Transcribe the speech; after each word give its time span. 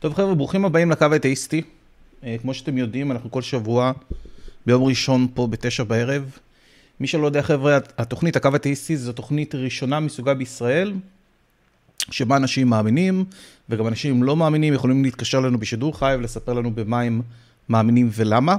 טוב 0.00 0.14
חבר'ה, 0.14 0.34
ברוכים 0.34 0.64
הבאים 0.64 0.90
לקו 0.90 1.06
האתאיסטי. 1.12 1.62
אה, 2.24 2.36
כמו 2.42 2.54
שאתם 2.54 2.78
יודעים, 2.78 3.12
אנחנו 3.12 3.30
כל 3.30 3.42
שבוע 3.42 3.92
ביום 4.66 4.84
ראשון 4.84 5.26
פה 5.34 5.46
בתשע 5.46 5.84
בערב. 5.84 6.38
מי 7.00 7.06
שלא 7.06 7.26
יודע 7.26 7.42
חבר'ה, 7.42 7.78
התוכנית 7.98 8.36
הקו 8.36 8.48
האתאיסטי 8.52 8.96
זו 8.96 9.12
תוכנית 9.12 9.54
ראשונה 9.54 10.00
מסוגה 10.00 10.34
בישראל, 10.34 10.92
שבה 12.10 12.36
אנשים 12.36 12.68
מאמינים, 12.68 13.24
וגם 13.68 13.86
אנשים 13.86 14.22
לא 14.22 14.36
מאמינים 14.36 14.74
יכולים 14.74 15.04
להתקשר 15.04 15.38
אלינו 15.38 15.58
בשידור 15.58 15.98
חי 15.98 16.14
ולספר 16.18 16.52
לנו 16.52 16.74
במה 16.74 17.00
הם 17.00 17.22
מאמינים 17.68 18.10
ולמה. 18.12 18.56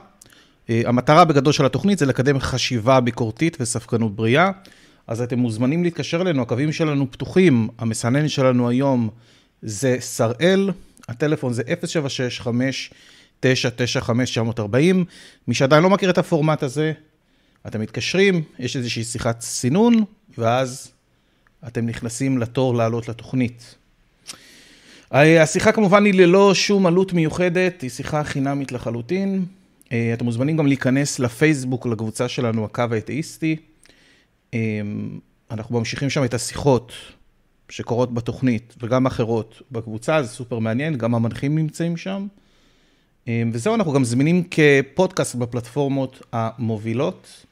אה, 0.70 0.82
המטרה 0.86 1.26
בגדול 1.26 1.54
של 1.54 1.66
התוכנית 1.66 2.00
זה 2.00 2.05
לקדם 2.05 2.39
חשיבה 2.39 3.00
ביקורתית 3.00 3.57
וספקנות 3.60 4.15
בריאה. 4.15 4.51
אז 5.07 5.21
אתם 5.21 5.39
מוזמנים 5.39 5.84
להתקשר 5.84 6.21
אלינו, 6.21 6.42
הקווים 6.42 6.71
שלנו 6.71 7.12
פתוחים, 7.12 7.68
המסנן 7.78 8.28
שלנו 8.28 8.70
היום 8.70 9.10
זה 9.62 9.98
שראל, 10.00 10.70
הטלפון 11.10 11.54
זה 11.54 11.64
076-5995-940. 13.43 13.46
מי 15.47 15.54
שעדיין 15.54 15.83
לא 15.83 15.89
מכיר 15.89 16.09
את 16.09 16.18
הפורמט 16.18 16.64
הזה, 16.64 16.93
אתם 17.68 17.82
מתקשרים, 17.82 18.43
יש 18.59 18.75
איזושהי 18.75 19.04
שיחת 19.04 19.42
סינון, 19.42 20.04
ואז 20.37 20.92
אתם 21.68 21.86
נכנסים 21.86 22.37
לתור 22.37 22.75
לעלות 22.75 23.09
לתוכנית. 23.09 23.75
השיחה 25.11 25.71
כמובן 25.71 26.06
היא 26.06 26.14
ללא 26.14 26.54
שום 26.54 26.86
עלות 26.86 27.14
מיוחדת, 27.14 27.81
היא 27.81 27.89
שיחה 27.89 28.23
חינמית 28.23 28.71
לחלוטין. 28.71 29.45
אתם 29.87 30.25
מוזמנים 30.25 30.57
גם 30.57 30.68
להיכנס 30.68 31.20
לפייסבוק, 31.20 31.86
לקבוצה 31.86 32.28
שלנו, 32.28 32.66
הקו 32.66 32.83
האתאיסטי. 32.92 33.56
אנחנו 35.52 35.80
ממשיכים 35.80 36.09
שם 36.09 36.23
את 36.23 36.33
השיחות 36.33 36.94
שקורות 37.72 38.14
בתוכנית 38.14 38.75
וגם 38.81 39.05
אחרות 39.05 39.61
בקבוצה, 39.72 40.23
זה 40.23 40.30
סופר 40.30 40.59
מעניין, 40.59 40.97
גם 40.97 41.16
המנחים 41.16 41.58
נמצאים 41.58 41.97
שם. 41.97 42.27
וזהו, 43.30 43.75
אנחנו 43.75 43.94
גם 43.94 44.03
זמינים 44.03 44.44
כפודקאסט 44.52 45.36
בפלטפורמות 45.36 46.22
המובילות, 46.33 47.45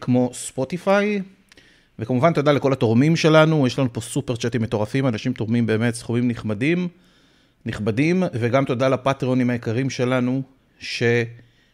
כמו 0.00 0.30
ספוטיפיי, 0.32 1.22
וכמובן 1.98 2.32
תודה 2.32 2.52
לכל 2.52 2.72
התורמים 2.72 3.16
שלנו, 3.16 3.66
יש 3.66 3.78
לנו 3.78 3.92
פה 3.92 4.00
סופר 4.00 4.36
צ'אטים 4.36 4.62
מטורפים, 4.62 5.06
אנשים 5.06 5.32
תורמים 5.32 5.66
באמת 5.66 5.94
סכומים 5.94 6.28
נכבדים, 6.28 6.88
נכבדים, 7.66 8.22
וגם 8.32 8.64
תודה 8.64 8.88
לפטריונים 8.88 9.50
היקרים 9.50 9.90
שלנו, 9.90 10.42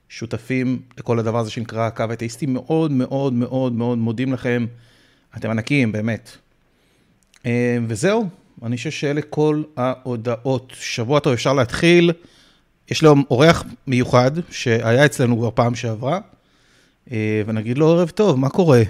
ששותפים 0.08 0.82
לכל 0.98 1.18
הדבר 1.18 1.38
הזה 1.38 1.50
שנקרא 1.50 1.86
הקו 1.86 2.04
האתאיסטי, 2.10 2.46
מאוד 2.46 2.92
מאוד 2.92 3.32
מאוד 3.32 3.72
מאוד 3.72 3.98
מודים 3.98 4.32
לכם, 4.32 4.66
אתם 5.36 5.50
ענקיים, 5.50 5.92
באמת. 5.92 6.36
וזהו, 7.88 8.28
אני 8.62 8.76
חושב 8.76 8.90
שאלה 8.90 9.22
כל 9.22 9.62
ההודעות. 9.76 10.72
שבוע 10.80 11.20
טוב, 11.20 11.32
אפשר 11.32 11.52
להתחיל. 11.52 12.12
יש 12.90 13.02
לו 13.02 13.14
אורח 13.30 13.64
מיוחד 13.86 14.30
שהיה 14.50 15.04
אצלנו 15.04 15.38
כבר 15.38 15.50
פעם 15.54 15.74
שעברה, 15.74 16.20
ונגיד 17.46 17.78
לו 17.78 17.88
ערב 17.88 18.10
טוב, 18.10 18.38
מה 18.38 18.48
קורה? 18.48 18.82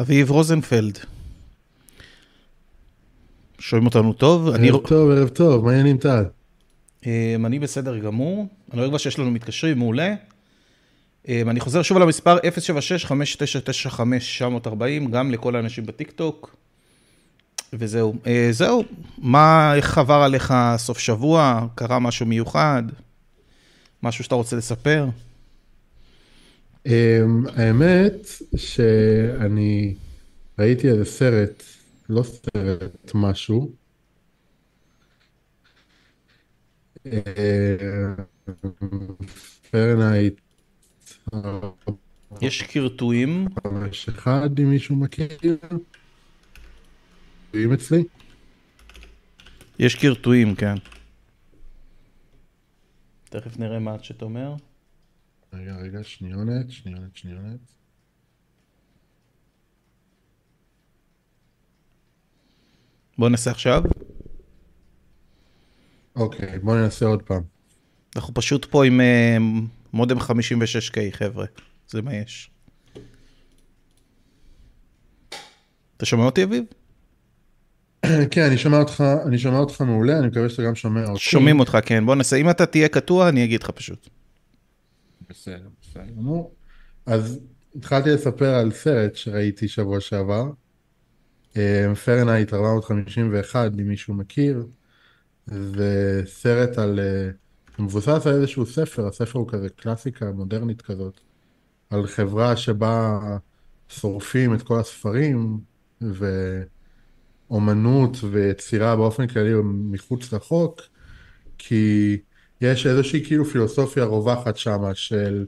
אביב 0.00 0.30
רוזנפלד. 0.30 0.98
שומעים 3.58 3.86
אותנו 3.86 4.12
טוב? 4.12 4.46
ערב 4.46 4.54
אני... 4.54 4.70
טוב, 4.88 5.10
ערב 5.10 5.28
טוב, 5.28 5.64
מה 5.64 5.70
העניינים 5.70 5.98
טל? 5.98 6.24
אני 7.46 7.58
בסדר 7.58 7.98
גמור, 7.98 8.46
אני 8.72 8.78
רואה 8.78 8.88
כבר 8.88 8.98
שיש 8.98 9.18
לנו 9.18 9.30
מתקשרים, 9.30 9.78
מעולה. 9.78 10.14
אני 11.28 11.60
חוזר 11.60 11.82
שוב 11.82 11.96
על 11.96 12.02
המספר 12.02 12.38
076-5995-940, 12.38 15.08
גם 15.10 15.30
לכל 15.30 15.56
האנשים 15.56 15.86
בטיקטוק. 15.86 16.56
וזהו. 17.78 18.14
זהו, 18.50 18.84
מה, 19.18 19.74
איך 19.76 19.98
עבר 19.98 20.14
עליך 20.22 20.54
סוף 20.76 20.98
שבוע? 20.98 21.66
קרה 21.74 21.98
משהו 21.98 22.26
מיוחד? 22.26 22.82
משהו 24.02 24.24
שאתה 24.24 24.34
רוצה 24.34 24.56
לספר? 24.56 25.06
האמת 27.56 28.26
שאני 28.56 29.94
ראיתי 30.58 30.88
איזה 30.88 31.04
סרט, 31.04 31.62
לא 32.08 32.22
סרט, 32.22 33.12
משהו. 33.14 33.70
פרנהייט. 39.70 40.40
יש 42.40 42.62
קרטועים. 42.62 43.46
אחד, 44.08 44.58
אם 44.58 44.70
מישהו 44.70 44.96
מכיר. 44.96 45.28
קרטועים 47.54 47.72
אצלי? 47.72 48.04
יש 49.78 49.94
קרטועים, 49.94 50.54
כן. 50.54 50.74
תכף 53.24 53.58
נראה 53.58 53.78
מה 53.78 53.94
את 53.94 54.04
שאתה 54.04 54.24
אומר. 54.24 54.54
רגע, 55.52 55.76
רגע, 55.76 56.04
שניונת, 56.04 56.70
שניונת, 56.70 57.16
שניונת. 57.16 57.60
בוא 63.18 63.28
ננסה 63.28 63.50
עכשיו. 63.50 63.82
אוקיי, 66.16 66.58
בוא 66.58 66.76
ננסה 66.76 67.06
עוד 67.06 67.22
פעם. 67.22 67.42
אנחנו 68.16 68.34
פשוט 68.34 68.64
פה 68.64 68.86
עם 68.86 69.00
uh, 69.00 69.42
מודם 69.92 70.18
56K, 70.18 70.98
חבר'ה. 71.10 71.46
זה 71.88 72.02
מה 72.02 72.14
יש. 72.14 72.50
אתה 75.96 76.06
שומע 76.06 76.24
אותי, 76.24 76.44
אביב? 76.44 76.64
כן, 78.30 78.42
אני 78.42 78.58
שומע 78.58 78.78
אותך, 78.78 79.04
אני 79.26 79.38
שומע 79.38 79.58
אותך 79.58 79.80
מעולה, 79.80 80.18
אני 80.18 80.26
מקווה 80.26 80.48
שאתה 80.48 80.62
גם 80.62 80.74
שומע 80.74 81.04
אותי. 81.08 81.20
שומעים 81.20 81.60
אותך, 81.60 81.78
כן. 81.84 82.06
בוא 82.06 82.14
ננסה, 82.14 82.36
אם 82.36 82.50
אתה 82.50 82.66
תהיה 82.66 82.88
קטוע, 82.88 83.28
אני 83.28 83.44
אגיד 83.44 83.62
לך 83.62 83.70
פשוט. 83.70 84.08
בסדר, 85.30 85.68
בסדר. 85.82 86.02
נו, 86.16 86.50
אז 87.06 87.40
התחלתי 87.76 88.10
לספר 88.10 88.54
על 88.54 88.72
סרט 88.72 89.14
שראיתי 89.16 89.68
שבוע 89.68 90.00
שעבר, 90.00 90.50
פרנהייט 92.04 92.54
451, 92.54 93.70
אם 93.80 93.88
מישהו 93.88 94.14
מכיר, 94.14 94.66
זה 95.46 96.22
סרט 96.26 96.78
על, 96.78 97.00
מבוסס 97.78 98.26
על 98.26 98.34
איזשהו 98.34 98.66
ספר, 98.66 99.06
הספר 99.06 99.38
הוא 99.38 99.48
כזה 99.48 99.68
קלאסיקה 99.68 100.32
מודרנית 100.32 100.82
כזאת, 100.82 101.20
על 101.90 102.06
חברה 102.06 102.56
שבה 102.56 103.18
שורפים 103.88 104.54
את 104.54 104.62
כל 104.62 104.80
הספרים, 104.80 105.58
ואומנות 107.50 108.16
ויצירה 108.30 108.96
באופן 108.96 109.26
כללי 109.26 109.52
מחוץ 109.64 110.32
לחוק, 110.32 110.80
כי 111.58 112.16
יש 112.60 112.86
איזושהי 112.86 113.24
כאילו 113.24 113.44
פילוסופיה 113.44 114.04
רווחת 114.04 114.56
שמה 114.56 114.94
של 114.94 115.46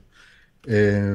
אה, 0.69 1.15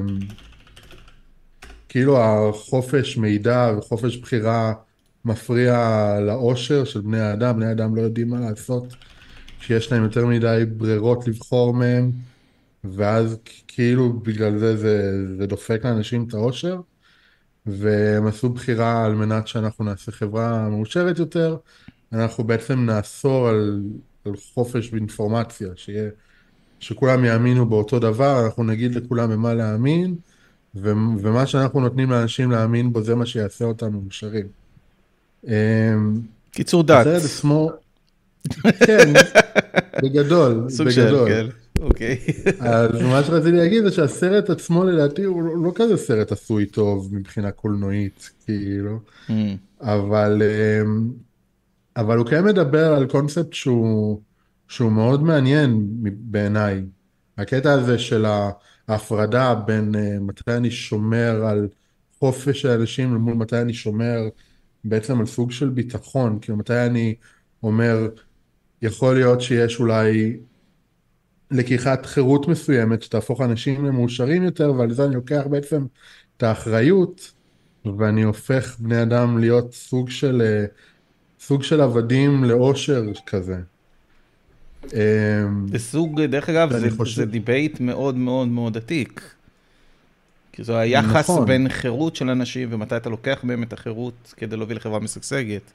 כאילו 1.90 2.20
החופש 2.22 3.18
מידע 3.18 3.74
וחופש 3.78 4.18
בחירה 4.18 4.74
מפריע 5.26 6.16
לאושר 6.22 6.86
של 6.86 7.02
בני 7.02 7.20
האדם, 7.20 7.56
בני 7.56 7.66
האדם 7.66 7.96
לא 7.96 8.02
יודעים 8.02 8.30
מה 8.30 8.40
לעשות 8.40 8.96
כשיש 9.60 9.92
להם 9.92 10.04
יותר 10.04 10.26
מדי 10.26 10.64
ברירות 10.78 11.28
לבחור 11.28 11.74
מהם 11.74 12.12
ואז 12.84 13.38
כאילו 13.68 14.14
בגלל 14.14 14.58
זה 14.58 14.78
זה, 14.78 15.26
זה 15.38 15.48
דופק 15.48 15.82
לאנשים 15.84 16.26
את 16.28 16.34
האושר 16.34 16.82
והם 17.66 18.28
עשו 18.28 18.50
בחירה 18.50 19.06
על 19.06 19.16
מנת 19.16 19.48
שאנחנו 19.48 19.86
נעשה 19.86 20.12
חברה 20.12 20.70
מאושרת 20.70 21.20
יותר, 21.20 21.58
אנחנו 22.14 22.44
בעצם 22.44 22.86
נאסור 22.86 23.48
על 23.48 23.82
על 24.26 24.34
חופש 24.54 24.90
באינפורמציה, 24.90 25.68
שיהיה, 25.76 26.10
שכולם 26.80 27.26
יאמינו 27.26 27.66
באותו 27.66 28.00
דבר, 28.00 28.46
אנחנו 28.46 28.64
נגיד 28.64 28.96
לכולם 28.96 29.32
במה 29.32 29.54
להאמין, 29.54 30.16
ו, 30.76 30.92
ומה 31.20 31.46
שאנחנו 31.46 31.80
נותנים 31.80 32.12
לאנשים 32.12 32.52
להאמין 32.52 32.94
בו 32.94 33.04
זה 33.04 33.16
מה 33.16 33.26
שיעשה 33.26 33.66
אותם 33.66 33.94
מאושרים. 33.94 34.48
אמ, 35.48 35.52
קיצור 36.52 36.84
דת. 36.84 37.08
הסרט 37.08 37.24
עצמו, 37.24 37.72
כן, 38.86 39.14
בגדול, 40.04 40.66
סוג 40.70 40.88
בגדול. 40.88 41.30
של, 41.30 41.50
כן, 41.50 41.61
אוקיי. 41.82 42.20
אז 42.60 43.02
מה 43.02 43.24
שרציתי 43.24 43.58
להגיד 43.58 43.84
זה 43.84 43.92
שהסרט 43.92 44.50
עצמו 44.50 44.84
לדעתי 44.84 45.24
הוא 45.24 45.44
לא, 45.44 45.64
לא 45.64 45.72
כזה 45.76 45.98
סרט 45.98 46.32
עשוי 46.32 46.66
טוב 46.66 47.16
מבחינה 47.16 47.52
קולנועית, 47.52 48.30
כאילו, 48.46 49.00
Mm. 49.28 49.32
אבל... 49.82 50.42
אמ, 50.42 51.10
אבל 51.98 52.18
הוא 52.18 52.26
כן 52.26 52.46
מדבר 52.46 52.94
על 52.94 53.08
קונספט 53.08 53.54
שהוא, 53.54 54.22
שהוא 54.68 54.92
מאוד 54.92 55.24
מעניין 55.24 55.88
בעיניי. 56.04 56.84
הקטע 57.38 57.74
הזה 57.74 58.00
של 58.00 58.26
ההפרדה 58.88 59.56
בין 59.56 59.96
uh, 59.96 60.22
מתי 60.22 60.52
אני 60.58 60.72
שומר 60.72 61.46
על 61.46 61.68
חופש 62.20 62.66
האנשים 62.66 63.16
מול 63.16 63.34
מתי 63.34 63.62
אני 63.62 63.74
שומר 63.74 64.20
בעצם 64.84 65.20
על 65.20 65.26
סוג 65.26 65.52
של 65.52 65.70
ביטחון, 65.70 66.40
כאילו 66.42 66.58
מתי 66.58 66.86
אני 66.86 67.16
אומר, 67.64 68.10
יכול 68.82 69.16
להיות 69.16 69.42
שיש 69.42 69.80
אולי 69.80 70.38
לקיחת 71.52 72.06
חירות 72.06 72.48
מסוימת 72.48 73.04
שתהפוך 73.04 73.42
אנשים 73.42 73.86
למאושרים 73.86 74.44
יותר 74.44 74.74
ועל 74.78 74.94
זה 74.94 75.06
אני 75.06 75.16
לוקח 75.16 75.42
בעצם 75.50 75.86
את 76.38 76.44
האחריות 76.44 77.32
ואני 77.98 78.24
הופך 78.24 78.76
בני 78.80 79.02
אדם 79.02 79.38
להיות 79.38 79.74
סוג 79.74 80.10
של 80.10 80.42
uh, 80.42 80.72
סוג 81.44 81.64
של 81.64 81.82
עבדים 81.82 82.44
לאושר 82.44 83.04
כזה. 83.26 83.58
זה 85.72 85.78
סוג, 85.78 86.22
דרך 86.22 86.50
אגב, 86.50 86.78
זה, 86.78 86.92
חושב- 86.98 87.16
זה 87.16 87.26
debate 87.26 87.80
מאוד 87.80 88.16
מאוד 88.16 88.48
מאוד 88.48 88.78
עתיק. 88.78 89.22
כי 90.52 90.64
זה 90.64 90.78
היחס 90.78 91.30
נכון. 91.30 91.46
בין 91.46 91.70
חירות 91.70 92.16
של 92.16 92.30
אנשים 92.30 92.70
ומתי 92.72 92.98
אתה 92.98 93.10
לוקח 93.10 93.40
מהם 93.44 93.64
את 93.64 93.74
החירות 93.74 94.34
כדי 94.38 94.58
להוביל 94.58 94.78
לחברה 94.78 95.00
משגשגת. 95.00 95.72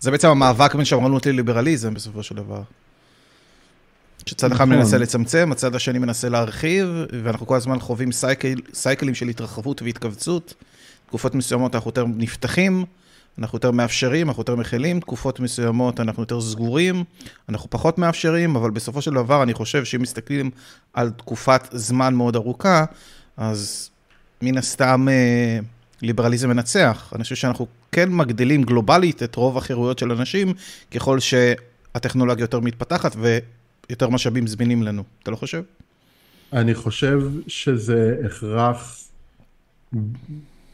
זה 0.00 0.10
בעצם 0.10 0.28
המאבק 0.28 0.74
בין 0.74 0.84
שמרנות 0.84 1.26
לליברליזם 1.26 1.94
בסופו 1.94 2.22
של 2.22 2.34
דבר. 2.36 2.62
שצד 4.26 4.52
אחד 4.52 4.64
נכון. 4.64 4.76
מנסה 4.76 4.98
לצמצם, 4.98 5.52
הצד 5.52 5.74
השני 5.74 5.98
מנסה 5.98 6.28
להרחיב, 6.28 6.88
ואנחנו 7.24 7.46
כל 7.46 7.56
הזמן 7.56 7.80
חווים 7.80 8.12
cycle, 8.12 8.54
סייקלים 8.74 9.14
של 9.14 9.28
התרחבות 9.28 9.82
והתכווצות. 9.82 10.54
תקופות 11.06 11.34
מסוימות 11.34 11.74
אנחנו 11.74 11.88
יותר 11.88 12.04
נפתחים, 12.16 12.84
אנחנו 13.38 13.56
יותר 13.56 13.70
מאפשרים, 13.70 14.28
אנחנו 14.28 14.40
יותר 14.40 14.56
מכילים, 14.56 15.00
תקופות 15.00 15.40
מסוימות 15.40 16.00
אנחנו 16.00 16.22
יותר 16.22 16.40
סגורים, 16.40 17.04
אנחנו 17.48 17.70
פחות 17.70 17.98
מאפשרים, 17.98 18.56
אבל 18.56 18.70
בסופו 18.70 19.02
של 19.02 19.14
דבר 19.14 19.42
אני 19.42 19.54
חושב 19.54 19.84
שאם 19.84 20.02
מסתכלים 20.02 20.50
על 20.92 21.10
תקופת 21.10 21.68
זמן 21.72 22.14
מאוד 22.14 22.36
ארוכה, 22.36 22.84
אז 23.36 23.90
מן 24.42 24.58
הסתם 24.58 25.06
אה, 25.10 25.58
ליברליזם 26.02 26.48
מנצח. 26.48 27.12
אני 27.14 27.22
חושב 27.22 27.34
שאנחנו 27.34 27.66
כן 27.92 28.12
מגדילים 28.12 28.62
גלובלית 28.62 29.22
את 29.22 29.36
רוב 29.36 29.58
החירויות 29.58 29.98
של 29.98 30.12
אנשים, 30.12 30.54
ככל 30.90 31.18
שהטכנולוגיה 31.20 32.42
יותר 32.42 32.60
מתפתחת 32.60 33.16
ויותר 33.88 34.08
משאבים 34.08 34.46
זמינים 34.46 34.82
לנו. 34.82 35.02
אתה 35.22 35.30
לא 35.30 35.36
חושב? 35.36 35.62
אני 36.52 36.74
חושב 36.74 37.20
שזה 37.46 38.16
הכרח 38.26 39.08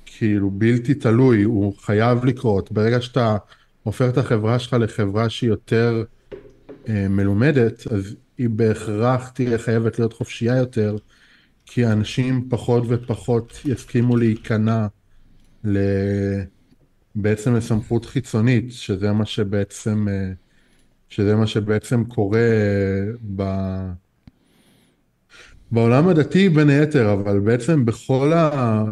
כאילו 0.07 0.51
בלתי 0.51 0.95
תלוי, 0.95 1.43
הוא 1.43 1.75
חייב 1.79 2.25
לקרות. 2.25 2.73
ברגע 2.73 3.01
שאתה 3.01 3.37
הופך 3.83 4.09
את 4.09 4.19
החברה 4.19 4.59
שלך 4.59 4.77
לחברה 4.81 5.31
שהיא 5.31 5.51
יותר 5.51 6.05
אה, 6.89 7.09
מלומדת, 7.09 7.87
אז 7.87 8.17
היא 8.39 8.49
בהכרח 8.49 9.29
תהיה 9.29 9.59
חייבת 9.59 9.99
להיות 9.99 10.13
חופשייה 10.13 10.57
יותר, 10.57 10.97
כי 11.67 11.87
אנשים 11.87 12.47
פחות 12.51 12.85
ופחות 12.89 13.61
יסכימו 13.65 14.17
להיכנע 14.17 14.87
ל... 15.65 15.79
בעצם 17.15 17.55
לסמכות 17.55 18.07
חיצונית, 18.07 18.73
שזה 18.73 19.13
מה 19.13 19.27
שבעצם, 19.27 20.09
אה, 20.09 20.33
שזה 21.11 21.37
מה 21.37 21.47
שבעצם 21.47 22.05
קורה 22.05 22.41
ב... 23.37 23.43
בעולם 25.71 26.09
הדתי 26.09 26.49
בין 26.49 26.69
היתר, 26.69 27.13
אבל 27.13 27.41
בעצם 27.41 27.85
בכל, 27.85 28.33
ה... 28.33 28.85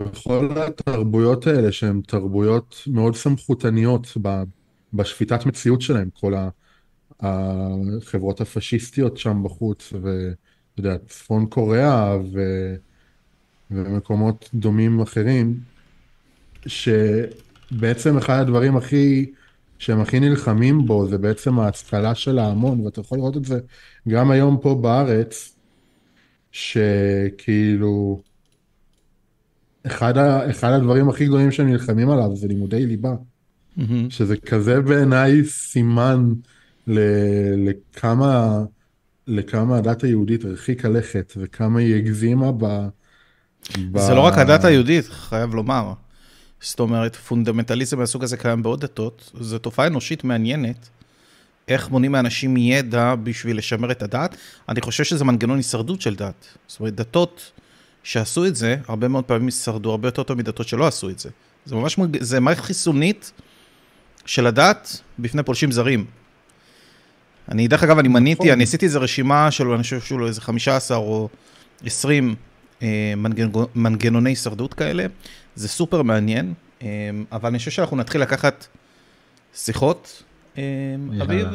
בכל 0.00 0.48
התרבויות 0.56 1.46
האלה, 1.46 1.72
שהן 1.72 2.00
תרבויות 2.06 2.82
מאוד 2.86 3.16
סמכותניות 3.16 4.12
ב... 4.22 4.42
בשפיטת 4.94 5.46
מציאות 5.46 5.82
שלהן, 5.82 6.08
כל 6.20 6.34
ה... 6.34 6.48
החברות 7.20 8.40
הפשיסטיות 8.40 9.16
שם 9.16 9.42
בחוץ, 9.44 9.92
ואתה 9.92 10.34
יודע, 10.78 10.96
צפון 11.08 11.46
קוריאה 11.46 12.16
ו... 12.32 12.40
ומקומות 13.70 14.50
דומים 14.54 15.00
אחרים, 15.00 15.60
שבעצם 16.66 18.16
אחד 18.16 18.40
הדברים 18.40 18.76
הכי, 18.76 19.32
שהם 19.78 20.00
הכי 20.00 20.20
נלחמים 20.20 20.86
בו, 20.86 21.06
זה 21.08 21.18
בעצם 21.18 21.58
ההשכלה 21.58 22.14
של 22.14 22.38
ההמון, 22.38 22.80
ואתה 22.80 23.00
יכול 23.00 23.18
לראות 23.18 23.36
את 23.36 23.44
זה 23.44 23.60
גם 24.08 24.30
היום 24.30 24.58
פה 24.62 24.74
בארץ, 24.74 25.56
שכאילו, 26.52 28.20
אחד, 29.86 30.18
ה... 30.18 30.50
אחד 30.50 30.72
הדברים 30.72 31.08
הכי 31.08 31.26
גדולים 31.26 31.50
שהם 31.50 31.68
נלחמים 31.68 32.10
עליו 32.10 32.36
זה 32.36 32.48
לימודי 32.48 32.86
ליבה. 32.86 33.14
שזה 34.08 34.36
כזה 34.36 34.80
בעיניי 34.80 35.44
סימן 35.44 36.32
ל... 36.86 36.98
לכמה, 37.68 38.64
לכמה 39.26 39.76
הדת 39.76 40.02
היהודית 40.04 40.44
הרחיקה 40.44 40.88
לכת 40.88 41.32
וכמה 41.36 41.80
היא 41.80 41.94
הגזימה 41.94 42.52
ב... 42.52 42.64
ב... 43.92 43.98
זה 43.98 44.14
לא 44.14 44.20
רק 44.20 44.38
הדת 44.38 44.64
היהודית, 44.64 45.04
חייב 45.04 45.54
לומר. 45.54 45.92
זאת 46.60 46.80
אומרת, 46.80 47.16
פונדמנטליזם 47.16 47.98
מהסוג 47.98 48.24
הזה 48.24 48.36
קיים 48.36 48.62
בעוד 48.62 48.80
דתות, 48.80 49.30
זו 49.40 49.58
תופעה 49.58 49.86
אנושית 49.86 50.24
מעניינת. 50.24 50.88
איך 51.68 51.90
מונעים 51.90 52.12
מאנשים 52.12 52.56
ידע 52.56 53.14
בשביל 53.22 53.58
לשמר 53.58 53.90
את 53.90 54.02
הדת? 54.02 54.36
אני 54.68 54.80
חושב 54.80 55.04
שזה 55.04 55.24
מנגנון 55.24 55.56
הישרדות 55.56 56.00
של 56.00 56.14
דת. 56.14 56.46
זאת 56.66 56.80
אומרת, 56.80 56.94
דתות 56.94 57.52
שעשו 58.02 58.46
את 58.46 58.56
זה, 58.56 58.76
הרבה 58.88 59.08
מאוד 59.08 59.24
פעמים 59.24 59.46
הישרדו 59.46 59.90
הרבה 59.90 60.08
יותר 60.08 60.22
טוב 60.22 60.38
מדתות 60.38 60.68
שלא 60.68 60.86
עשו 60.86 61.10
את 61.10 61.18
זה. 61.18 61.30
זה 61.64 61.74
ממש, 61.74 61.98
זה 62.20 62.40
מערכת 62.40 62.64
חיסונית 62.64 63.32
של 64.26 64.46
הדת 64.46 65.00
בפני 65.18 65.42
פולשים 65.42 65.72
זרים. 65.72 66.04
אני, 67.48 67.68
דרך 67.68 67.82
אגב, 67.82 67.98
אני 67.98 68.08
מניתי, 68.08 68.40
נכון. 68.40 68.52
אני 68.52 68.64
עשיתי 68.64 68.86
איזה 68.86 68.98
רשימה 68.98 69.50
של, 69.50 69.68
אני 69.68 69.82
חושב 69.82 70.00
שהוא 70.00 70.26
איזה 70.26 70.40
15 70.40 70.96
או 70.96 71.28
20 71.84 72.34
אה, 72.82 73.12
מנגנ- 73.16 73.68
מנגנוני 73.74 74.30
הישרדות 74.30 74.74
כאלה. 74.74 75.06
זה 75.56 75.68
סופר 75.68 76.02
מעניין, 76.02 76.54
אה, 76.82 76.88
אבל 77.32 77.48
אני 77.48 77.58
חושב 77.58 77.70
שאנחנו 77.70 77.96
נתחיל 77.96 78.20
לקחת 78.20 78.66
שיחות, 79.54 80.22
אה. 80.58 80.62
אביב. 81.22 81.48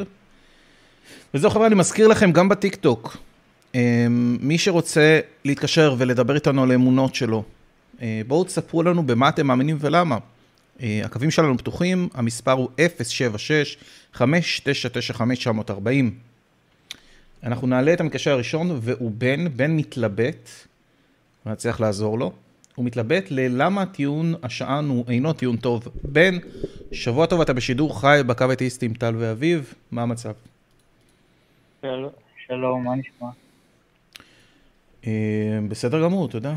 וזהו 1.33 1.49
חבר'ה, 1.49 1.67
אני 1.67 1.75
מזכיר 1.75 2.07
לכם, 2.07 2.31
גם 2.31 2.49
בטיקטוק, 2.49 3.17
אה, 3.75 4.07
מי 4.39 4.57
שרוצה 4.57 5.19
להתקשר 5.45 5.95
ולדבר 5.97 6.35
איתנו 6.35 6.63
על 6.63 6.71
האמונות 6.71 7.15
שלו, 7.15 7.43
בואו 8.27 8.43
תספרו 8.43 8.83
לנו 8.83 9.07
במה 9.07 9.29
אתם 9.29 9.47
מאמינים 9.47 9.77
ולמה. 9.79 10.17
הקווים 10.79 11.31
שלנו 11.31 11.57
פתוחים, 11.57 12.09
המספר 12.13 12.51
הוא 12.51 12.69
076-5995-940. 14.15 14.21
אנחנו 17.43 17.67
נעלה 17.67 17.93
את 17.93 18.01
המתקשר 18.01 18.31
הראשון, 18.31 18.79
והוא 18.81 19.11
בן, 19.17 19.57
בן 19.57 19.71
מתלבט, 19.71 20.49
אני 21.45 21.53
אצליח 21.53 21.79
לעזור 21.79 22.19
לו. 22.19 22.33
הוא 22.79 22.85
מתלבט 22.85 23.31
ללמה 23.31 23.85
טיעון 23.85 24.33
השען 24.43 24.85
הוא 24.85 25.05
אינו 25.07 25.33
טיעון 25.33 25.57
טוב. 25.57 25.87
בן, 26.03 26.35
שבוע 26.91 27.25
טוב, 27.25 27.41
אתה 27.41 27.53
בשידור 27.53 28.01
חי 28.01 28.21
בקו 28.27 28.51
אתאיסטי 28.53 28.85
עם 28.85 28.93
טל 28.93 29.15
ואביב, 29.17 29.73
מה 29.91 30.01
המצב? 30.01 30.31
של... 31.81 32.05
שלום, 32.47 32.83
מה 32.83 32.95
נשמע? 32.95 33.27
אה, 35.07 35.59
בסדר 35.69 36.03
גמור, 36.03 36.27
תודה. 36.27 36.53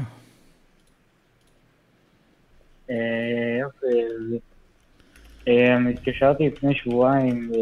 אה, 2.90 2.96
יופי, 3.60 3.86
אה, 5.48 5.90
התקשרתי 5.90 6.46
לפני 6.46 6.74
שבועיים 6.74 7.50
אה, 7.54 7.58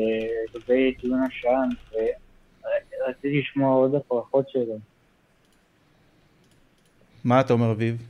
לגבי 0.55 0.95
טיעון 0.95 1.23
השען, 1.23 1.69
ורציתי 1.93 3.41
לשמוע 3.41 3.75
עוד 3.75 3.95
הפרחות 3.95 4.49
שלו. 4.51 4.79
מה 7.25 7.41
אתה 7.41 7.53
אומר, 7.53 7.71
אביב? 7.73 8.10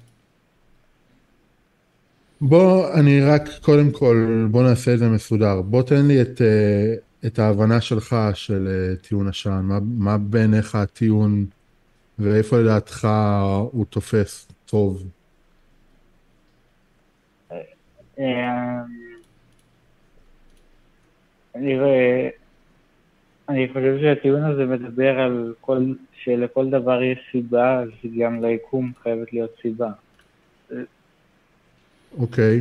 בוא, 2.40 2.94
אני 2.94 3.20
רק, 3.20 3.42
קודם 3.62 3.90
כל, 3.90 4.46
בוא 4.50 4.62
נעשה 4.62 4.94
את 4.94 4.98
זה 4.98 5.08
מסודר. 5.08 5.62
בוא 5.62 5.82
תן 5.82 6.06
לי 6.06 6.22
את, 6.22 6.42
אה, 6.42 6.94
את 7.26 7.38
ההבנה 7.38 7.80
שלך 7.80 8.16
של 8.34 8.68
אה, 8.68 8.96
טיעון 8.96 9.28
השען. 9.28 9.64
מה, 9.64 9.78
מה 9.98 10.18
בעיניך 10.18 10.74
הטיעון, 10.74 11.46
ואיפה 12.18 12.58
לדעתך 12.58 13.08
הוא 13.72 13.86
תופס 13.86 14.48
טוב? 14.66 15.02
אה, 18.18 18.82
אני 21.54 21.78
אני 23.48 23.68
חושב 23.68 23.98
שהטיעון 24.00 24.44
הזה 24.44 24.66
מדבר 24.66 25.20
על 25.20 25.54
כל, 25.60 25.92
שלכל 26.14 26.70
דבר 26.70 27.02
יש 27.02 27.18
סיבה, 27.32 27.80
אז 27.80 27.88
גם 28.18 28.44
ליקום 28.44 28.92
חייבת 29.02 29.32
להיות 29.32 29.50
סיבה. 29.62 29.90
אוקיי. 32.18 32.60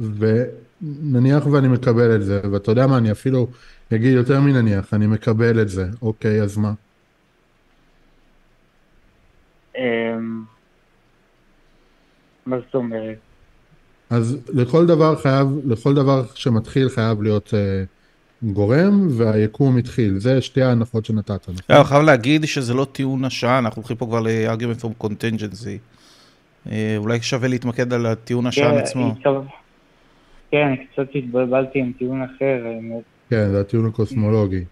ונניח 0.00 1.46
ואני 1.46 1.68
מקבל 1.68 2.14
את 2.14 2.24
זה, 2.24 2.40
ואתה 2.52 2.70
יודע 2.70 2.86
מה, 2.86 2.98
אני 2.98 3.12
אפילו 3.12 3.48
אגיד 3.94 4.12
יותר 4.12 4.40
מנניח, 4.40 4.94
אני 4.94 5.06
מקבל 5.06 5.62
את 5.62 5.68
זה. 5.68 5.86
אוקיי, 6.02 6.42
אז 6.42 6.56
מה? 6.56 6.72
אה, 9.76 10.16
מה 12.46 12.56
זאת 12.58 12.74
אומרת? 12.74 13.18
אז 14.10 14.36
לכל 14.48 14.86
דבר 14.86 15.16
חייב, 15.16 15.48
לכל 15.66 15.94
דבר 15.94 16.24
שמתחיל 16.34 16.88
חייב 16.88 17.22
להיות 17.22 17.54
אה, 17.54 17.84
גורם, 18.42 19.08
והיקום 19.16 19.76
התחיל. 19.76 20.18
זה 20.18 20.40
שתי 20.40 20.62
ההנחות 20.62 21.04
שנתת, 21.04 21.42
נכון? 21.42 21.54
לא, 21.70 21.76
אני 21.76 21.84
חייב 21.84 22.02
להגיד 22.02 22.44
שזה 22.44 22.74
לא 22.74 22.86
טיעון 22.92 23.24
השעה, 23.24 23.58
אנחנו 23.58 23.82
הולכים 23.82 23.96
פה 23.96 24.06
כבר 24.06 24.20
ל-argument 24.20 24.80
from 24.82 25.04
contingency. 25.04 25.95
אה, 26.70 26.94
אולי 26.96 27.22
שווה 27.22 27.48
להתמקד 27.48 27.92
על 27.92 28.06
הטיעון 28.06 28.46
השען 28.46 28.70
כן, 28.74 28.78
עצמו. 28.78 29.14
התכו- 29.20 29.44
כן, 30.50 30.74
קצת 30.92 31.06
התבלבלתי 31.14 31.78
עם 31.78 31.92
טיעון 31.98 32.22
אחר, 32.22 32.62
האמת. 32.66 33.02
כן, 33.30 33.50
זה 33.50 33.60
הטיעון 33.60 33.86
הקוסמולוגי. 33.86 34.64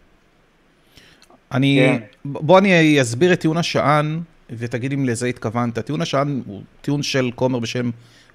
אני, 1.52 1.80
כן. 1.80 2.02
בוא 2.24 2.58
אני 2.58 3.00
אסביר 3.02 3.32
את 3.32 3.40
טיעון 3.40 3.56
השען, 3.56 4.20
ותגיד 4.50 4.92
אם 4.92 5.04
לזה 5.04 5.26
התכוונת. 5.26 5.78
טיעון 5.78 6.00
השען 6.02 6.42
הוא 6.46 6.62
טיעון 6.80 7.02
של 7.02 7.30
כומר 7.34 7.58
בשם 7.58 7.90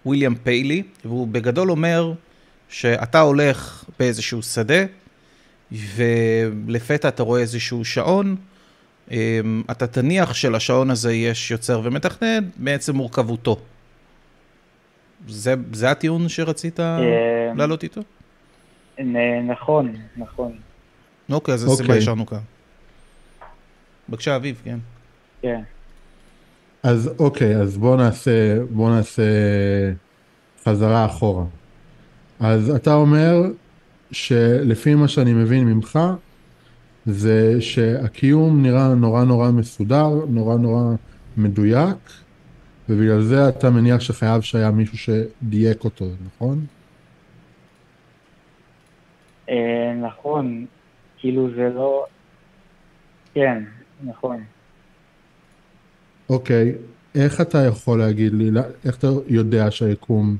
ויליאם 0.05 0.35
פיילי, 0.35 0.83
והוא 1.05 1.27
בגדול 1.27 1.71
אומר 1.71 2.13
שאתה 2.69 3.19
הולך 3.19 3.85
באיזשהו 3.99 4.41
שדה, 4.41 4.83
ולפתע 5.71 7.07
אתה 7.07 7.23
רואה 7.23 7.41
איזשהו 7.41 7.85
שעון, 7.85 8.35
אתה 9.71 9.87
תניח 9.87 10.33
שלשעון 10.33 10.89
הזה 10.89 11.13
יש 11.13 11.51
יוצר 11.51 11.81
ומתכנן 11.83 12.43
בעצם 12.57 12.95
מורכבותו. 12.95 13.59
זה, 15.27 15.53
זה 15.73 15.91
הטיעון 15.91 16.29
שרצית 16.29 16.79
אה, 16.79 16.99
להעלות 17.55 17.83
איתו? 17.83 18.01
נכון, 19.47 19.95
נכון, 20.17 20.51
אוקיי, 21.31 21.53
אז 21.53 21.63
הסיבה 21.63 21.83
אוקיי. 21.83 21.97
ישרנו 21.97 22.25
כאן. 22.25 22.39
בבקשה, 24.09 24.35
אביב, 24.35 24.61
כן. 24.63 24.79
כן. 25.41 25.61
אז 26.83 27.11
אוקיי, 27.19 27.55
אז 27.55 27.77
בואו 27.77 27.95
נעשה, 27.95 28.65
בואו 28.69 28.89
נעשה 28.89 29.23
חזרה 30.65 31.05
אחורה. 31.05 31.43
אז 32.39 32.69
אתה 32.69 32.93
אומר 32.93 33.43
שלפי 34.11 34.95
מה 34.95 35.07
שאני 35.07 35.33
מבין 35.33 35.65
ממך, 35.65 35.99
זה 37.11 37.61
שהקיום 37.61 38.63
נראה 38.63 38.95
נורא 38.95 39.23
נורא 39.23 39.51
מסודר, 39.51 40.09
נורא 40.29 40.57
נורא 40.57 40.83
מדויק, 41.37 41.97
ובגלל 42.89 43.21
זה 43.21 43.49
אתה 43.49 43.69
מניח 43.69 43.99
שחייב 43.99 44.41
שהיה 44.41 44.71
מישהו 44.71 44.97
שדייק 44.97 45.83
אותו, 45.83 46.05
נכון? 46.25 46.65
אה, 49.49 49.93
נכון, 50.01 50.65
כאילו 51.17 51.49
זה 51.55 51.69
לא... 51.75 52.05
כן, 53.33 53.63
נכון. 54.03 54.43
אוקיי, 56.29 56.75
איך 57.15 57.41
אתה 57.41 57.57
יכול 57.57 57.99
להגיד 57.99 58.33
לי, 58.33 58.49
איך 58.85 58.97
אתה 58.97 59.07
יודע 59.27 59.71
שהיקום 59.71 60.37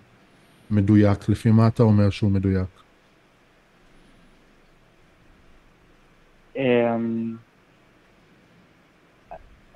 מדויק? 0.72 1.30
לפי 1.30 1.52
מה 1.52 1.68
אתה 1.68 1.84
אומר 1.84 2.10
שהוא 2.10 2.32
מדויק? 2.32 2.79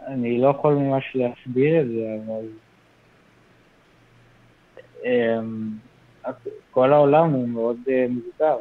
אני 0.08 0.42
לא 0.42 0.48
יכול 0.48 0.74
ממש 0.74 1.15
להסביר 1.15 1.82
את 1.82 1.88
זה, 1.88 2.18
אבל... 2.25 2.46
אמ, 5.06 5.70
כל 6.72 6.94
העולם 6.94 7.30
הוא 7.30 7.50
מאוד 7.50 7.77
אה, 7.89 8.06
מורכב. 8.10 8.58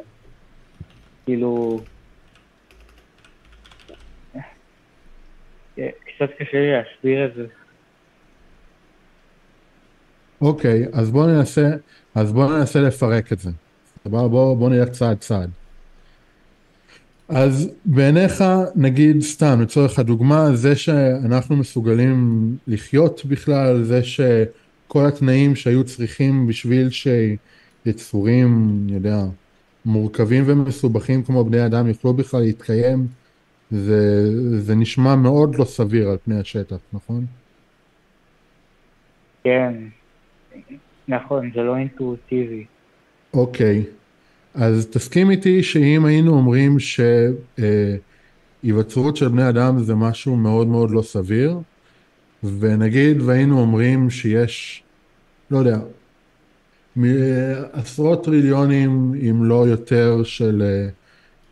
כאילו... 1.25 1.79
אה, 5.77 5.89
קצת 6.05 6.29
קשה 6.37 6.57
לי 6.57 6.71
להסביר 6.71 7.25
את 7.25 7.35
זה. 7.35 7.45
אוקיי, 10.41 10.85
אז 10.93 11.11
בואו 11.11 11.27
ננסה, 11.27 11.69
אז 12.15 12.33
בואו 12.33 12.57
ננסה 12.57 12.79
לפרק 12.81 13.33
את 13.33 13.39
זה. 13.39 13.49
בואו 14.05 14.29
בוא, 14.29 14.57
בוא 14.57 14.69
נלך 14.69 14.89
צעד 14.89 15.17
צעד. 15.17 15.62
אז 17.29 17.71
בעיניך, 17.85 18.43
נגיד 18.75 19.21
סתם, 19.21 19.61
לצורך 19.61 19.99
הדוגמה, 19.99 20.55
זה 20.55 20.75
שאנחנו 20.75 21.55
מסוגלים 21.55 22.57
לחיות 22.67 23.25
בכלל, 23.25 23.83
זה 23.83 24.03
שכל 24.03 25.05
התנאים 25.07 25.55
שהיו 25.55 25.83
צריכים 25.83 26.47
בשביל 26.47 26.89
שיצורים, 27.85 28.79
אני 28.83 28.93
יודע, 28.95 29.23
מורכבים 29.85 30.43
ומסובכים 30.47 31.23
כמו 31.23 31.43
בני 31.43 31.65
אדם 31.65 31.87
יוכלו 31.87 32.13
בכלל 32.13 32.41
להתקיים, 32.41 33.07
זה, 33.71 34.29
זה 34.59 34.75
נשמע 34.75 35.15
מאוד 35.15 35.55
לא 35.55 35.65
סביר 35.65 36.09
על 36.09 36.17
פני 36.25 36.39
השטח, 36.39 36.77
נכון? 36.93 37.25
כן, 39.43 39.73
נכון, 41.07 41.51
זה 41.55 41.61
לא 41.61 41.77
אינטואיטיבי. 41.77 42.65
אוקיי, 43.33 43.83
אז 44.53 44.87
תסכים 44.91 45.31
איתי 45.31 45.63
שאם 45.63 46.05
היינו 46.05 46.33
אומרים 46.33 46.77
שהיווצרות 48.63 49.17
של 49.17 49.27
בני 49.27 49.49
אדם 49.49 49.83
זה 49.83 49.95
משהו 49.95 50.35
מאוד 50.35 50.67
מאוד 50.67 50.91
לא 50.91 51.01
סביר, 51.01 51.59
ונגיד 52.59 53.21
והיינו 53.21 53.59
אומרים 53.59 54.09
שיש, 54.09 54.83
לא 55.51 55.57
יודע, 55.57 55.79
מ- 56.97 57.05
עשרות 57.73 58.23
טריליונים 58.23 59.13
אם 59.29 59.43
לא 59.43 59.67
יותר 59.67 60.23
של, 60.23 60.63
אה, 60.65 60.89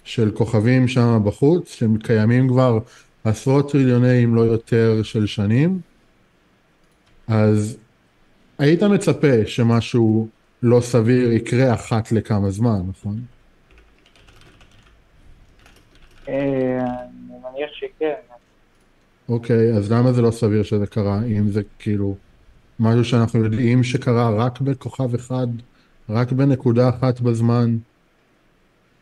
של 0.04 0.32
כוכבים 0.32 0.88
שם 0.88 1.22
בחוץ, 1.26 1.74
שהם 1.74 1.98
קיימים 1.98 2.48
כבר 2.48 2.80
עשרות 3.24 3.72
טריליוני 3.72 4.24
אם 4.24 4.36
לא 4.36 4.42
יותר 4.42 5.04
של 5.04 5.26
שנים, 5.26 5.80
אז 7.28 7.78
היית 8.60 8.84
מצפה 8.84 9.46
שמשהו 9.46 10.28
לא 10.64 10.82
סביר 10.82 11.32
יקרה 11.32 11.74
אחת 11.74 12.12
לכמה 12.12 12.50
זמן, 12.50 12.82
נכון? 12.90 13.22
אה, 16.28 16.34
אני 16.34 17.38
מניח 17.44 17.70
שכן. 17.74 18.14
אוקיי, 19.30 19.74
אז 19.74 19.92
למה 19.92 20.14
זה 20.14 20.22
לא 20.22 20.32
סביר 20.32 20.64
שזה 20.64 20.88
קרה, 20.88 21.24
אם 21.24 21.50
זה 21.50 21.62
כאילו 21.80 22.16
משהו 22.80 23.06
שאנחנו 23.06 23.44
יודעים 23.44 23.84
שקרה 23.84 24.30
רק 24.30 24.62
בכוכב 24.62 25.16
אחד, 25.16 25.48
רק 26.10 26.32
בנקודה 26.32 26.90
אחת 26.90 27.20
בזמן? 27.20 27.78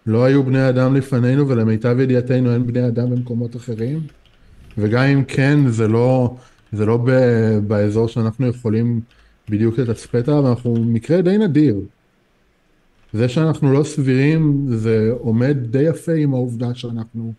לא 0.06 0.24
היו 0.26 0.44
בני 0.44 0.70
אדם 0.70 0.96
לפנינו, 0.96 1.48
ולמיטב 1.48 2.00
ידיעתנו 2.00 2.54
אין 2.54 2.68
בני 2.68 2.88
אדם 2.88 3.10
במקומות 3.10 3.56
אחרים? 3.56 4.00
וגם 4.78 5.04
אם 5.04 5.24
כן, 5.24 5.68
זה 5.68 5.88
לא, 5.88 6.36
זה 6.72 6.86
לא 6.86 6.98
ב, 6.98 7.12
באזור 7.68 8.08
שאנחנו 8.08 8.48
יכולים 8.48 9.02
בדיוק 9.50 9.80
לתצפת 9.80 10.28
עליו, 10.28 10.50
אנחנו 10.50 10.76
מקרה 10.86 11.22
די 11.22 11.38
נדיר. 11.38 11.76
זה 13.14 13.30
שאנחנו 13.30 13.74
לא 13.74 13.84
סבירים, 13.84 14.66
זה 14.70 15.12
עומד 15.20 15.58
די 15.62 15.84
יפה 15.84 16.14
עם 16.14 16.34
העובדה 16.34 16.76
שאנחנו 16.76 17.34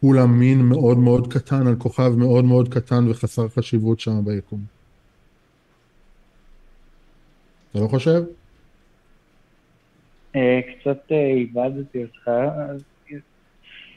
כולם 0.00 0.38
מין 0.38 0.60
מאוד 0.60 0.98
מאוד 0.98 1.32
קטן 1.32 1.66
על 1.66 1.76
כוכב 1.78 2.12
מאוד 2.16 2.44
מאוד 2.44 2.74
קטן 2.74 3.08
וחסר 3.10 3.48
חשיבות 3.48 4.00
שם 4.00 4.24
ביקום. 4.24 4.60
אתה 7.70 7.78
לא 7.82 7.88
חושב? 7.88 8.22
אה, 10.36 10.60
קצת 10.80 10.98
אה, 11.12 11.26
איבדתי 11.26 12.02
אותך. 12.02 12.30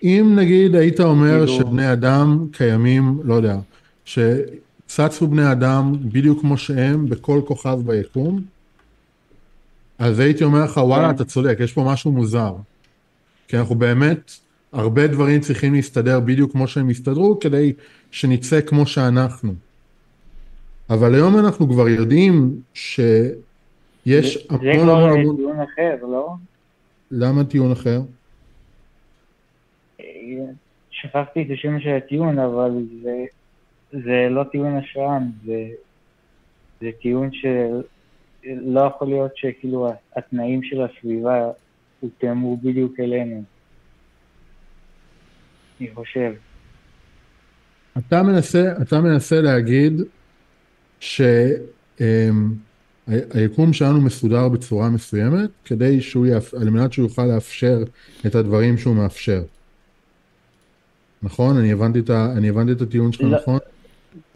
אם 0.03 0.33
נגיד 0.35 0.75
היית 0.75 0.99
אומר 0.99 1.45
כאילו- 1.45 1.47
שבני 1.47 1.93
אדם 1.93 2.47
קיימים, 2.51 3.19
לא 3.23 3.33
יודע, 3.33 3.57
שצצו 4.87 5.27
בני 5.27 5.51
אדם 5.51 5.93
בדיוק 6.01 6.41
כמו 6.41 6.57
שהם 6.57 7.09
בכל 7.09 7.41
כוכב 7.45 7.79
ביקום, 7.85 8.41
אז 9.99 10.19
הייתי 10.19 10.43
אומר 10.43 10.63
לך, 10.63 10.77
וואלה. 10.77 11.11
אתה 11.11 11.25
צודק, 11.25 11.57
יש 11.59 11.73
פה 11.73 11.83
משהו 11.91 12.11
מוזר. 12.11 12.53
כי 13.47 13.57
אנחנו 13.57 13.75
באמת, 13.75 14.31
הרבה 14.71 15.07
דברים 15.07 15.41
צריכים 15.41 15.73
להסתדר 15.73 16.19
בדיוק 16.19 16.51
כמו 16.51 16.67
שהם 16.67 16.89
הסתדרו, 16.89 17.39
כדי 17.39 17.73
שנצא 18.11 18.61
כמו 18.61 18.85
שאנחנו. 18.85 19.53
אבל 20.89 21.15
היום 21.15 21.39
אנחנו 21.39 21.69
כבר 21.69 21.87
יודעים 21.87 22.61
שיש 22.73 23.27
זה 24.05 24.43
המון 24.49 24.61
זה 24.61 24.83
כבר 24.83 25.09
המון. 25.09 25.35
דיון 25.35 25.59
אחר, 25.61 25.95
לא? 26.01 26.33
למה 27.11 27.43
טיעון 27.43 27.71
אחר? 27.71 28.01
אה, 29.99 30.05
שכחתי 30.91 31.41
את 31.41 31.47
השם 31.53 31.79
של 31.79 31.89
הטיעון, 31.89 32.39
אבל 32.39 32.71
זה, 33.03 33.25
זה 33.91 34.27
לא 34.29 34.43
טיעון 34.43 34.77
השען, 34.77 35.23
זה, 35.45 35.67
זה 36.81 36.89
טיעון 37.01 37.29
שלא 37.31 38.79
יכול 38.79 39.07
להיות 39.07 39.37
שכאילו 39.37 39.93
התנאים 40.15 40.63
של 40.63 40.81
הסביבה 40.81 41.51
הותאמו 41.99 42.57
בדיוק 42.57 42.99
אלינו. 42.99 43.43
אני 45.79 45.89
חושב. 45.93 46.33
אתה 47.97 48.23
מנסה, 48.23 48.73
אתה 48.81 49.01
מנסה 49.01 49.41
להגיד 49.41 50.01
שהיקום 50.99 51.33
שלנו 53.73 54.01
מסודר 54.01 54.49
בצורה 54.49 54.89
מסוימת 54.89 55.49
כדי 55.65 56.01
שהוא 56.01 56.25
יאפ... 56.25 56.53
על 56.53 56.69
מנת 56.69 56.93
שהוא 56.93 57.05
יוכל 57.05 57.25
לאפשר 57.25 57.83
את 58.25 58.35
הדברים 58.35 58.77
שהוא 58.77 58.95
מאפשר. 58.95 59.43
נכון? 61.23 61.57
אני 61.57 61.71
הבנתי 61.71 61.99
את, 61.99 62.09
ה... 62.09 62.33
אני 62.37 62.49
הבנתי 62.49 62.71
את 62.71 62.81
הטיעון 62.81 63.11
שלך 63.11 63.23
לא. 63.23 63.37
נכון? 63.37 63.59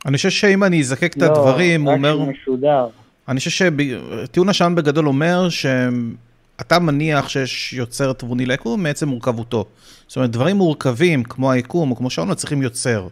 אני 0.06 0.18
חושב 0.18 0.30
שאם 0.30 0.64
אני 0.64 0.80
אזקק 0.80 1.14
את 1.18 1.22
לא, 1.22 1.26
הדברים, 1.26 1.82
הוא 1.82 1.92
רק 1.92 1.98
אומר, 1.98 2.14
שהוא 2.14 2.34
מסודר. 2.42 2.88
אני 3.28 3.40
חושב 3.40 3.52
שטיעון 3.52 4.50
השען 4.50 4.76
בגדול 4.76 5.08
אומר 5.08 5.50
שאתה 5.50 6.80
מניח 6.80 7.30
שיש 7.30 7.74
יוצר 7.74 8.14
תבוני 8.14 8.46
ליקום 8.46 8.84
מעצם 8.84 9.08
מורכבותו. 9.08 9.66
זאת 10.08 10.16
אומרת, 10.16 10.32
דברים 10.32 10.56
מורכבים 10.56 11.24
כמו 11.24 11.52
היקום 11.52 11.92
או 11.92 11.96
כמו 11.96 12.10
שעון 12.10 12.30
לא 12.30 12.34
צריכים 12.34 12.62
יוצר. 12.62 13.08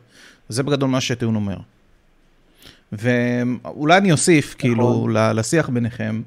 זה 0.50 0.64
בגדול 0.64 0.90
מה 0.90 1.02
שהטיעון 1.02 1.36
אומר. 1.36 1.58
ואולי 2.92 3.98
אני 3.98 4.12
אוסיף, 4.12 4.56
כאילו, 4.58 5.08
ל- 5.08 5.32
לשיח 5.32 5.70
ביניכם. 5.70 6.22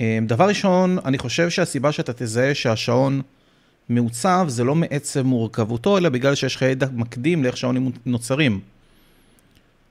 אה, 0.00 0.18
דבר 0.26 0.48
ראשון, 0.48 0.98
אני 1.04 1.18
חושב 1.18 1.50
שהסיבה 1.50 1.92
שאתה 1.92 2.12
תזהה 2.12 2.54
שהשעון 2.54 3.22
מעוצב 3.88 4.44
זה 4.48 4.64
לא 4.64 4.74
מעצם 4.74 5.26
מורכבותו, 5.26 5.98
אלא 5.98 6.08
בגלל 6.08 6.34
שיש 6.34 6.56
לך 6.56 6.62
ידע 6.62 6.86
מקדים 6.92 7.44
לאיך 7.44 7.56
שעונים 7.56 7.92
נוצרים. 8.06 8.60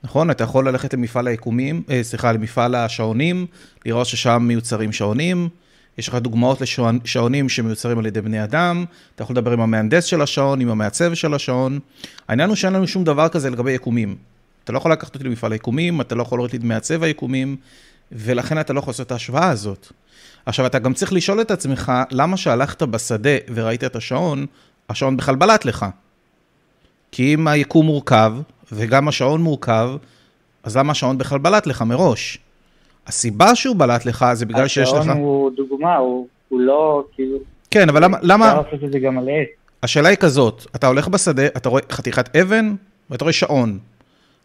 נכון? 0.06 0.30
אתה 0.30 0.44
יכול 0.44 0.68
ללכת 0.68 0.94
למפעל 0.94 1.26
היקומים, 1.26 1.82
אה, 1.90 2.02
סליחה, 2.02 2.32
למפעל 2.32 2.74
השעונים, 2.74 3.46
לראות 3.86 4.06
ששם 4.06 4.42
מיוצרים 4.46 4.92
שעונים, 4.92 5.48
יש 5.98 6.08
לך 6.08 6.14
דוגמאות 6.14 6.60
לשעונים 6.60 7.48
שמיוצרים 7.48 7.98
על 7.98 8.06
ידי 8.06 8.20
בני 8.20 8.44
אדם, 8.44 8.84
אתה 9.14 9.22
יכול 9.22 9.36
לדבר 9.36 9.52
עם 9.52 9.60
המהנדס 9.60 10.04
של 10.04 10.22
השעון, 10.22 10.60
עם 10.60 10.68
המעצב 10.68 11.14
של 11.14 11.34
השעון. 11.34 11.78
העניין 12.28 12.48
הוא 12.48 12.56
שאין 12.56 12.72
לנו 12.72 12.86
שום 12.86 13.04
דבר 13.04 13.28
כזה 13.28 13.50
לגבי 13.50 13.72
יקומים. 13.72 14.16
אתה 14.64 14.72
לא 14.72 14.78
יכול 14.78 14.92
לקחת 14.92 15.14
אותי 15.14 15.24
למפעל 15.24 15.52
היקומים, 15.52 16.00
אתה 16.00 16.14
לא 16.14 16.22
יכול 16.22 16.38
לראות 16.38 16.52
לי 16.52 16.58
את 16.58 16.64
מעצב 16.64 17.02
היקומים, 17.02 17.56
ולכן 18.12 18.60
אתה 18.60 18.72
לא 18.72 18.78
יכול 18.78 18.90
לעשות 18.90 19.06
את 19.06 19.12
ההשוואה 19.12 19.48
הזאת. 19.48 19.92
עכשיו, 20.46 20.66
אתה 20.66 20.78
גם 20.78 20.94
צריך 20.94 21.12
לשאול 21.12 21.40
את 21.40 21.50
עצמך, 21.50 21.92
למה 22.10 22.36
שהלכת 22.36 22.82
בשדה 22.82 23.36
וראית 23.54 23.84
את 23.84 23.96
השעון, 23.96 24.46
השעון 24.90 25.16
בכלל 25.16 25.34
בלט 25.34 25.64
לך? 25.64 25.86
כי 27.12 27.34
אם 27.34 27.48
היקום 27.48 27.86
מורכב, 27.86 28.32
וגם 28.72 29.08
השעון 29.08 29.42
מורכב, 29.42 29.90
אז 30.62 30.76
למה 30.76 30.92
השעון 30.92 31.18
בכלל 31.18 31.38
בלט 31.38 31.66
לך 31.66 31.82
מראש? 31.82 32.38
הסיבה 33.06 33.54
שהוא 33.54 33.76
בלט 33.76 34.06
לך 34.06 34.26
זה 34.32 34.46
בגלל 34.46 34.68
שיש 34.68 34.92
לך... 34.92 34.98
השעון 34.98 35.18
הוא 35.18 35.50
דוגמה, 35.56 35.96
הוא, 35.96 36.28
הוא 36.48 36.60
לא 36.60 37.04
כאילו... 37.12 37.38
כן, 37.70 37.88
אבל 37.88 38.04
למה... 38.04 38.18
למה... 38.22 38.48
אפשר 38.48 38.60
לעשות 38.60 38.84
את 38.84 38.92
זה 38.92 38.98
גם 38.98 39.18
על 39.18 39.28
עץ. 39.28 39.48
השאלה 39.82 40.08
היא 40.08 40.16
כזאת, 40.16 40.66
אתה 40.76 40.86
הולך 40.86 41.08
בשדה, 41.08 41.46
אתה 41.46 41.68
רואה 41.68 41.82
חתיכת 41.92 42.36
אבן, 42.36 42.74
ואתה 43.10 43.24
רואה 43.24 43.32
שעון. 43.32 43.78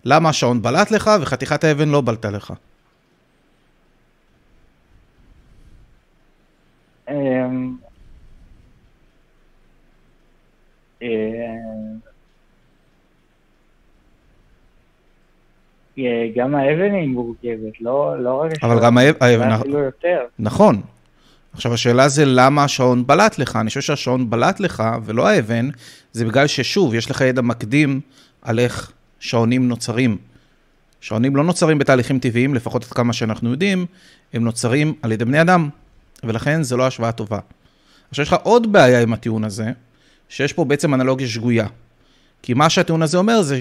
למה 0.05 0.29
השעון 0.29 0.61
בלט 0.61 0.91
לך 0.91 1.11
וחתיכת 1.21 1.63
האבן 1.63 1.89
לא 1.89 2.01
בלטה 2.01 2.31
לך? 2.31 2.53
אה, 7.09 7.17
גם 16.35 16.55
האבן 16.55 16.93
היא 16.93 17.07
מורכבת, 17.07 17.81
לא 17.81 18.15
לא 18.23 18.41
רק 18.41 18.51
אבל 18.63 18.83
גם 18.83 18.97
האבן, 18.97 19.21
השעון, 19.21 19.51
אפילו 19.51 19.79
יותר. 19.79 20.19
נכון. 20.39 20.81
עכשיו 21.53 21.73
השאלה 21.73 22.09
זה 22.09 22.25
למה 22.25 22.63
השעון 22.63 23.07
בלט 23.07 23.37
לך, 23.37 23.55
אני 23.55 23.67
חושב 23.69 23.81
שהשעון 23.81 24.29
בלט 24.29 24.59
לך 24.59 24.83
ולא 25.03 25.27
האבן, 25.27 25.69
זה 26.11 26.25
בגלל 26.25 26.47
ששוב, 26.47 26.93
יש 26.93 27.11
לך 27.11 27.21
ידע 27.21 27.41
מקדים 27.41 27.99
על 28.41 28.59
איך 28.59 28.91
שעונים 29.19 29.67
נוצרים. 29.67 30.17
שעונים 31.01 31.35
לא 31.35 31.43
נוצרים 31.43 31.77
בתהליכים 31.77 32.19
טבעיים, 32.19 32.55
לפחות 32.55 32.83
עד 32.83 32.89
כמה 32.89 33.13
שאנחנו 33.13 33.51
יודעים, 33.51 33.85
הם 34.33 34.43
נוצרים 34.43 34.93
על 35.01 35.11
ידי 35.11 35.25
בני 35.25 35.41
אדם, 35.41 35.69
ולכן 36.23 36.63
זו 36.63 36.77
לא 36.77 36.87
השוואה 36.87 37.11
טובה. 37.11 37.39
עכשיו 38.09 38.23
יש 38.23 38.27
לך 38.27 38.35
עוד 38.43 38.71
בעיה 38.71 39.01
עם 39.01 39.13
הטיעון 39.13 39.43
הזה, 39.43 39.71
שיש 40.29 40.53
פה 40.53 40.65
בעצם 40.65 40.93
אנלוגיה 40.93 41.27
שגויה. 41.27 41.67
כי 42.41 42.53
מה 42.53 42.69
שהטיעון 42.69 43.01
הזה 43.01 43.17
אומר 43.17 43.41
זה 43.41 43.59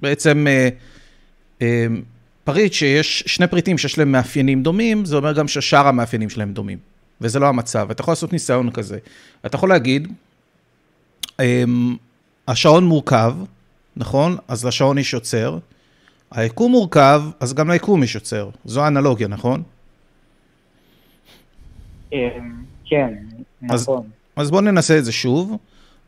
בעצם 0.00 0.46
אה, 0.46 0.52
אה, 0.52 0.68
פריט 2.44 2.72
שיש 2.72 3.24
שני 3.26 3.46
פריטים 3.46 3.78
שיש 3.78 3.98
להם 3.98 4.12
מאפיינים 4.12 4.62
דומים, 4.62 5.04
זה 5.04 5.16
אומר 5.16 5.32
גם 5.32 5.48
ששאר 5.48 5.86
המאפיינים 5.86 6.30
שלהם 6.30 6.52
דומים. 6.52 6.78
וזה 7.20 7.38
לא 7.38 7.48
המצב. 7.48 7.90
אתה 7.90 8.00
יכול 8.00 8.12
לעשות 8.12 8.32
ניסיון 8.32 8.70
כזה. 8.70 8.98
אתה 9.46 9.56
יכול 9.56 9.68
להגיד, 9.68 10.12
אה, 11.40 11.64
השעון 12.48 12.84
מורכב, 12.84 13.34
נכון? 13.96 14.36
אז 14.48 14.66
לשעון 14.66 14.98
יש 14.98 15.12
יוצר. 15.12 15.58
היקום 16.30 16.72
מורכב, 16.72 17.22
אז 17.40 17.54
גם 17.54 17.70
ליקום 17.70 18.02
יש 18.02 18.14
יוצר. 18.14 18.50
זו 18.64 18.84
האנלוגיה, 18.84 19.28
נכון? 19.28 19.62
אמ, 22.12 22.18
כן, 22.84 23.14
נכון. 23.62 24.02
אז 24.36 24.50
בואו 24.50 24.60
ננסה 24.60 24.98
את 24.98 25.04
זה 25.04 25.12
שוב. 25.12 25.56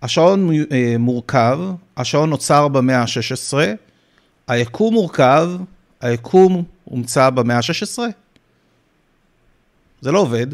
השעון 0.03 0.51
אה, 0.73 0.97
מורכב, 0.99 1.59
השעון 1.97 2.31
נוצר 2.31 2.69
במאה 2.69 3.01
ה-16, 3.01 3.57
היקום 4.49 4.95
מורכב, 4.95 5.49
היקום 6.01 6.65
הומצא 6.85 7.31
במאה 7.31 7.57
ה-16? 7.57 7.99
זה 10.01 10.13
לא 10.13 10.19
עובד. 10.19 10.47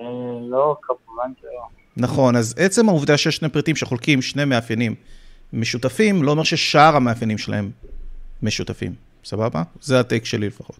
אה, 0.00 0.06
לא, 0.50 0.76
כמובן 0.82 1.32
שלא. 1.40 1.66
נכון, 1.96 2.36
אז 2.36 2.54
עצם 2.58 2.88
העובדה 2.88 3.16
שיש 3.16 3.36
שני 3.36 3.48
פריטים 3.48 3.76
שחולקים 3.76 4.22
שני 4.22 4.44
מאפיינים 4.44 4.94
משותפים, 5.52 6.22
לא 6.22 6.30
אומר 6.30 6.42
ששאר 6.42 6.96
המאפיינים 6.96 7.38
שלהם 7.38 7.70
משותפים. 8.42 8.94
סבבה? 9.24 9.62
זה 9.80 10.00
הטייק 10.00 10.24
שלי 10.24 10.46
לפחות. 10.46 10.78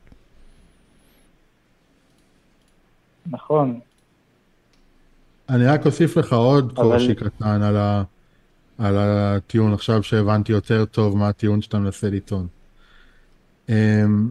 נכון. 3.27 3.81
אני 5.49 5.67
רק 5.67 5.87
אוסיף 5.87 6.17
לך 6.17 6.33
עוד 6.33 6.73
אבל- 6.79 6.99
קושי 6.99 7.15
קטן 7.15 7.63
על, 7.63 7.77
ה, 7.77 8.03
על 8.79 8.97
הטיעון, 8.99 9.73
עכשיו 9.73 10.03
שהבנתי 10.03 10.53
יותר 10.53 10.85
טוב 10.85 11.17
מה 11.17 11.29
הטיעון 11.29 11.63
שאתה 11.63 11.79
מנסה 11.79 12.11
לטעון. 12.11 12.47
אמ, 13.69 14.29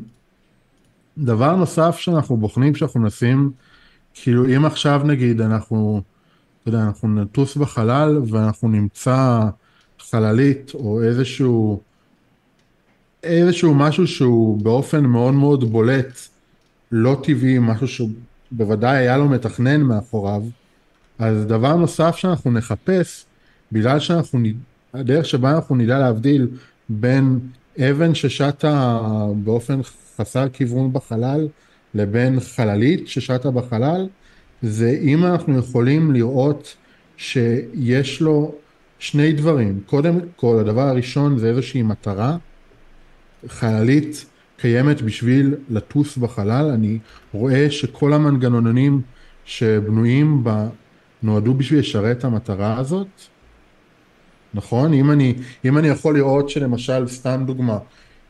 דבר 1.17 1.55
נוסף 1.55 1.97
שאנחנו 1.97 2.37
בוחנים, 2.37 2.75
שאנחנו 2.75 2.99
מנסים, 2.99 3.51
כאילו 4.13 4.45
אם 4.45 4.65
עכשיו 4.65 5.01
נגיד 5.05 5.41
אנחנו, 5.41 6.01
אתה 6.61 6.69
יודע, 6.69 6.83
אנחנו 6.83 7.21
נטוס 7.21 7.55
בחלל 7.55 8.21
ואנחנו 8.29 8.67
נמצא 8.67 9.41
חללית 9.99 10.71
או 10.73 11.03
איזשהו, 11.03 11.81
איזשהו 13.23 13.73
משהו 13.73 14.07
שהוא 14.07 14.61
באופן 14.63 15.05
מאוד 15.05 15.33
מאוד 15.33 15.71
בולט, 15.71 16.19
לא 16.91 17.21
טבעי, 17.23 17.59
משהו 17.59 17.87
שהוא 17.87 18.09
בוודאי 18.51 18.97
היה 18.97 19.17
לו 19.17 19.29
מתכנן 19.29 19.81
מאחוריו, 19.81 20.43
אז 21.19 21.45
דבר 21.45 21.75
נוסף 21.75 22.15
שאנחנו 22.15 22.51
נחפש, 22.51 23.25
בגלל 23.71 23.99
שאנחנו, 23.99 24.39
הדרך 24.93 25.25
שבה 25.25 25.51
אנחנו 25.51 25.75
נדע 25.75 25.99
להבדיל 25.99 26.47
בין 26.89 27.39
אבן 27.79 28.15
ששטה 28.15 28.99
באופן 29.43 29.79
חסר 30.17 30.49
כיוון 30.53 30.93
בחלל 30.93 31.47
לבין 31.93 32.39
חללית 32.39 33.07
ששטה 33.07 33.51
בחלל, 33.51 34.07
זה 34.61 34.99
אם 35.01 35.25
אנחנו 35.25 35.57
יכולים 35.57 36.11
לראות 36.11 36.75
שיש 37.17 38.21
לו 38.21 38.55
שני 38.99 39.31
דברים. 39.31 39.79
קודם 39.85 40.19
כל, 40.35 40.59
הדבר 40.59 40.81
הראשון 40.81 41.37
זה 41.37 41.49
איזושהי 41.49 41.81
מטרה. 41.81 42.37
חללית 43.47 44.25
קיימת 44.57 45.01
בשביל 45.01 45.55
לטוס 45.69 46.17
בחלל. 46.17 46.71
אני 46.73 46.99
רואה 47.33 47.71
שכל 47.71 48.13
המנגנונים 48.13 49.01
שבנויים 49.45 50.43
בה 50.43 50.67
נועדו 51.23 51.53
בשביל 51.53 51.79
לשרת 51.79 52.17
את 52.17 52.23
המטרה 52.23 52.77
הזאת. 52.77 53.07
נכון? 54.53 54.93
אם 54.93 55.11
אני, 55.11 55.33
אם 55.65 55.77
אני 55.77 55.87
יכול 55.87 56.15
לראות 56.15 56.49
שלמשל, 56.49 57.07
סתם 57.07 57.43
דוגמה, 57.47 57.77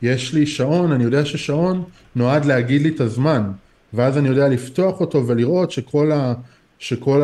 יש 0.02 0.34
לי 0.34 0.46
שעון, 0.46 0.92
אני 0.92 1.04
יודע 1.04 1.24
ששעון 1.24 1.84
נועד 2.16 2.44
להגיד 2.44 2.82
לי 2.82 2.88
את 2.88 3.00
הזמן, 3.00 3.50
ואז 3.94 4.18
אני 4.18 4.28
יודע 4.28 4.48
לפתוח 4.48 5.00
אותו 5.00 5.26
ולראות 5.26 5.70
שכל, 5.70 6.12
ה, 6.12 6.34
שכל 6.78 7.22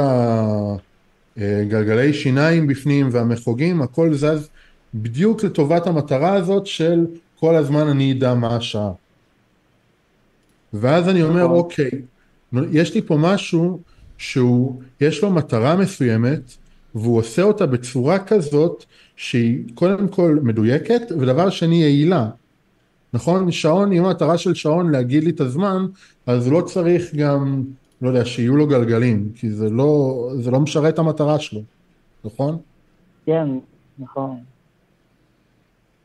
הגלגלי 1.37 2.13
שיניים 2.13 2.67
בפנים 2.67 3.09
והמחוגים, 3.13 3.83
הכל 3.83 4.15
זז 4.15 4.49
בדיוק 4.95 5.45
לטובת 5.45 5.87
המטרה 5.87 6.35
הזאת 6.35 6.67
של 6.67 7.07
כל 7.41 7.55
הזמן 7.55 7.89
אני 7.89 8.13
אדע 8.13 8.35
מה 8.35 8.57
השעה. 8.57 8.91
ואז 10.73 11.09
אני 11.09 11.23
אומר, 11.23 11.45
נכון. 11.45 11.57
אוקיי, 11.57 11.91
יש 12.73 12.95
לי 12.95 13.03
פה 13.03 13.17
משהו 13.17 13.81
שהוא, 14.19 14.81
יש 15.01 15.23
לו 15.23 15.31
מטרה 15.31 15.77
מסוימת, 15.77 16.57
והוא 16.95 17.19
עושה 17.19 17.43
אותה 17.43 17.67
בצורה 17.67 18.19
כזאת 18.19 18.85
שהיא 19.17 19.65
קודם 19.75 20.09
כל 20.09 20.39
מדויקת, 20.43 21.03
ודבר 21.21 21.51
שני 21.51 21.83
יעילה. 21.83 22.31
נכון? 23.13 23.53
שעון, 23.53 23.93
אם 23.93 24.05
המטרה 24.05 24.39
של 24.39 24.55
שעון 24.55 24.91
להגיד 24.91 25.25
לי 25.25 25.31
את 25.31 25.41
הזמן, 25.41 25.87
אז 26.27 26.49
לא 26.49 26.61
צריך 26.61 27.15
גם, 27.15 27.63
לא 28.03 28.09
יודע, 28.09 28.25
שיהיו 28.25 28.57
לו 28.57 28.67
גלגלים, 28.67 29.31
כי 29.35 29.51
זה 29.51 29.71
לא, 29.71 30.29
זה 30.41 30.51
לא 30.51 30.61
משרת 30.61 30.95
את 30.95 30.99
המטרה 30.99 31.39
שלו, 31.39 31.61
נכון? 32.25 32.59
כן, 33.27 33.49
נכון. 33.99 34.37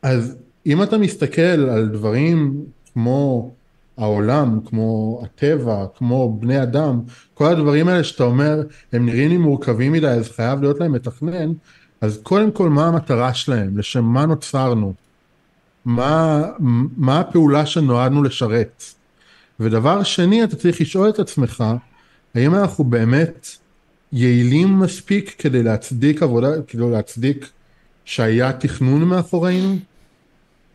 אז 0.01 0.37
אם 0.65 0.83
אתה 0.83 0.97
מסתכל 0.97 1.41
על 1.41 1.87
דברים 1.87 2.65
כמו 2.93 3.51
העולם, 3.99 4.59
כמו 4.65 5.21
הטבע, 5.23 5.85
כמו 5.97 6.37
בני 6.39 6.63
אדם, 6.63 7.01
כל 7.33 7.45
הדברים 7.45 7.87
האלה 7.87 8.03
שאתה 8.03 8.23
אומר, 8.23 8.61
הם 8.93 9.05
נראים 9.05 9.29
לי 9.29 9.37
מורכבים 9.37 9.91
מדי, 9.91 10.07
אז 10.07 10.31
חייב 10.31 10.61
להיות 10.61 10.79
להם 10.79 10.91
מתכנן, 10.91 11.51
אז 12.01 12.19
קודם 12.23 12.51
כל, 12.51 12.69
מה 12.69 12.87
המטרה 12.87 13.33
שלהם? 13.33 13.77
לשם 13.77 14.03
מה 14.05 14.25
נוצרנו? 14.25 14.93
מה, 15.85 16.43
מה 16.97 17.19
הפעולה 17.19 17.65
שנועדנו 17.65 18.23
לשרת? 18.23 18.83
ודבר 19.59 20.03
שני, 20.03 20.43
אתה 20.43 20.55
צריך 20.55 20.81
לשאול 20.81 21.09
את 21.09 21.19
עצמך, 21.19 21.63
האם 22.35 22.55
אנחנו 22.55 22.83
באמת 22.83 23.47
יעילים 24.11 24.79
מספיק 24.79 25.35
כדי 25.37 25.63
להצדיק 25.63 26.23
עבודה, 26.23 26.61
כדי 26.67 26.89
להצדיק 26.89 27.49
שהיה 28.05 28.53
תכנון 28.53 29.03
מאחורינו? 29.03 29.75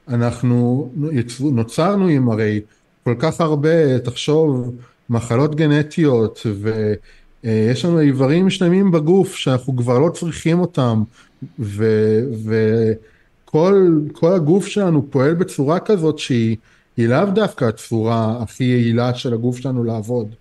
אנחנו 0.09 0.91
נוצרנו 1.41 2.09
עם 2.09 2.31
הרי 2.31 2.61
כל 3.05 3.15
כך 3.19 3.41
הרבה, 3.41 3.99
תחשוב, 3.99 4.75
מחלות 5.11 5.55
גנטיות, 5.55 6.47
ויש 7.45 7.85
לנו 7.85 8.01
איברים 8.01 8.51
שלמים 8.51 8.91
בגוף 8.91 9.35
שאנחנו 9.35 9.77
כבר 9.77 9.99
לא 9.99 10.09
צריכים 10.09 10.61
אותם, 10.61 11.03
וכל 12.39 13.89
כל 14.13 14.33
הגוף 14.33 14.67
שלנו 14.67 15.11
פועל 15.11 15.35
בצורה 15.35 15.81
כזאת 15.81 16.19
שהיא 16.19 16.57
היא 16.97 17.09
לאו 17.09 17.25
דווקא 17.35 17.65
הצורה 17.65 18.43
הכי 18.43 18.65
יעילה 18.65 19.15
של 19.15 19.35
הגוף 19.35 19.57
שלנו 19.57 19.85
לעבוד. 19.85 20.35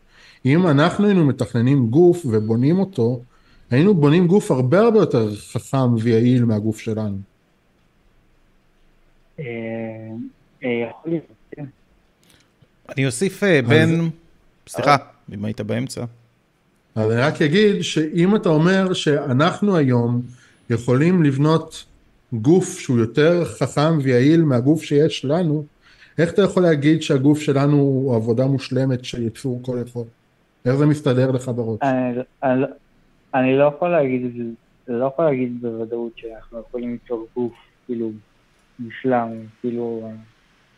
אם 0.46 0.68
אנחנו 0.68 1.06
היינו 1.06 1.26
מתכננים 1.26 1.88
גוף 1.88 2.26
ובונים 2.26 2.80
אותו, 2.80 3.22
היינו 3.72 3.94
בונים 3.94 4.28
גוף 4.28 4.52
הרבה 4.52 4.80
הרבה 4.80 5.00
יותר 5.00 5.36
חכם 5.36 5.94
ויעיל 5.96 6.46
מהגוף 6.46 6.80
שלנו. 6.80 7.18
אה, 9.40 9.46
אה, 10.64 10.70
יכול 10.90 11.12
להיות. 11.12 11.33
אני 12.90 13.06
אוסיף 13.06 13.44
אה, 13.44 13.60
בין... 13.68 14.10
סליחה, 14.68 14.96
אם 15.34 15.46
היית 15.46 15.62
באמצע. 15.62 16.06
אז 16.96 17.12
אני 17.12 17.22
רק 17.22 17.42
אגיד 17.42 17.82
שאם 17.82 18.36
אתה 18.36 18.50
אומר 18.50 18.94
שאנחנו 18.94 19.78
היום 19.78 20.22
יכולים 20.70 21.24
לבנות 21.24 21.86
גוף 22.34 22.80
שהוא 22.80 23.00
יותר 23.00 23.46
חכם 23.46 23.98
ויעיל 24.04 24.44
מהגוף 24.44 24.84
שיש 24.84 25.26
לנו, 25.26 25.66
איך 26.18 26.34
אתה 26.34 26.42
יכול 26.42 26.64
להגיד 26.64 27.02
שהגוף 27.02 27.40
שלנו 27.40 27.78
הוא 27.78 28.16
עבודה 28.16 28.46
מושלמת 28.48 29.06
של 29.06 29.24
יצור 29.24 29.60
כל 29.64 29.78
יכול? 29.88 30.06
איך 30.66 30.76
זה 30.76 30.86
מסתדר 30.86 31.32
לך 31.32 31.52
בראש? 31.56 31.80
אני, 31.82 32.20
אני, 32.44 32.62
לא- 32.62 32.68
אני 33.34 33.58
לא 33.58 33.64
יכול 33.76 33.90
להגיד, 33.90 34.26
את 34.26 34.32
זה, 34.88 34.94
לא 34.94 35.06
יכול 35.06 35.26
להגיד 35.26 35.62
בוודאות 35.62 36.12
שאנחנו 36.16 36.60
יכולים 36.60 36.92
ליצור 36.92 37.28
גוף, 37.36 37.54
כאילו, 37.86 38.12
מושלם, 38.80 39.30
כאילו... 39.62 40.12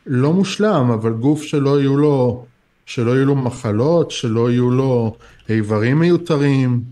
לא 0.05 0.33
מושלם, 0.33 0.91
אבל 0.91 1.13
גוף 1.13 1.43
שלא 1.43 1.79
יהיו 1.79 1.97
לו, 1.97 2.45
שלא 2.85 3.11
יהיו 3.11 3.25
לו 3.25 3.35
מחלות, 3.35 4.11
שלא 4.11 4.51
יהיו 4.51 4.71
לו 4.71 5.17
איברים 5.49 5.99
מיותרים. 5.99 6.83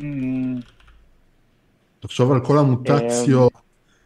אמ, 0.00 0.56
תחשוב 2.00 2.32
על 2.32 2.40
כל 2.44 2.58
המוטציות, 2.58 3.52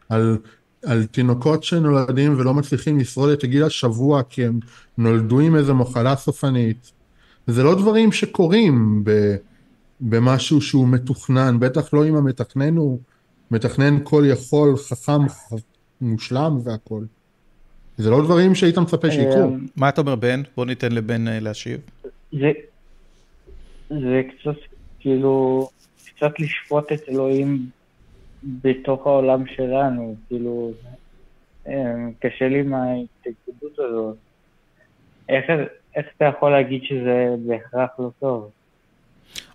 על, 0.09 0.37
על 0.85 1.05
תינוקות 1.05 1.63
שנולדים 1.63 2.35
ולא 2.37 2.53
מצליחים 2.53 2.99
לשרוד 2.99 3.29
את 3.29 3.43
הגיל 3.43 3.63
השבוע 3.63 4.23
כי 4.23 4.45
הם 4.45 4.59
נולדו 4.97 5.39
עם 5.39 5.55
איזו 5.55 5.75
מחלה 5.75 6.15
סופנית. 6.15 6.91
זה 7.47 7.63
לא 7.63 7.75
דברים 7.75 8.11
שקורים 8.11 9.03
ב, 9.03 9.35
במשהו 10.01 10.61
שהוא 10.61 10.87
מתוכנן, 10.87 11.59
בטח 11.59 11.93
לא 11.93 12.07
אם 12.07 12.15
המתכנן 12.15 12.77
הוא 12.77 12.99
מתכנן 13.51 13.97
כל 14.03 14.23
יכול, 14.27 14.77
חכם, 14.77 15.21
מושלם 16.01 16.59
והכל. 16.63 17.03
זה 17.97 18.09
לא 18.09 18.23
דברים 18.23 18.55
שהיית 18.55 18.77
מצפה 18.77 19.11
שיקרו. 19.11 19.43
אמ, 19.43 19.65
מה 19.75 19.89
אתה 19.89 20.01
אומר, 20.01 20.15
בן? 20.15 20.41
בוא 20.57 20.65
ניתן 20.65 20.91
לבן 20.91 21.27
אה, 21.27 21.39
להשיב. 21.39 21.79
זה, 22.31 22.51
זה 23.89 24.21
קצת, 24.29 24.55
כאילו, 24.99 25.69
קצת 26.05 26.39
לשפוט 26.39 26.91
את 26.91 27.01
אלוהים 27.09 27.69
בתוך 28.43 29.07
העולם 29.07 29.43
שלנו, 29.55 30.15
כאילו, 30.27 30.71
אמ, 31.67 32.11
קשה 32.19 32.47
לי 32.47 32.59
עם 32.59 32.73
ההתנגדות 32.73 33.79
הזאת. 33.79 34.15
איך, 35.29 35.45
איך 35.95 36.05
אתה 36.17 36.25
יכול 36.25 36.51
להגיד 36.51 36.81
שזה 36.83 37.35
בהכרח 37.47 37.89
לא 37.99 38.11
טוב? 38.19 38.49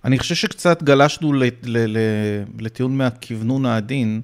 אני 0.05 0.19
חושב 0.19 0.35
שקצת 0.35 0.83
גלשנו 0.83 1.33
ל- 1.33 1.45
ל- 1.45 1.99
ל- 1.99 2.45
לטיעון 2.59 2.97
מהכוונון 2.97 3.67
העדין, 3.67 4.21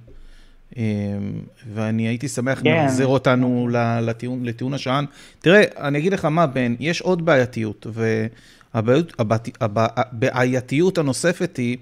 ואני 1.74 2.08
הייתי 2.08 2.28
שמח 2.28 2.60
כן. 2.62 2.64
להחזיר 2.64 3.06
אותנו 3.06 3.68
לטיעון, 4.02 4.44
לטיעון 4.44 4.74
השען. 4.74 5.04
תראה, 5.40 5.62
אני 5.76 5.98
אגיד 5.98 6.12
לך 6.12 6.24
מה, 6.24 6.46
בן, 6.46 6.74
יש 6.80 7.00
עוד 7.00 7.24
בעייתיות, 7.24 7.86
והבעייתיות 8.74 10.98
הנוספת 10.98 11.56
היא, 11.56 11.76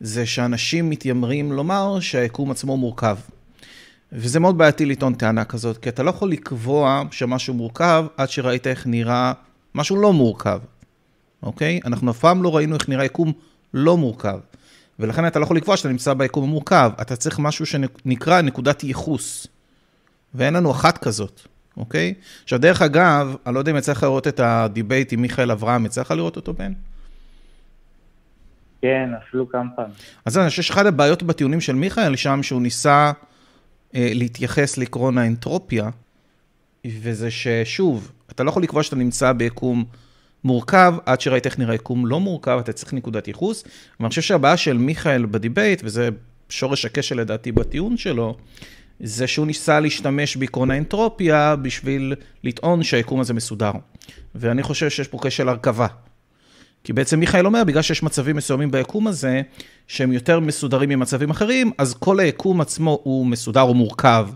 זה 0.00 0.26
שאנשים 0.26 0.90
מתיימרים 0.90 1.52
לומר 1.52 2.00
שהיקום 2.00 2.50
עצמו 2.50 2.76
מורכב. 2.76 3.16
וזה 4.12 4.40
מאוד 4.40 4.58
בעייתי 4.58 4.86
לטעון 4.86 5.14
טענה 5.14 5.44
כזאת, 5.44 5.78
כי 5.78 5.88
אתה 5.88 6.02
לא 6.02 6.10
יכול 6.10 6.30
לקבוע 6.30 7.02
שמשהו 7.10 7.54
מורכב 7.54 8.06
עד 8.16 8.30
שראית 8.30 8.66
איך 8.66 8.86
נראה 8.86 9.32
משהו 9.74 9.96
לא 9.96 10.12
מורכב. 10.12 10.60
אוקיי? 11.42 11.80
אנחנו 11.84 12.10
אף 12.10 12.18
פעם 12.18 12.42
לא 12.42 12.56
ראינו 12.56 12.74
איך 12.74 12.88
נראה 12.88 13.04
יקום 13.04 13.32
לא 13.74 13.96
מורכב. 13.96 14.38
ולכן 14.98 15.26
אתה 15.26 15.38
לא 15.38 15.44
יכול 15.44 15.56
לקבוע 15.56 15.76
שאתה 15.76 15.88
נמצא 15.88 16.14
ביקום 16.14 16.44
המורכב. 16.44 16.90
אתה 17.00 17.16
צריך 17.16 17.38
משהו 17.38 17.66
שנקרא 17.66 18.40
נקודת 18.40 18.84
ייחוס. 18.84 19.46
ואין 20.34 20.54
לנו 20.54 20.70
אחת 20.70 20.98
כזאת, 20.98 21.40
אוקיי? 21.76 22.14
עכשיו, 22.44 22.58
דרך 22.58 22.82
אגב, 22.82 23.36
אני 23.46 23.54
לא 23.54 23.58
יודע 23.58 23.72
אם 23.72 23.76
יצא 23.76 23.92
לך 23.92 24.02
לראות 24.02 24.28
את 24.28 24.40
ה 24.40 24.50
debate 24.50 25.12
עם 25.12 25.22
מיכאל 25.22 25.50
אברהם, 25.50 25.86
יצא 25.86 26.00
לך 26.00 26.10
לראות 26.10 26.36
אותו, 26.36 26.54
בן? 26.54 26.72
כן, 28.82 29.10
אפילו 29.22 29.48
כמה 29.48 29.70
פעמים. 29.76 29.92
אז 30.24 30.38
אני 30.38 30.48
חושב 30.48 30.62
שאחת 30.62 30.86
הבעיות 30.86 31.22
בטיעונים 31.22 31.60
של 31.60 31.74
מיכאל 31.74 32.16
שם, 32.16 32.42
שהוא 32.42 32.62
ניסה 32.62 33.12
אה, 33.94 34.10
להתייחס 34.14 34.78
לעקרון 34.78 35.18
האנטרופיה, 35.18 35.90
וזה 36.86 37.30
ששוב, 37.30 38.12
אתה 38.30 38.44
לא 38.44 38.50
יכול 38.50 38.62
לקבוע 38.62 38.82
שאתה 38.82 38.96
נמצא 38.96 39.32
ביקום 39.32 39.84
מורכב, 40.46 40.94
עד 41.06 41.20
שראית 41.20 41.46
איך 41.46 41.58
נראה 41.58 41.74
יקום 41.74 42.06
לא 42.06 42.20
מורכב, 42.20 42.58
אתה 42.60 42.72
צריך 42.72 42.92
נקודת 42.92 43.28
ייחוס. 43.28 43.64
ואני 44.00 44.08
חושב 44.08 44.22
שהבעיה 44.22 44.56
של 44.56 44.78
מיכאל 44.78 45.26
ב 45.26 45.33
debate, 45.33 45.80
וזה 45.84 46.08
שורש 46.48 46.84
הכשל 46.84 47.20
לדעתי 47.20 47.52
בטיעון 47.52 47.96
שלו, 47.96 48.36
זה 49.00 49.26
שהוא 49.26 49.46
ניסה 49.46 49.80
להשתמש 49.80 50.36
בעקרון 50.36 50.70
האנטרופיה 50.70 51.56
בשביל 51.56 52.14
לטעון 52.44 52.82
שהיקום 52.82 53.20
הזה 53.20 53.34
מסודר. 53.34 53.70
ואני 54.34 54.62
חושב 54.62 54.90
שיש 54.90 55.08
פה 55.08 55.18
כשל 55.22 55.48
הרכבה. 55.48 55.86
כי 56.84 56.92
בעצם 56.92 57.20
מיכאל 57.20 57.46
אומר, 57.46 57.64
בגלל 57.64 57.82
שיש 57.82 58.02
מצבים 58.02 58.36
מסוימים 58.36 58.70
ביקום 58.70 59.06
הזה, 59.06 59.42
שהם 59.86 60.12
יותר 60.12 60.40
מסודרים 60.40 60.88
ממצבים 60.88 61.30
אחרים, 61.30 61.72
אז 61.78 61.94
כל 61.94 62.20
היקום 62.20 62.60
עצמו 62.60 63.00
הוא 63.02 63.26
מסודר 63.26 63.62
או 63.62 63.74
מורכב. 63.74 64.28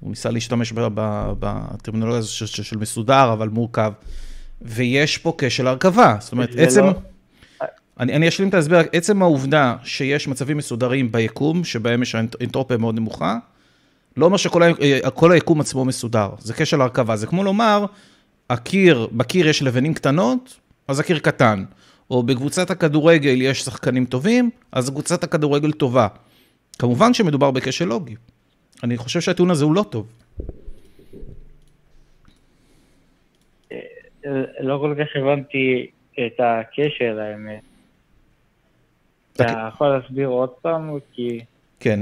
הוא 0.00 0.10
ניסה 0.10 0.30
להשתמש 0.30 0.72
בטרמינולוגיה 0.74 2.22
של, 2.22 2.62
של 2.62 2.76
מסודר, 2.76 3.32
אבל 3.32 3.48
מורכב. 3.48 3.92
ויש 4.62 5.18
פה 5.18 5.34
כשל 5.38 5.66
הרכבה. 5.66 6.16
זאת 6.20 6.32
אומרת, 6.32 6.50
עצם... 6.58 6.84
לא- 6.84 6.92
אני, 8.00 8.16
אני 8.16 8.28
אשלים 8.28 8.48
את 8.48 8.54
ההסבר, 8.54 8.80
עצם 8.92 9.22
העובדה 9.22 9.76
שיש 9.84 10.28
מצבים 10.28 10.56
מסודרים 10.56 11.12
ביקום, 11.12 11.64
שבהם 11.64 12.02
יש 12.02 12.14
אנטרופיה 12.14 12.76
מאוד 12.76 12.94
נמוכה, 12.94 13.36
לא 14.16 14.26
אומר 14.26 14.36
שכל 14.36 14.62
ה- 14.62 14.70
כל 15.14 15.32
היקום 15.32 15.60
עצמו 15.60 15.84
מסודר, 15.84 16.28
זה 16.38 16.54
כשל 16.54 16.80
הרכבה. 16.80 17.16
זה 17.16 17.26
כמו 17.26 17.44
לומר, 17.44 17.84
הקיר, 18.50 19.08
בקיר 19.12 19.48
יש 19.48 19.62
לבנים 19.62 19.94
קטנות, 19.94 20.56
אז 20.88 21.00
הקיר 21.00 21.18
קטן. 21.18 21.64
או 22.10 22.22
בקבוצת 22.22 22.70
הכדורגל 22.70 23.42
יש 23.42 23.62
שחקנים 23.62 24.04
טובים, 24.04 24.50
אז 24.72 24.90
קבוצת 24.90 25.24
הכדורגל 25.24 25.72
טובה. 25.72 26.06
כמובן 26.78 27.14
שמדובר 27.14 27.50
בכשל 27.50 27.84
לוגי. 27.84 28.14
אני 28.82 28.96
חושב 28.96 29.20
שהטיעון 29.20 29.50
הזה 29.50 29.64
הוא 29.64 29.74
לא 29.74 29.84
טוב. 29.90 30.06
לא 34.60 34.78
כל 34.78 34.94
כך 34.98 35.16
הבנתי 35.16 35.86
את 36.26 36.40
הקשר, 36.40 37.18
האמת. 37.20 37.60
אתה 39.32 39.44
אוקיי. 39.44 39.68
יכול 39.68 39.88
להסביר 39.88 40.28
עוד 40.28 40.50
פעם? 40.62 40.90
כי... 41.12 41.40
כן, 41.80 42.00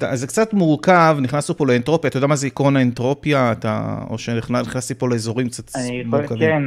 אז 0.00 0.20
זה 0.20 0.26
קצת 0.26 0.52
מורכב, 0.52 1.16
נכנסנו 1.20 1.56
פה 1.56 1.66
לאנטרופיה, 1.66 2.08
אתה 2.08 2.16
יודע 2.16 2.26
מה 2.26 2.36
זה 2.36 2.46
עקרון 2.46 2.76
האנטרופיה? 2.76 3.52
אתה, 3.52 3.98
או 4.10 4.18
שנכנסתי 4.18 4.94
פה 4.94 5.08
לאזורים 5.08 5.48
קצת 5.48 5.76
אני 5.76 6.00
יכול, 6.00 6.20
מורכבים. 6.20 6.38
כן, 6.38 6.62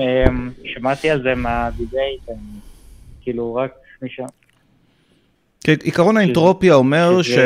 אמ, 0.00 0.50
שמעתי 0.64 1.10
על 1.10 1.22
זה 1.22 1.34
מהדיבייט, 1.34 2.22
כאילו 3.22 3.54
רק 3.54 3.72
משם. 4.02 4.24
כן, 5.64 5.74
עקרון 5.84 6.16
האנטרופיה 6.16 6.74
אומר 6.74 7.22
ש... 7.22 7.38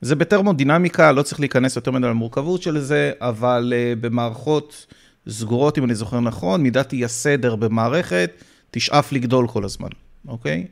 זה 0.00 0.16
בטרמודינמיקה, 0.16 1.12
לא 1.12 1.22
צריך 1.22 1.40
להיכנס 1.40 1.76
יותר 1.76 1.90
מדי 1.90 2.06
למורכבות 2.06 2.62
של 2.62 2.78
זה, 2.78 3.12
אבל 3.20 3.72
uh, 3.72 3.98
במערכות 4.00 4.86
סגורות, 5.28 5.78
אם 5.78 5.84
אני 5.84 5.94
זוכר 5.94 6.20
נכון, 6.20 6.62
מידת 6.62 6.92
אי 6.92 7.04
הסדר 7.04 7.56
במערכת 7.56 8.30
תשאף 8.70 9.12
לגדול 9.12 9.48
כל 9.48 9.64
הזמן, 9.64 9.88
אוקיי? 10.28 10.66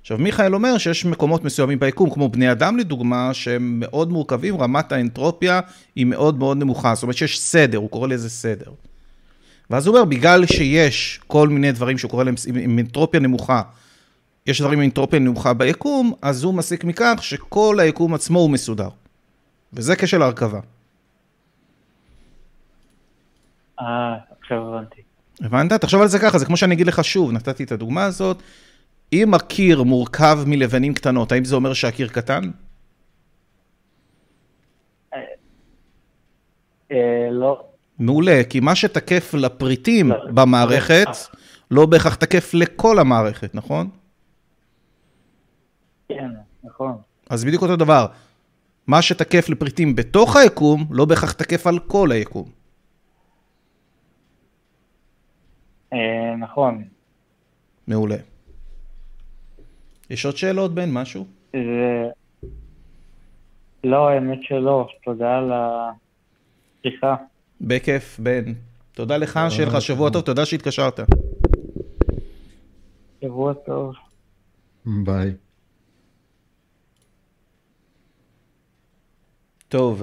עכשיו, 0.00 0.18
מיכאל 0.18 0.54
אומר 0.54 0.78
שיש 0.78 1.04
מקומות 1.04 1.44
מסוימים 1.44 1.80
ביקום, 1.80 2.10
כמו 2.10 2.28
בני 2.28 2.52
אדם 2.52 2.76
לדוגמה, 2.76 3.34
שהם 3.34 3.80
מאוד 3.80 4.10
מורכבים, 4.12 4.56
רמת 4.60 4.92
האנטרופיה 4.92 5.60
היא 5.96 6.06
מאוד 6.06 6.38
מאוד 6.38 6.56
נמוכה, 6.56 6.94
זאת 6.94 7.02
אומרת 7.02 7.16
שיש 7.16 7.40
סדר, 7.40 7.78
הוא 7.78 7.90
קורא 7.90 8.08
לזה 8.08 8.30
סדר. 8.30 8.70
ואז 9.70 9.86
הוא 9.86 9.96
אומר, 9.96 10.04
בגלל 10.04 10.46
שיש 10.46 11.20
כל 11.26 11.48
מיני 11.48 11.72
דברים 11.72 11.98
שהוא 11.98 12.10
קורא 12.10 12.24
להם 12.24 12.34
עם- 12.54 12.78
אנטרופיה 12.78 13.20
נמוכה, 13.20 13.62
יש 14.46 14.60
דברים 14.60 14.78
עם 14.78 14.84
אנטרופיה 14.84 15.18
נמוכה 15.18 15.52
ביקום, 15.54 16.12
אז 16.22 16.44
הוא 16.44 16.54
מסיק 16.54 16.84
מכך 16.84 17.18
שכל 17.20 17.80
היקום 17.80 18.14
עצמו 18.14 18.38
הוא 18.38 18.50
מסודר. 18.50 18.88
וזה 19.72 19.96
כשל 19.96 20.22
הרכבה. 20.22 20.60
אה, 23.80 24.16
עכשיו 24.40 24.68
הבנתי. 24.68 25.02
הבנת? 25.40 25.72
תחשוב 25.72 26.02
על 26.02 26.08
זה 26.08 26.18
ככה, 26.18 26.38
זה 26.38 26.46
כמו 26.46 26.56
שאני 26.56 26.74
אגיד 26.74 26.86
לך 26.86 27.04
שוב, 27.04 27.32
נתתי 27.32 27.64
את 27.64 27.72
הדוגמה 27.72 28.04
הזאת. 28.04 28.42
אם 29.12 29.34
הקיר 29.34 29.82
מורכב 29.82 30.38
מלבנים 30.46 30.94
קטנות, 30.94 31.32
האם 31.32 31.44
זה 31.44 31.54
אומר 31.54 31.72
שהקיר 31.72 32.08
קטן? 32.08 32.50
אה, 36.92 37.28
לא, 37.30 37.64
מעולה, 37.98 38.40
כי 38.50 38.60
מה 38.60 38.74
שתקף 38.74 39.34
לפריטים 39.34 40.10
לא. 40.10 40.16
במערכת, 40.34 41.08
לא 41.70 41.86
בהכרח 41.86 42.14
תקף 42.14 42.54
לכל 42.54 42.98
המערכת, 42.98 43.54
נכון? 43.54 43.88
כן, 46.08 46.28
נכון. 46.64 46.96
אז 47.30 47.44
בדיוק 47.44 47.62
אותו 47.62 47.76
דבר. 47.76 48.06
מה 48.86 49.02
שתקף 49.02 49.48
לפריטים 49.48 49.96
בתוך 49.96 50.36
היקום, 50.36 50.86
לא 50.90 51.04
בהכרח 51.04 51.32
תקף 51.32 51.66
על 51.66 51.78
כל 51.78 52.12
היקום. 52.12 52.44
אה, 52.44 52.54
נכון. 56.38 56.84
מעולה. 57.86 58.16
יש 60.10 60.26
עוד 60.26 60.36
שאלות, 60.36 60.74
בן? 60.74 60.90
משהו? 60.90 61.26
זה... 61.52 62.08
לא, 63.84 64.08
האמת 64.08 64.38
שלא. 64.42 64.88
תודה 65.04 65.38
על 65.38 65.52
השיחה. 65.52 67.16
בכיף, 67.60 68.20
בן. 68.20 68.52
תודה 68.92 69.16
לך, 69.16 69.40
שיהיה 69.50 69.68
לך 69.68 69.80
שבוע 69.80 70.10
טוב, 70.10 70.22
תודה 70.22 70.46
שהתקשרת. 70.46 71.00
שבוע 73.20 73.54
טוב. 73.54 73.94
ביי. 74.86 75.32
טוב. 79.68 80.02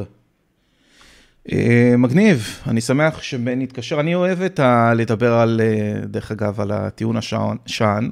אה, 1.52 1.98
מגניב, 1.98 2.60
אני 2.68 2.82
שמח 2.82 3.22
שבן 3.22 3.62
התקשר. 3.62 4.00
אני 4.00 4.16
אוהב 4.16 4.42
את 4.42 4.60
ה... 4.60 4.94
לדבר 4.94 5.34
על, 5.34 5.62
אה, 5.64 6.06
דרך 6.06 6.32
אגב, 6.32 6.62
על 6.62 6.72
הטיעון 6.72 7.18
השען. 7.18 8.12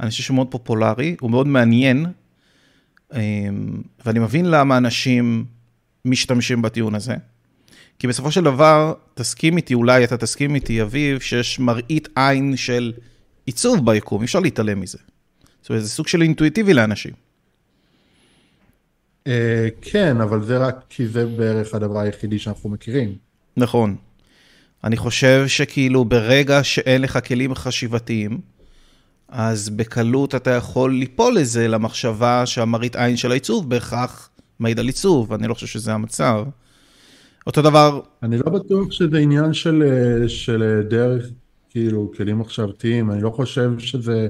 אני 0.00 0.10
חושב 0.10 0.22
שהוא 0.22 0.34
מאוד 0.34 0.50
פופולרי, 0.50 1.16
הוא 1.20 1.30
מאוד 1.30 1.46
מעניין, 1.46 2.06
אה, 3.14 3.20
ואני 4.06 4.18
מבין 4.18 4.50
למה 4.50 4.76
אנשים 4.76 5.44
משתמשים 6.04 6.62
בטיעון 6.62 6.94
הזה. 6.94 7.14
כי 7.98 8.06
בסופו 8.06 8.30
של 8.30 8.44
דבר, 8.44 8.94
תסכים 9.14 9.56
איתי, 9.56 9.74
אולי 9.74 10.04
אתה 10.04 10.16
תסכים 10.16 10.54
איתי, 10.54 10.82
אביב, 10.82 11.20
שיש 11.20 11.58
מראית 11.58 12.08
עין 12.16 12.56
של 12.56 12.92
עיצוב 13.46 13.86
ביקום, 13.86 14.20
אי 14.20 14.24
אפשר 14.24 14.40
להתעלם 14.40 14.80
מזה. 14.80 14.98
זאת 15.60 15.70
אומרת, 15.70 15.82
זה 15.82 15.88
סוג 15.88 16.08
של 16.08 16.22
אינטואיטיבי 16.22 16.74
לאנשים. 16.74 17.12
אה, 19.26 19.68
כן, 19.80 20.20
אבל 20.20 20.44
זה 20.44 20.58
רק 20.58 20.84
כי 20.88 21.06
זה 21.06 21.26
בערך 21.26 21.74
הדבר 21.74 21.98
היחידי 21.98 22.38
שאנחנו 22.38 22.70
מכירים. 22.70 23.14
נכון. 23.56 23.96
אני 24.84 24.96
חושב 24.96 25.44
שכאילו 25.46 26.04
ברגע 26.04 26.64
שאין 26.64 27.02
לך 27.02 27.18
כלים 27.26 27.54
חשיבתיים, 27.54 28.40
אז 29.28 29.70
בקלות 29.70 30.34
אתה 30.34 30.50
יכול 30.50 30.94
ליפול 30.94 31.36
לזה 31.36 31.68
למחשבה 31.68 32.46
שהמראית 32.46 32.96
עין 32.96 33.16
של 33.16 33.30
העיצוב 33.30 33.70
בהכרח 33.70 34.30
מעיד 34.58 34.78
על 34.78 34.86
עיצוב, 34.86 35.32
אני 35.32 35.48
לא 35.48 35.54
חושב 35.54 35.66
שזה 35.66 35.92
המצב. 35.92 36.44
אותו 37.46 37.62
דבר... 37.62 38.00
אני 38.22 38.38
לא 38.38 38.50
בטוח 38.50 38.90
שזה 38.90 39.18
עניין 39.18 39.52
של, 39.52 39.82
אה, 39.82 40.28
של 40.28 40.62
אה, 40.62 40.82
דרך, 40.82 41.24
כאילו, 41.70 42.12
כלים 42.16 42.38
מחשבתיים, 42.38 43.10
אני 43.10 43.22
לא 43.22 43.30
חושב 43.30 43.78
שזה 43.78 44.28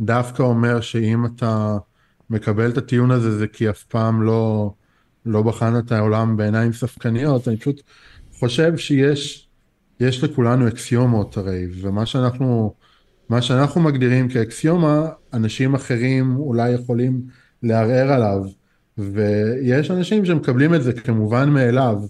דווקא 0.00 0.42
אומר 0.42 0.80
שאם 0.80 1.26
אתה 1.26 1.78
מקבל 2.30 2.70
את 2.70 2.78
הטיעון 2.78 3.10
הזה 3.10 3.38
זה 3.38 3.46
כי 3.46 3.70
אף 3.70 3.82
פעם 3.82 4.22
לא, 4.22 4.72
לא 5.26 5.42
בחן 5.42 5.78
את 5.78 5.92
העולם 5.92 6.36
בעיניים 6.36 6.72
ספקניות, 6.72 7.48
אני 7.48 7.56
פשוט 7.56 7.82
חושב 8.32 8.76
שיש 8.76 9.50
יש 10.00 10.24
לכולנו 10.24 10.68
אקסיומות 10.68 11.36
הרי, 11.36 11.66
ומה 11.80 12.06
שאנחנו, 12.06 12.74
מה 13.28 13.42
שאנחנו 13.42 13.80
מגדירים 13.80 14.28
כאקסיומה, 14.28 15.08
אנשים 15.32 15.74
אחרים 15.74 16.36
אולי 16.36 16.70
יכולים 16.70 17.22
לערער 17.62 18.12
עליו, 18.12 18.44
ויש 18.98 19.90
אנשים 19.90 20.24
שמקבלים 20.24 20.74
את 20.74 20.82
זה 20.82 20.92
כמובן 20.92 21.50
מאליו, 21.50 22.02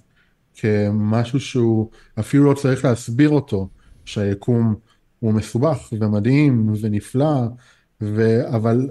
כמשהו 0.55 1.41
שהוא 1.41 1.91
אפילו 2.19 2.45
לא 2.45 2.55
צריך 2.55 2.85
להסביר 2.85 3.29
אותו, 3.29 3.69
שהיקום 4.05 4.75
הוא 5.19 5.33
מסובך 5.33 5.93
ומדהים 5.93 6.73
ונפלא, 6.81 7.41
ו... 8.03 8.41
אבל 8.57 8.89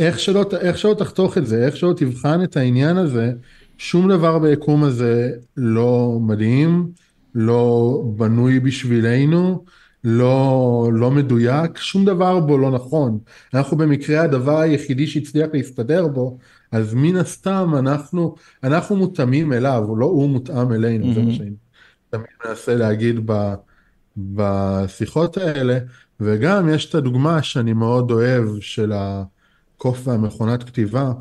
איך 0.00 0.18
שלא, 0.18 0.44
איך 0.60 0.78
שלא 0.78 0.94
תחתוך 0.98 1.38
את 1.38 1.46
זה, 1.46 1.66
איך 1.66 1.76
שלא 1.76 1.92
תבחן 1.96 2.42
את 2.44 2.56
העניין 2.56 2.96
הזה, 2.96 3.32
שום 3.78 4.08
דבר 4.08 4.38
ביקום 4.38 4.84
הזה 4.84 5.32
לא 5.56 6.18
מדהים, 6.20 6.88
לא 7.34 8.02
בנוי 8.16 8.60
בשבילנו, 8.60 9.64
לא, 10.04 10.90
לא 10.92 11.10
מדויק, 11.10 11.78
שום 11.78 12.04
דבר 12.04 12.40
בו 12.40 12.58
לא 12.58 12.70
נכון. 12.70 13.18
אנחנו 13.54 13.76
במקרה 13.76 14.22
הדבר 14.22 14.58
היחידי 14.58 15.06
שהצליח 15.06 15.48
להסתדר 15.52 16.08
בו, 16.08 16.38
אז 16.72 16.94
מן 16.94 17.16
הסתם 17.16 17.72
אנחנו, 17.78 18.34
אנחנו 18.64 18.96
מותאמים 18.96 19.52
אליו, 19.52 19.96
לא 19.96 20.06
הוא 20.06 20.30
מותאם 20.30 20.72
אלינו, 20.72 21.04
mm-hmm. 21.04 21.14
זה 21.14 21.22
מה 21.22 21.32
שאני 21.32 21.50
תמיד 22.10 22.26
מנסה 22.46 22.74
להגיד 22.74 23.20
ב, 23.26 23.54
בשיחות 24.16 25.36
האלה, 25.36 25.78
וגם 26.20 26.68
יש 26.68 26.90
את 26.90 26.94
הדוגמה 26.94 27.42
שאני 27.42 27.72
מאוד 27.72 28.10
אוהב 28.10 28.44
של 28.60 28.92
ה... 28.92 29.22
קוף 29.80 30.00
והמכונת 30.04 30.62
כתיבה, 30.62 31.12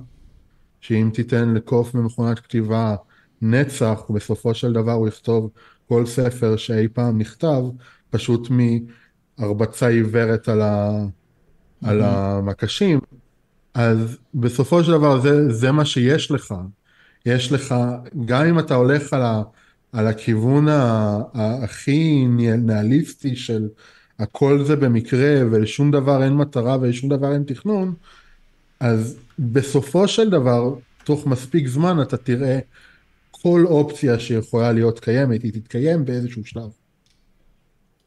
שאם 0.82 1.10
תיתן 1.14 1.54
לקוף 1.54 1.96
ומכונת 1.96 2.40
כתיבה 2.40 2.96
נצח, 3.42 4.02
בסופו 4.10 4.54
של 4.54 4.74
דבר 4.74 4.92
הוא 4.92 5.08
יכתוב 5.08 5.50
כל 5.88 6.06
ספר 6.06 6.58
שאי 6.58 6.88
פעם 6.88 7.18
נכתב, 7.18 7.62
פשוט 8.10 8.48
מהרבצה 8.50 9.88
עיוורת 9.88 10.50
על, 10.50 10.62
ה... 10.62 10.90
mm-hmm. 10.92 11.90
על 11.90 12.02
המקשים, 12.02 13.00
אז 13.74 14.18
בסופו 14.34 14.84
של 14.84 14.92
דבר 14.92 15.22
זה, 15.22 15.54
זה 15.54 15.72
מה 15.72 15.86
שיש 15.86 16.32
לך. 16.32 16.56
יש 17.26 17.52
לך, 17.52 17.76
גם 18.26 18.46
אם 18.46 18.60
אתה 18.60 18.76
הולך 18.76 19.14
על, 19.14 19.22
ה... 19.22 19.44
על 19.92 20.08
הכיוון 20.08 20.68
ה... 20.68 21.18
הכי 21.34 22.26
ניאליסטי 22.58 23.36
של 23.36 23.68
הכל 24.20 24.64
זה 24.64 24.76
במקרה 24.76 25.42
ולשום 25.52 25.92
דבר 25.92 26.24
אין 26.24 26.34
מטרה 26.34 26.78
ולשום 26.82 27.10
דבר 27.10 27.34
אין 27.34 27.44
תכנון, 27.44 27.94
אז 28.80 29.18
בסופו 29.40 30.08
של 30.08 30.30
דבר, 30.30 30.76
תוך 31.04 31.28
מספיק 31.28 31.68
זמן 31.68 32.02
אתה 32.02 32.18
תראה 32.18 32.60
כל 33.32 33.66
אופציה 33.66 34.20
שיכולה 34.20 34.72
להיות 34.72 35.00
קיימת, 35.00 35.44
היא 35.44 35.54
תתקיים 35.54 36.06
באיזשהו 36.06 36.46
שלב. 36.46 36.70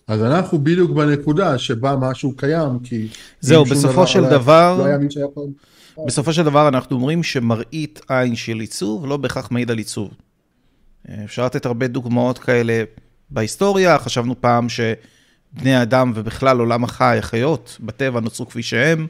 אז 0.07 0.23
אנחנו 0.23 0.59
בדיוק 0.59 0.91
בנקודה 0.91 1.59
שבה 1.59 1.97
משהו 2.01 2.37
קיים, 2.37 2.79
כי... 2.85 3.09
זהו, 3.41 3.65
בסופו 3.65 4.07
של 4.07 4.21
לא 4.21 4.31
דבר, 4.31 4.77
לא 4.79 4.85
היה 4.85 4.99
מי. 4.99 5.09
בסופו 6.07 6.33
של 6.33 6.43
דבר 6.43 6.69
אנחנו 6.69 6.97
אומרים 6.97 7.23
שמראית 7.23 8.01
עין 8.09 8.37
של 8.37 8.61
עיצוב 8.61 9.07
לא 9.07 9.17
בהכרח 9.17 9.51
מעיד 9.51 9.71
על 9.71 9.79
עיצוב. 9.79 10.11
אפשר 11.25 11.45
לתת 11.45 11.67
הרבה 11.67 11.87
דוגמאות 11.87 12.39
כאלה 12.39 12.85
בהיסטוריה, 13.31 13.99
חשבנו 13.99 14.41
פעם 14.41 14.67
שבני 14.69 15.83
אדם 15.83 16.13
ובכלל 16.15 16.59
עולם 16.59 16.85
החי, 16.85 17.17
החיות, 17.19 17.77
בטבע 17.81 18.21
נוצרו 18.21 18.49
כפי 18.49 18.63
שהם. 18.63 19.07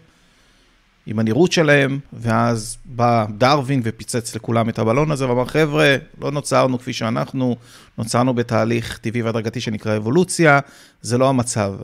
עם 1.07 1.19
הנראות 1.19 1.53
שלהם, 1.53 1.99
ואז 2.13 2.77
בא 2.85 3.27
דרווין 3.39 3.81
ופיצץ 3.85 4.35
לכולם 4.35 4.69
את 4.69 4.79
הבלון 4.79 5.11
הזה, 5.11 5.29
ואמר, 5.29 5.45
חבר'ה, 5.45 5.97
לא 6.21 6.31
נוצרנו 6.31 6.79
כפי 6.79 6.93
שאנחנו, 6.93 7.57
נוצרנו 7.99 8.35
בתהליך 8.35 8.99
טבעי 8.99 9.23
והדרגתי 9.23 9.61
שנקרא 9.61 9.97
אבולוציה, 9.97 10.61
זה 11.01 11.19
לא 11.19 11.29
המצב. 11.29 11.75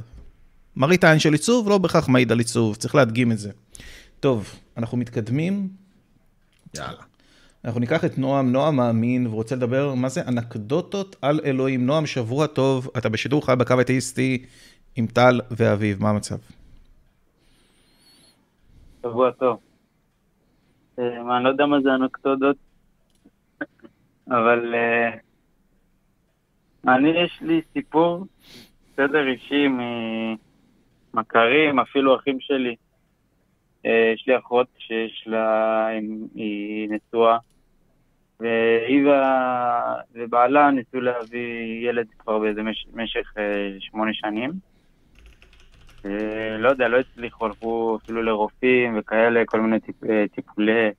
מראית 0.77 1.05
עין 1.05 1.19
של 1.19 1.33
עיצוב 1.33 1.69
לא 1.69 1.79
בהכרח 1.79 2.09
מעיד 2.09 2.33
על 2.33 2.39
עיצוב, 2.39 2.77
צריך 2.77 2.95
להדגים 2.95 3.33
את 3.33 3.39
זה. 3.39 3.51
טוב, 4.21 4.55
אנחנו 4.77 4.99
מתקדמים. 4.99 5.69
יאללה. 6.77 7.03
אנחנו 7.65 7.81
ניקח 7.81 8.05
את 8.05 8.19
נועם, 8.19 8.53
נועם 8.53 8.77
מאמין, 8.77 9.27
ורוצה 9.27 9.57
לדבר, 9.57 9.95
מה 9.95 10.09
זה 10.09 10.23
אנקדוטות 10.29 11.17
על 11.23 11.41
אלוהים. 11.45 11.87
נועם, 11.87 12.07
שבוע 12.07 12.47
טוב, 12.47 12.91
אתה 12.99 13.09
בשידור 13.09 13.47
חי 13.47 13.55
בקו 13.59 13.75
האתאיסטי 13.79 14.45
עם 14.97 15.07
טל 15.07 15.41
ואביב, 15.51 16.03
מה 16.03 16.11
המצב? 16.11 16.37
שבוע 19.09 19.31
טוב. 19.31 19.59
אה, 20.99 21.37
אני 21.37 21.45
לא 21.45 21.49
יודע 21.49 21.67
מה 21.67 21.81
זה 21.81 21.95
אנקדוטות, 21.95 22.57
אבל 24.29 24.75
אה, 24.75 25.11
אני, 26.95 27.11
יש 27.11 27.43
לי 27.43 27.61
סיפור, 27.73 28.27
סדר 28.97 29.29
אישי 29.29 29.67
ממכרים, 31.15 31.79
אפילו 31.79 32.17
אחים 32.17 32.41
שלי. 32.41 32.77
אה, 33.87 34.13
יש 34.15 34.25
לי 34.27 34.39
אחות 34.39 34.67
שיש 34.79 35.25
לה, 35.27 35.87
היא 36.35 36.89
נשואה, 36.91 37.39
והיא 38.41 39.09
ובעלה 40.15 40.71
ניסו 40.71 41.01
להביא 41.01 41.89
ילד 41.89 42.07
כבר 42.19 42.39
באיזה 42.39 42.63
משך 42.95 43.33
שמונה 43.79 44.15
שנים. 44.15 44.68
לא 46.59 46.69
יודע, 46.69 46.89
לא 46.89 46.99
הצליחו, 46.99 47.47
הלכו 47.47 47.99
אפילו 48.03 48.23
לרופאים 48.23 48.99
וכאלה, 48.99 49.43
כל 49.47 49.61
מיני 49.61 49.81
טיפ, 49.81 50.05
אה, 50.05 50.25
טיפולי 50.35 50.91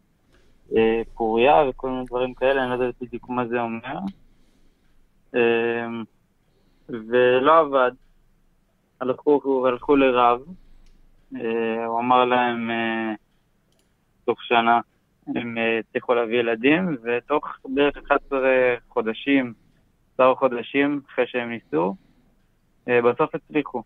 אה, 0.77 1.01
פוריה 1.13 1.69
וכל 1.69 1.89
מיני 1.89 2.05
דברים 2.05 2.33
כאלה, 2.33 2.63
אני 2.63 2.69
לא 2.69 2.73
יודע 2.75 2.97
בדיוק 3.01 3.29
מה 3.29 3.47
זה 3.47 3.61
אומר. 3.61 3.97
אה, 5.35 5.87
ולא 6.89 7.59
עבד. 7.59 7.91
הלכו, 9.01 9.67
הלכו 9.67 9.95
לרב, 9.95 10.41
הוא 11.85 11.99
אמר 11.99 12.25
להם, 12.25 12.71
תוך 14.25 14.43
שנה 14.43 14.79
הם 15.35 15.55
הצליחו 15.79 16.13
להביא 16.13 16.39
ילדים, 16.39 16.97
ותוך 17.03 17.47
בערך 17.65 17.97
11 17.97 18.39
חודשים, 18.89 19.53
10 20.13 20.35
חודשים 20.35 21.01
אחרי 21.09 21.27
שהם 21.27 21.49
ניסו, 21.49 21.95
בסוף 22.87 23.35
הצליחו. 23.35 23.83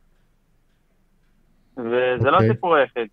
וזה 1.78 2.32
לא 2.32 2.36
אוקיי. 2.36 2.50
סיפור 2.50 2.76
היחיד. 2.76 3.08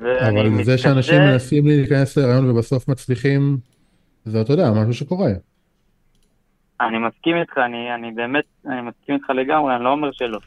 אבל 0.00 0.64
זה 0.64 0.78
שאנשים 0.78 1.20
מנסים 1.20 1.66
להיכנס 1.66 2.16
להיריון 2.16 2.50
ובסוף 2.50 2.88
מצליחים, 2.88 3.56
זה 4.24 4.40
אתה 4.40 4.52
יודע, 4.52 4.70
משהו 4.70 4.94
שקורה. 4.94 5.30
אני 6.80 6.98
מסכים 6.98 7.36
איתך, 7.36 7.58
אני, 7.58 7.94
אני 7.94 8.10
באמת, 8.12 8.44
אני 8.66 8.80
מסכים 8.80 9.14
איתך 9.14 9.30
לגמרי, 9.30 9.76
אני 9.76 9.84
לא 9.84 9.88
אומר 9.88 10.12
שלא. 10.12 10.38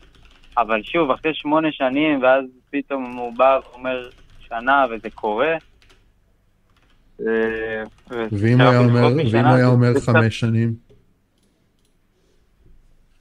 אבל 0.57 0.83
שוב, 0.83 1.11
אחרי 1.11 1.33
שמונה 1.33 1.71
שנים, 1.71 2.23
ואז 2.23 2.43
פתאום 2.69 3.17
הוא 3.17 3.37
בא 3.37 3.59
ואומר 3.71 4.09
שנה 4.39 4.85
וזה 4.91 5.09
קורה. 5.09 5.55
אה, 7.27 7.83
ואם 8.11 8.57
ואם 9.33 9.45
היה 9.45 9.67
אומר 9.67 9.99
חמש 9.99 10.39
שנים? 10.39 10.88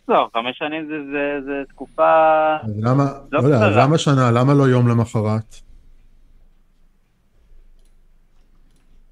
לא, 0.08 0.28
חמש 0.32 0.58
שנים 0.58 0.86
זה, 0.86 0.94
זה, 1.12 1.40
זה 1.44 1.62
תקופה... 1.68 2.56
למה, 2.78 3.04
לא, 3.32 3.42
לא 3.42 3.46
יודע, 3.46 3.70
למה 3.70 3.98
שנה? 3.98 4.30
למה 4.30 4.54
לא 4.54 4.64
יום 4.64 4.88
למחרת? 4.88 5.54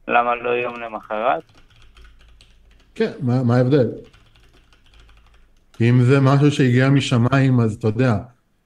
למה 0.08 0.34
לא 0.34 0.50
יום 0.50 0.80
למחרת? 0.80 1.42
כן, 2.94 3.12
מה, 3.20 3.42
מה 3.42 3.56
ההבדל? 3.56 3.90
אם 5.80 6.02
זה 6.02 6.20
משהו 6.20 6.50
שהגיע 6.50 6.90
משמיים, 6.90 7.60
אז 7.60 7.74
אתה 7.74 7.86
יודע, 7.86 8.14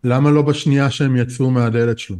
למה 0.05 0.31
לא 0.31 0.43
בשנייה 0.43 0.91
שהם 0.91 1.17
יצאו 1.17 1.51
מהדלת 1.51 1.99
שלו? 1.99 2.17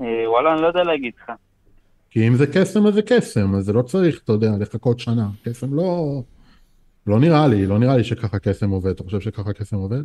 אה, 0.00 0.30
וואלה, 0.30 0.52
אני 0.52 0.62
לא 0.62 0.66
יודע 0.66 0.82
להגיד 0.82 1.12
לך. 1.22 1.30
כי 2.14 2.28
אם 2.28 2.34
זה 2.34 2.46
קסם 2.46 2.86
אז 2.86 2.94
זה 2.94 3.02
קסם, 3.02 3.54
אז 3.54 3.64
זה 3.64 3.72
לא 3.72 3.82
צריך, 3.82 4.20
אתה 4.24 4.32
יודע, 4.32 4.50
לחכות 4.60 4.98
שנה. 5.00 5.26
קסם 5.44 5.74
לא... 5.74 6.20
לא 7.06 7.20
נראה 7.20 7.48
לי, 7.48 7.66
לא 7.66 7.78
נראה 7.78 7.96
לי 7.96 8.04
שככה 8.04 8.38
קסם 8.38 8.70
עובד. 8.70 8.90
אתה 8.90 9.04
חושב 9.04 9.20
שככה 9.20 9.52
קסם 9.52 9.76
עובד? 9.76 10.02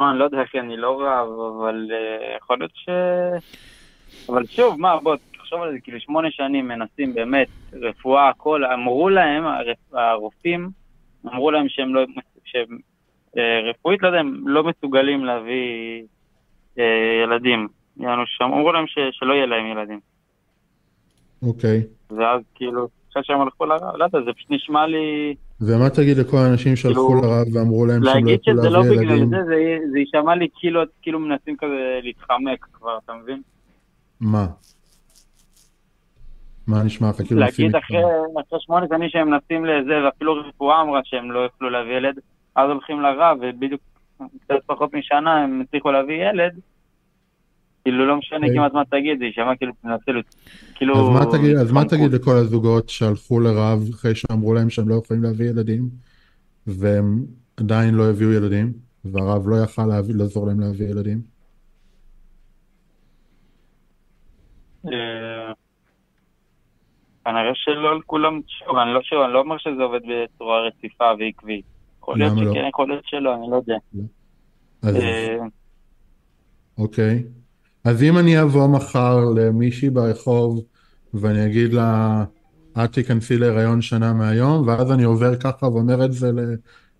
אני 0.00 0.18
לא 0.18 0.24
יודע 0.24 0.44
כי 0.50 0.60
אני 0.60 0.76
לא 0.76 1.00
רב, 1.00 1.28
אבל 1.56 1.90
uh, 1.90 2.36
יכול 2.36 2.58
להיות 2.58 2.70
ש... 2.74 2.88
אבל 4.28 4.46
שוב, 4.46 4.80
מה, 4.80 5.00
בוא, 5.00 5.16
תחשוב 5.32 5.62
על 5.62 5.72
זה, 5.72 5.80
כאילו 5.80 6.00
שמונה 6.00 6.30
שנים 6.30 6.68
מנסים 6.68 7.14
באמת, 7.14 7.48
רפואה, 7.72 8.28
הכל, 8.28 8.64
אמרו 8.64 9.08
להם, 9.08 9.44
הרופאים, 9.92 10.70
אמרו 11.26 11.50
להם 11.50 11.68
שהם 11.68 11.94
לא, 11.94 12.04
שהם 12.44 12.78
uh, 13.36 13.40
רפואית, 13.70 14.02
לא 14.02 14.08
יודע, 14.08 14.20
הם 14.20 14.48
לא 14.48 14.64
מסוגלים 14.64 15.24
להביא 15.24 16.02
uh, 16.76 16.80
ילדים. 17.24 17.68
אמרו 18.42 18.72
להם 18.72 18.84
שלא 19.10 19.32
יהיה 19.32 19.46
להם 19.46 19.66
ילדים. 19.66 20.13
אוקיי. 21.46 21.82
ואז 22.10 22.40
כאילו, 22.54 22.88
אחרי 23.12 23.22
שהם 23.24 23.40
הלכו 23.40 23.64
לרב, 23.64 23.96
לא 23.96 24.04
יודע, 24.04 24.18
זה 24.24 24.32
פשוט 24.32 24.50
נשמע 24.50 24.86
לי... 24.86 25.34
ומה 25.60 25.90
תגיד 25.90 26.16
לכל 26.16 26.36
האנשים 26.36 26.76
שהלכו 26.76 27.06
כאילו, 27.06 27.22
לרב 27.22 27.46
ואמרו 27.56 27.86
להם 27.86 28.04
שהם 28.04 28.26
לא 28.26 28.30
יכולו 28.30 28.70
להביא 28.70 28.92
ילדים? 29.02 29.32
להגיד 29.32 29.34
שזה 29.34 29.36
לא 29.36 29.36
בגלל 29.36 29.38
זה, 29.38 29.44
זה, 29.46 29.78
זה 29.92 29.98
יישמע 29.98 30.34
לי 30.34 30.48
כאילו, 30.54 30.80
כאילו 31.02 31.18
מנסים 31.18 31.56
כזה 31.56 32.00
להתחמק 32.02 32.66
כבר, 32.72 32.98
אתה 33.04 33.12
מבין? 33.22 33.42
מה? 34.20 34.46
מה 36.66 36.82
נשמע 36.82 37.10
לך? 37.10 37.16
כאילו 37.16 37.40
להגיד 37.40 37.76
אחרי, 37.76 37.98
אחרי 38.48 38.58
שמונה 38.60 38.86
שנים 38.88 39.08
שהם 39.08 39.30
מנסים 39.30 39.64
לזה, 39.64 40.04
ואפילו 40.04 40.34
רפואה 40.48 40.80
אמרה 40.80 41.00
שהם 41.04 41.32
לא 41.32 41.38
יוכלו 41.38 41.70
להביא 41.70 41.96
ילד, 41.96 42.18
אז 42.56 42.70
הולכים 42.70 43.00
לרב, 43.00 43.38
ובדיוק 43.40 43.80
קצת 44.40 44.54
פחות 44.66 44.94
משנה 44.94 45.42
הם 45.42 45.60
הצליחו 45.60 45.90
להביא 45.90 46.30
ילד, 46.30 46.60
כאילו 47.84 48.06
לא 48.06 48.16
משנה 48.16 48.38
אוקיי. 48.46 48.54
כמעט 48.54 48.72
מה 48.72 48.84
תגיד, 48.84 49.18
זה 49.18 49.24
יישמע 49.24 49.56
כאילו 49.56 49.72
תנצל, 49.82 50.22
כאילו... 50.74 50.94
אז 50.94 51.08
מה 51.08 51.38
תגיד, 51.38 51.56
אז 51.56 51.72
מה 51.72 51.84
תגיד 51.84 52.12
לכל 52.12 52.36
הזוגות 52.36 52.88
שהלכו 52.88 53.40
לרב 53.40 53.78
אחרי 53.94 54.14
שאמרו 54.14 54.54
להם 54.54 54.70
שהם 54.70 54.88
לא 54.88 54.94
יכולים 55.04 55.22
להביא 55.22 55.50
ילדים, 55.50 55.88
והם 56.66 57.24
עדיין 57.56 57.94
לא 57.94 58.10
הביאו 58.10 58.32
ילדים, 58.32 58.72
והרב 59.04 59.48
לא 59.48 59.56
יכל 59.56 59.82
לעזור 60.08 60.46
להם 60.46 60.60
להביא 60.60 60.86
ילדים? 60.86 61.20
אה, 64.86 65.52
כנראה 67.24 67.54
שלא 67.54 67.90
על 67.90 68.00
כולם, 68.06 68.40
שוב, 68.46 68.76
אני 68.76 68.94
לא 68.94 69.02
שוב, 69.02 69.18
אני 69.22 69.32
לא 69.32 69.40
אומר 69.40 69.58
שזה 69.58 69.82
עובד 69.82 70.00
בצורה 70.00 70.66
רציפה 70.66 71.04
ועקבית. 71.18 71.64
יכול 72.00 72.18
להיות 72.18 72.32
לא? 72.36 72.52
שכן, 72.52 72.68
יכול 72.68 72.88
להיות 72.88 73.04
שלא, 73.06 73.34
אני 73.34 73.50
לא 73.50 73.56
יודע. 73.56 73.76
אה, 74.84 75.36
אוקיי. 76.78 77.22
אז 77.84 78.02
אם 78.02 78.18
אני 78.18 78.42
אבוא 78.42 78.68
מחר 78.68 79.24
למישהי 79.36 79.90
ברחוב 79.90 80.64
ואני 81.14 81.46
אגיד 81.46 81.72
לה, 81.72 82.24
את 82.84 82.92
תיכנסי 82.92 83.36
להיריון 83.36 83.82
שנה 83.82 84.12
מהיום, 84.12 84.68
ואז 84.68 84.92
אני 84.92 85.04
עובר 85.04 85.36
ככה 85.36 85.66
ואומר 85.66 86.04
את 86.04 86.12
זה 86.12 86.30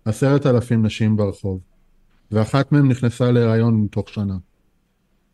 לעשרת 0.06 0.46
אלפים 0.46 0.86
נשים 0.86 1.16
ברחוב, 1.16 1.60
ואחת 2.30 2.72
מהן 2.72 2.88
נכנסה 2.88 3.30
להיריון 3.30 3.86
תוך 3.90 4.08
שנה. 4.08 4.34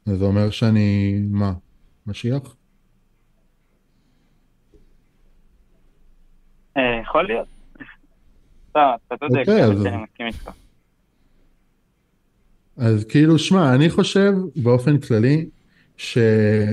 אז 0.07 0.19
זה 0.19 0.25
אומר 0.25 0.51
שאני, 0.51 1.21
מה, 1.31 1.53
משיח? 2.07 2.57
אה, 6.77 6.83
יכול 7.03 7.27
להיות. 7.27 7.49
אתה 8.71 9.17
צודק, 9.21 9.39
אוקיי, 9.39 9.65
אני 9.65 10.03
מסכים 10.03 10.27
איתך. 10.27 10.51
אז 12.81 13.05
כאילו, 13.05 13.39
שמע, 13.39 13.75
אני 13.75 13.91
חושב 13.91 14.33
באופן 14.57 14.99
כללי, 14.99 15.47
שכשאנשים 15.97 16.73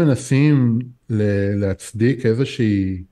אמ, 0.00 0.06
מנסים 0.06 0.78
להצדיק 1.54 2.26
איזושהי, 2.26 3.02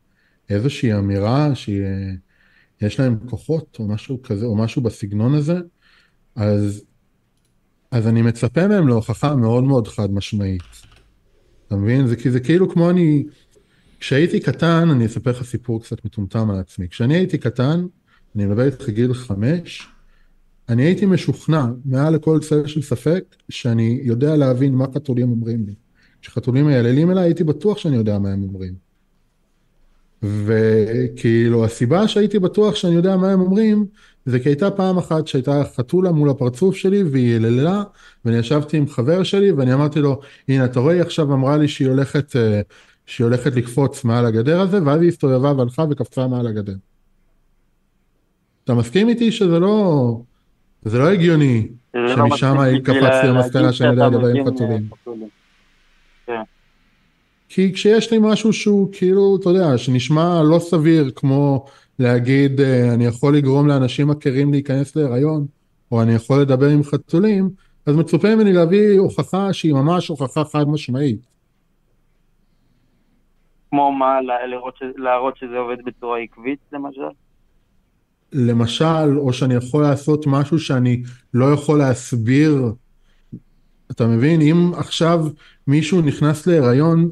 איזושהי 0.51 0.95
אמירה 0.95 1.55
שיש 1.55 3.01
להם 3.01 3.19
כוחות 3.29 3.77
או 3.79 3.89
משהו 3.89 4.23
כזה, 4.23 4.47
או 4.47 4.57
משהו 4.57 4.83
בסגנון 4.83 5.35
הזה, 5.35 5.59
אז, 6.35 6.85
אז 7.91 8.09
אני 8.09 8.23
מצפה 8.23 8.69
מהם 8.69 8.89
להוכחה 8.89 9.37
מאוד 9.37 9.65
מאוד 9.65 9.89
חד 9.89 10.11
משמעית. 10.11 10.63
אתה 11.67 11.77
מבין? 11.77 12.07
זה, 12.07 12.17
זה 12.31 12.41
כאילו 12.41 12.71
כמו 12.71 12.91
אני, 12.91 13.25
כשהייתי 14.01 14.41
קטן, 14.41 14.91
אני 14.91 15.07
אספר 15.07 15.31
לך 15.31 15.43
סיפור 15.43 15.83
קצת 15.83 16.05
מטומטם 16.05 16.51
על 16.51 16.59
עצמי. 16.59 16.89
כשאני 16.89 17.15
הייתי 17.15 17.39
קטן, 17.39 17.87
אני 18.37 18.47
מדבר 18.47 18.65
איתך 18.65 18.89
גיל 18.89 19.15
חמש, 19.15 19.89
אני 20.69 20.83
הייתי 20.83 21.07
משוכנע, 21.07 21.67
מעל 21.85 22.15
לכל 22.15 22.39
צל 22.41 22.67
של 22.67 22.83
ספק, 22.83 23.25
שאני 23.49 24.01
יודע 24.03 24.37
להבין 24.37 24.75
מה 24.75 24.85
חתולים 24.95 25.31
אומרים 25.31 25.67
לי. 25.67 25.75
כשחתולים 26.23 26.67
מייללים 26.67 27.11
אליי, 27.11 27.25
הייתי 27.25 27.45
בטוח 27.45 27.79
שאני 27.79 27.97
יודע 27.97 28.19
מה 28.19 28.33
הם 28.33 28.43
אומרים. 28.43 28.75
וכאילו, 30.23 31.65
הסיבה 31.65 32.09
שהייתי 32.09 32.39
בטוח 32.39 32.75
שאני 32.75 32.95
יודע 32.95 33.17
מה 33.17 33.33
הם 33.33 33.41
אומרים, 33.41 33.87
זה 34.27 34.41
כי 34.41 34.49
הייתה 34.49 34.71
פעם 34.71 34.99
אחת 34.99 35.27
שהייתה 35.27 35.63
חתולה 35.77 36.13
מול 36.13 36.31
הפרצוף 36.31 36.77
שלי 36.77 37.03
והיא 37.03 37.37
יללה, 37.37 37.83
ואני 38.25 38.37
ישבתי 38.37 38.77
עם 38.77 38.89
חבר 38.89 39.23
שלי 39.23 39.53
ואני 39.53 39.75
אמרתי 39.75 40.01
לו, 40.01 40.21
הנה 40.49 40.65
אתה 40.65 40.81
רואה, 40.81 40.95
היא 40.95 41.03
עכשיו 41.03 41.35
אמרה 41.35 41.57
לי 41.57 41.69
שהיא 41.69 41.89
הולכת, 41.89 42.37
אה, 42.37 42.61
שהיא 43.07 43.25
הולכת 43.25 43.57
לקפוץ 43.57 44.05
מעל 44.05 44.27
הגדר 44.27 44.61
הזה, 44.61 44.83
ואז 44.85 45.01
היא 45.01 45.09
הסתובבה 45.09 45.53
והלכה 45.53 45.85
וקפצה 45.91 46.27
מעל 46.27 46.47
הגדר. 46.47 46.75
אתה 48.65 48.75
מסכים 48.75 49.09
איתי 49.09 49.33
שזה 49.33 49.59
לא... 49.59 50.21
זה 50.83 50.99
לא 50.99 51.09
הגיוני 51.09 51.69
לא 51.95 52.09
שמשם 52.09 52.55
קפצתי 52.85 53.27
למסקנה 53.27 53.73
שאני 53.73 53.91
יודע 53.91 54.09
לדבר 54.09 54.27
עם 54.27 54.47
חתולים. 54.47 54.89
כן. 56.27 56.43
כי 57.49 57.73
כשיש 57.73 58.13
לי 58.13 58.19
משהו 58.21 58.53
שהוא 58.53 58.89
כאילו, 58.93 59.37
אתה 59.41 59.49
יודע, 59.49 59.79
שנשמע 59.79 60.43
לא 60.43 60.59
סביר 60.59 61.11
כמו 61.17 61.65
להגיד 61.99 62.61
אה, 62.61 62.95
אני 62.95 63.07
יכול 63.07 63.37
לגרום 63.37 63.69
לאנשים 63.69 64.09
מכירים 64.09 64.53
להיכנס 64.53 64.97
להיריון, 64.97 65.47
או 65.93 66.03
אני 66.03 66.15
יכול 66.15 66.41
לדבר 66.41 66.67
עם 66.67 66.83
חתולים, 66.83 67.51
אז 67.87 67.97
מצופה 67.97 68.35
ממני 68.35 68.53
להביא 68.53 68.99
הוכחה 68.99 69.53
שהיא 69.53 69.75
ממש 69.75 70.09
הוכחה 70.09 70.45
חד 70.45 70.69
משמעית. 70.69 71.21
כמו 73.71 73.93
מה, 73.93 74.19
להראות 74.97 75.37
שזה 75.37 75.59
עובד 75.59 75.85
בצורה 75.85 76.19
עקבית 76.19 76.59
למשל? 76.73 77.09
למשל, 78.33 79.19
או 79.19 79.33
שאני 79.33 79.55
יכול 79.55 79.83
לעשות 79.83 80.27
משהו 80.27 80.59
שאני 80.59 81.03
לא 81.35 81.53
יכול 81.53 81.79
להסביר, 81.79 82.73
אתה 83.91 84.07
מבין? 84.07 84.41
אם 84.41 84.73
עכשיו 84.77 85.27
מישהו 85.67 86.01
נכנס 86.01 86.47
להיריון, 86.47 87.11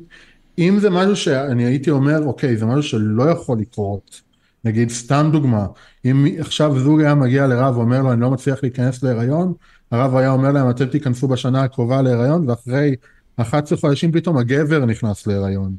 אם 0.59 0.79
זה 0.81 0.91
משהו 0.91 1.17
שאני 1.17 1.65
הייתי 1.65 1.91
אומר, 1.91 2.25
אוקיי, 2.25 2.57
זה 2.57 2.67
משהו 2.67 2.83
שלא 2.83 3.23
יכול 3.23 3.59
לקרות, 3.59 4.21
נגיד 4.65 4.91
סתם 4.91 5.29
דוגמה, 5.33 5.67
אם 6.05 6.27
עכשיו 6.39 6.79
זוג 6.79 7.01
היה 7.01 7.15
מגיע 7.15 7.47
לרב 7.47 7.77
ואומר 7.77 8.03
לו, 8.03 8.13
אני 8.13 8.21
לא 8.21 8.31
מצליח 8.31 8.59
להיכנס 8.63 9.03
להיריון, 9.03 9.53
הרב 9.91 10.17
היה 10.17 10.31
אומר 10.31 10.53
להם, 10.53 10.71
אתם 10.71 10.87
תיכנסו 10.87 11.29
בשנה 11.29 11.63
הקרובה 11.63 12.03
להיריון, 12.03 12.51
ואחרי 12.51 12.95
11 13.37 13.79
חודשים 13.79 14.13
פתאום 14.13 14.37
הגבר 14.37 14.85
נכנס 14.85 15.27
להיריון. 15.27 15.77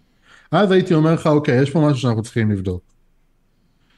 אז 0.51 0.71
הייתי 0.71 0.93
אומר 0.93 1.13
לך, 1.13 1.27
אוקיי, 1.27 1.61
יש 1.61 1.71
פה 1.71 1.87
משהו 1.87 1.97
שאנחנו 1.97 2.21
צריכים 2.21 2.51
לבדוק. 2.51 2.94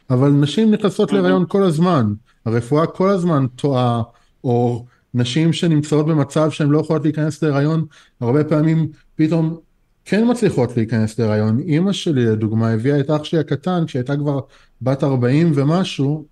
אבל 0.10 0.30
נשים 0.30 0.72
נכנסות 0.72 1.14
להיריון 1.14 1.46
כל 1.48 1.64
הזמן, 1.64 2.14
הרפואה 2.46 2.88
כל 2.88 3.10
הזמן 3.10 3.48
טועה, 3.56 4.02
או 4.44 4.86
נשים 5.14 5.54
שנמצאות 5.54 6.06
במצב 6.06 6.52
שהן 6.52 6.70
לא 6.70 6.80
יכולות 6.80 7.04
להיכנס 7.04 7.44
להיריון, 7.44 7.86
הרבה 8.22 8.44
פעמים 8.44 8.88
פתאום 9.16 9.58
כן 10.06 10.32
מצליחות 10.32 10.78
להיכנס 10.78 11.20
להיריון. 11.20 11.60
אימא 11.60 11.92
שלי 11.92 12.26
לדוגמה 12.26 12.70
הביאה 12.70 13.00
את 13.00 13.10
אח 13.10 13.24
שלי 13.24 13.40
הקטן 13.40 13.84
כשהייתה 13.88 14.18
כבר 14.18 14.40
בת 14.82 15.04
40 15.04 15.52
ומשהו, 15.56 16.26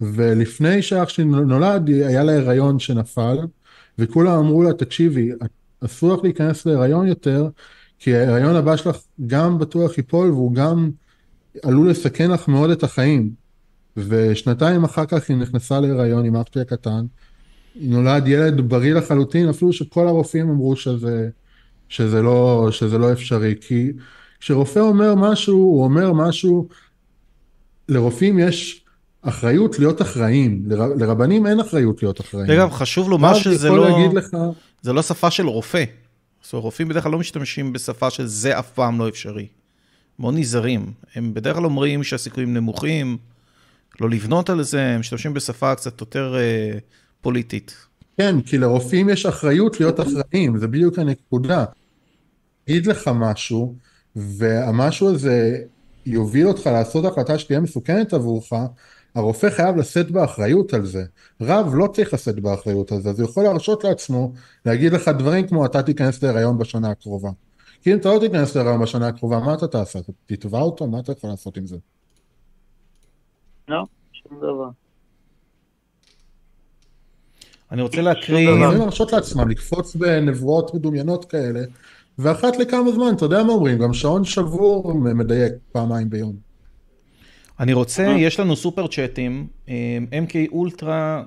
ולפני 0.00 0.82
שאח 0.82 1.08
שלי 1.08 1.24
נולד 1.24 1.88
היה 1.88 2.24
לה 2.24 2.36
הריון 2.36 2.78
שנפל, 2.78 3.38
וכולם 3.98 4.38
אמרו 4.38 4.62
לה, 4.62 4.72
תקשיבי, 4.72 5.30
אסור 5.84 6.14
לך 6.14 6.20
להיכנס 6.24 6.66
להיריון 6.66 7.06
יותר, 7.06 7.48
כי 7.98 8.16
ההיריון 8.16 8.56
הבא 8.56 8.76
שלך 8.76 8.96
גם 9.26 9.58
בטוח 9.58 9.98
ייפול 9.98 10.30
והוא 10.30 10.54
גם 10.54 10.90
עלול 11.62 11.90
לסכן 11.90 12.30
לך 12.30 12.48
מאוד 12.48 12.70
את 12.70 12.82
החיים. 12.82 13.30
ושנתיים 13.96 14.84
אחר 14.84 15.06
כך 15.06 15.30
היא 15.30 15.36
נכנסה 15.36 15.80
להיריון 15.80 16.24
עם 16.24 16.36
אח 16.36 16.42
שלי 16.52 16.62
הקטן, 16.62 17.06
נולד 17.76 18.28
ילד 18.28 18.60
בריא 18.60 18.94
לחלוטין, 18.94 19.48
אפילו 19.48 19.72
שכל 19.72 20.08
הרופאים 20.08 20.50
אמרו 20.50 20.76
שזה, 20.76 21.28
שזה, 21.88 22.22
לא, 22.22 22.68
שזה 22.70 22.98
לא 22.98 23.12
אפשרי. 23.12 23.54
כי 23.60 23.92
כשרופא 24.40 24.78
אומר 24.78 25.14
משהו, 25.14 25.56
הוא 25.56 25.84
אומר 25.84 26.12
משהו, 26.12 26.68
לרופאים 27.88 28.38
יש 28.38 28.84
אחריות 29.22 29.78
להיות 29.78 30.02
אחראים, 30.02 30.62
לר, 30.66 30.86
לרבנים 30.96 31.46
אין 31.46 31.60
אחריות 31.60 32.02
להיות 32.02 32.20
אחראים. 32.20 32.50
אגב, 32.50 32.70
חשוב 32.70 33.10
לומר 33.10 33.34
שזה 33.34 33.68
לא, 33.68 34.12
לך, 34.14 34.36
זה 34.82 34.92
לא 34.92 35.02
שפה 35.02 35.30
של 35.30 35.46
רופא. 35.46 35.84
זאת 36.42 36.52
אומרת, 36.52 36.64
רופאים 36.64 36.88
בדרך 36.88 37.02
כלל 37.02 37.12
לא 37.12 37.18
משתמשים 37.18 37.72
בשפה 37.72 38.10
של 38.10 38.26
זה 38.26 38.58
אף 38.58 38.70
פעם 38.70 38.98
לא 38.98 39.08
אפשרי. 39.08 39.46
מאוד 40.18 40.34
נזהרים. 40.34 40.92
הם 41.14 41.34
בדרך 41.34 41.56
כלל 41.56 41.64
אומרים 41.64 42.04
שהסיכויים 42.04 42.54
נמוכים, 42.54 43.18
לא 44.00 44.10
לבנות 44.10 44.50
על 44.50 44.62
זה, 44.62 44.82
הם 44.82 45.00
משתמשים 45.00 45.34
בשפה 45.34 45.74
קצת 45.74 46.00
יותר 46.00 46.36
אה, 46.38 46.78
פוליטית. 47.20 47.74
כן, 48.16 48.40
כי 48.40 48.58
לרופאים 48.58 49.08
יש 49.08 49.26
אחריות 49.26 49.80
להיות 49.80 50.00
אחראים, 50.00 50.58
זה 50.58 50.66
בדיוק 50.66 50.98
הנקודה. 50.98 51.64
יגיד 52.68 52.86
לך 52.86 53.10
משהו, 53.14 53.74
והמשהו 54.16 55.14
הזה 55.14 55.58
יוביל 56.06 56.48
אותך 56.48 56.66
לעשות 56.66 57.04
החלטה 57.04 57.38
שתהיה 57.38 57.60
מסוכנת 57.60 58.12
עבורך, 58.12 58.52
הרופא 59.14 59.50
חייב 59.50 59.76
לשאת 59.76 60.10
באחריות 60.10 60.74
על 60.74 60.86
זה. 60.86 61.04
רב 61.40 61.74
לא 61.74 61.86
צריך 61.86 62.14
לשאת 62.14 62.40
באחריות 62.40 62.92
על 62.92 63.02
זה, 63.02 63.10
אז 63.10 63.20
הוא 63.20 63.28
יכול 63.28 63.44
להרשות 63.44 63.84
לעצמו 63.84 64.32
להגיד 64.66 64.92
לך 64.92 65.08
דברים 65.08 65.48
כמו 65.48 65.66
אתה 65.66 65.82
תיכנס 65.82 66.22
להיריון 66.22 66.58
בשנה 66.58 66.90
הקרובה. 66.90 67.30
כי 67.82 67.92
אם 67.92 67.98
אתה 67.98 68.14
לא 68.14 68.18
תיכנס 68.18 68.56
להיריון 68.56 68.82
בשנה 68.82 69.08
הקרובה, 69.08 69.38
מה 69.38 69.54
אתה 69.54 69.68
תעשה? 69.68 69.98
אתה 69.98 70.12
תתבע 70.26 70.60
אותו? 70.60 70.86
מה 70.86 71.00
אתה 71.00 71.12
יכול 71.12 71.30
לעשות 71.30 71.56
עם 71.56 71.66
זה? 71.66 71.76
לא, 73.68 73.84
שום 74.12 74.38
דבר. 74.38 74.68
אני 77.72 77.82
רוצה 77.82 78.00
להקריא... 78.00 78.48
הם 78.50 78.62
יכולים 78.62 78.78
להרשות 78.78 79.12
לעצמם 79.12 79.48
לקפוץ 79.48 79.96
בנבואות 79.96 80.74
מדומיינות 80.74 81.24
כאלה, 81.24 81.60
ואחת 82.18 82.56
לכמה 82.56 82.92
זמן, 82.92 83.14
אתה 83.16 83.24
יודע 83.24 83.42
מה 83.42 83.52
אומרים, 83.52 83.78
גם 83.78 83.94
שעון 83.94 84.24
שבור 84.24 84.94
מדייק 84.94 85.52
פעמיים 85.72 86.10
ביום. 86.10 86.36
אני 87.60 87.72
רוצה, 87.72 88.02
יש 88.18 88.40
לנו 88.40 88.56
סופר 88.56 88.86
צ'אטים, 88.86 89.46
אה, 89.68 89.98
MK 90.26 90.52
אולטרה 90.52 91.22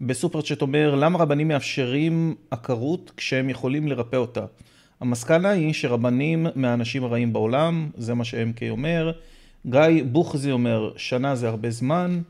בסופר 0.00 0.42
צ'אט 0.42 0.62
אומר, 0.62 0.94
למה 0.94 1.18
רבנים 1.18 1.48
מאפשרים 1.48 2.34
עקרות 2.50 3.12
כשהם 3.16 3.50
יכולים 3.50 3.88
לרפא 3.88 4.16
אותה? 4.16 4.44
המסקנה 5.00 5.50
היא 5.50 5.72
שרבנים 5.72 6.46
מהאנשים 6.54 7.04
הרעים 7.04 7.32
בעולם, 7.32 7.90
זה 7.96 8.14
מה 8.14 8.24
ש-MK 8.24 8.60
אומר. 8.70 9.12
גיא 9.66 10.04
בוכזי 10.04 10.52
אומר, 10.52 10.92
שנה 10.96 11.36
זה 11.36 11.48
הרבה 11.48 11.70
זמן. 11.70 12.20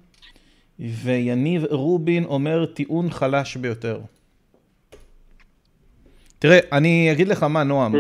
ויניב 0.81 1.65
רובין 1.71 2.25
אומר, 2.25 2.67
טיעון 2.67 3.11
חלש 3.11 3.57
ביותר. 3.57 4.01
תראה, 6.39 6.59
אני 6.73 7.13
אגיד 7.13 7.29
לך 7.29 7.43
מה, 7.43 7.65
נועם. 7.65 7.95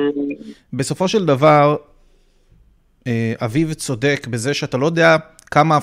בסופו 0.73 1.09
של 1.09 1.27
דבר, 1.27 1.77
אה, 3.07 3.33
אביב 3.41 3.73
צודק 3.73 4.27
בזה 4.31 4.55
שאתה 4.55 4.77
לא 4.77 4.87
יודע 4.87 5.17
כמה, 5.51 5.79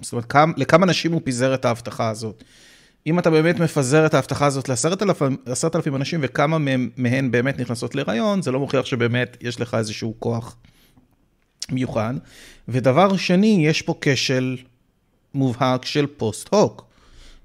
זאת 0.00 0.12
אומרת, 0.12 0.24
כמה, 0.24 0.52
לכמה 0.56 0.86
נשים 0.86 1.12
הוא 1.12 1.20
פיזר 1.24 1.54
את 1.54 1.64
ההבטחה 1.64 2.10
הזאת. 2.10 2.44
אם 3.06 3.18
אתה 3.18 3.30
באמת 3.30 3.60
מפזר 3.60 4.06
את 4.06 4.14
ההבטחה 4.14 4.46
הזאת 4.46 4.68
לעשרת 4.68 5.76
אלפים, 5.76 5.96
אנשים 5.96 6.20
וכמה 6.22 6.58
מהם, 6.58 6.90
מהן 6.96 7.30
באמת 7.30 7.58
נכנסות 7.58 7.94
להיריון, 7.94 8.42
זה 8.42 8.52
לא 8.52 8.60
מוכיח 8.60 8.84
שבאמת 8.84 9.36
יש 9.40 9.60
לך 9.60 9.74
איזשהו 9.74 10.14
כוח 10.18 10.56
מיוחד. 11.70 12.14
ודבר 12.68 13.16
שני, 13.16 13.66
יש 13.66 13.82
פה 13.82 13.94
כשל 14.00 14.56
מובהק 15.34 15.84
של 15.84 16.06
פוסט-הוק. 16.06 16.84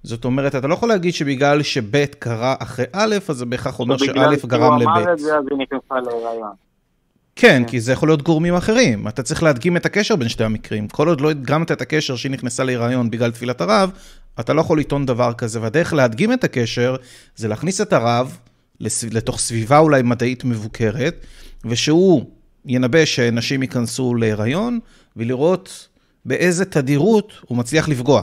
זאת 0.04 0.26
אומרת, 0.26 0.56
אתה 0.56 0.68
לא 0.68 0.74
יכול 0.74 0.90
להגיד 0.90 1.14
שבגלל 1.14 1.64
שב' 1.64 2.06
קרה 2.06 2.56
אחרי 2.60 2.86
א', 2.92 3.16
אז 3.30 3.36
זה 3.36 3.46
בהכרח 3.46 3.80
אומר 3.80 3.98
שא' 3.98 4.06
גרם 4.06 4.16
בגלל 4.16 4.40
שהוא 4.40 4.68
אמר 4.68 4.78
לב'. 4.78 5.08
את 5.08 5.20
זה, 5.20 5.38
אז 5.38 5.44
היא 5.52 5.58
נכנסה 5.58 5.96
להיריון. 5.96 6.52
כן, 7.36 7.64
כי 7.68 7.80
זה 7.80 7.92
יכול 7.92 8.10
להיות 8.10 8.22
גורמים 8.22 8.56
אחרים. 8.56 9.08
אתה 9.08 9.24
צריך 9.24 9.44
להדגים 9.44 9.78
את 9.78 9.86
הקשר 9.86 10.16
בין 10.16 10.30
שתי 10.30 10.44
המקרים. 10.44 10.88
כל 10.88 11.08
עוד 11.08 11.22
לא 11.22 11.30
הדגמת 11.30 11.72
את 11.72 11.82
הקשר 11.82 12.16
שהיא 12.16 12.32
נכנסה 12.32 12.64
להיריון 12.64 13.10
בגלל 13.10 13.32
תפילת 13.32 13.62
הרב, 13.62 13.92
אתה 14.40 14.54
לא 14.54 14.62
יכול 14.62 14.80
לטעון 14.80 15.06
דבר 15.06 15.34
כזה. 15.34 15.62
והדרך 15.62 15.94
להדגים 15.94 16.34
את 16.34 16.44
הקשר 16.44 16.96
זה 17.36 17.48
להכניס 17.48 17.82
את 17.82 17.94
הרב 17.94 18.38
לתוך 19.12 19.40
סביבה 19.40 19.80
אולי 19.80 20.02
מדעית 20.02 20.44
מבוקרת, 20.44 21.26
ושהוא 21.66 22.26
ינבא 22.66 23.06
שנשים 23.06 23.62
ייכנסו 23.62 24.16
להיריון, 24.16 24.80
ולראות 25.16 25.88
באיזה 26.26 26.66
תדירות 26.66 27.34
הוא 27.46 27.58
מצליח 27.58 27.90
לפגוע. 27.90 28.22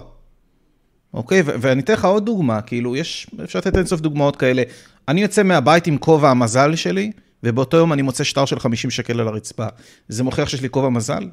אוקיי? 1.15 1.43
ו- 1.47 1.55
ואני 1.61 1.83
אתן 1.83 1.93
לך 1.93 2.05
עוד 2.05 2.27
דוגמה, 2.27 2.61
כאילו, 2.61 2.97
יש, 2.97 3.27
אפשר 3.45 3.59
לתת 3.59 3.77
אינסוף 3.77 4.01
דוגמאות 4.01 4.37
כאלה. 4.37 4.63
אני 5.09 5.23
יוצא 5.23 5.43
מהבית 5.43 5.87
עם 5.87 5.99
כובע 5.99 6.31
המזל 6.31 6.77
שלי, 6.77 7.13
ובאותו 7.43 7.77
יום 7.77 7.93
אני 7.93 8.03
מוצא 8.03 8.25
שטר 8.25 8.45
של 8.45 8.59
50 8.59 8.91
שקל 8.91 9.21
על 9.21 9.29
הרצפה. 9.29 9.67
זה 10.09 10.23
מוכיח 10.23 10.49
שיש 10.49 10.63
לי 10.63 10.71
כובע 10.71 10.89
מזל? 10.89 11.29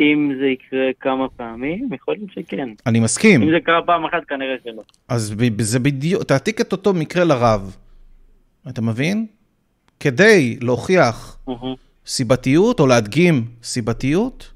אם 0.00 0.32
זה 0.40 0.46
יקרה 0.46 0.86
כמה 1.00 1.28
פעמים, 1.28 1.88
יכול 1.94 2.14
להיות 2.14 2.30
שכן. 2.34 2.68
אני 2.86 3.00
מסכים. 3.00 3.42
אם 3.42 3.50
זה 3.50 3.60
קרה 3.64 3.82
פעם 3.86 4.04
אחת, 4.04 4.24
כנראה 4.28 4.54
שלא. 4.64 4.82
אז 5.08 5.34
זה 5.58 5.78
בדיוק, 5.78 6.22
תעתיק 6.22 6.60
את 6.60 6.72
אותו 6.72 6.94
מקרה 6.94 7.24
לרב. 7.24 7.76
אתה 8.68 8.82
מבין? 8.82 9.26
כדי 10.00 10.58
להוכיח 10.60 11.38
מהמם. 11.46 11.74
סיבתיות 12.06 12.80
או 12.80 12.86
להדגים 12.86 13.44
סיבתיות, 13.62 14.52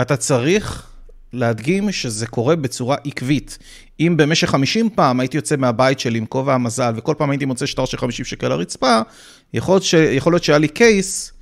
אתה 0.00 0.16
צריך 0.16 0.90
להדגים 1.32 1.92
שזה 1.92 2.26
קורה 2.26 2.56
בצורה 2.56 2.96
עקבית. 3.04 3.58
אם 4.00 4.14
במשך 4.16 4.50
50 4.50 4.90
פעם 4.90 5.20
הייתי 5.20 5.36
יוצא 5.36 5.56
מהבית 5.56 6.00
שלי 6.00 6.18
עם 6.18 6.26
כובע 6.26 6.54
המזל, 6.54 6.92
וכל 6.96 7.14
פעם 7.18 7.30
הייתי 7.30 7.44
מוצא 7.44 7.66
שטר 7.66 7.84
של 7.84 7.98
50 7.98 8.24
שקל 8.24 8.48
לרצפה, 8.48 9.00
יכול 9.54 9.80
ש... 9.80 9.94
יכול 9.94 10.32
להיות 10.32 10.44
שהיה 10.44 10.58
לי 10.58 10.68
קייס 10.68 11.32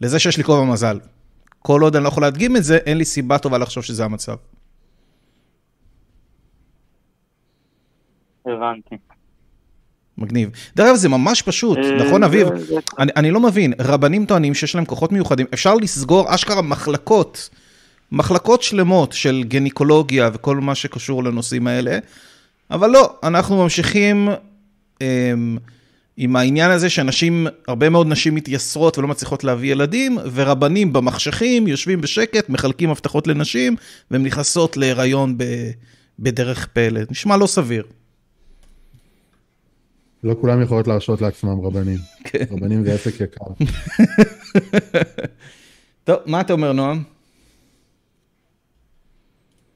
לזה 0.00 0.18
שיש 0.18 0.36
לי 0.36 0.44
כובע 0.44 0.64
מזל. 0.64 0.98
כל 1.66 1.82
עוד 1.82 1.96
אני 1.96 2.04
לא 2.04 2.08
יכול 2.08 2.22
להדגים 2.22 2.56
את 2.56 2.64
זה, 2.64 2.76
אין 2.76 2.98
לי 2.98 3.04
סיבה 3.04 3.38
טובה 3.38 3.58
לחשוב 3.58 3.84
שזה 3.84 4.04
המצב. 4.04 4.36
הבנתי. 8.46 8.96
מגניב. 10.18 10.50
דרך 10.76 10.86
אגב, 10.86 10.96
זה 10.96 11.08
ממש 11.08 11.42
פשוט, 11.42 11.78
אה, 11.78 12.04
נכון, 12.04 12.22
אביב? 12.22 12.48
אני, 12.98 13.12
אני 13.16 13.30
לא 13.30 13.40
מבין, 13.40 13.72
רבנים 13.78 14.26
טוענים 14.26 14.54
שיש 14.54 14.74
להם 14.74 14.84
כוחות 14.84 15.12
מיוחדים, 15.12 15.46
אפשר 15.54 15.74
לסגור 15.74 16.34
אשכרה 16.34 16.62
מחלקות, 16.62 17.50
מחלקות 18.12 18.62
שלמות 18.62 19.12
של 19.12 19.44
גניקולוגיה 19.48 20.30
וכל 20.32 20.56
מה 20.56 20.74
שקשור 20.74 21.24
לנושאים 21.24 21.66
האלה, 21.66 21.98
אבל 22.70 22.90
לא, 22.90 23.16
אנחנו 23.22 23.62
ממשיכים 23.62 24.28
אמ, 25.00 25.58
עם 26.16 26.36
העניין 26.36 26.70
הזה 26.70 26.90
שאנשים, 26.90 27.46
הרבה 27.68 27.88
מאוד 27.90 28.06
נשים 28.06 28.34
מתייסרות 28.34 28.98
ולא 28.98 29.08
מצליחות 29.08 29.44
להביא 29.44 29.72
ילדים, 29.72 30.18
ורבנים 30.32 30.92
במחשכים 30.92 31.66
יושבים 31.66 32.00
בשקט, 32.00 32.48
מחלקים 32.48 32.90
הבטחות 32.90 33.26
לנשים, 33.26 33.76
והן 34.10 34.22
נכנסות 34.22 34.76
להיריון 34.76 35.38
ב, 35.38 35.44
בדרך 36.18 36.66
פלא. 36.66 37.00
נשמע 37.10 37.36
לא 37.36 37.46
סביר. 37.46 37.84
לא 40.24 40.34
כולם 40.40 40.62
יכולות 40.62 40.88
להרשות 40.88 41.20
לעצמם 41.20 41.60
רבנים. 41.60 41.98
כן. 42.24 42.44
רבנים 42.50 42.84
זה 42.84 42.92
עסק 42.94 43.20
יקר. 43.20 43.44
טוב, 46.04 46.16
מה 46.26 46.40
אתה 46.40 46.52
אומר, 46.52 46.72
נועם? 46.72 47.02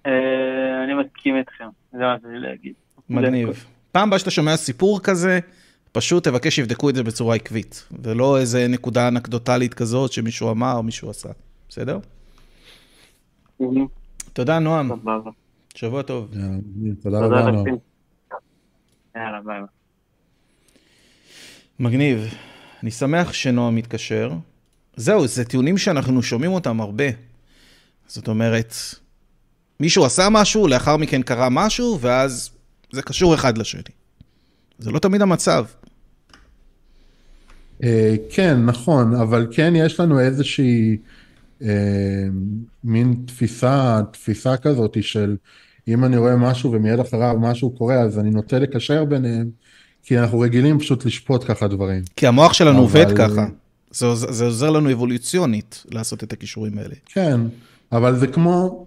אה, 0.07 0.12
אני 0.84 0.95
מסכים 0.95 1.36
איתכם, 1.36 1.68
זה 1.93 1.99
מה 1.99 2.16
לי 2.24 2.41
להגיד. 2.41 2.72
מגניב. 3.11 3.64
פעם 3.93 4.09
הבאה 4.09 4.18
שאתה 4.18 4.30
שומע 4.30 4.57
סיפור 4.57 5.01
כזה, 5.01 5.41
פשוט 5.93 6.24
תבקש 6.24 6.57
שיבדקו 6.57 6.91
את 6.91 6.95
זה 6.95 7.03
בצורה 7.03 7.34
עקבית, 7.36 7.84
ולא 8.03 8.39
איזה 8.39 8.68
נקודה 8.68 9.09
אנקדוטלית 9.09 9.74
כזאת 9.74 10.12
שמישהו 10.12 10.51
אמר 10.51 10.74
או 10.76 10.82
מישהו 10.82 11.11
עשה. 11.11 11.28
בסדר? 11.68 11.99
תודה, 14.32 14.59
נועם. 14.59 14.91
שבוע 15.74 16.03
טוב. 16.03 16.30
תודה 17.03 17.18
רבה, 17.18 17.51
נועם. 17.51 17.66
יאללה, 19.16 19.41
ביי. 19.45 19.61
מגניב. 21.78 22.34
אני 22.82 22.91
שמח 22.91 23.32
שנועם 23.32 23.74
מתקשר. 23.74 24.32
זהו, 24.97 25.26
זה 25.26 25.45
טיעונים 25.45 25.78
שאנחנו 25.78 26.22
שומעים 26.22 26.53
אותם 26.53 26.80
הרבה. 26.80 27.05
זאת 28.07 28.28
אומרת, 28.28 28.74
מישהו 29.80 30.05
עשה 30.05 30.28
משהו, 30.30 30.68
לאחר 30.68 30.97
מכן 30.97 31.22
קרה 31.22 31.49
משהו, 31.49 31.99
ואז 32.01 32.51
זה 32.93 33.03
קשור 33.03 33.34
אחד 33.34 33.59
לשני. 33.59 33.82
זה 34.78 34.91
לא 34.91 34.99
תמיד 34.99 35.22
המצב. 35.22 35.64
אה, 37.85 38.14
כן, 38.31 38.64
נכון, 38.64 39.14
אבל 39.14 39.47
כן 39.51 39.72
יש 39.76 40.01
לנו 40.01 40.20
איזושהי 40.20 40.97
אה, 41.62 41.68
מין 42.85 43.14
תפיסה, 43.26 44.01
תפיסה 44.12 44.57
כזאת 44.57 44.97
של 45.01 45.37
אם 45.89 46.05
אני 46.05 46.16
רואה 46.16 46.37
משהו 46.37 46.72
ומיד 46.72 47.01
אחריו 47.01 47.37
משהו 47.41 47.70
קורה, 47.70 48.01
אז 48.01 48.18
אני 48.18 48.31
נוטה 48.31 48.59
לקשר 48.59 49.05
ביניהם, 49.05 49.51
כי 50.03 50.18
אנחנו 50.18 50.39
רגילים 50.41 50.79
פשוט 50.79 51.05
לשפוט 51.05 51.45
ככה 51.51 51.68
דברים. 51.68 52.03
כי 52.16 52.26
המוח 52.26 52.53
שלנו 52.53 52.70
אבל- 52.70 52.81
עובד 52.81 53.07
ככה. 53.16 53.47
זה, 53.91 54.07
עוז- 54.07 54.31
זה 54.31 54.45
עוזר 54.45 54.70
לנו 54.70 54.93
אבולוציונית 54.93 55.85
לעשות 55.91 56.24
את 56.24 56.33
הכישורים 56.33 56.79
האלה. 56.79 56.95
כן, 57.07 57.41
אבל 57.93 58.16
זה 58.16 58.26
כמו, 58.26 58.87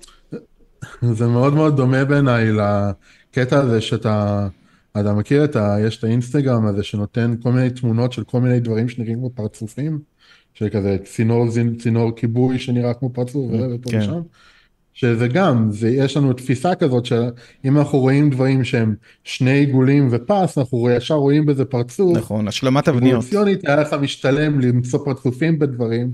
זה 1.01 1.27
מאוד 1.27 1.53
מאוד 1.53 1.75
דומה 1.77 2.05
בעיניי 2.05 2.51
לקטע 2.51 3.59
הזה 3.59 3.81
שאתה, 3.81 4.47
אתה 4.99 5.13
מכיר 5.13 5.43
את 5.43 5.55
ה... 5.55 5.77
יש 5.87 5.97
את 5.97 6.03
האינסטגרם 6.03 6.65
הזה 6.65 6.83
שנותן 6.83 7.33
כל 7.43 7.51
מיני 7.51 7.69
תמונות 7.69 8.13
של 8.13 8.23
כל 8.23 8.41
מיני 8.41 8.59
דברים 8.59 8.89
שנראים 8.89 9.17
כמו 9.17 9.29
פרצופים, 9.29 9.99
של 10.53 10.69
כזה 10.69 10.97
צינור, 11.03 11.45
צינור 11.79 12.15
כיבוי 12.15 12.59
שנראה 12.59 12.93
כמו 12.93 13.09
פרצוף, 13.09 13.51
ופה 13.51 13.89
כן. 13.91 13.99
ושם. 13.99 14.21
שזה 14.93 15.27
גם, 15.27 15.71
זה, 15.71 15.89
יש 15.89 16.17
לנו 16.17 16.33
תפיסה 16.33 16.75
כזאת 16.75 17.05
שאם 17.05 17.77
אנחנו 17.77 17.99
רואים 17.99 18.29
דברים 18.29 18.63
שהם 18.63 18.95
שני 19.23 19.51
עיגולים 19.51 20.07
ופס, 20.11 20.57
אנחנו 20.57 20.89
ישר 20.89 21.15
רואים 21.15 21.45
בזה 21.45 21.65
פרצוף. 21.65 22.17
נכון, 22.17 22.47
השלמת 22.47 22.85
תבניות. 22.85 23.13
אבולוציונית 23.13 23.67
היה 23.67 23.75
לך 23.75 23.93
משתלם 23.93 24.59
למצוא 24.59 25.05
פרצופים 25.05 25.59
בדברים, 25.59 26.11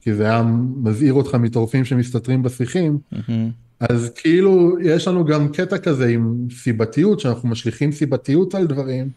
כי 0.00 0.14
זה 0.14 0.24
היה 0.24 0.42
מזהיר 0.82 1.12
אותך 1.12 1.34
מטורפים 1.34 1.84
שמסתתרים 1.84 2.42
בשיחים, 2.42 2.98
מהמם. 3.12 3.50
אז 3.80 4.10
כאילו 4.14 4.76
יש 4.82 5.08
לנו 5.08 5.24
גם 5.24 5.48
קטע 5.48 5.78
כזה 5.78 6.06
עם 6.06 6.34
סיבתיות, 6.54 7.20
שאנחנו 7.20 7.48
משליכים 7.48 7.92
סיבתיות 7.92 8.54
על 8.54 8.66
דברים, 8.66 9.08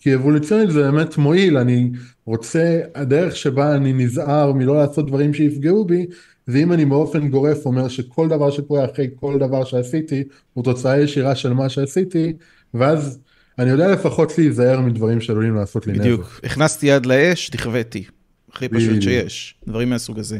כי 0.00 0.14
אבולוציונית 0.14 0.70
זה 0.70 0.82
באמת 0.82 1.18
מועיל, 1.18 1.58
אני 1.58 1.90
רוצה, 2.24 2.80
הדרך 2.94 3.36
שבה 3.36 3.74
אני 3.74 3.92
נזהר 3.92 4.52
מלא 4.52 4.76
לעשות 4.76 5.06
דברים 5.06 5.34
שיפגעו 5.34 5.84
בי, 5.84 6.06
זה 6.46 6.58
אם 6.58 6.72
אני 6.72 6.84
באופן 6.84 7.28
גורף 7.28 7.66
אומר 7.66 7.88
שכל 7.88 8.28
דבר 8.28 8.50
שקורה 8.50 8.84
אחרי 8.84 9.08
כל 9.14 9.38
דבר 9.38 9.64
שעשיתי, 9.64 10.24
הוא 10.54 10.64
תוצאה 10.64 11.00
ישירה 11.00 11.34
של 11.34 11.52
מה 11.52 11.68
שעשיתי, 11.68 12.32
ואז 12.74 13.18
אני 13.58 13.70
יודע 13.70 13.92
לפחות 13.92 14.38
להיזהר 14.38 14.80
מדברים 14.80 15.20
שעלולים 15.20 15.54
לעשות 15.54 15.86
לי 15.86 15.92
נזק. 15.92 16.00
בדיוק. 16.00 16.40
הכנסתי 16.44 16.86
יד 16.86 17.06
לאש, 17.06 17.48
תכוותי. 17.48 18.04
הכי 18.52 18.68
פשוט. 18.68 19.02
שיש, 19.02 19.54
דברים 19.66 19.90
מהסוג 19.90 20.18
הזה. 20.18 20.38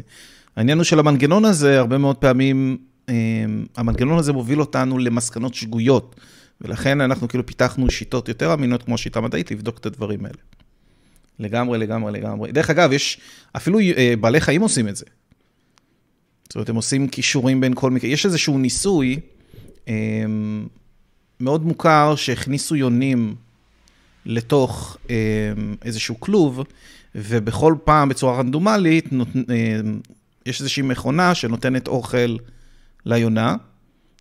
העניין 0.56 0.78
הוא 0.78 0.84
של 0.84 0.98
המנגנון 0.98 1.44
הזה, 1.44 1.78
הרבה 1.78 1.98
מאוד 1.98 2.16
פעמים, 2.16 2.78
המנגנון 3.76 4.18
הזה 4.18 4.32
מוביל 4.32 4.60
אותנו 4.60 4.98
למסקנות 4.98 5.54
שגויות, 5.54 6.16
ולכן 6.60 7.00
אנחנו 7.00 7.28
כאילו 7.28 7.46
פיתחנו 7.46 7.90
שיטות 7.90 8.28
יותר 8.28 8.54
אמינות, 8.54 8.82
כמו 8.82 8.94
השיטה 8.94 9.18
המדעית, 9.18 9.50
לבדוק 9.50 9.78
את 9.78 9.86
הדברים 9.86 10.24
האלה. 10.24 10.38
לגמרי, 11.38 11.78
לגמרי, 11.78 12.12
לגמרי. 12.12 12.52
דרך 12.52 12.70
אגב, 12.70 12.92
יש, 12.92 13.20
אפילו 13.56 13.80
אה, 13.80 14.14
בעלי 14.20 14.40
חיים 14.40 14.62
עושים 14.62 14.88
את 14.88 14.96
זה. 14.96 15.04
זאת 16.44 16.54
אומרת, 16.54 16.68
הם 16.68 16.76
עושים 16.76 17.08
קישורים 17.08 17.60
בין 17.60 17.74
כל 17.74 17.90
מקרה. 17.90 18.10
יש 18.10 18.26
איזשהו 18.26 18.58
ניסוי 18.58 19.20
אה, 19.88 19.94
מאוד 21.40 21.66
מוכר 21.66 22.14
שהכניסו 22.16 22.76
יונים 22.76 23.34
לתוך 24.26 24.96
אה, 25.10 25.16
איזשהו 25.84 26.20
כלוב, 26.20 26.64
ובכל 27.14 27.74
פעם 27.84 28.08
בצורה 28.08 28.38
רנדומלית 28.38 29.12
נות, 29.12 29.28
יש 30.46 30.60
איזושהי 30.60 30.82
מכונה 30.82 31.34
שנותנת 31.34 31.88
אוכל 31.88 32.36
ליונה, 33.06 33.56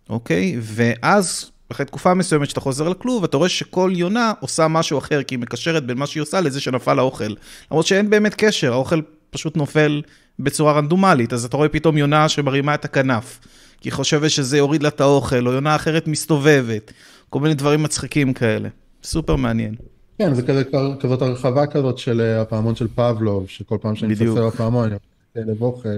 אוקיי? 0.08 0.56
ואז, 0.60 1.50
אחרי 1.72 1.86
תקופה 1.86 2.14
מסוימת 2.14 2.48
שאתה 2.48 2.60
חוזר 2.60 2.88
לכלוב, 2.88 3.24
אתה 3.24 3.36
רואה 3.36 3.48
שכל 3.48 3.92
יונה 3.94 4.32
עושה 4.40 4.68
משהו 4.68 4.98
אחר, 4.98 5.22
כי 5.22 5.34
היא 5.34 5.40
מקשרת 5.40 5.86
בין 5.86 5.98
מה 5.98 6.06
שהיא 6.06 6.22
עושה 6.22 6.40
לזה 6.40 6.60
שנפל 6.60 6.98
האוכל. 6.98 7.34
למרות 7.70 7.86
שאין 7.86 8.10
באמת 8.10 8.34
קשר, 8.34 8.72
האוכל 8.72 9.00
פשוט 9.30 9.56
נופל 9.56 10.02
בצורה 10.38 10.72
רנדומלית, 10.72 11.32
אז 11.32 11.44
אתה 11.44 11.56
רואה 11.56 11.68
פתאום 11.68 11.98
יונה 11.98 12.28
שמרימה 12.28 12.74
את 12.74 12.84
הכנף, 12.84 13.40
כי 13.80 13.88
היא 13.88 13.92
חושבת 13.92 14.30
שזה 14.30 14.58
יוריד 14.58 14.82
לה 14.82 14.88
את 14.88 15.00
האוכל, 15.00 15.46
או 15.46 15.52
יונה 15.52 15.76
אחרת 15.76 16.08
מסתובבת, 16.08 16.92
כל 17.30 17.40
מיני 17.40 17.54
דברים 17.54 17.82
מצחיקים 17.82 18.32
כאלה. 18.32 18.68
סופר 19.04 19.36
מעניין. 19.36 19.74
כן, 20.18 20.34
זה 20.34 20.42
כזה, 20.42 20.62
כזאת 21.00 21.22
הרחבה 21.22 21.66
כזאת 21.66 21.98
של 21.98 22.20
אה, 22.20 22.40
הפעמון 22.40 22.74
של 22.74 22.88
פבלוב, 22.94 23.48
שכל 23.48 23.78
פעם 23.80 23.96
שאני 23.96 24.14
בדיוק. 24.14 24.38
מצפצר 24.38 24.48
בפעמון, 24.48 24.90
אני 25.36 25.52
אוכל, 25.60 25.88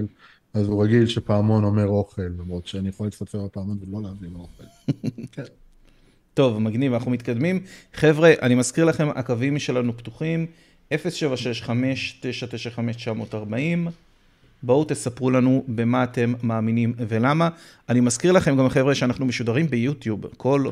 אז 0.53 0.67
הוא 0.67 0.83
רגיל 0.83 1.07
שפעמון 1.07 1.63
אומר 1.63 1.87
אוכל, 1.87 2.21
למרות 2.21 2.67
שאני 2.67 2.89
יכול 2.89 3.07
להצטפר 3.07 3.45
בפעמון 3.45 3.77
ולא 3.81 4.01
להבין 4.01 4.35
אוכל. 4.35 4.63
כן. 5.33 5.43
טוב, 6.33 6.59
מגניב, 6.59 6.93
אנחנו 6.93 7.11
מתקדמים. 7.11 7.63
חבר'ה, 7.93 8.33
אני 8.41 8.55
מזכיר 8.55 8.85
לכם, 8.85 9.09
הקווים 9.15 9.59
שלנו 9.59 9.97
פתוחים, 9.97 10.45
0765-995-940. 10.91 10.95
בואו 14.63 14.85
תספרו 14.85 15.31
לנו 15.31 15.63
במה 15.67 16.03
אתם 16.03 16.33
מאמינים 16.43 16.93
ולמה. 16.97 17.49
אני 17.89 17.99
מזכיר 17.99 18.31
לכם 18.31 18.57
גם, 18.57 18.69
חבר'ה, 18.69 18.95
שאנחנו 18.95 19.25
משודרים 19.25 19.67
ביוטיוב. 19.67 20.25
כל 20.37 20.65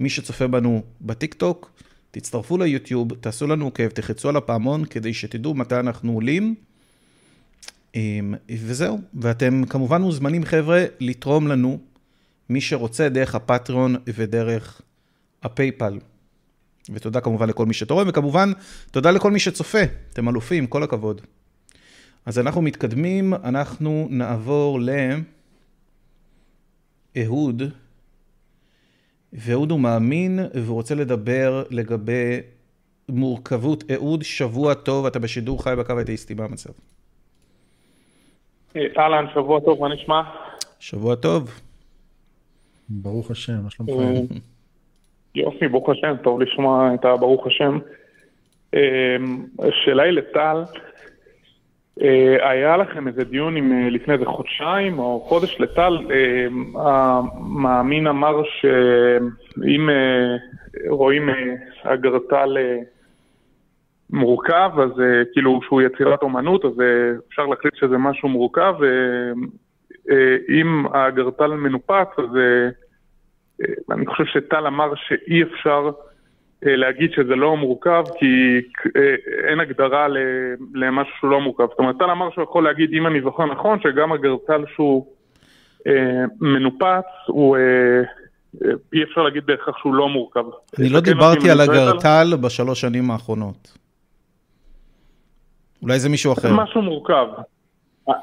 מי 0.00 0.10
שצופה 0.10 0.46
בנו 0.46 0.82
בטיקטוק, 1.00 1.70
תצטרפו 2.10 2.58
ליוטיוב, 2.58 3.14
תעשו 3.14 3.46
לנו 3.46 3.64
עוקב, 3.64 3.88
תחצו 3.88 4.28
על 4.28 4.36
הפעמון 4.36 4.84
כדי 4.84 5.14
שתדעו 5.14 5.54
מתי 5.54 5.74
אנחנו 5.74 6.12
עולים. 6.12 6.54
אמ, 7.94 8.34
וזהו, 8.50 9.00
ואתם 9.14 9.64
כמובן 9.64 10.02
מוזמנים, 10.02 10.44
חבר'ה, 10.44 10.84
לתרום 11.00 11.48
לנו, 11.48 11.78
מי 12.48 12.60
שרוצה, 12.60 13.08
דרך 13.08 13.34
ה 13.34 13.42
Patreon 13.42 13.96
ודרך 14.06 14.82
ה 15.42 15.49
PayPal. 15.49 15.98
ותודה 16.90 17.20
כמובן 17.20 17.48
לכל 17.48 17.66
מי 17.66 17.74
שתורם, 17.74 18.08
וכמובן, 18.08 18.52
תודה 18.90 19.10
לכל 19.10 19.30
מי 19.30 19.38
שצופה. 19.40 19.82
אתם 20.12 20.28
אלופים, 20.28 20.66
כל 20.66 20.82
הכבוד. 20.82 21.20
אז 22.26 22.38
אנחנו 22.38 22.62
מתקדמים, 22.62 23.34
אנחנו 23.34 24.08
נעבור 24.10 24.80
לאהוד, 27.16 27.62
ואהוד 29.32 29.70
הוא 29.70 29.80
מאמין, 29.80 30.40
והוא 30.54 30.74
רוצה 30.74 30.94
לדבר 30.94 31.64
לגבי 31.70 32.40
מורכבות. 33.08 33.84
אהוד, 33.90 34.22
שבוע 34.22 34.74
טוב, 34.74 35.06
אתה 35.06 35.18
בשידור 35.18 35.64
חי 35.64 35.74
בקו 35.78 35.98
האתאיסטי, 35.98 36.34
מה 36.34 36.44
המצב? 36.44 36.70
אה, 38.76 38.86
אהלן, 38.98 39.24
שבוע 39.34 39.60
טוב, 39.60 39.80
מה 39.80 39.94
נשמע? 39.94 40.22
שבוע 40.80 41.14
טוב. 41.14 41.60
ברוך 42.88 43.30
השם, 43.30 43.52
מה 43.52 43.64
אה, 43.64 43.70
שלומכם? 43.70 44.34
יופי, 45.34 45.68
ברוך 45.68 45.88
השם, 45.88 46.14
טוב 46.22 46.40
לשמוע 46.40 46.94
את 46.94 47.04
הברוך 47.04 47.46
השם. 47.46 47.78
אה, 48.74 49.16
השאלה 49.58 50.02
היא 50.02 50.12
לטל, 50.12 50.64
אה, 52.02 52.50
היה 52.50 52.76
לכם 52.76 53.08
איזה 53.08 53.24
דיון 53.24 53.56
עם, 53.56 53.72
אה, 53.72 53.90
לפני 53.90 54.14
איזה 54.14 54.26
חודשיים 54.26 54.98
או 54.98 55.20
חודש 55.28 55.60
לטל, 55.60 55.98
אה, 56.10 56.46
המאמין 56.74 58.06
אמר 58.06 58.42
שאם 58.60 59.90
אה, 59.90 60.36
רואים 60.88 61.28
אה, 61.28 61.34
אגרטל 61.82 62.56
אה, 62.58 62.78
מורכב, 64.12 64.70
אז 64.82 65.00
אה, 65.00 65.22
כאילו 65.32 65.60
שהוא 65.66 65.82
יצירת 65.82 66.22
אומנות, 66.22 66.64
אז 66.64 66.80
אה, 66.80 66.86
אפשר 67.28 67.46
להחליט 67.46 67.74
שזה 67.76 67.98
משהו 67.98 68.28
מורכב, 68.28 68.74
ואם 70.08 70.86
האגרטל 70.92 71.46
מנופץ, 71.46 72.08
אז 72.18 72.36
אה, 72.36 72.68
אה, 73.62 73.94
אני 73.94 74.06
חושב 74.06 74.24
שטל 74.24 74.66
אמר 74.66 74.92
שאי 74.94 75.42
אפשר 75.42 75.90
אה, 76.66 76.76
להגיד 76.76 77.12
שזה 77.12 77.36
לא 77.36 77.56
מורכב, 77.56 78.04
כי 78.18 78.60
אה, 78.96 79.14
אין 79.48 79.60
הגדרה 79.60 80.08
ל- 80.08 80.18
למשהו 80.74 81.12
שהוא 81.18 81.30
לא 81.30 81.40
מורכב. 81.40 81.66
זאת 81.70 81.78
אומרת, 81.78 81.98
טל 81.98 82.10
אמר 82.10 82.30
שהוא 82.30 82.44
יכול 82.44 82.64
להגיד, 82.64 82.92
אם 82.92 83.06
אני 83.06 83.20
זוכר 83.20 83.46
נכון, 83.46 83.78
שגם 83.82 84.12
אגרטל 84.12 84.64
שהוא 84.74 85.06
אה, 85.86 86.24
מנופץ, 86.40 87.06
הוא... 87.26 87.56
אה, 87.56 88.02
אי 88.94 89.02
אפשר 89.02 89.22
להגיד 89.22 89.46
בהכרח 89.46 89.78
שהוא 89.78 89.94
לא 89.94 90.08
מורכב. 90.08 90.44
אני 90.78 90.88
לא 90.88 91.00
דיברתי 91.00 91.50
על 91.50 91.60
אני 91.60 91.66
טועה, 91.66 91.78
טל. 91.78 91.88
אגרטל 91.90 92.36
בשלוש 92.46 92.80
שנים 92.80 93.10
האחרונות. 93.10 93.79
אולי 95.82 95.98
זה 95.98 96.08
מישהו 96.08 96.32
אחר. 96.32 96.54
משהו 96.54 96.82
מורכב. 96.82 97.26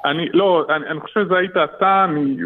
אני, 0.06 0.30
לא, 0.34 0.66
אני, 0.76 0.88
אני 0.92 1.00
חושב 1.00 1.20
שזה 1.26 1.38
היית 1.38 1.52
אתה, 1.52 2.06
אני... 2.10 2.38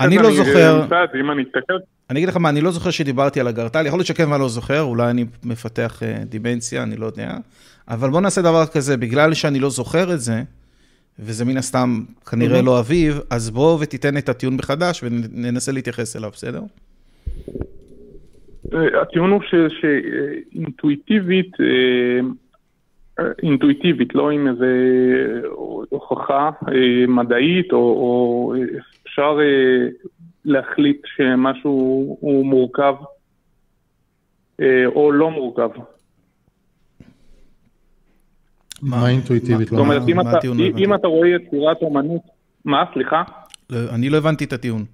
אני 0.00 0.18
לא 0.18 0.30
זוכר. 0.30 0.82
אמצא 0.82 1.04
את 1.04 1.08
זה, 1.12 1.18
אם 1.20 1.30
אני 1.30 1.42
אסתכל. 1.42 1.74
אני 2.10 2.18
אגיד 2.18 2.28
לך 2.28 2.36
מה, 2.36 2.48
אני 2.48 2.60
לא 2.60 2.70
זוכר 2.70 2.90
שדיברתי 2.90 3.40
על 3.40 3.48
אגרטל, 3.48 3.86
יכול 3.86 3.98
להיות 3.98 4.06
שכן 4.06 4.28
ואני 4.30 4.40
לא 4.42 4.48
זוכר, 4.48 4.80
אולי 4.82 5.10
אני 5.10 5.24
מפתח 5.44 6.02
אה, 6.02 6.16
דימנציה, 6.24 6.82
אני 6.82 6.96
לא 6.96 7.06
יודע. 7.06 7.36
אבל 7.88 8.10
בוא 8.10 8.20
נעשה 8.20 8.42
דבר 8.42 8.66
כזה, 8.66 8.96
בגלל 8.96 9.34
שאני 9.34 9.58
לא 9.60 9.70
זוכר 9.70 10.12
את 10.14 10.20
זה, 10.20 10.42
וזה 11.18 11.44
מן 11.44 11.56
הסתם 11.56 12.00
כנראה 12.30 12.62
לא 12.62 12.80
אביב, 12.80 13.20
אז 13.30 13.50
בוא 13.50 13.78
ותיתן 13.80 14.16
את 14.16 14.28
הטיעון 14.28 14.54
מחדש 14.56 15.04
וננסה 15.04 15.72
להתייחס 15.72 16.16
אליו, 16.16 16.30
בסדר? 16.30 16.60
אה, 18.74 19.02
הטיעון 19.02 19.30
הוא 19.30 19.40
ש- 19.42 19.80
שאינטואיטיבית, 19.80 21.52
אה, 21.60 21.66
אה, 21.66 22.20
אינטואיטיבית, 23.42 24.14
לא 24.14 24.30
עם 24.30 24.48
איזה 24.48 24.66
הוכחה 25.88 26.50
אה, 26.68 27.06
מדעית, 27.08 27.72
או, 27.72 27.78
או 27.78 28.54
אפשר 29.06 29.38
אה, 29.40 29.88
להחליט 30.44 31.00
שמשהו 31.16 31.70
הוא 32.20 32.46
מורכב 32.46 32.94
אה, 34.60 34.86
או 34.86 35.12
לא 35.12 35.30
מורכב. 35.30 35.68
מה 38.82 39.08
אינטואיטיבית? 39.08 39.68
זאת? 39.68 39.78
אומרת, 39.78 40.02
אם 40.78 40.94
אתה- 40.94 41.06
רואה 41.06 41.28
יצירת 41.28 41.82
אומנות, 41.82 42.22
מה, 42.64 42.84
סליחה? 42.94 43.22
לא, 43.70 43.78
אני 43.94 44.10
לא 44.10 44.16
הבנתי 44.16 44.44
את 44.44 44.52
הטיעון. 44.52 44.84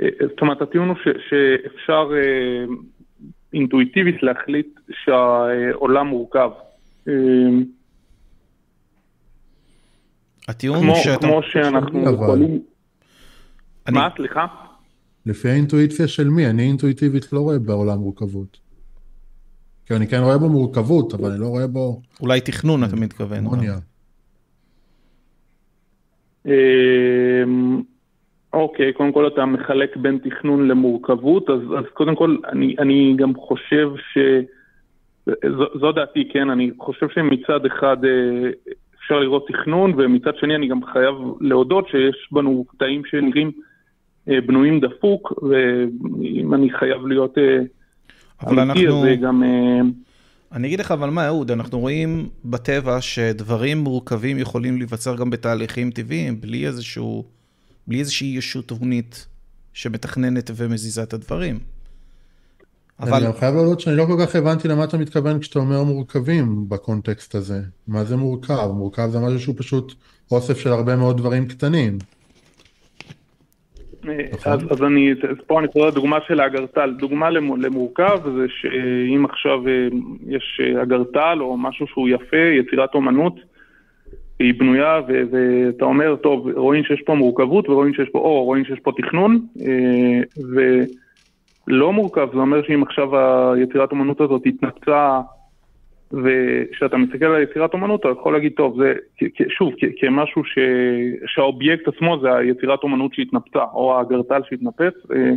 זאת 0.00 0.40
אומרת, 0.40 0.62
הטיעון 0.62 0.88
הוא 0.88 0.96
ש- 0.96 1.28
שאפשר 1.30 2.10
אה, 2.14 2.64
אינטואיטיבית 3.56 4.22
להחליט 4.22 4.80
שהעולם 5.04 6.06
מורכב. 6.06 6.50
אמ, 7.08 7.64
הטיעון 10.48 10.80
כמו, 10.82 10.96
שאתה... 10.96 11.26
כמו 11.26 11.40
שאנחנו 11.42 12.02
אבל... 12.02 12.14
יכולים... 12.14 12.60
אני... 13.86 13.98
מה? 13.98 14.08
סליחה? 14.16 14.46
לפי 15.26 15.48
האינטואיציה 15.48 16.08
של 16.08 16.28
מי? 16.28 16.46
אני 16.46 16.62
אינטואיטיבית 16.62 17.32
לא 17.32 17.40
רואה 17.40 17.58
בעולם 17.58 17.98
מורכבות. 17.98 18.60
כי 19.86 19.94
אני 19.94 20.06
כן 20.06 20.20
רואה 20.22 20.38
בו 20.38 20.48
מורכבות, 20.48 21.14
אבל 21.14 21.30
אני 21.30 21.40
לא 21.40 21.46
רואה 21.46 21.66
בו... 21.66 22.02
אולי 22.20 22.40
תכנון, 22.40 22.84
אתה 22.84 22.96
מתכוון. 22.96 23.44
מוניה. 23.44 23.78
אמ, 26.46 27.82
אוקיי, 28.56 28.92
קודם 28.92 29.12
כל 29.12 29.26
אתה 29.26 29.46
מחלק 29.46 29.96
בין 29.96 30.18
תכנון 30.18 30.68
למורכבות, 30.68 31.50
אז, 31.50 31.60
אז 31.78 31.84
קודם 31.94 32.16
כל 32.16 32.36
אני, 32.52 32.74
אני 32.78 33.14
גם 33.16 33.34
חושב 33.34 33.88
ש... 34.12 34.18
זו, 35.26 35.64
זו 35.80 35.92
דעתי, 35.92 36.28
כן, 36.32 36.50
אני 36.50 36.70
חושב 36.78 37.06
שמצד 37.14 37.66
אחד 37.66 37.96
אה, 38.04 38.50
אפשר 38.98 39.18
לראות 39.20 39.46
תכנון, 39.48 39.92
ומצד 39.96 40.36
שני 40.40 40.54
אני 40.54 40.68
גם 40.68 40.84
חייב 40.84 41.14
להודות 41.40 41.88
שיש 41.88 42.28
בנו 42.32 42.64
קטעים 42.68 43.02
שנראים 43.04 43.52
אה, 44.28 44.40
בנויים 44.40 44.80
דפוק, 44.80 45.32
ואם 45.42 46.54
אני 46.54 46.70
חייב 46.70 47.06
להיות 47.06 47.38
אה, 47.38 47.58
אמיתי, 48.48 48.62
אנחנו... 48.62 48.98
אז 48.98 49.02
זה 49.02 49.14
גם... 49.16 49.42
אני 50.52 50.66
אגיד 50.66 50.80
לך 50.80 50.92
אבל 50.92 51.10
מה, 51.10 51.26
אהוד, 51.26 51.50
אנחנו 51.50 51.78
רואים 51.78 52.28
בטבע 52.44 53.00
שדברים 53.00 53.78
מורכבים 53.78 54.38
יכולים 54.38 54.76
להיווצר 54.76 55.16
גם 55.16 55.30
בתהליכים 55.30 55.90
טבעיים, 55.90 56.40
בלי 56.40 56.66
איזשהו, 56.66 57.24
בלי 57.88 57.98
איזושהי 57.98 58.28
ישות 58.38 58.68
תבונית 58.68 59.26
שמתכננת 59.72 60.50
ומזיזה 60.56 61.02
את 61.02 61.12
הדברים. 61.14 61.58
אבל 63.00 63.24
אני 63.24 63.32
חייב 63.32 63.54
להודות 63.54 63.80
שאני 63.80 63.96
לא 63.96 64.04
כל 64.04 64.26
כך 64.26 64.36
הבנתי 64.36 64.68
למה 64.68 64.84
אתה 64.84 64.98
מתכוון 64.98 65.40
כשאתה 65.40 65.58
אומר 65.58 65.82
מורכבים 65.82 66.68
בקונטקסט 66.68 67.34
הזה. 67.34 67.58
מה 67.88 68.04
זה 68.04 68.16
מורכב? 68.16 68.68
מורכב 68.74 69.08
זה 69.10 69.18
משהו 69.18 69.40
שהוא 69.40 69.54
פשוט 69.58 69.94
אוסף 70.30 70.58
של 70.58 70.68
הרבה 70.70 70.96
מאוד 70.96 71.16
דברים 71.18 71.46
קטנים. 71.48 71.98
נכון. 74.32 74.52
אז, 74.52 74.60
אז 74.70 74.82
אני, 74.82 75.12
אז 75.12 75.36
פה 75.46 75.60
אני 75.60 75.68
חוזר 75.68 75.86
לדוגמה 75.86 76.18
של 76.28 76.40
האגרטל. 76.40 76.94
דוגמה 76.98 77.30
למ- 77.30 77.60
למורכב 77.62 78.18
זה 78.24 78.44
שאם 78.60 79.24
עכשיו 79.24 79.68
אה, 79.68 79.72
יש 80.26 80.60
אה, 80.62 80.82
אגרטל 80.82 81.38
או 81.40 81.56
משהו 81.56 81.86
שהוא 81.86 82.08
יפה, 82.08 82.36
יצירת 82.60 82.94
אומנות, 82.94 83.34
היא 84.38 84.54
בנויה 84.58 85.00
ו- 85.08 85.22
ואתה 85.30 85.84
אומר, 85.84 86.16
טוב, 86.16 86.48
רואים 86.56 86.84
שיש 86.84 87.02
פה 87.06 87.14
מורכבות 87.14 87.68
ורואים 87.68 87.94
שיש 87.94 88.08
פה, 88.08 88.18
או 88.18 88.44
רואים 88.44 88.64
שיש 88.64 88.78
פה 88.78 88.92
תכנון, 88.96 89.46
אה, 89.60 90.20
ולא 91.68 91.92
מורכב, 91.92 92.28
זה 92.32 92.38
אומר 92.38 92.62
שאם 92.66 92.82
עכשיו 92.82 93.08
היצירת 93.54 93.90
אומנות 93.90 94.20
הזאת 94.20 94.42
התנפצה 94.46 95.20
וכשאתה 96.12 96.96
מסתכל 96.96 97.24
על 97.24 97.42
יצירת 97.42 97.74
אומנות, 97.74 98.00
אתה 98.00 98.08
יכול 98.08 98.32
להגיד, 98.32 98.52
טוב, 98.56 98.78
זה, 98.78 98.92
שוב, 99.48 99.72
כ- 99.78 100.00
כמשהו 100.00 100.44
ש... 100.44 100.58
שהאובייקט 101.26 101.88
עצמו 101.88 102.18
זה 102.22 102.34
היצירת 102.34 102.82
אומנות 102.82 103.14
שהתנפצה, 103.14 103.64
או 103.74 103.98
האגרטל 103.98 104.40
שהתנפץ, 104.48 104.94
אה, 105.14 105.32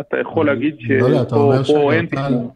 אתה 0.00 0.20
יכול 0.20 0.46
להגיד 0.46 0.76
לא 1.00 1.06
יודע, 1.06 1.22
אתה 1.22 1.36
שפה 1.64 1.78
אומר 1.78 1.92
אין 1.92 2.06
תכנון. 2.06 2.48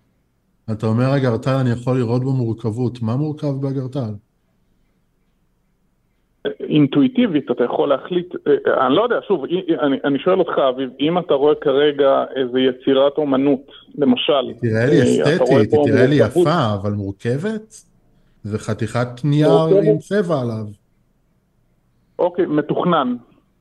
אתה 0.73 0.87
אומר 0.87 1.17
אגרטל, 1.17 1.51
אני 1.61 1.71
יכול 1.71 1.97
לראות 1.97 2.23
בו 2.23 2.33
מורכבות. 2.33 3.03
מה 3.03 3.17
מורכב 3.17 3.53
באגרטל? 3.61 4.26
אינטואיטיבית 6.61 7.51
אתה 7.51 7.65
יכול 7.65 7.89
להחליט, 7.89 8.35
אה, 8.47 8.87
אני 8.87 8.95
לא 8.95 9.03
יודע, 9.03 9.17
שוב, 9.29 9.45
אני, 9.81 9.97
אני 10.05 10.19
שואל 10.19 10.39
אותך, 10.39 10.59
אביב, 10.69 10.91
אם 11.01 11.19
אתה 11.19 11.35
רואה 11.35 11.55
כרגע 11.55 12.25
איזה 12.37 12.61
יצירת 12.61 13.19
אומנות, 13.19 13.71
למשל, 13.99 14.53
תראה 14.61 14.87
לי 14.87 15.01
אה, 15.01 15.05
אסתטית, 15.05 15.73
היא 15.73 15.85
תראה 15.85 16.07
לי 16.07 16.19
מורכבות, 16.19 16.47
יפה, 16.47 16.75
אבל 16.83 16.93
מורכבת? 16.93 17.75
זה 18.43 18.59
חתיכת 18.59 19.25
נייר 19.25 19.49
מורכבת. 19.49 19.87
עם 19.87 19.99
צבע 19.99 20.41
עליו. 20.41 20.67
אוקיי, 22.19 22.47
מתוכנן. 22.47 23.17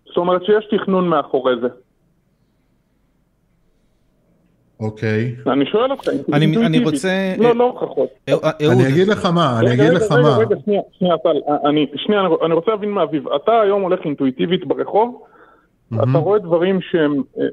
זאת 0.06 0.18
אומרת 0.18 0.46
שיש 0.46 0.66
תכנון 0.78 1.08
מאחורי 1.08 1.54
זה. 1.62 1.68
אוקיי. 4.80 5.36
אני 5.48 5.66
שואל 5.66 5.92
אותך, 5.92 6.08
אני-. 6.34 6.84
רוצה- 6.84 7.36
לא, 7.38 7.56
לא 7.56 7.64
הוכחות. 7.64 8.10
אה, 8.30 8.34
אהוד, 8.34 8.52
אני 8.74 8.88
אגיד 8.90 9.08
לך 9.08 9.26
מה, 9.26 9.60
אני 9.60 9.74
אגיד 9.74 9.94
לך 9.94 10.12
מה. 10.12 10.38
רגע, 10.38 10.56
שנייה, 10.66 10.82
שנייה, 10.92 11.18
טל, 11.18 11.38
אני, 11.70 11.86
שנייה, 11.96 12.22
אני- 12.22 12.36
אני 12.46 12.54
רוצה 12.54 12.72
להבין 12.72 12.90
מאביב. 12.92 13.28
אתה 13.28 13.62
היום 13.62 13.82
הולך 13.82 14.00
אינטואיטיבית 14.06 14.68
ברחוב. 14.68 15.22
אתה 15.94 16.18
רואה 16.18 16.40
דברים 16.40 16.80
שהם, 16.82 17.14
אה, 17.40 17.46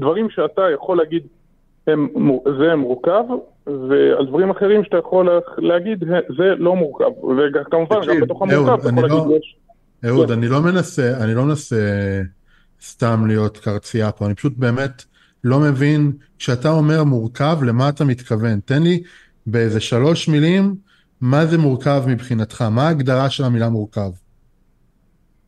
דברים 0.00 0.30
שאתה 0.30 0.62
יכול 0.74 0.96
להגיד, 0.96 1.22
זה 1.86 1.92
מורכב, 2.76 3.22
ועל 3.66 4.26
דברים 4.26 4.50
אחרים 4.50 4.84
שאתה 4.84 4.96
יכול 4.96 5.28
להגיד, 5.58 6.04
"אה, 6.12 6.18
זה 6.38 6.54
לא 6.58 6.76
מורכב. 6.76 7.04
וכמובן, 7.24 7.96
גם 8.08 8.20
בתוך 8.20 8.42
המורכב 8.42 8.80
אתה 8.80 8.88
יכול 8.88 9.08
לא- 9.10 9.16
להגיד, 9.18 9.36
יש... 9.42 9.56
אהוד, 10.08 10.26
כן. 10.26 10.32
אני 10.32 10.48
לא 10.48 10.60
מנסה, 10.62 11.24
אני 11.24 11.34
לא 11.34 11.42
מנסה 11.42 11.76
סתם 12.82 13.24
להיות 13.26 13.58
קרצייה 13.58 14.12
פה, 14.12 14.26
אני 14.26 14.34
פשוט 14.34 14.52
באמת 14.56 15.04
לא 15.46 15.60
מבין, 15.60 16.12
כשאתה 16.38 16.68
אומר 16.68 17.04
מורכב, 17.04 17.58
למה 17.62 17.88
אתה 17.88 18.04
מתכוון? 18.04 18.60
תן 18.60 18.82
לי 18.82 19.02
באיזה 19.46 19.80
שלוש 19.80 20.28
מילים, 20.28 20.74
מה 21.20 21.46
זה 21.46 21.58
מורכב 21.58 22.04
מבחינתך? 22.08 22.62
מה 22.62 22.86
ההגדרה 22.88 23.30
של 23.30 23.44
המילה 23.44 23.68
מורכב? 23.68 24.10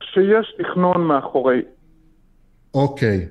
שיש 0.03 0.55
תכנון 0.59 1.07
מאחורי. 1.07 1.63
אוקיי, 2.75 3.29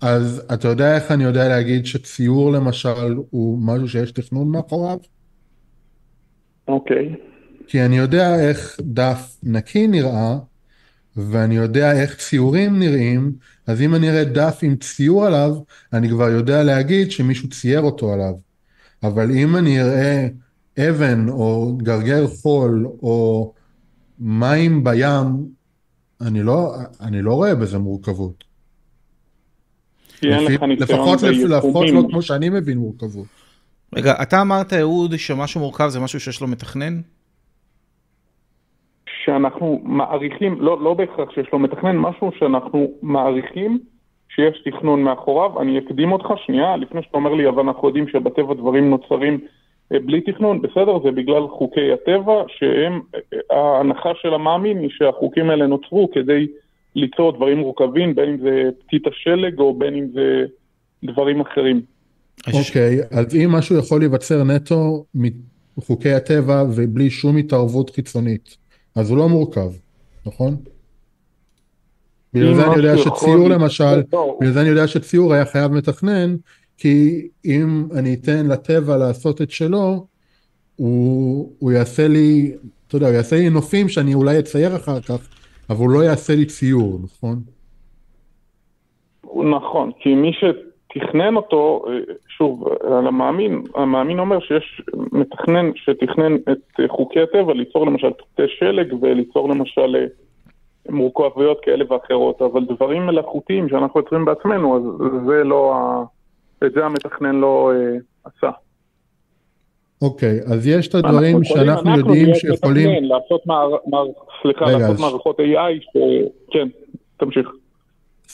אז 0.00 0.46
אתה 0.54 0.68
יודע 0.68 0.96
איך 0.96 1.10
אני 1.10 1.24
יודע 1.24 1.48
להגיד 1.48 1.86
שציור 1.86 2.52
למשל 2.52 3.14
הוא 3.30 3.58
משהו 3.62 3.88
שיש 3.88 4.12
תכנון 4.12 4.48
מאחוריו? 4.48 4.98
אוקיי. 6.68 7.14
כי 7.66 7.84
אני 7.84 7.98
יודע 7.98 8.40
איך 8.48 8.76
דף 8.80 9.36
נקי 9.42 9.86
נראה, 9.86 10.36
ואני 11.16 11.56
יודע 11.56 12.00
איך 12.00 12.16
ציורים 12.16 12.78
נראים, 12.78 13.32
אז 13.66 13.80
אם 13.80 13.94
אני 13.94 14.10
אראה 14.10 14.24
דף 14.24 14.58
עם 14.62 14.76
ציור 14.76 15.26
עליו, 15.26 15.56
אני 15.92 16.08
כבר 16.08 16.28
יודע 16.28 16.62
להגיד 16.62 17.10
שמישהו 17.10 17.48
צייר 17.48 17.80
אותו 17.80 18.12
עליו. 18.12 18.34
אבל 19.02 19.30
אם 19.30 19.56
אני 19.56 19.82
אראה 19.82 20.26
אבן 20.78 21.28
או 21.28 21.76
גרגר 21.76 22.26
חול 22.26 22.86
או 22.86 23.52
מים 24.18 24.84
בים, 24.84 25.46
אני 26.20 26.42
לא, 26.42 26.74
אני 27.00 27.22
לא 27.22 27.34
רואה 27.34 27.54
בזה 27.54 27.78
מורכבות. 27.78 28.44
לפחות, 30.22 31.22
לפחות 31.22 31.90
לא. 31.92 32.04
כמו 32.10 32.22
שאני 32.22 32.48
מבין 32.48 32.78
מורכבות. 32.78 33.26
רגע, 33.94 34.14
אתה 34.22 34.40
אמרת, 34.40 34.72
אהוד, 34.72 35.16
שמשהו 35.16 35.60
מורכב 35.60 35.88
זה 35.88 36.00
משהו 36.00 36.20
שיש 36.20 36.40
לו 36.40 36.46
מתכנן? 36.48 37.00
שאנחנו 39.24 39.80
מעריכים, 39.84 40.60
לא, 40.60 40.82
לא 40.82 40.94
בהכרח 40.94 41.30
שיש 41.30 41.46
לו 41.52 41.58
מתכנן, 41.58 41.96
משהו 41.96 42.30
שאנחנו 42.38 42.90
מעריכים 43.02 43.78
שיש 44.34 44.62
תכנון 44.64 45.02
מאחוריו. 45.02 45.60
אני 45.60 45.78
אקדים 45.78 46.12
אותך 46.12 46.28
שנייה, 46.46 46.76
לפני 46.76 47.02
שאתה 47.02 47.16
אומר 47.16 47.34
לי, 47.34 47.48
אבל 47.48 47.62
אנחנו 47.62 47.88
יודעים 47.88 48.08
שבטבע 48.08 48.54
דברים 48.54 48.90
נוצרים 48.90 49.40
אה, 49.92 49.98
בלי 49.98 50.20
תכנון, 50.20 50.62
בסדר, 50.62 50.98
זה 51.04 51.10
בגלל 51.10 51.48
חוקי 51.48 51.92
הטבע, 51.92 52.42
שהם, 52.48 53.00
אה, 53.14 53.56
ההנחה 53.56 54.10
של 54.22 54.34
המאמין 54.34 54.78
היא 54.78 54.90
שהחוקים 54.90 55.50
האלה 55.50 55.66
נוצרו 55.66 56.10
כדי 56.12 56.46
ליצור 56.96 57.32
דברים 57.32 57.58
מורכבים, 57.58 58.14
בין 58.14 58.28
אם 58.28 58.38
זה 58.38 58.70
פתית 58.86 59.06
השלג 59.06 59.58
או 59.58 59.74
בין 59.74 59.94
אם 59.94 60.06
זה 60.14 60.44
דברים 61.04 61.40
אחרים. 61.40 61.80
אוקיי, 62.46 62.98
אז 63.10 63.36
אם 63.36 63.50
משהו 63.52 63.78
יכול 63.78 63.98
להיווצר 63.98 64.44
נטו 64.44 65.04
מחוקי 65.78 66.12
הטבע 66.12 66.64
ובלי 66.76 67.10
שום 67.10 67.36
התערבות 67.36 67.90
חיצונית, 67.90 68.56
אז 68.94 69.10
הוא 69.10 69.18
לא 69.18 69.28
מורכב, 69.28 69.70
נכון? 70.26 70.56
בגלל 72.34 72.54
זה 72.54 72.66
אני 72.66 72.76
יודע 72.76 72.96
שציור 72.98 73.48
למשל, 73.48 74.02
בגלל 74.40 74.52
זה 74.52 74.60
אני 74.60 74.68
יודע 74.68 74.86
שציור 74.86 75.34
היה 75.34 75.44
חייב 75.44 75.72
מתכנן, 75.72 76.36
כי 76.78 77.28
אם 77.44 77.88
אני 77.98 78.14
אתן 78.14 78.46
לטבע 78.46 78.96
לעשות 78.96 79.42
את 79.42 79.50
שלו, 79.50 80.06
הוא, 80.76 81.52
הוא 81.58 81.72
יעשה 81.72 82.08
לי, 82.08 82.52
אתה 82.88 82.96
יודע, 82.96 83.06
הוא 83.06 83.14
יעשה 83.14 83.36
לי 83.36 83.50
נופים 83.50 83.88
שאני 83.88 84.14
אולי 84.14 84.38
אצייר 84.38 84.76
אחר 84.76 85.00
כך, 85.00 85.28
אבל 85.70 85.78
הוא 85.78 85.90
לא 85.90 86.04
יעשה 86.04 86.34
לי 86.34 86.46
ציור, 86.46 86.98
נכון? 87.02 87.42
נכון, 89.50 89.90
כי 90.00 90.14
מי 90.14 90.30
שתכנן 90.32 91.36
אותו, 91.36 91.84
אה, 91.88 92.14
שוב, 92.38 92.68
על 92.82 93.06
המאמין, 93.06 93.62
המאמין 93.74 94.18
אומר 94.18 94.40
שיש 94.40 94.82
מתכנן 95.12 95.70
שתכנן 95.74 96.34
את 96.36 96.58
חוקי 96.88 97.20
הטבע 97.20 97.54
ליצור 97.54 97.86
למשל 97.86 98.10
פתיתי 98.10 98.52
שלג 98.58 98.94
וליצור 99.02 99.48
למשל 99.48 99.96
אה, 99.96 100.06
מורכבויות 100.88 101.58
כאלה 101.62 101.84
ואחרות, 101.92 102.42
אבל 102.42 102.64
דברים 102.64 103.06
מלאכותיים 103.06 103.68
שאנחנו 103.68 104.00
יוצרים 104.00 104.24
בעצמנו, 104.24 104.76
אז 104.76 104.82
זה 105.26 105.44
לא, 105.44 105.74
ה... 105.76 106.04
את 106.66 106.72
זה 106.72 106.84
המתכנן 106.84 107.34
לא 107.34 107.72
אה, 107.74 107.96
עשה. 108.24 108.50
אוקיי, 110.02 110.40
אז 110.52 110.66
יש 110.66 110.88
את 110.88 110.94
אנחנו 110.94 111.08
הדברים 111.08 111.42
יכולים- 111.42 111.66
שאנחנו 111.66 111.90
אנחנו 111.90 112.14
יודעים 112.14 112.34
שיכולים... 112.34 113.04
לעשות 113.04 113.46
מער... 113.46 113.70
מער... 113.86 114.06
סליחה, 114.42 114.64
רגע, 114.64 114.78
לעשות 114.78 115.00
מערכות 115.00 115.40
AI, 115.40 115.80
ש... 115.80 115.96
כן, 116.50 116.68
תמשיך. 117.16 117.48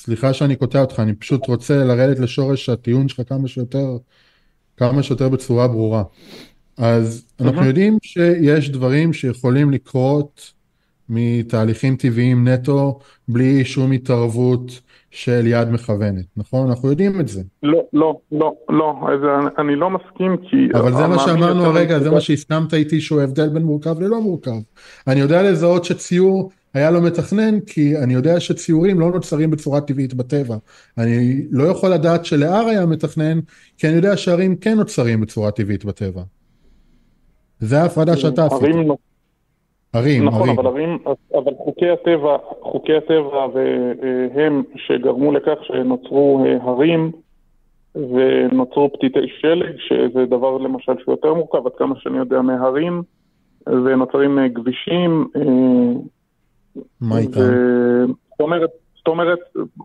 סליחה 0.02 0.32
שאני 0.32 0.56
קוטע 0.56 0.80
אותך, 0.80 1.00
אני 1.00 1.14
פשוט 1.14 1.46
רוצה 1.48 1.84
לרדת 1.84 2.18
לשורש 2.18 2.68
הטיעון 2.68 3.08
שלך 3.08 3.28
כמה 3.28 3.48
שיותר, 3.48 3.96
כמה 4.76 5.02
שיותר 5.02 5.28
בצורה 5.28 5.68
ברורה. 5.68 6.02
אז 6.78 7.26
אנחנו 7.40 7.54
מהמם. 7.54 7.66
יודעים 7.66 7.98
שיש 8.02 8.70
דברים 8.70 9.12
שיכולים 9.12 9.70
לקרות 9.70 10.52
מתהליכים 11.08 11.96
טבעיים 11.96 12.48
נטו, 12.48 12.98
בלי 13.28 13.64
שום 13.64 13.92
התערבות 13.92 14.80
של 15.10 15.46
יד 15.46 15.68
מכוונת, 15.68 16.24
נכון? 16.36 16.68
אנחנו 16.68 16.90
יודעים 16.90 17.20
את 17.20 17.28
זה. 17.28 17.42
לא, 17.62 17.82
לא, 17.92 18.18
לא, 18.32 18.54
לא, 18.68 18.94
אז 19.08 19.20
אני 19.58 19.76
לא 19.76 19.90
מסכים 19.90 20.36
כי... 20.36 20.78
אבל 20.78 20.92
זה 20.92 21.06
מה 21.06 21.18
שאמרנו 21.18 21.64
הרגע, 21.64 21.98
זה 21.98 22.10
מה 22.10 22.20
שהסכמת 22.20 22.74
איתי 22.74 23.00
שהוא 23.00 23.20
הבדל 23.20 23.48
בין 23.48 23.62
מורכב 23.62 24.00
ללא 24.00 24.20
מורכב. 24.20 24.60
אני 25.06 25.20
יודע 25.20 25.42
לזהות 25.42 25.84
שציור 25.84 26.50
היה 26.74 26.90
לו 26.90 27.00
מתכנן, 27.02 27.60
כי 27.60 27.98
אני 28.04 28.14
יודע 28.14 28.40
שציורים 28.40 29.00
לא 29.00 29.10
נוצרים 29.10 29.50
בצורה 29.50 29.80
טבעית 29.80 30.14
בטבע. 30.14 30.56
אני 30.98 31.46
לא 31.50 31.64
יכול 31.64 31.90
לדעת 31.90 32.24
שלהר 32.24 32.66
היה 32.66 32.86
מתכנן, 32.86 33.40
כי 33.78 33.86
אני 33.86 33.96
יודע 33.96 34.16
שהרים 34.16 34.56
כן 34.56 34.76
נוצרים 34.76 35.20
בצורה 35.20 35.50
טבעית 35.50 35.84
בטבע. 35.84 36.22
זה 37.58 37.82
ההפרדה 37.82 38.16
שאתה 38.16 38.46
עשית. 38.46 38.62
ערים 38.62 38.88
לא- 38.88 38.96
הרים, 39.94 40.24
נכון, 40.24 40.40
הרים. 40.48 40.58
אבל 40.58 40.66
ערים, 40.66 40.98
אבל 41.34 41.52
חוקי 41.64 41.90
הטבע, 41.90 42.36
חוקי 42.62 42.96
הטבע 42.96 43.46
והם 43.54 44.62
שגרמו 44.76 45.32
לכך 45.32 45.58
שנוצרו 45.62 46.44
אה, 46.44 46.56
הרים 46.62 47.12
ונוצרו 47.94 48.92
פתיתי 48.92 49.18
שלג, 49.40 49.74
שזה 49.88 50.26
דבר 50.26 50.58
למשל 50.58 50.92
שהוא 51.02 51.12
יותר 51.12 51.34
מורכב, 51.34 51.66
עד 51.66 51.72
כמה 51.78 51.94
שאני 51.98 52.18
יודע 52.18 52.42
מהרים, 52.42 53.02
ונוצרים 53.66 54.38
אה, 54.38 54.44
כבישים. 54.54 55.28
מה 57.00 57.18
איתם? 57.18 57.40
ו- 57.40 58.06
זאת 58.06 58.40
אומרת, 58.40 58.70
זאת 58.96 59.08
אומרת, 59.08 59.38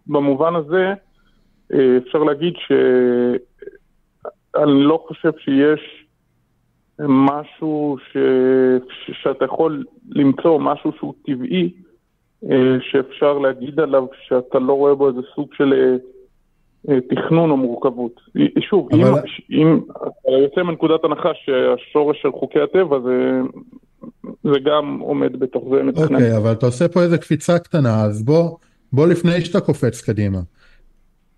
במובן 0.07 0.55
הזה, 0.55 0.93
אה, 1.73 1.97
אפשר 1.97 2.23
להגיד 2.23 2.53
שאני 2.67 3.37
לא 4.83 5.03
חושב 5.07 5.31
שיש 5.37 6.05
משהו 6.99 7.97
ש... 8.11 8.17
שאתה 9.23 9.45
יכול 9.45 9.83
למצוא, 10.09 10.59
משהו 10.59 10.91
שהוא 10.97 11.13
טבעי, 11.25 11.73
אה, 12.51 12.75
שאפשר 12.81 13.37
להגיד 13.37 13.79
עליו 13.79 14.05
שאתה 14.27 14.59
לא 14.59 14.73
רואה 14.73 14.95
בו 14.95 15.07
איזה 15.07 15.21
סוג 15.35 15.53
של 15.53 15.97
אה, 16.89 16.97
תכנון 17.09 17.51
או 17.51 17.57
מורכבות. 17.57 18.21
שוב, 18.59 18.89
אם, 18.93 19.05
אבל- 19.05 19.21
אם 19.51 19.79
אתה 20.01 20.31
יוצא 20.31 20.63
מנקודת 20.63 21.03
הנחה 21.03 21.29
שהשורש 21.33 22.21
של 22.21 22.31
חוקי 22.31 22.59
הטבע 22.59 22.99
זה, 22.99 23.41
זה 24.23 24.59
גם 24.65 24.99
עומד 24.99 25.39
בתוך 25.39 25.63
זה 25.75 25.83
מתכנן. 25.83 26.15
אוקיי, 26.15 26.37
אבל 26.37 26.51
אתה 26.51 26.65
עושה 26.65 26.87
פה 26.87 27.03
איזה 27.03 27.17
קפיצה 27.17 27.59
קטנה, 27.59 28.03
אז 28.03 28.23
בוא, 28.23 28.57
בוא 28.93 29.07
לפני 29.07 29.41
שאתה 29.41 29.59
קופץ 29.59 30.01
קדימה. 30.01 30.39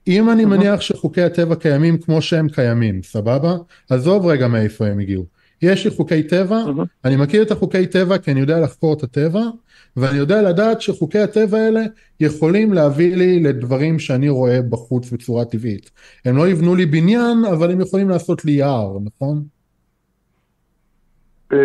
אם 0.08 0.30
אני 0.30 0.46
מניח 0.46 0.82
שחוקי 0.82 1.22
הטבע 1.22 1.56
קיימים 1.56 1.98
כמו 1.98 2.22
שהם 2.22 2.50
קיימים, 2.50 3.04
סבבה? 3.04 3.56
עזוב 3.90 4.26
רגע 4.26 4.48
מאיפה 4.48 4.88
הם 4.88 5.00
הגיעו. 5.00 5.26
יש 5.62 5.86
לי 5.86 5.92
חוקי 5.92 6.24
טבע. 6.24 6.64
אני 7.06 7.16
מכיר 7.16 7.42
את 7.42 7.52
החוקי 7.52 7.88
טבע 7.88 8.18
כי 8.18 8.32
אני 8.32 8.40
יודע 8.40 8.60
לחקור 8.60 8.94
את 8.94 9.04
הטבע, 9.04 9.42
ואני 9.98 10.18
יודע 10.18 10.42
לדעת 10.42 10.82
שחוקי 10.82 11.20
הטבע 11.20 11.58
האלה 11.58 11.82
יכולים 12.20 12.74
להביא 12.74 13.16
לי 13.16 13.44
לדברים 13.44 14.00
שאני 14.00 14.30
רואה 14.30 14.62
בחוץ 14.62 15.12
בצורה 15.12 15.46
טבעית. 15.46 15.92
הם 16.26 16.38
לא 16.38 16.48
יבנו 16.48 16.76
לי 16.76 16.86
בניין, 16.86 17.46
אבל 17.52 17.72
הם 17.72 17.82
יכולים 17.82 18.10
לעשות 18.10 18.46
לי 18.46 18.52
יער, 18.52 18.98
נכון? 19.04 19.44
אה, 21.54 21.58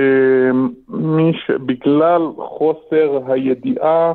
מי. 0.89 1.33
בגלל 1.67 2.23
חוסר 2.37 3.21
הידיעה... 3.33 4.13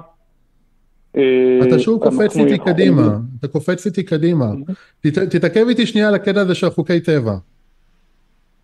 אה, 1.18 1.60
אתה 1.68 1.80
שוב 1.80 2.04
קופץ 2.04 2.38
איתי 2.38 2.54
יכולים- 2.54 2.74
קדימה, 2.76 3.02
אתה 3.40 3.48
קופץ 3.48 3.86
איתי 3.86 4.04
קדימה. 4.04 4.46
תת- 5.02 5.20
תתעכב 5.36 5.66
איתי 5.70 5.86
שנייה 5.86 6.08
על 6.08 6.16
הקטע 6.16 6.42
הזה 6.42 6.56
של 6.56 6.70
חוקי 6.70 7.00
טבע. 7.02 7.32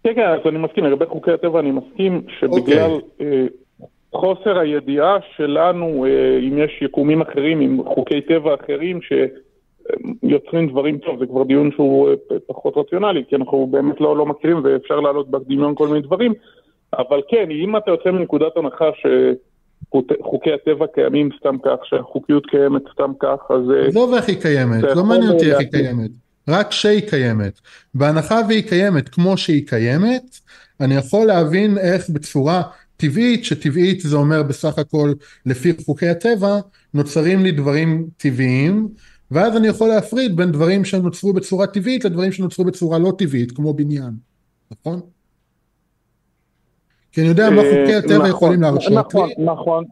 כן, 0.03 0.13
כן, 0.15 0.21
אז 0.27 0.39
אני 0.45 0.57
מסכים, 0.57 0.83
לגבי 0.83 1.05
חוקי 1.05 1.31
הטבע 1.31 1.59
אני 1.59 1.71
מסכים 1.71 2.21
שבגלל 2.39 2.91
אה, 3.21 3.45
חוסר 4.13 4.59
הידיעה 4.59 5.17
שלנו, 5.35 6.05
אה, 6.05 6.09
אם 6.39 6.57
יש 6.57 6.79
יקומים 6.81 7.21
אחרים, 7.21 7.59
עם 7.59 7.83
חוקי 7.95 8.21
טבע 8.21 8.55
אחרים 8.55 8.99
שיוצרים 9.01 10.67
דברים 10.69 10.97
טוב, 10.97 11.19
זה 11.19 11.25
כבר 11.25 11.43
דיון 11.43 11.71
שהוא 11.71 12.09
פחות 12.47 12.73
רציונלי, 12.77 13.23
כי 13.29 13.35
אנחנו 13.35 13.67
באמת 13.71 14.01
לא, 14.01 14.17
לא 14.17 14.25
מכירים 14.25 14.57
ואפשר 14.63 14.99
להעלות 14.99 15.29
בדמיון 15.31 15.75
כל 15.75 15.87
מיני 15.87 16.01
דברים, 16.01 16.33
אבל 16.97 17.21
כן, 17.29 17.51
אם 17.51 17.77
אתה 17.77 17.91
יוצא 17.91 18.11
מנקודת 18.11 18.57
הנחה 18.57 18.85
שחוקי 18.95 20.53
הטבע 20.53 20.85
קיימים 20.87 21.29
סתם 21.39 21.55
כך, 21.65 21.75
שהחוקיות 21.83 22.45
קיימת 22.45 22.81
סתם 22.93 23.11
כך, 23.19 23.37
אז... 23.49 23.71
אה, 23.71 23.87
עזוב 23.87 24.13
איך 24.13 24.27
היא 24.27 24.41
קיימת, 24.41 24.83
לא 24.83 25.03
מעניין 25.03 25.31
אותי 25.31 25.51
איך 25.51 25.59
היא. 25.59 25.67
קיימת. 25.67 26.11
רק 26.47 26.71
שהיא 26.71 27.09
קיימת. 27.09 27.59
בהנחה 27.93 28.41
והיא 28.47 28.63
קיימת 28.69 29.09
כמו 29.09 29.37
שהיא 29.37 29.67
קיימת, 29.67 30.39
אני 30.79 30.95
יכול 30.95 31.25
להבין 31.25 31.77
איך 31.77 32.09
בצורה 32.09 32.61
טבעית, 32.97 33.45
שטבעית 33.45 33.99
זה 33.99 34.15
אומר 34.15 34.43
בסך 34.43 34.79
הכל 34.79 35.13
לפי 35.45 35.71
חוקי 35.85 36.07
הטבע, 36.07 36.59
נוצרים 36.93 37.43
לי 37.43 37.51
דברים 37.51 38.07
טבעיים, 38.17 38.87
ואז 39.31 39.57
אני 39.57 39.67
יכול 39.67 39.87
להפריד 39.87 40.35
בין 40.35 40.51
דברים 40.51 40.85
שנוצרו 40.85 41.33
בצורה 41.33 41.67
טבעית 41.67 42.05
לדברים 42.05 42.31
שנוצרו 42.31 42.65
בצורה 42.65 42.99
לא 42.99 43.11
טבעית, 43.17 43.51
כמו 43.51 43.73
בניין, 43.73 44.11
נכון? 44.71 44.99
כי 47.13 47.21
אני 47.21 47.29
יודע 47.29 47.49
מה 47.49 47.61
אה, 47.61 47.69
חוקי 47.69 47.95
הטבע 47.95 48.17
נכון, 48.17 48.29
יכולים 48.29 48.61
להרשות 48.61 48.93
נכון, 48.93 49.29
לי. 49.29 49.45
נכון, 49.45 49.85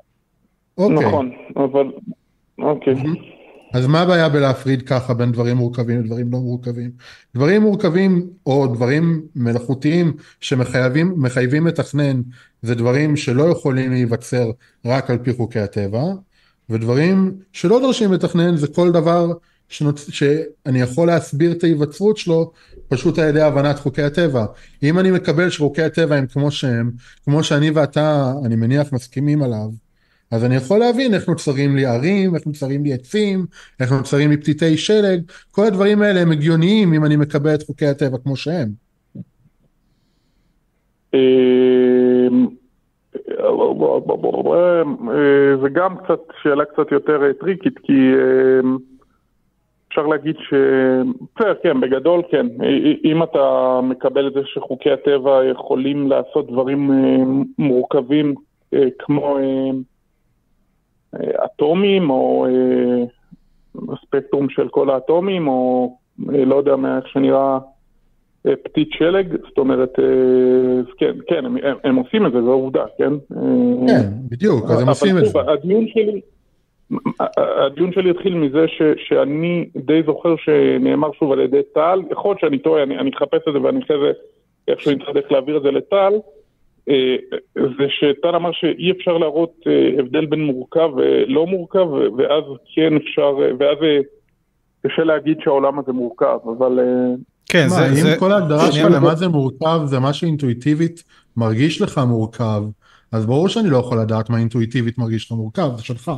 אוקיי. 0.77 1.07
נכון, 1.07 1.31
אבל... 1.55 1.91
אוקיי. 2.59 2.93
אז 3.73 3.87
מה 3.87 4.01
הבעיה 4.01 4.29
בלהפריד 4.29 4.81
ככה 4.81 5.13
בין 5.13 5.31
דברים 5.31 5.57
מורכבים 5.57 5.99
לדברים 5.99 6.31
לא 6.31 6.39
מורכבים? 6.39 6.91
דברים 7.35 7.61
מורכבים 7.61 8.29
או 8.45 8.67
דברים 8.67 9.21
מלאכותיים 9.35 10.13
שמחייבים 10.39 11.13
מחייבים 11.17 11.63
מתכנן 11.63 12.21
זה 12.61 12.75
דברים 12.75 13.15
שלא 13.15 13.43
יכולים 13.43 13.91
להיווצר 13.91 14.51
רק 14.85 15.09
על 15.09 15.17
פי 15.17 15.33
חוקי 15.33 15.59
הטבע 15.59 16.03
ודברים 16.69 17.31
שלא 17.53 17.79
דורשים 17.79 18.11
מתכנן 18.11 18.55
זה 18.55 18.67
כל 18.67 18.91
דבר 18.91 19.31
שנוצ... 19.69 20.09
שאני 20.09 20.81
יכול 20.81 21.07
להסביר 21.07 21.51
את 21.51 21.63
ההיווצרות 21.63 22.17
שלו 22.17 22.51
פשוט 22.93 23.19
על 23.19 23.29
ידי 23.29 23.41
הבנת 23.41 23.79
חוקי 23.79 24.01
הטבע. 24.01 24.45
אם 24.83 24.99
אני 24.99 25.11
מקבל 25.11 25.49
שחוקי 25.49 25.81
הטבע 25.81 26.15
הם 26.15 26.25
כמו 26.27 26.51
שהם, 26.51 26.91
כמו 27.23 27.43
שאני 27.43 27.71
ואתה 27.71 28.33
אני 28.45 28.55
מניח 28.55 28.93
מסכימים 28.93 29.43
עליו 29.43 29.69
אז 30.31 30.45
אני 30.45 30.55
יכול 30.55 30.79
להבין 30.79 31.13
איך 31.13 31.29
נוצרים 31.29 31.75
לי 31.75 31.85
ערים, 31.85 32.35
איך 32.35 32.47
נוצרים 32.47 32.83
לי 32.83 32.93
עצים, 32.93 33.45
איך 33.79 33.91
נוצרים 33.91 34.29
לי 34.29 34.37
פתיתי 34.37 34.77
שלג, 34.77 35.21
כל 35.51 35.65
הדברים 35.65 36.01
האלה 36.01 36.19
הם 36.19 36.31
הגיוניים 36.31 36.93
אם 36.93 37.05
אני 37.05 37.15
מקבל 37.15 37.55
את 37.55 37.63
חוקי 37.63 37.85
הטבע 37.85 38.17
כמו 38.23 38.35
שהם. 38.35 38.67
אמ, 41.13 42.47
אה, 45.09 45.57
זה 45.61 45.69
גם 45.73 45.97
קצת 45.97 46.19
שאלה 46.43 46.65
קצת 46.65 46.91
יותר 46.91 47.33
טריקית, 47.39 47.79
כי 47.83 47.93
אמ, 47.93 48.77
אפשר 49.91 50.07
להגיד 50.07 50.35
ש... 50.39 50.53
בסדר, 51.35 51.53
כן, 51.63 51.81
בגדול 51.81 52.21
כן. 52.31 52.47
אם 53.03 53.23
אתה 53.23 53.79
מקבל 53.83 54.27
את 54.27 54.33
זה 54.33 54.39
שחוקי 54.45 54.91
הטבע 54.91 55.41
יכולים 55.51 56.07
לעשות 56.07 56.51
דברים 56.51 56.91
אה, 56.91 57.23
מורכבים 57.57 58.35
אה, 58.73 58.87
כמו 58.99 59.37
אה, 59.37 59.69
אטומים, 61.45 62.09
או 62.09 62.47
הספקטרום 63.75 64.49
של 64.49 64.67
כל 64.67 64.89
האטומים, 64.89 65.47
או 65.47 65.95
לא 66.27 66.55
יודע 66.55 66.75
מה, 66.75 66.97
איך 66.97 67.07
שנראה 67.07 67.59
אה, 68.47 68.53
פתית 68.63 68.89
שלג, 68.91 69.35
זאת 69.47 69.57
אומרת, 69.57 69.93
כן, 70.97 71.13
כן, 71.27 71.45
הם, 71.45 71.57
הם, 71.83 71.95
עושים 71.95 72.25
את 72.25 72.31
זה, 72.31 72.41
זו 72.41 72.51
עובדה, 72.51 72.83
כן? 72.97 73.13
כן, 73.87 74.09
בדיוק, 74.29 74.65
אז 74.69 74.81
הם 74.81 74.89
עושים 74.89 75.17
את 75.17 75.25
זה. 75.25 75.39
הדיון 75.39 75.87
שלי, 75.87 76.21
הדיון 77.37 77.91
שלי 77.93 78.09
התחיל 78.09 78.35
מזה 78.35 78.67
ש, 78.67 78.81
שאני 79.07 79.69
די 79.75 80.01
זוכר 80.05 80.35
שנאמר 80.37 81.09
שוב 81.19 81.31
על 81.31 81.39
ידי 81.39 81.61
טל, 81.73 82.01
יכול 82.11 82.31
להיות 82.31 82.39
שאני 82.39 82.57
טועה, 82.57 82.83
אני, 82.83 82.97
אני 82.97 83.11
אחפש 83.17 83.39
את 83.47 83.53
זה 83.53 83.61
ואני 83.61 83.79
אחרי 83.83 83.97
זה 83.99 84.11
איכשהו 84.67 84.91
אצטרך 84.91 85.31
להעביר 85.31 85.57
את 85.57 85.61
זה 85.61 85.71
לטל, 85.71 86.13
אה, 86.89 87.15
זה 87.55 87.85
שטל 87.89 88.35
אמר 88.35 88.51
שאי 88.53 88.91
אפשר 88.91 89.17
להראות 89.17 89.53
אה, 89.67 89.99
הבדל 89.99 90.25
בין 90.25 90.43
מורכב 90.43 90.89
ולא 90.95 91.47
מורכב, 91.47 91.87
ואז 92.17 92.43
כן 92.75 92.95
אפשר, 92.95 93.35
ואז 93.59 93.77
אה, 93.83 93.99
קשה 94.87 95.03
להגיד 95.03 95.37
שהעולם 95.43 95.79
הזה 95.79 95.91
מורכב, 95.91 96.37
אבל... 96.57 96.79
כן, 97.45 97.63
מה, 97.63 97.75
זה, 97.75 97.89
אם 97.89 97.95
זה... 97.95 98.15
כל 98.19 98.31
ההגדרה 98.31 98.71
שלך 98.71 98.91
למה 98.91 99.15
זה 99.15 99.27
מורכב 99.27 99.79
זה 99.85 99.99
מה 99.99 100.13
שאינטואיטיבית 100.13 101.03
מרגיש 101.37 101.81
לך 101.81 102.01
מורכב, 102.07 102.63
אז 103.11 103.25
ברור 103.25 103.47
שאני 103.47 103.69
לא 103.69 103.77
יכול 103.77 103.99
לדעת 104.01 104.29
מה 104.29 104.37
אינטואיטיבית 104.37 104.97
מרגיש 104.97 105.25
לך 105.25 105.31
מורכב, 105.31 105.69
זה 105.75 105.83
שלך. 105.83 106.11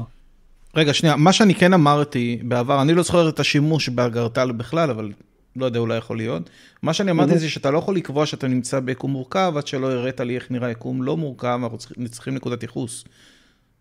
רגע, 0.76 0.94
שנייה, 0.94 1.16
מה 1.16 1.34
שאני 1.34 1.56
כן 1.56 1.74
אמרתי 1.74 2.40
בעבר, 2.44 2.82
אני 2.82 2.94
לא 2.94 3.04
זוכר 3.04 3.30
את 3.30 3.40
השימוש 3.40 3.90
באגרטל 3.90 4.52
בכלל, 4.52 4.90
אבל 4.90 5.12
לא 5.56 5.66
יודע, 5.66 5.80
אולי 5.80 5.98
יכול 5.98 6.18
להיות. 6.18 6.50
מה 6.82 6.94
שאני 6.94 7.12
אמרתי 7.12 7.38
זה 7.38 7.50
שאתה 7.50 7.72
לא 7.72 7.78
יכול 7.78 7.96
לקבוע 7.96 8.26
שאתה 8.26 8.48
נמצא 8.48 8.80
ביקום 8.80 9.12
מורכב, 9.12 9.54
עד 9.58 9.68
שלא 9.68 9.92
הראת 9.92 10.20
לי 10.20 10.36
איך 10.36 10.52
נראה 10.52 10.72
יקום 10.72 11.04
לא 11.04 11.18
מורכב, 11.18 11.60
אנחנו 11.64 11.78
צריכים- 12.10 12.36
נקודת 12.36 12.64
ייחוס. 12.64 13.04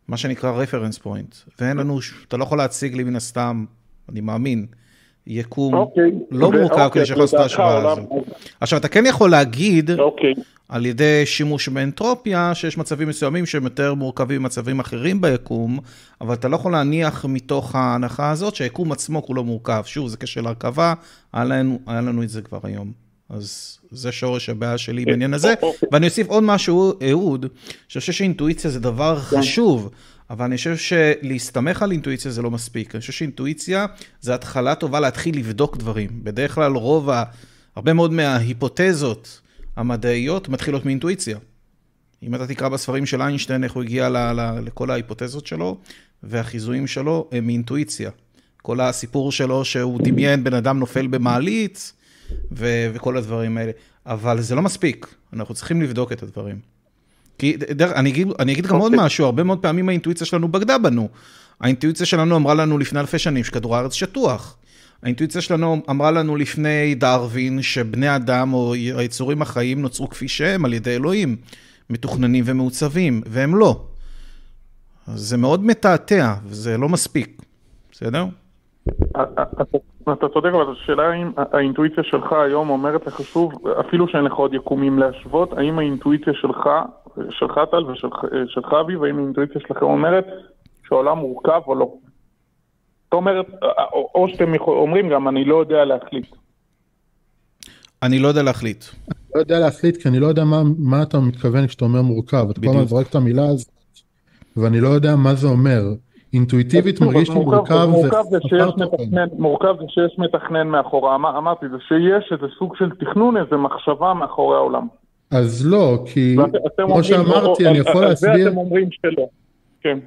מה 0.08 0.16
שנקרא 0.16 0.50
רפרנס 0.50 0.98
פוינט. 0.98 1.34
ואין 1.60 1.76
לנו, 1.76 2.02
ש- 2.02 2.14
אתה 2.28 2.36
לא 2.36 2.44
יכול 2.44 2.58
להציג 2.58 2.94
לי 2.96 3.04
מן 3.04 3.16
הסתם, 3.16 3.64
אני 4.08 4.20
מאמין, 4.20 4.66
יקום 5.26 5.74
אוקיי. 5.74 6.10
לא 6.30 6.46
ו- 6.46 6.50
מורכב 6.50 6.80
אוקיי, 6.80 6.90
כדי 6.90 7.06
שיכול 7.06 7.22
לעשות 7.22 7.34
את 7.34 7.40
ההשוואה 7.40 7.92
הזו. 7.92 8.24
עכשיו, 8.60 8.78
אתה 8.78 8.88
כן 8.88 9.06
יכול 9.06 9.30
להגיד, 9.30 9.90
אוקיי. 9.90 10.34
על 10.68 10.86
ידי 10.86 11.26
שימוש 11.26 11.68
באנטרופיה, 11.68 12.54
שיש 12.54 12.78
מצבים 12.78 13.08
מסוימים 13.08 13.46
שהם 13.46 13.64
יותר 13.64 13.94
מורכבים 13.94 14.42
ממצבים 14.42 14.80
אחרים 14.80 15.20
ביקום, 15.20 15.78
אבל 16.20 16.34
אתה 16.34 16.48
לא 16.48 16.56
יכול 16.56 16.72
להניח 16.72 17.24
מתוך 17.28 17.74
ההנחה 17.74 18.30
הזאת 18.30 18.54
שהיקום 18.54 18.92
עצמו 18.92 19.22
כולו 19.22 19.44
מורכב. 19.44 19.82
שוב, 19.86 20.08
זה 20.08 20.16
כשל 20.16 20.46
הרכבה, 20.46 20.94
היה 21.32 21.44
לנו, 21.44 21.78
היה 21.86 22.00
לנו 22.00 22.22
את 22.22 22.28
זה 22.28 22.42
כבר 22.42 22.58
היום. 22.62 22.92
אז 23.30 23.78
זה 23.90 24.12
שורש 24.12 24.48
הבעיה 24.48 24.78
שלי 24.78 25.04
בעניין 25.04 25.34
הזה. 25.34 25.54
ואני 25.92 26.06
אוסיף 26.06 26.28
עוד 26.28 26.42
משהו, 26.42 26.92
אהוד, 27.10 27.46
שאני 27.88 28.00
חושב 28.00 28.12
שאינטואיציה 28.12 28.70
זה 28.70 28.80
דבר 28.80 29.18
חשוב, 29.18 29.90
אבל 30.32 30.44
אני 30.44 30.56
חושב 30.56 30.76
שלהסתמך 30.76 31.82
על 31.82 31.92
אינטואיציה 31.92 32.30
זה 32.30 32.42
לא 32.42 32.50
מספיק. 32.50 32.94
אני 32.94 33.00
חושב 33.00 33.12
שאינטואיציה 33.12 33.86
זה 34.20 34.34
התחלה 34.34 34.74
טובה 34.74 35.00
להתחיל 35.00 35.38
לבדוק 35.38 35.76
דברים. 35.76 36.08
בדרך 36.24 36.54
כלל 36.54 36.72
רוב, 36.72 37.10
ה... 37.10 37.24
הרבה 37.76 37.92
מאוד 37.92 38.12
מההיפותזות 38.12 39.40
המדעיות 39.76 40.48
מתחילות 40.48 40.84
מאינטואיציה. 40.84 41.38
אם 42.22 42.34
אתה 42.34 42.46
תקרא 42.46 42.68
בספרים 42.68 43.06
של 43.06 43.22
איינשטיין, 43.22 43.64
איך 43.64 43.72
הוא 43.72 43.82
הגיע 43.82 44.08
ל, 44.08 44.16
ל, 44.16 44.60
לכל 44.64 44.90
ההיפותזות 44.90 45.46
שלו, 45.46 45.78
והחיזויים 46.22 46.86
שלו 46.86 47.28
הם 47.32 47.46
מאינטואיציה. 47.46 48.10
כל 48.62 48.80
הסיפור 48.80 49.32
שלו 49.32 49.64
שהוא 49.64 50.00
דמיין 50.02 50.44
בן 50.44 50.54
אדם 50.54 50.78
נופל 50.78 51.06
במעלית, 51.06 51.92
ו, 52.52 52.90
וכל 52.94 53.16
הדברים 53.16 53.58
האלה. 53.58 53.72
אבל 54.06 54.40
זה 54.40 54.54
לא 54.54 54.62
מספיק, 54.62 55.14
אנחנו 55.32 55.54
צריכים 55.54 55.82
לבדוק 55.82 56.12
את 56.12 56.22
הדברים. 56.22 56.71
כי, 57.38 57.56
דרך, 57.56 57.92
אני 57.92 58.10
אגיד, 58.10 58.28
אני 58.38 58.52
אגיד 58.52 58.66
גם 58.66 58.76
עוד 58.76 58.92
משהו, 58.96 59.24
הרבה 59.24 59.42
מאוד 59.42 59.58
פעמים 59.58 59.88
האינטואיציה 59.88 60.26
שלנו 60.26 60.48
בגדה 60.48 60.78
בנו. 60.78 61.08
האינטואיציה 61.60 62.06
שלנו 62.06 62.36
אמרה 62.36 62.54
לנו 62.54 62.78
לפני 62.78 63.00
אלפי 63.00 63.18
שנים 63.18 63.44
שכדור 63.44 63.76
הארץ 63.76 63.92
שטוח. 63.92 64.56
האינטואיציה 65.02 65.40
שלנו 65.40 65.82
אמרה 65.90 66.10
לנו 66.10 66.36
לפני 66.36 66.94
דרווין 66.94 67.62
שבני 67.62 68.16
אדם 68.16 68.52
או 68.52 68.74
היצורים 68.74 69.42
החיים 69.42 69.82
נוצרו 69.82 70.08
כפי 70.08 70.28
שהם 70.28 70.64
על 70.64 70.72
ידי 70.74 70.94
אלוהים, 70.94 71.36
מתוכננים 71.90 72.44
ומעוצבים, 72.46 73.22
והם 73.26 73.56
לא. 73.56 73.84
אז 75.06 75.20
זה 75.20 75.36
מאוד 75.36 75.64
מתעתע, 75.64 76.34
וזה 76.46 76.78
לא 76.78 76.88
מספיק, 76.88 77.42
בסדר? 77.92 78.26
אתה- 80.12 80.28
צודק, 80.28 80.50
אבל 80.52 80.72
השאלה 80.72 81.02
האם 81.10 81.30
האינטואיציה 81.52 82.04
שלך 82.04 82.32
היום 82.32 82.70
אומרת 82.70 83.06
לך 83.06 83.20
שוב, 83.20 83.52
אפילו 83.80 84.08
שאין 84.08 84.24
לך 84.24 84.32
עוד 84.32 84.54
יקומים 84.54 84.98
להשוות, 84.98 85.52
האם 85.52 85.78
האינטואיציה 85.78 86.32
שלך, 86.40 86.68
שלך 87.30 87.60
טל 87.70 87.84
ושלך 87.84 88.72
אביב, 88.80 89.04
האם 89.04 89.18
האינטואיציה 89.18 89.60
שלכם 89.60 89.86
אומרת 89.86 90.26
שהעולם 90.88 91.18
מורכב 91.18 91.60
או 91.66 91.74
לא? 91.74 91.92
זאת 93.04 93.12
אומרת, 93.12 93.46
או 93.92 94.10
או 94.14 94.28
שאתם 94.28 94.52
אומרים 94.66 95.08
גם, 95.08 95.28
אני 95.28 95.44
לא 95.44 95.60
יודע 95.60 95.84
להחליט. 95.84 96.26
אני 98.02 98.18
לא 98.18 98.28
יודע 98.28 98.42
להחליט. 98.42 98.84
לא 99.34 99.40
יודע 99.40 99.58
להחליט 99.58 99.96
כי 99.96 100.08
אני 100.08 100.18
לא 100.18 100.26
יודע 100.26 100.44
מה, 100.44 100.62
מה 100.78 101.02
אתה 101.02 101.20
מתכוון 101.20 101.66
כשאתה 101.66 101.84
אומר 101.84 102.02
מורכב. 102.02 102.46
אתה 102.50 102.60
כל 102.60 102.66
הזמן. 102.68 102.84
זורק 102.84 103.06
את 103.10 103.14
המילה 103.14 103.42
הזאת 103.48 103.68
ואני 104.56 104.80
לא 104.80 104.88
יודע 104.88 105.16
מה 105.16 105.34
זה 105.34 105.46
אומר. 105.46 105.82
אינטואיטיבית 106.32 106.96
שוב, 106.96 107.06
מרגיש 107.12 107.28
לי 107.28 107.34
מורכב 107.34 107.86
מורכב 107.90 108.22
זה 108.30 108.38
זה 108.38 108.38
שיש. 108.48 108.62
מתכנן, 108.76 109.28
מורכב 109.38 109.74
זה 109.80 109.84
שיש 109.88 110.18
מתכנן 110.18 110.66
מאחורה, 110.68 111.14
אמר- 111.14 111.38
אמרתי, 111.38 111.66
זה 111.68 111.76
שיש 111.88 112.32
איזה 112.32 112.46
סוג 112.58 112.76
של 112.78 112.90
תכנון, 113.00 113.36
איזה 113.36 113.56
מחשבה 113.56 114.14
מאחורי 114.14 114.56
העולם. 114.56 114.86
אז 115.30 115.66
לא, 115.66 115.98
כי 116.06 116.36
כמו 116.76 117.04
שאמרתי 117.04 117.64
או- 117.64 117.70
אני 117.70 117.80
על- 117.80 117.86
יכול 117.88 118.04
על 118.04 118.16
זה 118.16 118.28
להסביר, 118.28 118.48
אתם 118.48 118.56
אומרים 118.56 118.88
שלא. 118.90 119.26
כן. 119.80 119.98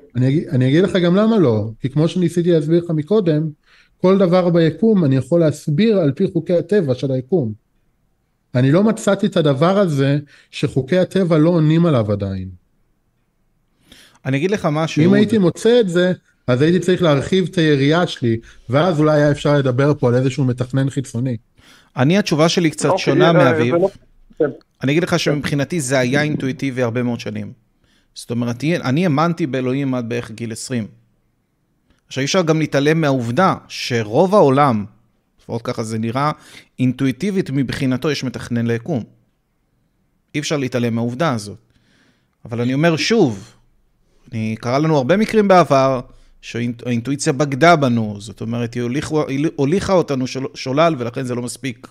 אני 0.51 0.67
אגיד 0.69 0.83
לך 0.83 0.95
גם 0.95 1.15
למה 1.15 1.37
לא, 1.39 1.63
כי 1.79 1.89
כמו 1.89 2.07
שניסיתי 2.07 2.51
להסביר 2.51 2.83
לך 2.83 2.91
מקודם, 2.95 3.49
כל 4.01 4.17
דבר 4.17 4.49
ביקום 4.49 5.05
אני 5.05 5.15
יכול 5.15 5.39
להסביר 5.39 5.97
על 5.99 6.11
פי 6.11 6.27
חוקי 6.33 6.53
הטבע 6.53 6.93
של 6.93 7.11
היקום. 7.11 7.51
אני 8.55 8.71
לא 8.71 8.83
מצאתי 8.83 9.25
את 9.27 9.37
הדבר 9.37 9.77
הזה 9.77 10.17
שחוקי 10.51 10.97
הטבע 10.97 11.37
לא 11.37 11.49
עונים 11.49 11.85
עליו 11.85 12.11
עדיין. 12.11 12.64
אני 14.25 14.37
אגיד 14.37 14.51
לך 14.51 14.67
משהו, 14.71 15.03
אם. 15.05 15.13
הייתי 15.13 15.37
מוצא 15.37 15.79
את 15.79 15.89
זה, 15.89 16.13
אז 16.47 16.61
הייתי 16.61 16.79
צריך 16.79 17.01
להרחיב 17.01 17.47
את 17.51 17.57
היריעה 17.57 18.07
שלי, 18.07 18.37
ואז 18.69 18.99
אולי 18.99 19.15
היה 19.21 19.31
אפשר 19.31 19.53
לדבר 19.53 19.93
פה 19.99 20.07
על 20.09 20.15
איזשהו 20.15 20.45
מתכנן 20.45 20.89
חיצוני. 20.89 21.37
אני, 21.97 22.17
התשובה 22.17 22.49
שלי 22.49 22.69
קצת 22.71 22.89
אוקיי, 22.89 23.05
שונה 23.05 23.27
אה, 23.27 23.33
מאביב. 23.33 23.75
זה 23.75 23.81
לא- 23.81 23.89
כן. 24.39 24.45
אני 24.83 24.91
אגיד 24.91 25.03
לך 25.03 25.19
שמבחינתי 25.19 25.79
זה 25.79 25.99
היה 25.99 26.21
אינטואיטיבי 26.21 26.81
הרבה 26.81 27.03
מאוד 27.03 27.19
שנים. 27.19 27.53
זאת 28.15 28.31
אומרת, 28.31 28.63
אני 28.63 29.03
האמנתי 29.03 29.47
באלוהים 29.47 29.93
עד 29.95 30.09
בערך 30.09 30.31
גיל 30.31 30.51
20. 30.51 30.87
עכשיו, 32.07 32.21
אי 32.21 32.25
אפשר 32.25 32.41
גם 32.41 32.59
להתעלם 32.59 33.01
מהעובדה 33.01 33.55
שרוב 33.67 34.35
העולם, 34.35 34.85
לפחות 35.41 35.61
ככה 35.61 35.83
זה 35.83 35.97
נראה, 35.97 36.31
אינטואיטיבית 36.79 37.49
מבחינתו 37.49 38.11
יש 38.11 38.23
מתכנן 38.23 38.67
ליקום. 38.67 39.03
אי 40.35 40.39
אפשר 40.39 40.57
להתעלם 40.57 40.95
מהעובדה 40.95 41.33
הזאת. 41.33 41.57
אבל 42.45 42.61
אני 42.61 42.73
אומר 42.73 42.97
שוב, 42.97 43.54
אני, 44.35 44.55
קרה 44.59 44.79
לנו 44.79 44.97
הרבה 44.97 45.17
מקרים 45.17 45.47
בעבר 45.47 45.99
שהאינטואיציה 46.41 47.33
בגדה 47.33 47.75
בנו, 47.75 48.15
זאת 48.17 48.41
אומרת, 48.41 48.73
היא 48.73 48.83
הוליכה, 48.83 49.15
הוליכה 49.55 49.93
אותנו 49.93 50.27
של- 50.27 50.45
שולל 50.53 50.93
ולכן 50.97 51.23
זה 51.23 51.35
לא 51.35 51.41
מספיק. 51.41 51.87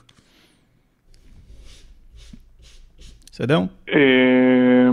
בסדר? 3.30 3.58
אה, 3.88 4.90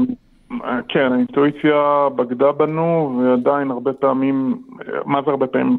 כן, 0.87 1.13
האינטואיציה 1.13 2.07
בגדה 2.15 2.51
בנו, 2.51 3.19
ועדיין 3.23 3.71
הרבה 3.71 3.93
פעמים, 3.93 4.61
מה 5.05 5.19
זה 5.25 5.31
הרבה 5.31 5.47
פעמים? 5.47 5.77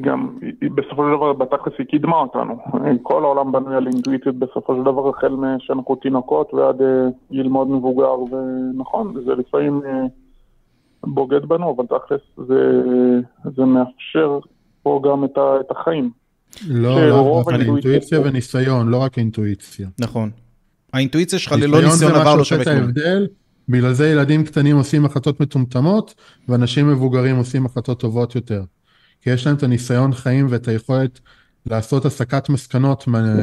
גם, 0.00 0.28
בסופו 0.74 1.04
של 1.04 1.16
דבר, 1.16 1.32
בתכלס 1.32 1.74
היא 1.78 1.86
קידמה 1.86 2.16
אותנו. 2.16 2.58
כל 3.02 3.24
העולם 3.24 3.52
בנוי 3.52 3.76
על 3.76 3.86
אינטואיציות 3.86 4.36
בסופו 4.36 4.76
של 4.76 4.82
דבר, 4.82 5.08
החל 5.08 5.28
משאנחנו 5.38 5.96
תינוקות 5.96 6.54
ועד 6.54 6.82
אה, 6.82 6.86
גיל 7.32 7.48
מאוד 7.48 7.70
מבוגר, 7.70 8.14
ונכון, 8.20 9.14
זה 9.26 9.34
לפעמים 9.34 9.80
אה, 9.86 10.04
בוגד 11.04 11.44
בנו, 11.48 11.76
אבל 11.76 11.84
תכלס 11.86 12.46
זה, 12.48 12.80
זה 13.56 13.64
מאפשר 13.64 14.38
פה 14.82 15.02
גם 15.04 15.24
את, 15.24 15.38
ה, 15.38 15.60
את 15.60 15.70
החיים. 15.70 16.10
לא, 16.68 16.88
דווקא 16.90 17.50
האינטואיציה- 17.54 17.74
אינטואיציה 17.74 18.20
וניסיון, 18.20 18.88
לא 18.88 18.96
רק 18.96 19.18
אינטואיציה. 19.18 19.88
נכון. 19.98 20.30
האינטואיציה 20.92 21.38
שלך 21.38 21.52
ללא 21.52 21.64
ניסיון 21.66 21.82
זה 21.82 22.04
ניסיון 22.06 22.20
עבר 22.20 22.36
לא 22.36 22.44
שווה 22.44 22.64
כלום. 22.64 22.90
בגלל 23.68 23.92
זה 23.92 24.08
ילדים 24.08 24.44
קטנים 24.44 24.76
עושים 24.76 25.04
החלטות 25.04 25.40
מטומטמות, 25.40 26.14
ואנשים 26.48 26.88
מבוגרים 26.88 27.36
עושים 27.36 27.66
החלטות 27.66 28.00
טובות 28.00 28.34
יותר. 28.34 28.62
כי 29.20 29.30
יש 29.30 29.46
להם 29.46 29.56
את 29.56 29.62
הניסיון 29.62 30.12
חיים 30.12 30.46
ואת 30.50 30.68
היכולת 30.68 31.20
לעשות 31.66 32.04
הסקת 32.04 32.48
מסקנות 32.48 33.06
מה, 33.06 33.34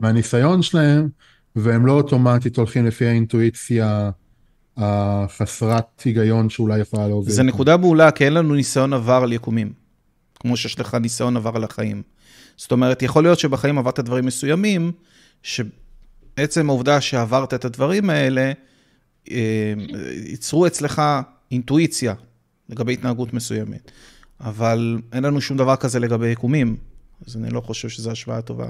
מהניסיון 0.00 0.62
שלהם, 0.62 1.08
והם 1.56 1.86
לא 1.86 1.92
אוטומטית 1.92 2.56
הולכים 2.56 2.86
לפי 2.86 3.06
האינטואיציה 3.06 4.10
החסרת 4.78 6.02
היגיון 6.04 6.50
שאולי 6.50 6.80
יכולה 6.80 7.08
להוביל. 7.08 7.34
זה 7.34 7.42
נקודה 7.42 7.76
מעולה, 7.76 8.10
כי 8.10 8.24
אין 8.24 8.34
לנו 8.34 8.54
ניסיון 8.54 8.92
עבר 8.92 9.20
על 9.22 9.32
יקומים. 9.32 9.72
כמו 10.34 10.56
שיש 10.56 10.80
לך 10.80 10.94
ניסיון 10.94 11.36
עבר 11.36 11.56
על 11.56 11.64
החיים. 11.64 12.02
זאת 12.56 12.72
אומרת, 12.72 13.02
יכול 13.02 13.22
להיות 13.22 13.38
שבחיים 13.38 13.78
עברת 13.78 14.00
דברים 14.00 14.26
מסוימים, 14.26 14.92
שעצם 15.42 16.68
העובדה 16.68 17.00
שעברת 17.00 17.54
את 17.54 17.64
הדברים 17.64 18.10
האלה, 18.10 18.52
אה, 19.30 19.72
ייצרו 20.26 20.66
אצלך 20.66 21.02
אינטואיציה 21.50 22.14
לגבי 22.68 22.92
התנהגות 22.92 23.32
מסוימת. 23.32 23.90
אבל 24.40 24.98
אין 25.12 25.24
לנו 25.24 25.40
שום 25.40 25.56
דבר 25.56 25.76
כזה 25.76 25.98
לגבי 25.98 26.28
יקומים, 26.28 26.76
אז 27.26 27.36
אני 27.36 27.50
לא 27.50 27.60
חושב 27.60 27.88
שזו 27.88 28.10
השוואה 28.10 28.42
טובה. 28.42 28.68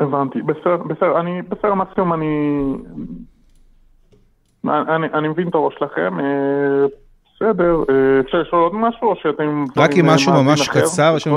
הבנתי, 0.00 0.42
בסדר, 0.42 0.76
בסדר, 0.76 1.20
אני, 1.20 1.42
בסדר, 1.42 1.74
מקסימום 1.74 2.12
אני, 2.12 2.26
אני, 4.64 5.06
אני 5.14 5.28
מבין 5.28 5.48
את 5.48 5.54
הראש 5.54 5.74
שלכם, 5.78 6.20
אה, 6.20 6.86
בסדר, 7.34 7.84
אה, 7.90 8.20
אפשר 8.20 8.38
לשאול 8.38 8.62
עוד 8.62 8.74
משהו, 8.74 9.08
או 9.08 9.16
שאתם... 9.16 9.64
רק 9.76 9.90
דברים, 9.90 10.04
עם 10.04 10.10
אה, 10.10 10.14
משהו 10.14 10.32
מאזין 10.32 10.46
ממש? 10.46 10.68
קצר, 10.68 11.14
יש 11.16 11.28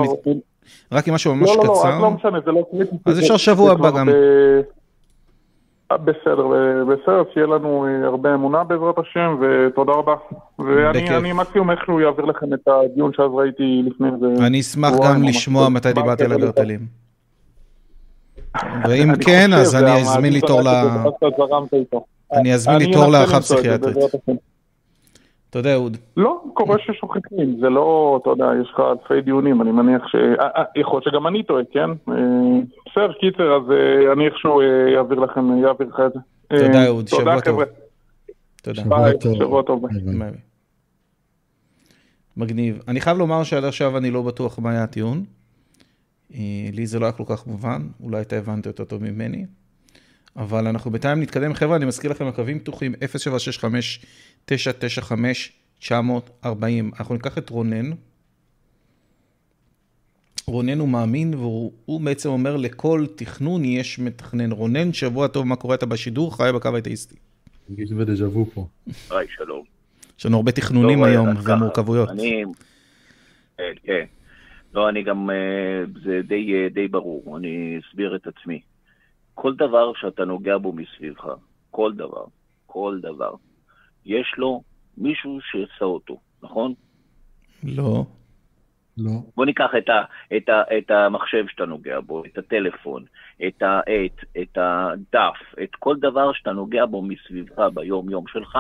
רק 0.92 1.08
עם 1.08 1.14
משהו 1.14 1.36
ממש 1.36 1.50
לא, 1.50 1.56
לא, 1.56 1.64
לא, 1.64 1.74
קצר. 1.74 2.00
לא 2.02 2.12
משנה, 2.12 2.40
זה 2.46 2.52
לא 2.52 2.64
קריטי. 2.72 2.96
אז 3.06 3.20
אפשר 3.20 3.38
שבוע 3.38 3.72
הבא 3.72 3.92
גם. 3.92 4.10
אה, 4.10 5.98
בסדר, 5.98 6.48
בסדר, 6.88 7.24
שיהיה 7.34 7.48
לנו 7.48 7.86
אה, 7.86 8.08
הרבה 8.08 8.34
אמונה 8.34 8.64
בעזרת 8.64 8.96
השם, 8.98 9.36
ותודה 9.42 9.92
רבה. 9.92 10.16
ואני 10.60 11.34
מקסימום 11.34 11.72
איכשהו 11.72 12.00
אעביר 12.06 12.26
לכם 12.26 12.54
את 12.54 12.68
הדיון 12.68 13.14
שאז 13.14 13.32
ראיתי 13.34 13.84
לפני 13.86 14.10
זה. 14.20 14.46
אני 14.46 14.60
אשמח 14.60 14.94
גם 15.04 15.24
לשמוע. 15.24 15.70
מתי 15.70 15.94
דיברתי 15.94 16.24
על 16.24 16.32
הגרטלים. 16.32 17.01
ואם 18.90 19.16
כן, 19.26 19.54
אז 19.54 19.76
אני 19.76 20.02
אזמין 20.02 20.34
לי 20.34 20.42
תור 20.42 20.62
ל... 20.62 20.68
אני 22.34 22.54
אזמין 22.54 22.78
לי 22.78 22.94
תור 22.94 23.12
זה, 23.12 23.40
פסיכיאטרית. 23.40 23.98
השם. 23.98 24.36
תודה, 25.50 25.74
אהוד. 25.74 25.98
לא, 26.18 26.44
קורה 26.54 26.78
ששוכחים, 26.80 27.58
זה 27.60 27.70
לא, 27.70 28.20
אתה 28.22 28.30
יודע, 28.30 28.46
יש 28.62 28.70
לך 28.74 28.80
אלפי 28.80 29.22
דיונים, 29.22 29.62
אני 29.62 29.72
מניח 29.72 30.08
ש... 30.08 30.16
אה, 30.16 30.48
אה, 30.58 30.64
יכול 30.76 30.98
להיות 30.98 31.04
שגם 31.04 31.28
אני 31.28 31.44
טועה, 31.44 31.64
כן? 31.72 31.90
אה, 32.10 32.16
בסדר, 32.86 33.14
קיצר, 33.14 33.56
אז 33.56 33.64
אני 34.14 34.26
איכשהו 34.26 34.62
אעביר 34.98 35.20
לכם, 35.20 35.66
אעביר 35.68 35.88
לך 35.88 36.00
את 36.06 36.14
זה. 36.14 36.20
תודה, 36.58 36.86
אהוד, 36.86 37.08
שבוע 37.08 37.20
תודה, 37.20 37.42
טוב. 37.42 37.62
תודה. 38.64 38.82
שבוע 38.82 39.02
ביי, 39.02 39.20
טוב. 39.20 39.36
שבוע 39.36 39.64
טוב. 39.64 39.86
מגניב. 42.38 42.84
אני 42.88 43.02
חייב 43.02 43.18
לומר 43.18 43.44
שעד 43.44 43.64
עכשיו 43.64 43.98
אני 43.98 44.12
לא 44.12 44.22
בטוח 44.22 44.60
מה 44.60 44.72
היה 44.72 44.84
הטיעון. 44.84 45.24
אה, 46.34 46.70
לי 46.74 46.88
זה 46.88 47.00
לא 47.00 47.06
היה 47.06 47.12
כל 47.12 47.24
כך 47.28 47.48
מובן, 47.48 47.88
אולי 48.00 48.22
אתה 48.22 48.38
הבנת 48.38 48.66
יותר 48.66 48.84
טוב 48.84 49.04
ממני. 49.04 49.46
אבל 50.36 50.68
אנחנו 50.68 50.92
בינתיים 50.92 51.22
נתקדם. 51.22 51.54
חבר'ה, 51.54 51.76
אני 51.76 51.86
מזכיר 51.86 52.12
לכם, 52.12 52.28
הקווים 52.28 52.60
פתוחים 52.60 52.94
0765-995-940. 54.48 55.90
אנחנו 57.00 57.16
ניקח 57.16 57.38
את 57.38 57.50
רונן. 57.50 57.92
רונן 60.48 60.80
הוא 60.80 60.90
מאמין, 60.90 61.34
והוא 61.34 62.02
בעצם 62.02 62.30
אומר, 62.30 62.58
לכל 62.58 63.06
תכנון 63.16 63.66
יש 63.66 64.00
מתכנן. 64.00 64.52
רונן, 64.52 64.94
שבוע 64.94 65.28
טוב, 65.28 65.48
מה 65.48 65.56
קורה? 65.56 65.76
אתה 65.76 65.86
בשידור? 65.86 66.38
חי 66.38 66.50
בקו 66.56 66.76
האתאיסטי. 66.76 67.16
מרגיש 67.70 67.92
בדז'ה 67.92 68.30
וו 68.30 68.46
פה. 68.46 68.68
היי, 69.10 69.28
שלום. 69.30 69.64
יש 70.20 70.26
לנו 70.26 70.38
הרבה 70.38 70.52
תכנונים 70.52 71.00
לא, 71.00 71.06
היום 71.06 71.28
ומורכבויות. 71.44 72.10
אני... 72.10 72.44
כן, 73.58 73.64
כן. 73.84 74.06
לא, 74.74 74.90
אני 74.90 75.04
גם... 75.04 75.30
אה, 75.30 75.84
זה 76.04 76.22
די, 76.28 76.54
אה, 76.54 76.70
די 76.70 76.88
ברור, 76.88 77.38
אני 77.38 77.80
אסביר 77.80 78.16
את 78.16 78.28
עצמי. 78.28 78.62
כל 79.34 79.56
דבר 79.56 79.94
שאתה 79.94 80.26
נוגע 80.26 80.58
בו 80.58 80.74
מסביבך, 80.74 81.26
כל 81.72 81.94
דבר, 81.94 82.26
כל 82.66 83.00
דבר, 83.02 83.34
יש 84.06 84.34
לו 84.38 84.64
מישהו 84.98 85.40
שעשה 85.42 85.86
אותו, 85.86 86.20
נכון? 86.44 86.74
לא. 87.64 88.06
לא. 88.98 89.12
בוא 89.36 89.46
ניקח 89.46 89.70
את, 89.78 89.90
ה, 89.90 90.04
את, 90.38 90.50
ה, 90.50 90.62
את 90.78 90.92
המחשב 90.92 91.46
שאתה 91.48 91.66
נוגע 91.66 92.00
בו, 92.00 92.26
את 92.26 92.38
הטלפון, 92.38 93.04
את 93.48 93.62
העט, 93.62 94.42
את 94.42 94.58
הדף, 94.58 95.62
את 95.64 95.76
כל 95.80 95.96
דבר 96.00 96.34
שאתה 96.34 96.52
נוגע 96.52 96.86
בו 96.86 97.02
מסביבך 97.02 97.60
ביום-יום 97.74 98.28
שלך, 98.28 98.58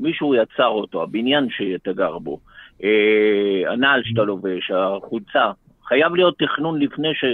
מישהו 0.00 0.34
יצר 0.34 0.66
אותו, 0.66 1.02
הבניין 1.02 1.48
שאתה 1.50 1.92
גר 1.92 2.18
בו, 2.18 2.40
אה, 2.84 3.72
הנעל 3.72 4.02
שאתה 4.04 4.22
לובש, 4.22 4.70
החולצה. 4.70 5.50
חייב 5.88 6.14
להיות 6.14 6.38
תכנון 6.38 6.82
לפני 6.82 7.08
ש... 7.14 7.24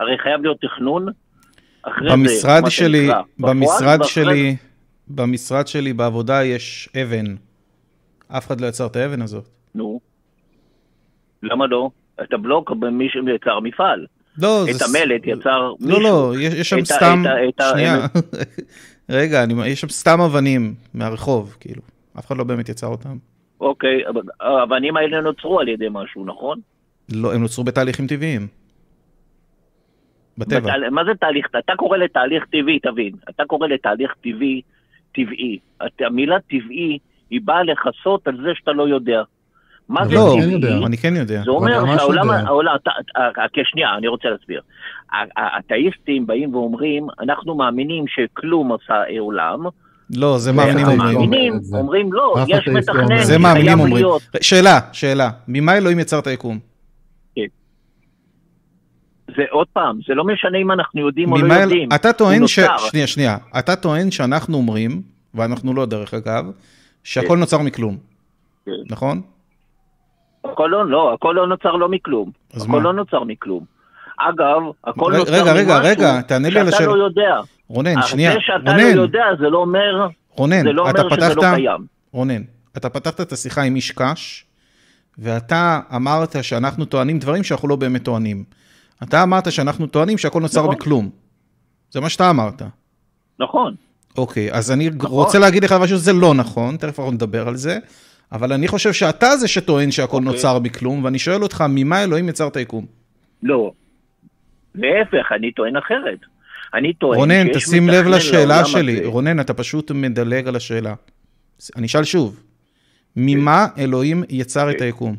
הרי 0.00 0.18
חייב 0.18 0.42
להיות 0.42 0.60
תכנון 0.60 1.06
אחרי 1.82 2.10
זה, 2.10 2.16
במשרד 2.16 2.62
מה 2.62 2.70
שלי, 2.70 3.06
שנקרא. 3.06 3.22
בפועל, 3.38 3.54
במשרד 3.54 3.98
ואחרי 4.00 4.08
שלי, 4.08 4.56
במשרד 5.08 5.66
שלי 5.66 5.92
בעבודה 5.92 6.44
יש 6.44 6.88
אבן. 7.02 7.24
אף 8.28 8.46
אחד 8.46 8.60
לא 8.60 8.66
יצר 8.66 8.86
את 8.86 8.96
האבן 8.96 9.22
הזאת. 9.22 9.48
נו. 9.74 10.00
למה 11.42 11.66
לא? 11.66 11.90
את 12.22 12.32
הבלוק 12.32 12.72
מישהו 12.92 13.28
יצר 13.28 13.60
מפעל. 13.60 14.06
לא, 14.38 14.64
את 14.70 14.74
זה... 14.74 14.84
המלט 14.84 15.22
יצר 15.24 15.72
מישהו. 15.80 16.00
לא, 16.00 16.10
לא, 16.10 16.40
יש, 16.40 16.54
יש 16.54 16.70
שם 16.70 16.78
את 16.78 16.84
סתם... 16.84 17.22
את 17.48 17.54
את 17.60 17.64
שנייה. 17.72 18.06
רגע, 19.08 19.42
אני... 19.42 19.66
יש 19.66 19.80
שם 19.80 19.88
סתם 19.88 20.20
אבנים 20.20 20.74
מהרחוב, 20.94 21.56
כאילו. 21.60 21.82
אף 22.18 22.26
אחד 22.26 22.36
לא 22.36 22.44
באמת 22.44 22.68
יצר 22.68 22.86
אותם. 22.86 23.16
אוקיי, 23.60 24.08
אבל 24.08 24.20
האבנים 24.40 24.96
האלה 24.96 25.20
נוצרו 25.20 25.60
על 25.60 25.68
ידי 25.68 25.86
משהו, 25.90 26.24
נכון? 26.24 26.60
לא, 27.12 27.34
הם 27.34 27.42
נוצרו 27.42 27.64
בתהליכים 27.64 28.06
טבעיים. 28.06 28.46
בטבע. 30.38 30.60
בתהל- 30.60 30.90
מה 30.90 31.04
זה 31.04 31.10
תהליך? 31.20 31.46
אתה 31.58 31.72
קורא 31.76 31.96
לתהליך 31.96 32.44
טבעי, 32.44 32.78
תבין. 32.78 33.12
אתה 33.30 33.42
קורא 33.46 33.66
לתהליך 33.68 34.14
טבעי, 34.20 34.60
טבעי. 35.14 35.58
את- 35.86 36.00
המילה 36.06 36.36
טבעי, 36.40 36.98
היא 37.30 37.40
באה 37.44 37.62
לכסות 37.62 38.28
על 38.28 38.36
זה 38.42 38.48
שאתה 38.54 38.72
לא 38.72 38.88
יודע. 38.88 39.22
מה 39.88 40.06
זה 40.08 40.14
לא, 40.14 40.34
כן 40.36 40.42
טבעי? 40.42 40.52
יודע. 40.52 40.86
אני 40.86 40.96
כן 40.96 41.16
יודע. 41.16 41.42
זה 41.44 41.50
אומר 41.50 41.96
שהעולם, 41.96 42.26
יודע. 42.26 42.38
העולם, 42.46 42.74
אתה- 42.82 42.90
אתה- 43.44 43.60
שנייה, 43.64 43.94
אני 43.96 44.08
רוצה 44.08 44.28
להסביר. 44.30 44.60
האתאיסטים 45.36 46.26
באים 46.26 46.54
ואומרים, 46.54 47.06
אנחנו 47.20 47.54
מאמינים 47.54 48.04
שכלום 48.08 48.72
עשה 48.72 48.94
העולם. 49.16 49.64
לא, 50.14 50.38
זה 50.38 50.52
מאמינים 50.52 50.86
אומרים. 50.86 51.60
אומרים, 51.72 52.12
לא, 52.12 52.34
יש 52.48 52.68
מתכנן. 52.68 53.22
זה 53.24 53.38
מאמינים 53.38 53.80
אומרים. 53.80 54.06
שאלה, 54.40 54.80
שאלה. 54.92 55.30
ממה 55.48 55.76
אלוהים 55.76 55.98
יצר 55.98 56.18
את 56.18 56.26
היקום? 56.26 56.58
זה 59.36 59.42
עוד 59.50 59.66
פעם, 59.72 59.98
זה 60.08 60.14
לא 60.14 60.24
משנה 60.24 60.58
אם 60.58 60.70
אנחנו 60.70 61.00
יודעים 61.00 61.32
או 61.32 61.38
לא 61.38 61.54
יודעים. 61.54 61.88
אתה 61.94 62.12
טוען 62.12 62.46
ש... 62.46 62.58
שנייה, 62.78 63.06
שנייה. 63.06 63.36
אתה 63.58 63.76
טוען 63.76 64.10
שאנחנו 64.10 64.56
אומרים, 64.56 65.02
ואנחנו 65.34 65.74
לא 65.74 65.86
דרך 65.86 66.14
אגב, 66.14 66.44
שהכל 67.04 67.38
נוצר 67.38 67.58
מכלום. 67.58 67.96
כן. 68.66 68.72
נכון? 68.90 69.22
הכל 70.44 70.68
לא, 70.72 70.86
לא, 70.86 71.14
הכל 71.14 71.32
לא 71.36 71.46
נוצר 71.46 71.72
לא 71.72 71.88
מכלום. 71.88 72.30
אז 72.54 72.64
הכל? 72.64 72.80
לא 72.84 72.92
נוצר 72.92 73.24
מכלום. 73.24 73.64
אגב, 74.28 74.62
הכל 74.84 75.12
נוצר 75.16 75.32
רגע, 75.32 75.52
רגע, 75.52 75.74
ממשהו 75.74 75.90
רגע, 75.90 76.20
תענה 76.20 76.48
לי 76.48 76.60
על 76.60 76.66
שאתה 76.66 76.76
השאלה. 76.76 76.94
לא 76.94 77.04
יודע. 77.04 77.40
רונן, 77.68 78.02
שנייה. 78.02 78.32
זה 78.32 78.38
שאתה 78.40 78.70
רונן, 78.70 78.96
לא 78.96 79.02
יודע, 79.02 79.24
זה 79.38 79.48
לא 79.48 79.58
אומר, 79.58 80.06
רונן, 80.30 80.62
זה 80.62 80.72
לא 80.72 80.90
אתה 80.90 81.02
אומר 81.02 81.16
שזה 81.16 81.30
פתחת... 81.30 81.36
לא 81.36 81.54
קיים. 81.54 81.86
רונן, 82.12 82.42
אתה 82.76 82.88
פתחת 82.88 83.20
את 83.20 83.32
השיחה 83.32 83.62
עם 83.62 83.76
איש 83.76 83.90
קש, 83.90 84.44
ואתה 85.18 85.80
אמרת 85.96 86.44
שאנחנו 86.44 86.84
טוענים 86.84 87.18
דברים 87.18 87.42
שאנחנו 87.42 87.68
לא 87.68 87.76
באמת 87.76 88.04
טוענים. 88.04 88.44
אתה 89.02 89.22
אמרת 89.22 89.52
שאנחנו 89.52 89.86
טוענים 89.86 90.18
שהכל 90.18 90.40
נוצר 90.40 90.60
נכון. 90.60 90.74
מכלום. 90.74 91.10
זה 91.90 92.00
מה 92.00 92.08
שאתה 92.08 92.30
אמרת. 92.30 92.62
נכון. 93.38 93.74
אוקיי, 94.18 94.52
אז 94.52 94.70
אני 94.70 94.90
רוצה 95.02 95.38
להגיד 95.38 95.64
לך 95.64 95.72
משהו 95.72 95.96
שזה 95.96 96.12
לא 96.12 96.34
נכון, 96.34 96.76
תכף 96.76 96.98
אנחנו 96.98 97.12
נדבר 97.12 97.48
על 97.48 97.56
זה, 97.56 97.78
אבל 98.32 98.52
אני 98.52 98.68
חושב 98.68 98.92
שאתה 98.92 99.36
זה 99.36 99.48
שטוען 99.48 99.90
שהכל 99.90 100.16
אוקיי. 100.16 100.32
נוצר 100.32 100.58
מכלום, 100.58 101.04
ואני 101.04 101.18
שואל 101.18 101.42
אותך, 101.42 101.64
ממה 101.68 102.04
אלוהים 102.04 102.28
יצר 102.28 102.48
את 102.48 102.56
היקום? 102.56 102.86
לא. 103.42 103.72
להפך, 104.74 105.32
אני 105.32 105.52
טוען 105.52 105.76
אחרת. 105.76 106.18
אני 106.74 106.92
טוען 106.92 107.18
רונן, 107.18 107.52
תשים 107.54 107.88
לב 107.88 108.06
לשאלה 108.06 108.64
שלי. 108.64 108.92
הזה. 109.00 109.06
רונן, 109.06 109.40
אתה 109.40 109.54
פשוט 109.54 109.90
מדלג 109.90 110.48
על 110.48 110.56
השאלה. 110.56 110.94
אני 111.76 111.86
אשאל 111.86 112.04
שוב, 112.04 112.40
ממה 113.16 113.66
אלוהים 113.78 114.22
יצר 114.30 114.70
את 114.70 114.80
היקום? 114.80 115.16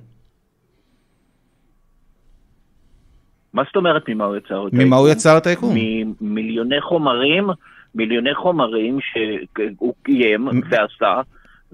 מה 3.53 3.63
זאת 3.67 3.75
אומרת 3.75 4.09
ממה 4.09 4.25
הוא 4.25 4.37
יצר 4.37 4.67
את 4.67 4.73
ממה 4.73 4.95
הוא 4.95 5.07
היקום? 5.07 5.17
יצר 5.19 5.37
את 5.37 5.47
היקום? 5.47 5.75
ממיליוני 6.21 6.81
חומרים, 6.81 7.49
מיליוני 7.95 8.35
חומרים 8.35 8.99
שהוא 9.01 9.93
קיים 10.03 10.47
ועשה 10.69 11.21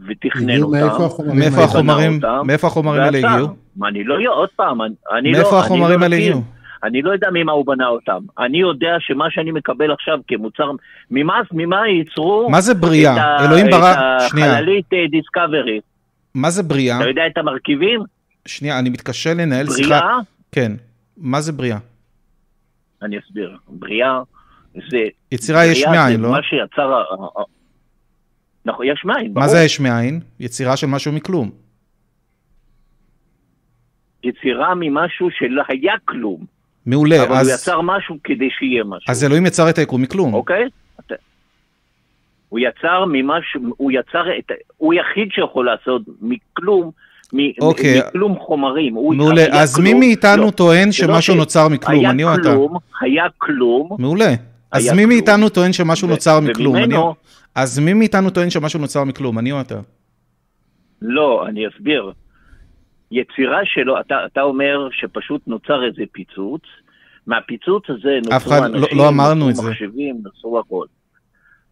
ותכנן 0.08 0.62
אותם. 0.62 0.72
מאיפה? 0.72 1.06
החומרים, 1.06 2.16
אותם, 2.16 2.42
מאיפה 2.48 2.68
החומרים 2.68 3.02
האלה. 3.02 3.18
הגיעו? 3.34 3.48
אני 3.88 4.04
לא 4.04 4.14
יודע, 4.14 4.30
עוד 4.30 4.50
פעם, 4.56 4.82
אני- 4.82 4.92
לא... 5.32 5.38
מאיפה 5.38 5.50
אני 5.58 5.60
החומרים 5.66 6.00
לא 6.00 6.04
האלה. 6.04 6.16
הגיעו? 6.16 6.42
אני 6.84 7.02
לא 7.02 7.12
יודע 7.12 7.28
ממה 7.34 7.52
הוא 7.52 7.66
בנה 7.66 7.88
אותם. 7.88 8.20
אני 8.40 8.58
יודע 8.60 8.96
שמה 9.00 9.26
שאני 9.30 9.52
מקבל 9.52 9.92
עכשיו 9.92 10.20
כמוצר, 10.28 10.72
ממה, 11.12 11.42
ממה 11.52 11.88
ייצרו 11.88 12.50
מה 12.50 12.62
זה 12.62 12.74
בריאה? 12.74 13.14
את 13.14 13.42
ה- 13.42 13.46
אלוהים 13.46 13.68
ברא, 13.72 13.92
את 13.94 14.30
שנייה, 14.30 14.54
החללית 14.54 14.86
דיסקאברי. 15.12 15.80
מה 16.36 16.50
זה 16.50 16.64
בריאה? 16.64 16.98
אתה 17.02 17.10
יודע 17.10 17.28
את 17.28 17.38
המרכיבים? 17.38 18.02
שנייה, 18.46 18.80
אני 18.80 18.90
מתקשה 18.90 19.34
לנהל 19.34 19.66
שיחה. 19.70 19.90
בריאה, 20.00 20.18
כן, 20.52 20.72
מה 21.18 21.42
זה 21.42 21.52
בריאה? 21.52 21.78
אני 23.02 23.20
אסביר. 23.20 23.58
בריאה 23.68 24.22
זה... 24.90 24.98
יצירה 25.32 25.66
יש 25.66 25.86
בריאה 25.86 26.04
מאין, 26.06 26.18
זה 26.18 26.24
לא? 26.24 26.32
מה 26.32 26.40
שיצר... 26.44 27.04
נכון, 28.66 28.86
יש 28.86 29.06
מאין, 29.06 29.34
ברור. 29.34 29.46
מה 29.46 29.52
זה 29.52 29.58
יש 29.66 29.80
מאין? 29.80 30.20
יצירה 30.40 30.78
של 30.78 30.88
משהו 30.88 31.12
מכלום. 31.12 31.52
יצירה 34.24 34.76
ממשהו 34.76 35.28
שלא 35.32 35.64
היה 35.68 35.94
כלום. 36.06 36.46
מעולה, 36.88 37.24
אבל 37.24 37.32
הוא 37.32 37.38
אז, 37.38 37.50
יצר 37.50 37.82
משהו 37.82 38.18
כדי 38.24 38.50
שיהיה 38.60 38.84
משהו. 38.84 39.12
אז 39.12 39.24
אלוהים 39.24 39.46
יצר 39.46 39.70
את 39.70 39.78
היקום 39.78 40.02
מכלום. 40.02 40.34
אוקיי? 40.34 40.64
הוא 42.50 42.60
יצר 42.60 43.06
ממשהו, 43.08 43.62
הוא 43.78 43.92
יצר 43.92 44.24
את... 44.40 44.52
הוא 44.78 44.94
יחיד 44.94 45.28
שיכול 45.32 45.66
לעשות 45.66 46.02
מכלום, 46.22 46.92
מ- 47.34 47.62
אוקיי. 47.62 48.00
מכלום 48.08 48.40
חומרים. 48.40 48.94
הוא- 48.94 49.16
מעולה, 49.16 49.46
אז 49.62 49.80
מי 49.80 49.94
מאיתנו 49.94 50.46
לא, 50.46 50.52
טוען 50.52 50.86
לא 50.88 50.92
שמשהו 50.92 51.34
ש- 51.34 51.38
נוצר 51.38 51.68
מכלום, 51.68 52.06
אני 52.06 52.24
או 52.24 52.34
אתה? 52.36 52.56
היה 53.02 53.24
כלום, 53.38 53.90
מעולה. 54.00 54.34
אז 54.72 54.92
מי. 54.94 55.06
מאיתנו 55.06 55.50
טוען 55.50 55.74
שמשהו 55.74 56.08
נוצר 56.08 56.40
מכלום? 56.40 56.76
וממנו- 56.76 57.14
אז 57.56 57.80
מי 57.80 57.94
מאיתנו 57.94 58.30
טוען 58.30 58.50
שמשהו 58.50 58.80
נוצר 58.80 59.04
מכלום, 59.04 59.40
אני 59.40 59.52
או 59.52 59.62
אתה? 59.62 59.80
לא, 61.02 61.46
אני 61.48 61.68
אסביר. 61.68 62.12
יצירה 63.12 63.60
שלו, 63.66 64.00
אתה, 64.00 64.16
אתה 64.26 64.42
אומר 64.42 64.88
שפשוט 64.92 65.42
נוצר 65.48 65.86
איזה 65.86 66.04
פיצוץ, 66.12 66.62
מהפיצוץ 67.28 67.84
הזה 67.90 68.10
אף 68.28 68.34
נוצרו 68.34 68.54
אחד 68.54 68.62
לא- 68.62 68.66
אנשים, 68.78 68.98
לא 68.98 69.08
אמרנו 69.08 69.48
נוצרו 69.48 69.50
את 69.50 69.56
זה. 69.56 69.72
מחשבים, 69.72 70.16
נוצרו 70.24 70.60
הכל. 70.60 70.86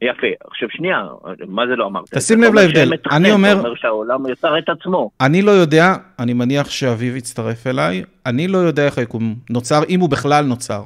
יפה. 0.02 0.28
עכשיו 0.52 0.70
שנייה, 0.72 1.04
מה 1.48 1.68
זה 1.68 1.76
לא 1.76 1.86
אמרת? 1.88 2.04
תשים 2.14 2.44
לב 2.44 2.54
להבדל. 2.54 2.92
אני 3.12 3.32
אומר- 3.32 3.52
אתה 3.52 3.60
אומר 3.60 3.76
שהעולם 3.76 4.30
יצר 4.32 4.58
את 4.60 4.70
עצמו. 4.70 5.10
אני 5.22 5.42
לא 5.42 5.52
יודע, 5.52 5.94
אני 6.20 6.34
מניח 6.34 6.70
שאביב 6.70 7.16
יצטרף 7.16 7.68
אליי, 7.68 8.04
אני 8.26 8.48
לא 8.48 8.58
יודע 8.58 8.86
איך 8.86 8.98
היקום 8.98 9.36
נוצר, 9.50 9.82
אם 9.90 10.00
הוא 10.00 10.10
בכלל 10.10 10.46
נוצר. 10.46 10.82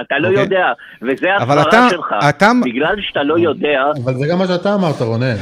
אתה 0.00 0.18
לא 0.18 0.28
אוקיי. 0.28 0.42
יודע, 0.42 0.72
וזה 1.02 1.36
אבל 1.36 1.60
אתה, 1.62 1.68
הסברה 1.68 1.90
שלך. 1.90 2.14
אתה, 2.28 2.50
בגלל 2.64 2.94
שאתה 3.00 3.22
לא 3.22 3.38
יודע, 3.38 3.82
אבל 4.04 4.14
זה 4.14 4.26
גם 4.30 4.38
מה 4.38 4.46
שאתה 4.46 4.74
אמרת, 4.74 5.00
רונן. 5.00 5.36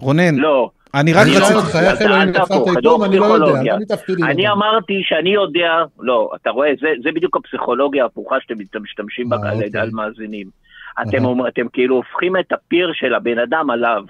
רונן, 0.00 0.34
לא. 0.34 0.70
אני 0.94 1.12
רק 1.12 1.22
אני 1.22 1.32
שואל 1.32 1.56
רציתי... 1.56 1.78
אתה- 1.78 2.04
אלוהים 2.04 2.22
אל 2.22 2.28
יצר 2.28 2.42
את 2.42 2.48
תהפוך, 2.48 2.68
היקום, 2.68 2.76
הדור 2.76 3.04
אני 3.04 3.18
לא 3.18 3.24
יודע. 3.24 3.72
לא 3.72 3.78
מתפקידי. 3.80 4.22
אני. 4.22 4.48
אמרתי 4.48 5.02
שאני 5.04 5.30
יודע, 5.30 5.84
לא, 6.00 6.30
אתה 6.36 6.50
רואה, 6.50 6.70
זה, 6.80 6.88
זה 7.02 7.10
בדיוק 7.14 7.36
הפסיכולוגיה 7.36 8.02
ההפוכה 8.02 8.36
שאתם 8.40 8.82
משתמשים 8.82 9.28
בה 9.28 9.36
אה, 9.36 9.50
על, 9.50 9.62
אוקיי. 9.64 9.80
על 9.80 9.90
מאזינים. 9.92 10.46
אתם 11.48 11.68
כאילו 11.72 11.96
הופכים 11.96 12.36
את 12.36 12.52
הפיר 12.52 12.90
של 12.92 13.14
הבן 13.14 13.38
אדם 13.38 13.70
עליו. 13.70 14.04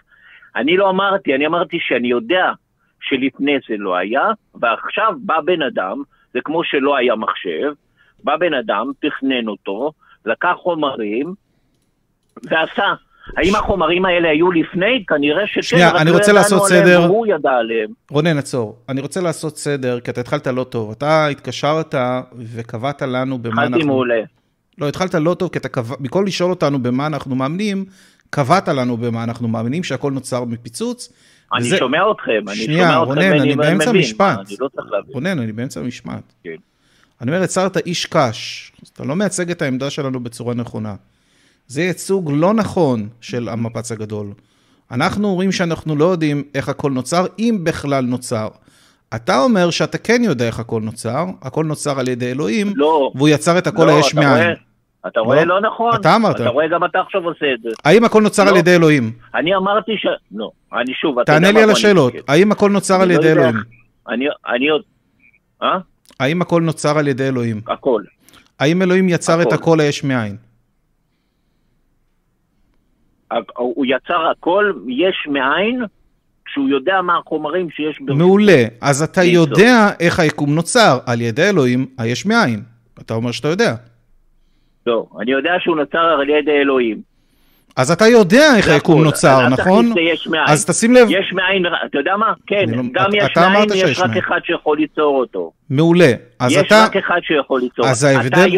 אני 0.56 0.76
לא 0.76 0.90
אמרתי, 0.90 1.34
אני 1.34 1.46
אמרתי 1.46 1.78
שאני 1.80 2.08
יודע 2.08 2.52
שלפני 3.00 3.56
זה 3.68 3.74
לא 3.78 3.96
היה, 3.96 4.22
ועכשיו 4.54 5.12
בא 5.18 5.40
בן 5.40 5.62
אדם, 5.62 6.02
זה 6.34 6.40
כמו 6.44 6.64
שלא 6.64 6.96
היה 6.96 7.14
מחשב, 7.14 7.72
בא 8.24 8.36
בן 8.36 8.54
אדם, 8.54 8.90
תכנן 9.00 9.48
אותו, 9.48 9.92
לקח 10.26 10.54
חומרים 10.56 11.34
ועשה. 12.42 12.94
האם 13.36 13.54
החומרים 13.56 14.04
האלה 14.04 14.28
היו 14.28 14.50
לפני? 14.52 15.04
כנראה 15.08 15.46
שכן, 15.46 15.62
שנייה, 15.62 15.90
רק 15.90 16.00
אני 16.00 16.10
לא 16.10 16.14
רוצה 16.14 16.24
ידענו 16.30 16.38
לעשות 16.42 16.70
עליהם, 16.70 16.86
סדר. 16.86 17.02
והוא 17.02 17.26
ידע 17.26 17.50
עליהם. 17.50 17.88
רונן, 18.10 18.38
עצור. 18.38 18.76
אני 18.88 19.00
רוצה 19.00 19.20
לעשות 19.20 19.58
סדר, 19.58 20.00
כי 20.00 20.10
אתה 20.10 20.20
התחלת 20.20 20.46
לא 20.46 20.64
טוב. 20.64 20.90
אתה 20.90 21.26
התקשרת 21.26 21.94
וקבעת 22.54 23.02
לנו 23.02 23.38
במה 23.38 23.52
אנחנו... 23.62 23.66
התחלתי 23.66 23.84
מעולה. 23.86 24.20
לא, 24.78 24.88
התחלת 24.88 25.14
לא 25.14 25.34
טוב, 25.34 25.48
כי 25.52 25.58
אתה 25.58 25.68
קבע... 25.68 25.96
במקום 26.00 26.24
לשאול 26.26 26.50
אותנו 26.50 26.82
במה 26.82 27.06
אנחנו 27.06 27.34
מאמינים, 27.34 27.84
קבעת 28.30 28.68
לנו 28.68 28.96
במה 28.96 29.24
אנחנו 29.24 29.48
מאמינים, 29.48 29.82
שהכל 29.84 30.12
נוצר 30.12 30.44
מפיצוץ. 30.44 31.12
אני 31.54 31.66
וזה- 31.66 31.76
שומע 31.76 31.98
אתכם, 32.10 32.48
אני 32.48 32.56
שנייה, 32.56 32.88
שומע 32.88 32.98
אתכם 33.02 33.08
רונן, 33.08 33.20
ואני 33.32 33.40
אני 33.40 33.56
באמצע 33.56 33.74
מבין, 33.90 33.96
המשפט. 33.96 34.38
אני 34.48 34.56
לא 34.60 34.68
צריך 34.68 34.86
להבין. 34.92 35.10
רונן, 35.14 35.38
אני 35.38 35.52
באמצע 35.52 35.80
המשפט. 35.80 36.32
כן. 36.44 36.50
אני 37.20 37.30
אומר, 37.30 37.42
יצרת 37.44 37.76
איש 37.76 38.06
קש, 38.06 38.72
אז 38.82 38.88
אתה 38.88 39.04
לא 39.04 39.16
מייצג 39.16 39.50
את 39.50 39.62
העמדה 39.62 39.90
שלנו 39.90 40.20
בצורה 40.20 40.54
נכונה. 40.54 40.94
זה 41.66 41.82
ייצוג 41.82 42.30
לא 42.34 42.54
נכון 42.54 43.08
של 43.20 43.48
המפץ 43.48 43.92
הגדול. 43.92 44.26
אנחנו 44.90 45.28
אומרים 45.28 45.52
שאנחנו 45.52 45.96
לא 45.96 46.04
יודעים 46.04 46.42
איך 46.54 46.68
הכל 46.68 46.90
נוצר, 46.90 47.26
אם 47.38 47.58
בכלל 47.64 48.04
נוצר. 48.04 48.48
אתה 49.14 49.40
אומר 49.40 49.70
שאתה 49.70 49.98
כן 49.98 50.20
יודע 50.24 50.46
איך 50.46 50.58
הכל 50.58 50.80
נוצר, 50.80 51.24
הכל 51.42 51.64
נוצר 51.64 52.00
על 52.00 52.08
ידי 52.08 52.30
אלוהים, 52.30 52.72
לא, 52.76 53.10
והוא 53.14 53.28
יצר 53.28 53.58
את 53.58 53.66
הכל 53.66 53.84
לא, 53.84 53.96
היש 53.96 54.14
מאין. 54.14 54.54
אתה 55.06 55.20
רואה 55.20 55.44
לא. 55.44 55.60
לא 55.60 55.68
נכון. 55.68 55.94
אתה 56.00 56.16
אמרת. 56.16 56.36
אתה 56.36 56.48
רואה 56.48 56.68
גם 56.68 56.84
אתה 56.84 57.00
עכשיו 57.00 57.24
עושה 57.24 57.46
את 57.54 57.62
זה. 57.62 57.68
האם 57.84 58.04
הכל 58.04 58.22
נוצר 58.22 58.44
לא. 58.44 58.50
על 58.50 58.56
ידי 58.56 58.74
אלוהים? 58.74 59.12
אני 59.34 59.54
אמרתי 59.54 59.92
ש... 59.96 60.06
לא, 60.32 60.50
אני 60.72 60.94
שוב, 60.94 61.18
אתה 61.18 61.32
תענה 61.32 61.52
לי 61.52 61.62
על 61.62 61.70
השאלות. 61.70 62.14
נתמקד. 62.14 62.32
האם 62.32 62.52
הכל 62.52 62.70
נוצר 62.70 62.94
אני 62.94 63.02
על 63.02 63.08
לא 63.08 63.14
ידי 63.14 63.28
יודע 63.28 63.40
אלוהים? 63.40 63.56
אני, 64.08 64.24
אני 64.54 64.68
עוד... 64.68 64.82
אה? 65.62 65.78
האם 66.20 66.42
הכל 66.42 66.62
נוצר 66.62 66.98
על 66.98 67.08
ידי 67.08 67.28
אלוהים? 67.28 67.60
הכל. 67.68 68.02
האם 68.60 68.82
אלוהים 68.82 69.08
יצר 69.08 69.42
את 69.42 69.46
הכל. 69.46 69.54
הכל 69.54 69.80
היש 69.80 70.04
מאין? 70.04 70.36
הוא 73.56 73.86
יצר 73.86 74.30
הכל 74.30 74.72
יש 74.88 75.26
מאין, 75.30 75.82
כשהוא 76.44 76.68
יודע 76.68 77.02
מה 77.02 77.18
החומרים 77.18 77.70
שיש 77.70 78.00
ברשותו. 78.00 78.14
מעולה. 78.14 78.64
אז 78.80 79.02
אתה 79.02 79.24
יודע 79.24 79.88
איך 80.00 80.20
היקום 80.20 80.54
נוצר 80.54 80.98
על 81.06 81.20
ידי 81.20 81.48
אלוהים 81.48 81.86
היש 81.98 82.26
מאין. 82.26 82.60
אתה 83.00 83.14
אומר 83.14 83.32
שאתה 83.32 83.48
יודע. 83.48 83.74
לא, 84.86 85.06
אני 85.20 85.32
יודע 85.32 85.50
שהוא 85.60 85.76
נוצר 85.76 85.98
על 85.98 86.28
ידי 86.28 86.50
אלוהים. 86.50 87.13
אז 87.76 87.90
אתה 87.90 88.06
יודע 88.08 88.56
איך 88.56 88.68
היקום. 88.68 89.04
נוצר, 89.04 89.48
נכון? 89.48 89.92
אז 90.46 90.64
תשים 90.66 90.94
לב, 90.94 91.08
יש 91.10 91.32
מאין, 91.32 91.64
אתה 91.90 91.98
יודע 91.98 92.16
מה? 92.16 92.32
כן, 92.46 92.64
לא- 92.68 92.82
גם 92.92 93.10
יש 93.14 93.24
מאין, 93.36 93.68
יש 93.74 93.98
רק. 94.00 94.10
אחד 94.16 94.38
שיכול 94.44 94.78
ליצור 94.78 95.18
אותו. 95.20 95.52
מעולה. 95.70 96.12
אז 96.38 96.52
יש 96.52 96.58
אתה, 96.66 96.84
רק 96.84 96.96
אחד 96.96 97.18
שיכול 97.22 97.60
ליצור. 97.60 97.86
אז 97.86 98.04
אתה 98.04 98.18
ההבדל- 98.18 98.50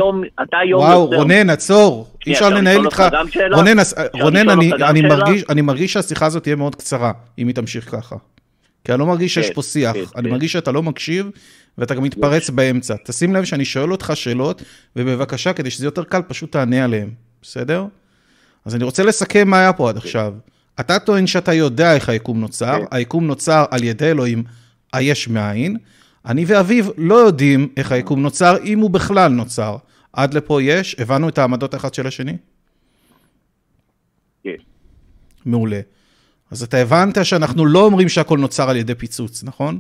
אתה 0.43 0.59
היום 0.59 0.81
וואו, 0.85 1.03
יוצר- 1.05 1.17
רונן, 1.17 1.51
עצור. 1.51 2.09
אי 2.27 2.33
אפשר 2.33 2.49
לנהל 2.49 2.85
איתך? 2.85 3.03
רונן, 4.23 4.49
אני-? 5.51 5.63
מרגיש- 5.63 5.93
שהשיחה 5.93 6.27
הזאת 6.27 6.43
תהיה 6.43 6.57
מאוד 6.57 6.75
קצרה, 6.75 7.13
אם 7.39 7.47
היא 7.47 7.55
תמשיך 7.55 7.91
ככה. 7.91 8.17
כי 8.85 8.93
אני 8.93 9.01
לא 9.01 9.07
מרגיש 9.07 9.35
שיש 9.35 9.49
כן, 9.49 9.55
פה 9.55 9.63
שיח, 9.63 9.93
כן, 9.93 10.01
אני 10.17 10.25
כן. 10.25 10.31
מרגיש 10.31 10.53
שאתה 10.53 10.73
לא 10.73 10.83
מקשיב, 10.83 11.31
ואתה 11.79 11.95
גם 11.95 12.03
מתפרץ 12.03 12.51
באמצע. 12.51 12.95
תשים 13.05 13.35
לב 13.35 13.45
שאני 13.45 13.65
שואל 13.65 13.93
אותך 13.93 14.13
שאלות, 14.15 14.63
ובבקשה, 14.97 15.53
כדי 15.53 15.71
שזה 15.71 15.87
יותר 15.87 16.05
קל, 16.05 16.23
פשוט 16.29 16.53
תענה 16.53 16.85
עליהן, 16.85 17.09
בסדר? 17.43 17.85
אז 18.67 18.75
אני 18.75 18.85
רוצה 18.85 19.03
לסכם 19.03 19.49
מה 19.49 19.59
היה 19.59 19.73
פה 19.73 19.89
עד 19.89 19.97
עכשיו. 19.97 20.35
אתה 20.81 20.99
טוען 20.99 21.27
שאתה 21.27 21.53
יודע 21.55 21.95
איך 21.95 22.09
היקום 22.09 22.41
נוצר, 22.41 22.79
כן. 22.81 22.85
היקום 22.97 23.27
נוצר 23.27 23.65
על 23.71 23.85
ידי 23.85 24.11
אלוהים 24.11 24.45
היש 24.93 25.29
מאין. 25.29 25.77
אני 26.27 26.45
ואביב 26.47 26.91
לא 26.99 27.15
יודעים 27.15 27.69
איך 27.77 27.93
היקום 27.93 28.23
נוצר, 28.23 28.57
אם 28.65 28.79
הוא 28.79 28.91
בכלל 28.91 29.33
נוצר. 29.33 29.77
עד 30.13 30.35
לפה 30.35 30.63
יש, 30.63 30.97
הבנו 30.99 31.29
את 31.29 31.39
העמדות 31.39 31.75
האחד 31.75 31.95
של 31.95 32.07
השני? 32.07 32.37
כן. 34.45 34.51
מעולה. 35.47 35.81
אז 36.51 36.63
אתה 36.63 36.77
הבנת 36.77 37.19
שאנחנו 37.25 37.67
לא 37.67 37.79
אומרים 37.85 38.09
שהכל 38.09 38.39
נוצר 38.39 38.71
על 38.71 38.77
ידי 38.77 38.95
פיצוץ, 38.95 39.45
נכון? 39.45 39.79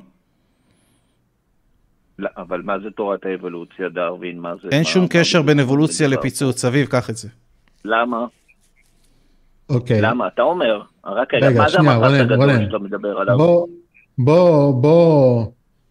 לא, 2.18 2.28
אבל 2.37 2.62
מה 2.62 2.78
זה 2.84 2.91
תורת 2.97 3.20
האבולוציה, 3.26 3.89
דרווין? 3.89 4.39
מה 4.41 4.53
זה? 4.62 4.68
אין 4.72 4.78
מה- 4.82 4.84
שום 4.84 5.03
מה 5.03 5.09
קשר 5.09 5.43
בין 5.43 5.61
אבולוציה? 5.61 6.09
לפיצוץ. 6.09 6.64
אביב, 6.64 6.87
קח 6.87 7.11
את 7.11 7.16
זה. 7.16 7.28
למה? 7.84 8.26
אוקיי. 9.69 10.01
למה? 10.01 10.29
אתה 10.29 10.43
אומר. 10.43 10.83
רק 11.05 11.35
רגע, 11.35 11.49
רגע, 11.49 11.59
מה 11.61 11.69
זה 11.69 11.79
רונן, 11.95 12.21
הגדול. 12.21 12.67
שאתה 12.67 12.79
מדבר 12.79 13.19
עליו? 13.19 13.37
בוא, 13.37 13.67
בוא, 14.19 14.83
בוא, 14.83 15.47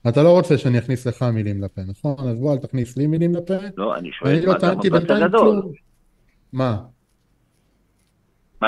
אתה 0.08 0.24
לא 0.24 0.30
רוצה 0.30 0.58
שאני 0.58 0.80
אכניס 0.80 1.08
לך 1.08 1.26
מילים 1.34 1.62
לפה, 1.62 1.82
נכון? 1.88 2.30
אז 2.30 2.40
בוא, 2.40 2.54
אל 2.54 2.58
תכניס 2.58 2.98
לי 2.98 3.08
מילים 3.08 3.36
לפה. 3.36 3.54
לא, 3.78 3.96
אני 3.96 4.12
שואל, 4.12 4.32
אני 4.32 4.46
לא 4.46 4.54
מה 4.54 4.60
זה 4.60 4.68
טענתי 4.68 4.88
המפץ 4.88 5.12
הגדול? 5.12 5.62
מה? 6.54 6.78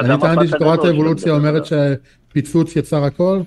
זה 0.01 0.13
אני 0.13 0.21
טענתי 0.21 0.47
שתורת 0.47 0.83
האבולוציה 0.83 1.33
מדבר 1.33 1.47
אומרת? 1.47 1.63
שפיצוץ 1.65 2.75
יצר 2.75 3.03
הכל? 3.03 3.39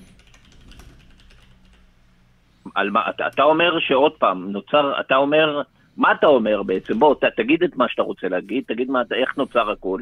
על 2.75 2.89
מה, 2.89 3.09
אתה, 3.09 3.27
אתה 3.27 3.43
אומר 3.43 3.79
שעוד 3.79 4.11
פעם, 4.19 4.51
נוצר, 4.51 4.99
אתה 4.99 5.15
אומר, 5.15 5.61
מה 5.97 6.11
אתה 6.11 6.27
אומר 6.27 6.63
בעצם? 6.63 6.99
בוא, 6.99 7.15
ת, 7.15 7.23
תגיד 7.37 7.63
את 7.63 7.75
מה 7.75 7.85
שאתה 7.89 8.01
רוצה 8.01 8.27
להגיד, 8.27 8.63
תגיד 8.67 8.89
מה, 8.89 9.01
איך 9.15 9.37
נוצר 9.37 9.71
הכל? 9.71 10.01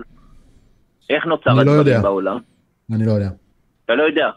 איך 1.09 1.25
נוצר 1.25 1.49
אני 1.49 1.55
לא 1.55 1.61
הדברים 1.61 1.77
יודע. 1.87 2.01
בעולם? 2.01 2.37
אני 2.91 3.05
לא 3.05 3.11
יודע. 3.11 3.29
אתה 3.85 3.95
לא 3.95 4.03
יודע. 4.03 4.29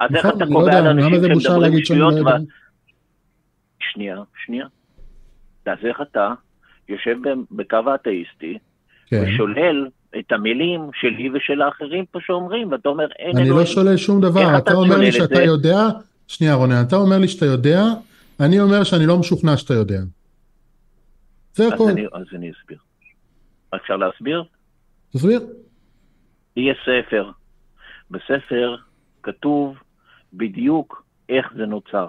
אז 0.00 0.10
איך 0.14 0.26
נכון, 0.26 0.36
אתה 0.36 0.44
אני 0.44 0.52
לא 0.54 0.58
קובע 0.58 0.72
יודע, 0.76 0.82
לאנשים 0.82 1.10
שמדברים 1.40 1.72
לא 1.72 1.80
שטויות? 1.84 2.14
ו- 2.14 2.46
שנייה, 3.92 4.16
שנייה. 4.46 4.66
אז 5.66 5.78
איך 5.88 6.00
אתה 6.02 6.32
יושב 6.88 7.16
בקו 7.50 7.76
האתאיסטי 7.86 8.58
כן. 9.06 9.24
ושולל 9.26 9.86
את 10.18 10.32
המילים 10.32 10.80
שלי 10.94 11.30
ושל 11.30 11.62
האחרים 11.62 12.04
פה 12.10 12.18
שאומרים, 12.26 12.72
ואתה 12.72 12.88
אומר, 12.88 13.06
אין 13.18 13.30
אני 13.36 13.46
אלוהים. 13.46 13.58
לא 13.60 13.64
שולל 13.66 13.96
שום 13.96 14.20
דבר, 14.20 14.48
אתה 14.50 14.58
אתה 14.58 14.74
אומר 14.74 14.96
לי 14.98 15.08
את 15.08 15.12
שאתה? 15.12 15.42
יודע, 15.42 15.78
שנייה 16.28 16.54
רונן, 16.54 16.82
אתה 16.88 16.96
אומר 16.96 17.18
לי 17.18 17.28
שאתה 17.28 17.46
יודע, 17.46 17.82
אני 18.40 18.60
אומר 18.60 18.84
שאני 18.84 19.06
לא 19.06 19.18
משוכנע 19.18 19.56
שאתה 19.56 19.74
יודע. 19.74 19.98
זה 21.54 21.64
אז 21.66 21.72
הכל, 21.72 21.90
אני- 21.90 22.06
אז 22.12 22.24
אני 22.34 22.52
אסביר. 22.60 22.78
אפשר 23.74 23.96
להסביר? 23.96 24.44
תסביר. 25.14 25.40
יהיה 26.56 26.74
ספר. 26.84 27.30
בספר 28.10 28.76
כתוב 29.22 29.76
בדיוק 30.32 31.04
איך 31.28 31.52
זה 31.56 31.66
נוצר, 31.66 32.08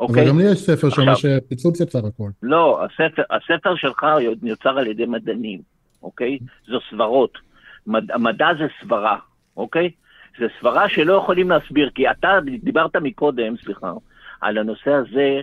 אוקיי? 0.00 0.22
אבל 0.22 0.30
גם 0.30 0.38
לי 0.38 0.44
יש 0.44 0.58
ספר 0.58 0.90
שאומר 0.90 1.14
שפיצוץ 1.14 1.80
יצר 1.80 2.06
הכל. 2.06 2.30
לא, 2.42 2.84
הספר, 2.84 3.22
הספר 3.30 3.76
שלך 3.76 4.06
יוצר 4.42 4.78
על 4.78 4.86
ידי 4.86 5.06
מדענים, 5.06 5.60
אוקיי? 6.02 6.38
זו 6.66 6.78
סברות. 6.90 7.38
מד, 7.86 8.10
המדע 8.10 8.48
זה 8.58 8.66
סברה, 8.82 9.18
אוקיי? 9.56 9.90
זה 10.38 10.46
סברה 10.60 10.88
שלא 10.88 11.12
יכולים 11.12 11.50
להסביר, 11.50 11.90
כי 11.94 12.10
אתה 12.10 12.38
דיברת 12.62 12.96
מקודם, 12.96 13.56
סליחה, 13.64 13.92
על 14.40 14.58
הנושא 14.58 14.90
הזה 14.90 15.40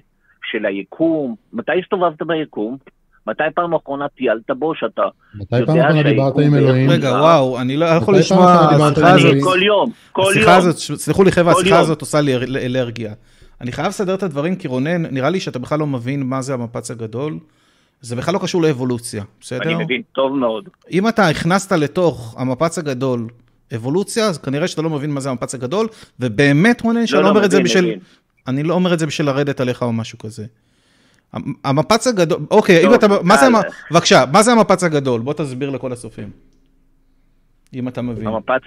של 0.51 0.65
היקום. 0.65 1.35
מתי 1.53 1.79
הסתובבת 1.79 2.21
ביקום? 2.21 2.77
מתי 3.27 3.43
פעם 3.55 3.73
אחרונה 3.73 4.05
טיילת 4.17 4.51
בו 4.59 4.75
שאתה... 4.75 5.01
מתי 5.35 5.55
פעם 5.65 5.79
אחרונה 5.79 6.03
דיברת 6.03 6.33
עם 6.39 6.55
אלוהים? 6.55 6.89
רגע, 6.89 7.09
אה. 7.11 7.21
וואו, 7.21 7.61
אני 7.61 7.77
לא 7.77 7.85
יכול 7.85 8.17
לשמוע, 8.17 8.51
השיחה 8.51 9.11
הזאת, 9.13 9.35
כל 9.43 9.59
יום, 9.65 9.91
כל 10.11 10.31
השיחה 10.31 10.51
יום. 10.51 10.57
הזאת, 10.57 10.75
סלחו 10.77 11.23
לי 11.23 11.31
חבר'ה, 11.31 11.53
כל 11.53 11.59
השיחה 11.59 11.75
יום. 11.75 11.83
הזאת 11.83 12.01
עושה 12.01 12.21
לי 12.21 12.35
אל- 12.35 12.57
אלרגיה. 12.57 13.13
אני 13.61 13.71
חייב 13.71 13.87
לסדר 13.87 14.13
את 14.15 14.23
הדברים, 14.23 14.55
כי 14.55 14.67
רונן, 14.67 15.05
נראה 15.05 15.29
לי 15.29 15.39
שאתה 15.39 15.59
בכלל 15.59 15.79
לא 15.79 15.87
מבין 15.87 16.23
מה 16.23 16.41
זה 16.41 16.53
המפץ 16.53 16.91
הגדול. 16.91 17.39
זה 18.01 18.15
בכלל 18.15 18.33
לא 18.33 18.39
קשור 18.39 18.61
לאבולוציה, 18.61 19.23
בסדר? 19.41 19.61
אני 19.63 19.83
מבין 19.83 20.01
טוב 20.11 20.35
מאוד. 20.37 20.69
אם 20.91 21.07
אתה 21.07 21.27
הכנסת 21.27 21.71
לתוך 21.71 22.35
המפץ 22.37 22.77
הגדול 22.77 23.27
אבולוציה, 23.75 24.25
אז 24.25 24.37
כנראה 24.37 24.67
שאתה 24.67 24.81
לא 24.81 24.89
מבין 24.89 25.11
מה 25.11 25.19
זה 25.19 25.29
המפץ 25.29 25.55
הגדול, 25.55 25.87
ובאמת, 26.19 26.81
רונן, 26.81 27.07
שאני 27.07 27.17
לא 27.19 27.23
לא, 27.23 27.29
אומר 27.29 27.45
את 27.45 27.51
זה 27.51 27.63
בשביל... 27.63 27.99
אני 28.47 28.63
לא 28.63 28.73
אומר 28.73 28.93
את 28.93 28.99
זה 28.99 29.05
בשביל 29.05 29.27
לרדת 29.27 29.59
עליך 29.59 29.83
או 29.83 29.93
משהו 29.93 30.17
כזה. 30.17 30.45
המ- 31.33 31.53
המפץ 31.63 32.07
הגדול, 32.07 32.39
אוקיי, 32.51 32.85
אם 32.87 32.93
אתה, 32.93 33.07
מה 33.23 33.37
זה, 33.37 33.45
אז- 33.45 33.53
המ- 33.53 33.61
בבקשה, 33.91 34.23
מה 34.33 34.43
זה 34.43 34.51
המפץ 34.51 34.83
הגדול? 34.83 35.21
בוא 35.21 35.33
תסביר 35.33 35.69
לכל 35.69 35.91
הצופים. 35.91 36.29
אם 37.73 37.87
אתה 37.87 38.01
מבין. 38.01 38.27
המפץ 38.27 38.61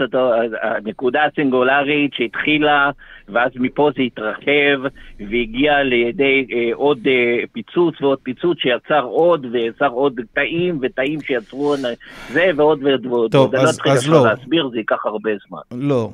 הנקודה 0.63 1.21
הסינגולרית 1.33 2.15
שהתחילה, 2.15 2.91
ואז 3.29 3.51
מפה 3.55 3.91
זה 3.97 4.03
התרחב, 4.03 4.91
והגיע 5.31 5.83
לידי 5.83 6.47
אה, 6.53 6.71
עוד 6.75 6.99
אה, 7.07 7.13
פיצוץ 7.53 7.95
ועוד 8.03 8.19
פיצוץ 8.23 8.59
שיצר 8.59 9.03
עוד, 9.05 9.47
ויצר 9.53 9.87
עוד 9.89 10.21
תאים, 10.35 10.79
ותאים 10.83 11.21
שיצרו 11.21 11.77
זה, 11.77 11.95
ועוד 12.57 12.83
ועוד 12.83 13.07
ועוד. 13.07 13.33
טוב, 13.33 13.55
אני 13.55 13.65
לא 13.65 13.69
אז- 13.69 13.79
אז 13.87 13.97
עכשיו 13.99 14.13
לא. 14.13 14.27
להסביר, 14.27 14.69
זה 14.73 14.79
ייקח 14.79 15.07
הרבה 15.07 15.31
זמן. 15.49 15.59
לא. 15.89 16.11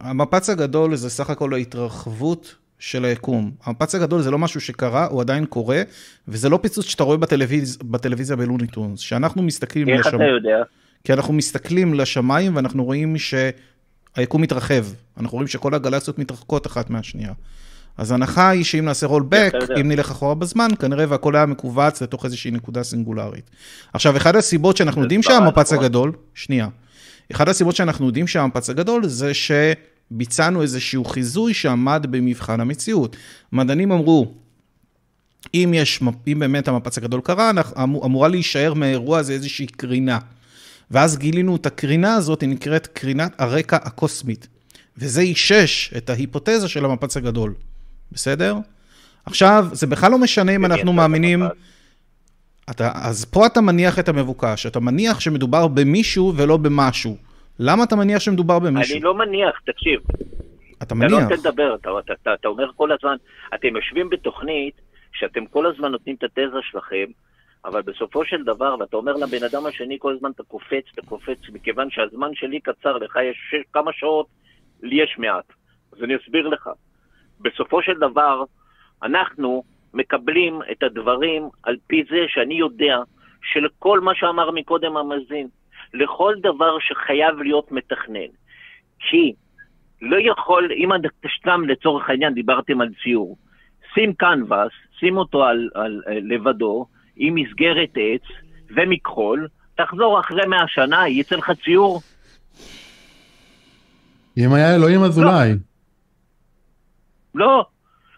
המפץ 0.00 0.50
הגדול 0.50 0.94
זה 0.94 1.10
סך 1.10 1.30
הכל 1.30 1.54
ההתרחבות 1.54 2.56
של 2.80 3.04
היקום. 3.04 3.50
המפץ 3.64 3.94
הגדול 3.94 4.22
זה 4.22 4.30
לא 4.30 4.38
משהו 4.38 4.60
שקרה, 4.60 5.06
הוא 5.06 5.20
עדיין 5.20 5.46
קורה, 5.46 5.82
וזה 6.28 6.48
לא 6.48 6.56
פיצוץ 6.62 6.86
שאתה 6.86 7.04
רואה 7.04 7.16
בטלוויז... 7.16 7.78
בטלוויזיה 7.84 8.36
בלוניטונס. 8.36 9.00
שאנחנו 9.00 9.42
מסתכלים 9.42 9.88
איך 9.88 10.06
לשם... 10.06 10.16
אתה 10.16 10.24
יודע? 10.24 10.62
כי 11.04 11.12
אנחנו 11.12 11.34
מסתכלים 11.34 11.94
לשמיים 11.94 12.56
ואנחנו 12.56 12.84
רואים 12.84 13.16
שהיקום 13.18 14.42
מתרחב. 14.42 14.84
אנחנו 15.20 15.36
רואים 15.36 15.48
שכל 15.48 15.74
הגלקסיות 15.74 16.18
מתרחקות 16.18 16.66
אחת 16.66 16.90
מהשנייה. 16.90 17.32
אז 17.98 18.10
ההנחה 18.10 18.48
היא 18.48 18.64
שאם 18.64 18.84
נעשה 18.84 19.06
רולבק. 19.06 19.52
אם 19.80 19.88
נלך 19.88 20.10
אחורה 20.10 20.34
בזמן, 20.34 20.68
כנראה 20.78 21.04
והכל 21.08 21.36
היה 21.36 21.46
מכווץ 21.46 22.02
לתוך 22.02 22.24
איזושהי 22.24 22.50
נקודה 22.50 22.82
סינגולרית. 22.82 23.50
עכשיו, 23.92 24.16
אחת 24.16 24.34
הסיבות 24.34 24.76
שאנחנו 24.76 25.02
יודעים 25.02 25.22
שהמפץ 25.22 25.72
נכון. 25.72 25.84
הגדול, 25.84 26.12
שנייה, 26.34 26.68
אחת 27.32 27.48
הסיבות 27.48 27.76
שאנחנו 27.76 28.06
יודעים 28.06 28.26
שהמפץ 28.26 28.70
הגדול 28.70 29.06
זה 29.06 29.34
שביצענו 30.12 30.62
איזשהו 30.62 31.04
חיזוי 31.04 31.54
שעמד 31.54 32.06
במבחן 32.10 32.60
המציאות. 32.60 33.16
מדענים 33.52 33.92
אמרו, 33.92 34.32
אם, 35.54 35.72
יש, 35.74 36.00
אם 36.28 36.38
באמת 36.38 36.68
המפץ 36.68 36.98
הגדול 36.98 37.20
קרה, 37.20 37.50
אמור- 37.82 38.06
אמורה 38.06 38.28
להישאר 38.28 38.74
מהאירוע 38.74 39.18
הזה 39.18 39.32
איזושהי 39.32 39.66
קרינה. 39.66 40.18
ואז 40.90 41.18
גילינו 41.18 41.56
את 41.56 41.66
הקרינה 41.66 42.14
הזאת, 42.14 42.40
היא 42.40 42.48
נקראת 42.48 42.86
קרינת 42.86 43.32
הרקע 43.38 43.76
הקוסמית. 43.76 44.48
וזה 44.98 45.20
אישש 45.20 45.94
את 45.96 46.10
ההיפותזה 46.10 46.68
של 46.68 46.84
המפץ 46.84 47.16
הגדול, 47.16 47.54
בסדר? 48.12 48.56
עכשיו, 49.26 49.68
זה 49.72 49.86
בכלל 49.86 50.10
לא 50.10 50.18
משנה 50.18 50.54
אם 50.54 50.64
אנחנו 50.64 50.92
מאמינים... 50.92 51.42
אתה, 52.70 52.90
אז 52.94 53.24
פה 53.24 53.46
אתה 53.46 53.60
מניח 53.60 53.98
את 53.98 54.08
המבוקש, 54.08 54.66
אתה 54.66 54.80
מניח 54.80 55.20
שמדובר 55.20 55.68
במישהו 55.68 56.32
ולא 56.36 56.56
במשהו. 56.56 57.16
למה 57.62 57.84
אתה 57.84 57.96
מניח 57.96 58.18
שמדובר 58.20 58.58
במישהו? 58.58 58.94
אני 58.94 59.04
לא 59.04 59.14
מניח, 59.14 59.60
תקשיב, 59.66 60.00
אתה 60.78 60.84
אתה 60.84 60.94
לא 60.94 61.00
מניח. 61.00 61.22
נותן 61.22 61.34
לדבר, 61.34 61.74
אתה, 61.74 61.90
אתה, 61.98 62.12
אתה, 62.12 62.34
אתה 62.34 62.48
אומר 62.48 62.70
כל 62.76 62.92
הזמן, 62.92 63.16
אתם 63.54 63.76
יושבים 63.76 64.10
בתוכנית 64.10 64.80
שאתם 65.12 65.46
כל 65.46 65.66
הזמן 65.66 65.92
נותנים 65.92 66.16
את 66.16 66.24
התזה 66.24 66.58
שלכם, 66.62 67.04
אבל 67.64 67.82
בסופו 67.82 68.24
של 68.24 68.42
דבר, 68.44 68.76
ואתה 68.80 68.96
אומר 68.96 69.12
לבן 69.12 69.44
אדם 69.50 69.66
השני 69.66 69.96
כל 70.00 70.14
הזמן, 70.16 70.30
אתה 70.30 70.42
קופץ, 70.42 70.84
אתה 70.94 71.02
קופץ, 71.02 71.38
מכיוון 71.52 71.90
שהזמן 71.90 72.30
שלי 72.34 72.60
קצר, 72.60 72.98
לך 72.98 73.18
יש 73.30 73.36
שש, 73.50 73.72
כמה 73.72 73.92
שעות, 73.92 74.26
לי 74.82 75.02
יש 75.02 75.16
מעט. 75.18 75.52
אז 75.92 76.02
אני 76.02 76.16
אסביר 76.16 76.48
לך. 76.48 76.70
בסופו 77.40 77.82
של 77.82 77.94
דבר, 77.94 78.42
אנחנו 79.02 79.62
מקבלים 79.94 80.60
את 80.72 80.82
הדברים 80.82 81.48
על 81.62 81.76
פי 81.86 82.04
זה 82.10 82.24
שאני 82.28 82.54
יודע 82.54 82.98
שלכל 83.42 84.00
מה 84.00 84.14
שאמר 84.14 84.50
מקודם 84.50 84.96
המאזין, 84.96 85.48
לכל 85.94 86.34
דבר 86.42 86.78
שחייב 86.80 87.38
להיות 87.38 87.72
מתכנן. 87.72 88.30
כי 88.98 89.32
לא 90.02 90.16
יכול, 90.32 90.68
אם 90.76 90.94
אתה 90.94 91.08
סתם 91.40 91.64
לצורך 91.68 92.10
העניין 92.10 92.34
דיברתם 92.34 92.80
על 92.80 92.88
ציור, 93.02 93.36
שים 93.94 94.12
קנבס, 94.12 94.70
שים 95.00 95.16
אותו 95.16 95.44
על, 95.44 95.68
על, 95.74 96.02
על 96.06 96.20
לבדו, 96.22 96.86
עם 97.16 97.34
מסגרת 97.34 97.90
עץ 97.94 98.22
ומכחול, 98.76 99.48
תחזור 99.74 100.20
אחרי 100.20 100.46
מאה 100.46 100.68
שנה, 100.68 101.08
יצא 101.08 101.36
לך 101.36 101.52
ציור? 101.64 102.00
אם 104.38 104.54
היה 104.54 104.74
אלוהים 104.74 105.02
אז 105.02 105.18
אולי. 105.18 105.52
לא, 107.34 107.64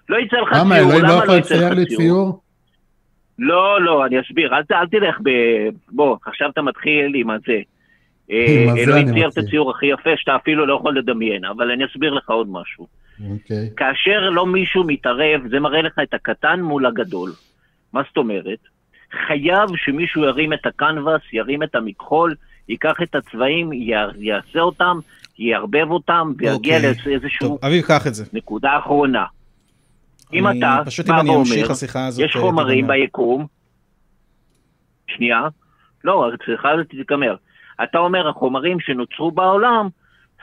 לא 0.09 0.16
יצא 0.16 0.36
לך 0.36 0.49
ציור, 0.53 0.93
לא 0.93 1.09
למה 1.09 1.24
לא 1.24 1.32
יצא 1.32 1.55
לך 1.55 1.89
ציור? 1.97 2.43
לא, 3.38 3.82
לא, 3.82 4.06
אני 4.06 4.20
אסביר, 4.20 4.54
אל, 4.54 4.62
אל 4.72 4.86
תלך 4.86 5.18
ב... 5.22 5.30
בוא, 5.88 6.16
עכשיו 6.26 6.50
אתה 6.50 6.62
מתחיל 6.62 7.12
עם 7.14 7.30
הזה. 7.30 7.60
הזה 8.26 8.82
אלוהים 8.82 9.12
צייר 9.12 9.28
את. 9.28 9.38
הציור 9.38 9.70
הכי 9.70 9.86
יפה 9.86 10.10
שאתה 10.16 10.36
אפילו 10.36 10.66
לא 10.66 10.74
יכול 10.74 10.98
לדמיין, 10.98 11.44
אבל 11.44 11.70
אני 11.70 11.84
אסביר 11.84 12.14
לך 12.14 12.30
עוד 12.30 12.48
משהו. 12.50 12.86
אוקיי. 13.30 13.70
כאשר 13.76 14.30
לא 14.30 14.46
מישהו 14.46 14.84
מתערב, 14.84 15.40
זה 15.50 15.60
מראה 15.60 15.82
לך 15.82 15.98
את 16.02 16.14
הקטן 16.14 16.60
מול 16.60 16.86
הגדול. 16.86 17.30
מה 17.92 18.02
זאת 18.09 18.16
אומרת? 18.16 18.59
חייב 19.26 19.68
שמישהו 19.76 20.24
ירים 20.24 20.52
את 20.52 20.66
הקנבס, 20.66 21.20
ירים 21.32 21.62
את 21.62 21.74
המכחול, 21.74 22.34
ייקח 22.68 22.96
את 23.02 23.14
הצבעים, 23.14 23.72
י- 23.72 23.92
יעשה 24.18 24.60
אותם, 24.60 24.98
יערבב 25.38 25.90
אותם, 25.90 26.32
ויגיע 26.38 26.76
אוקיי. 26.76 26.92
לאיזשהו 27.06 27.48
טוב, 27.48 27.59
אביב, 27.64 27.84
קח 27.84 28.06
את 28.06 28.14
זה. 28.14 28.24
נקודה 28.32 28.78
אחרונה. 28.78 29.24
אם 30.32 30.46
אני- 30.46 30.59
אתה 30.59 30.82
פשוט 30.86 31.06
בא 31.06 31.14
אם 31.14 31.20
אני 31.20 31.36
אמשיך, 31.36 31.70
השיחה 31.70 32.06
הזאת... 32.06 32.24
יש 32.24 32.36
אה, 32.36 32.40
חומרים. 32.40 32.86
ביקום, 32.86 33.46
שנייה, 35.16 35.40
לא, 36.04 36.30
צריכה 36.46 36.68
תיגמר. 36.90 37.34
אתה 37.84 37.98
אומר, 37.98 38.28
החומרים 38.28 38.80
שנוצרו 38.80 39.30
בעולם, 39.30 39.88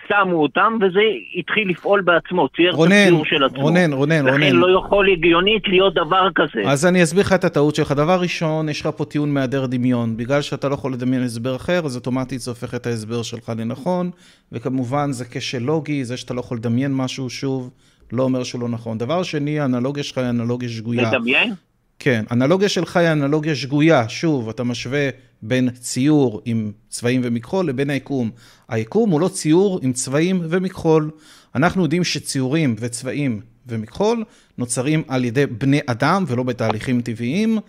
שמו 0.08 0.42
אותם, 0.42 0.78
וזה 0.82 1.00
התחיל 1.36 1.70
לפעול 1.70 2.02
בעצמו, 2.02 2.48
צייר 2.56 2.70
את 2.70 2.76
רונן, 2.76 2.92
הציור 3.06 3.26
של 3.26 3.44
עצמו. 3.44 3.62
רונן, 3.62 3.94
רונן, 3.94 4.26
לכן 4.26 4.30
רונן. 4.32 4.56
לא 4.56 4.80
יכול 4.80 5.10
הגיונית 5.12 5.68
להיות 5.68 5.94
דבר 5.94 6.28
כזה. 6.36 6.62
אז 6.66 6.86
אני 6.86 7.04
אסביר 7.04 7.22
לך 7.22 7.34
את 7.34 7.44
הטעות 7.44 7.76
שלך. 7.76 7.92
דבר 7.92 8.22
ראשון, 8.22 8.70
יש 8.70 8.82
לך 8.82 8.90
פה 8.98 9.06
טיעון 9.06 9.34
מהיעדר 9.34 9.66
דמיון. 9.66 10.18
בגלל 10.18 10.42
שאתה 10.42 10.70
לא 10.70 10.74
יכול 10.74 10.94
לדמיין 10.94 11.24
הסבר 11.24 11.56
אחר, 11.56 11.82
אז 11.86 11.96
אוטומטית 11.96 12.40
זה 12.42 12.52
הופך 12.52 12.76
את 12.76 12.86
ההסבר 12.88 13.24
שלך 13.24 13.52
לנכון, 13.58 14.12
וכמובן 14.52 15.12
זה 15.12 15.26
כשל 15.32 15.60
לוגי, 15.64 16.06
זה 16.06 16.18
שאתה 16.18 16.34
לא 16.34 16.40
יכול 16.40 16.58
לדמיין 16.58 16.94
משהו 16.96 17.30
שוב, 17.30 17.70
לא 18.12 18.24
אומר 18.24 18.44
שהוא 18.44 18.62
לא 18.62 18.70
נכון. 18.70 18.98
דבר 18.98 19.24
שני, 19.24 19.60
האנלוגיה 19.60 20.04
שלך 20.04 20.18
היא 20.18 20.30
אנלוגיה 20.30 20.70
שגויה. 20.70 21.12
לדמיין? 21.12 21.54
כן, 22.00 22.24
אנלוגיה 22.32 22.70
שלך 22.70 22.98
היא 22.98 23.12
אנלוגיה 23.12 23.56
שגויה. 23.56 24.10
שוב, 24.10 24.50
אתה 24.50 24.64
משווה 24.64 25.10
בין 25.42 25.70
ציור 25.70 26.42
עם 26.46 26.72
צבעים 26.90 27.22
ומכחול 27.24 27.68
לבין 27.68 27.90
היקום. 27.90 28.32
היקום 28.68 29.10
הוא 29.10 29.22
לא 29.22 29.28
ציור 29.28 29.80
עם 29.84 29.94
צבעים 29.94 30.42
ומכחול. 30.50 31.12
אנחנו 31.56 31.84
יודעים 31.84 32.04
שציורים 32.04 32.76
וצבעים 32.80 33.42
ומכחול 33.68 34.24
נוצרים 34.58 35.04
על 35.08 35.26
ידי 35.26 35.46
בני 35.46 35.80
אדם 35.86 36.24
ולא 36.28 36.44
בתהליכים 36.44 37.02
טבעיים. 37.02 37.60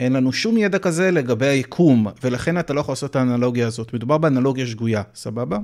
אין 0.00 0.12
לנו 0.12 0.32
שום 0.32 0.56
ידע 0.56 0.78
כזה 0.78 1.10
לגבי 1.10 1.46
היקום, 1.46 2.06
ולכן 2.22 2.58
אתה 2.58 2.72
לא 2.72 2.80
יכול 2.80 2.92
לעשות 2.92 3.10
את 3.10 3.16
האנלוגיה 3.16 3.66
הזאת. 3.66 3.94
מדובר 3.94 4.18
באנלוגיה 4.18 4.66
שגויה, 4.66 5.02
סבבה? 5.14 5.58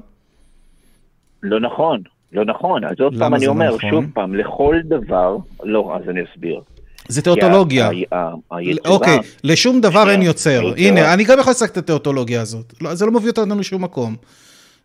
לא 1.42 1.60
נכון, 1.60 2.02
לא 2.36 2.44
נכון. 2.44 2.84
אז 2.84 3.00
עוד 3.00 3.18
פעם 3.18 3.34
אני 3.34 3.46
לא 3.46 3.50
אומר, 3.50 3.74
נכון? 3.76 3.90
שוב 3.90 4.04
פעם, 4.14 4.34
לכל 4.34 4.76
דבר, 4.84 5.36
לא, 5.62 5.96
אז 5.96 6.08
אני 6.08 6.20
אסביר. 6.32 6.60
זה 7.08 7.22
תיאוטולוגיה. 7.22 7.88
היצירה- 8.50 8.90
אוקיי, 8.92 9.18
לשום 9.44 9.80
דבר 9.80 10.10
אין 10.10 10.22
יוצר. 10.22 10.60
הנה, 10.76 11.14
אני 11.14 11.24
גם 11.24 11.38
יכול 11.38 11.50
לשחק 11.50 11.70
את 11.72 11.76
התיאוטולוגיה 11.76 12.40
הזאת. 12.40 12.74
לא, 12.82 12.94
זה 12.94 13.06
לא 13.06 13.12
מביא 13.12 13.30
אותנו 13.30 13.58
לשום 13.58 13.84
מקום. 13.84 14.16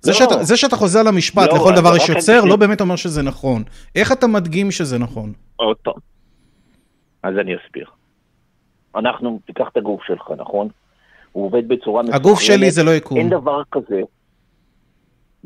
זה, 0.01 0.11
לא. 0.11 0.17
שאתה, 0.17 0.43
זה 0.43 0.57
שאתה 0.57 0.75
חוזר 0.75 1.03
למשפט, 1.03 1.47
לא, 1.49 1.55
לכל 1.55 1.73
דבר 1.75 1.95
יש 1.95 2.09
יוצר, 2.09 2.45
לא 2.45 2.55
באמת 2.55 2.81
אומר 2.81 2.95
שזה 2.95 3.21
נכון. 3.21 3.63
איך 3.95 4.11
אתה 4.11 4.27
מדגים 4.27 4.71
שזה 4.71 4.97
נכון? 4.97 5.33
פעם. 5.55 5.93
אז 7.23 7.33
אני 7.37 7.51
אסביר. 7.55 7.85
אנחנו, 8.95 9.39
תיקח 9.47 9.65
את 9.71 9.77
הגוף 9.77 10.01
שלך, 10.07 10.31
נכון? 10.37 10.67
הוא 11.31 11.45
עובד 11.45 11.67
בצורה 11.67 12.01
מסוימת. 12.03 12.19
הגוף 12.19 12.39
שלי 12.41 12.71
זה 12.71 12.83
לא 12.83 12.91
יקום. 12.91 13.17
אין 13.17 13.29
דבר 13.29 13.61
כזה. 13.71 14.01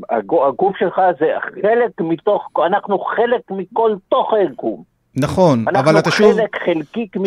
הגו- 0.10 0.48
הגוף 0.48 0.76
שלך 0.80 1.02
זה 1.20 1.26
חלק 1.62 1.92
מתוך, 2.00 2.48
אנחנו 2.68 3.00
חלק 3.00 3.42
מכל 3.52 3.92
תוך 4.10 4.34
היקום. 4.34 4.96
נכון, 5.18 5.66
אבל 5.76 6.00
אתה 6.00 6.12
שוב, 6.12 6.38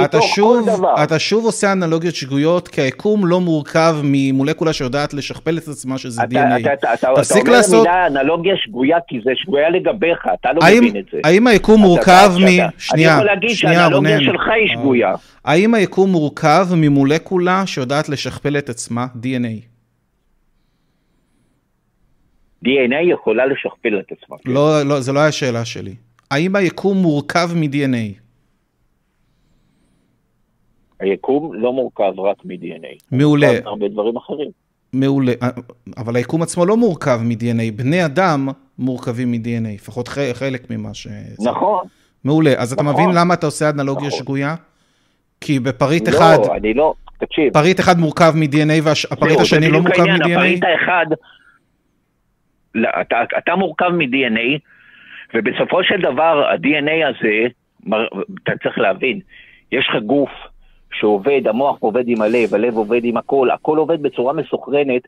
אתה 0.05 0.21
שוב. 0.23 0.69
אתה 1.03 1.19
שוב 1.19 1.45
עושה 1.45 1.73
אנלוגיות 1.73 2.15
שגויות, 2.15 2.69
כי 2.69 2.81
היקום 2.81 3.27
לא 3.27 3.41
מורכב 3.41 3.97
ממולקולה 4.03 4.73
שיודעת 4.73 5.15
לשכפל 5.15 5.59
את 5.59 5.69
עצמה, 5.69 5.99
שזה 5.99 6.23
אתה, 6.23 6.31
DNA. 6.57 6.61
אתה, 6.61 6.73
אתה, 6.73 6.95
אתה, 6.95 7.13
תפסיק 7.17 7.37
אתה 7.43 7.47
אומר 7.49 7.57
לעשות- 7.59 7.87
מילה 7.87 8.07
אנלוגיה 8.07 8.55
שגויה, 8.57 8.99
כי 9.09 9.21
זה 9.25 9.31
שגויה 9.35 9.71
לגביך, 9.71 10.27
אתה 10.41 10.53
לא 10.53 10.61
האם, 10.63 10.79
מבין 10.85 10.97
את 10.97 11.05
זה. 11.13 11.19
האם 11.25 11.47
היקום 11.47 11.81
מורכב 11.81 12.31
מ... 12.35 12.43
אתה- 12.43 12.45
שנייה, 12.45 12.69
אני 12.95 13.03
יכול 13.05 13.25
להגיד 13.27 13.51
שנייה, 13.51 13.79
שהאנלוגיה. 13.81 14.19
שלך 14.21 14.43
היא 14.61 14.69
שגויה. 14.69 15.15
האם 15.45 15.75
היקום 15.75 16.11
מורכב 16.11 16.67
ממולקולה 16.77 17.63
שיודעת 17.67 18.09
לשכפל 18.09 18.59
את 18.59 18.69
עצמה, 18.69 19.07
DNA? 19.23 19.78
DNA 22.65 23.03
יכולה 23.13 23.47
לשכפל 23.47 24.01
את 24.01 24.13
עצמה. 24.13 24.37
לא, 24.47 24.83
לא, 24.83 25.01
זו 25.01 25.13
לא 25.13 25.19
היה 25.19 25.29
השאלה 25.29 25.65
שלי. 25.65 25.95
האם 26.31 26.57
היקום 26.57 26.97
מורכב 26.97 27.49
מ-DNA? 27.55 28.21
היקום 31.01 31.55
לא 31.55 31.73
מורכב 31.73 32.21
רק 32.21 32.37
מ-DNA. 32.45 32.99
מעולה, 33.13 33.47
מורכב 33.47 33.65
מהרבה 33.65 33.89
דברים 33.89 34.17
אחרים. 34.17 34.51
מעולה. 34.93 35.33
אבל 35.97 36.17
היקום 36.17 36.43
עצמו 36.43 36.67
לא 36.67 36.77
מורכב 36.77 37.21
מ-DNA. 37.23 37.73
בני 37.77 38.05
אדם 38.05 38.49
מורכבים 38.79 39.33
מ-DNA, 39.33 39.75
לפחות 39.75 40.09
חלק 40.33 40.71
ממה 40.71 40.95
ש... 40.95 41.07
נכון. 41.41 41.87
מעולה. 42.25 42.55
אז 42.57 42.73
אתה 42.73 42.83
נכון. 42.83 42.95
מבין 42.95 43.15
למה 43.15 43.35
אתה 43.35 43.47
עושה 43.47 43.71
אנלוגיה 43.71 44.09
נכון. 44.09 44.21
שגויה? 44.21 44.55
כי 45.41 45.61
בפריט 45.61 46.09
אחד, 46.09 46.39
לא, 46.47 46.55
אני 46.57 46.75
לא, 46.75 46.95
תקשיב. 47.19 47.53
פריט 47.53 47.81
אחד 47.81 47.99
מורכב 47.99 48.33
מ-DNA 48.37 48.83
והפריט 48.83 49.33
זהו, 49.33 49.43
השני 49.43 49.67
זה 49.67 49.73
לא 49.73 49.81
מורכב 49.81 50.01
העניין, 50.01 50.23
הפריט 50.23 50.65
מ-DNA? 50.65 50.69
האחד, 50.69 51.07
לא, 51.11 51.17
אתה, 53.01 53.23
אתה 53.39 53.57
מורכב 53.57 53.89
מ-DNA, 53.89 54.59
ובסופו 55.35 55.85
של 55.85 56.01
דבר 56.01 56.49
ה-DNA 56.49 57.09
הזה, 57.09 57.47
אתה 58.43 58.53
צריך 58.63 58.79
להבין, 58.79 59.21
יש 59.73 59.89
לך 59.89 60.03
גוף 60.03 60.31
שעובד, 60.93 61.41
המוח 61.47 61.77
עובד 61.81 62.05
עם 62.07 62.23
הלב, 62.23 62.55
הלב 62.55 62.77
עובד 62.77 63.01
עם 63.05 63.17
הכל, 63.17 63.51
הכל 63.51 63.79
עובד 63.79 64.03
בצורה 64.03 64.33
מסוכרנת, 64.33 65.03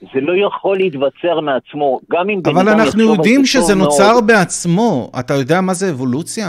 זה 0.00 0.20
לא 0.20 0.46
יכול 0.46 0.76
להתבצר 0.76 1.40
מעצמו, 1.40 2.00
גם 2.10 2.30
אם 2.30 2.40
אבל 2.46 2.68
אנחנו 2.68 3.02
יודעים 3.02 3.40
זה 3.40 3.46
שזה 3.46 3.74
מאוד. 3.74 3.86
נוצר 3.86 4.20
בעצמו. 4.26 5.10
אתה 5.20 5.34
יודע 5.34 5.60
מה 5.60 5.74
זה 5.74 5.90
אבולוציה? 5.90 6.46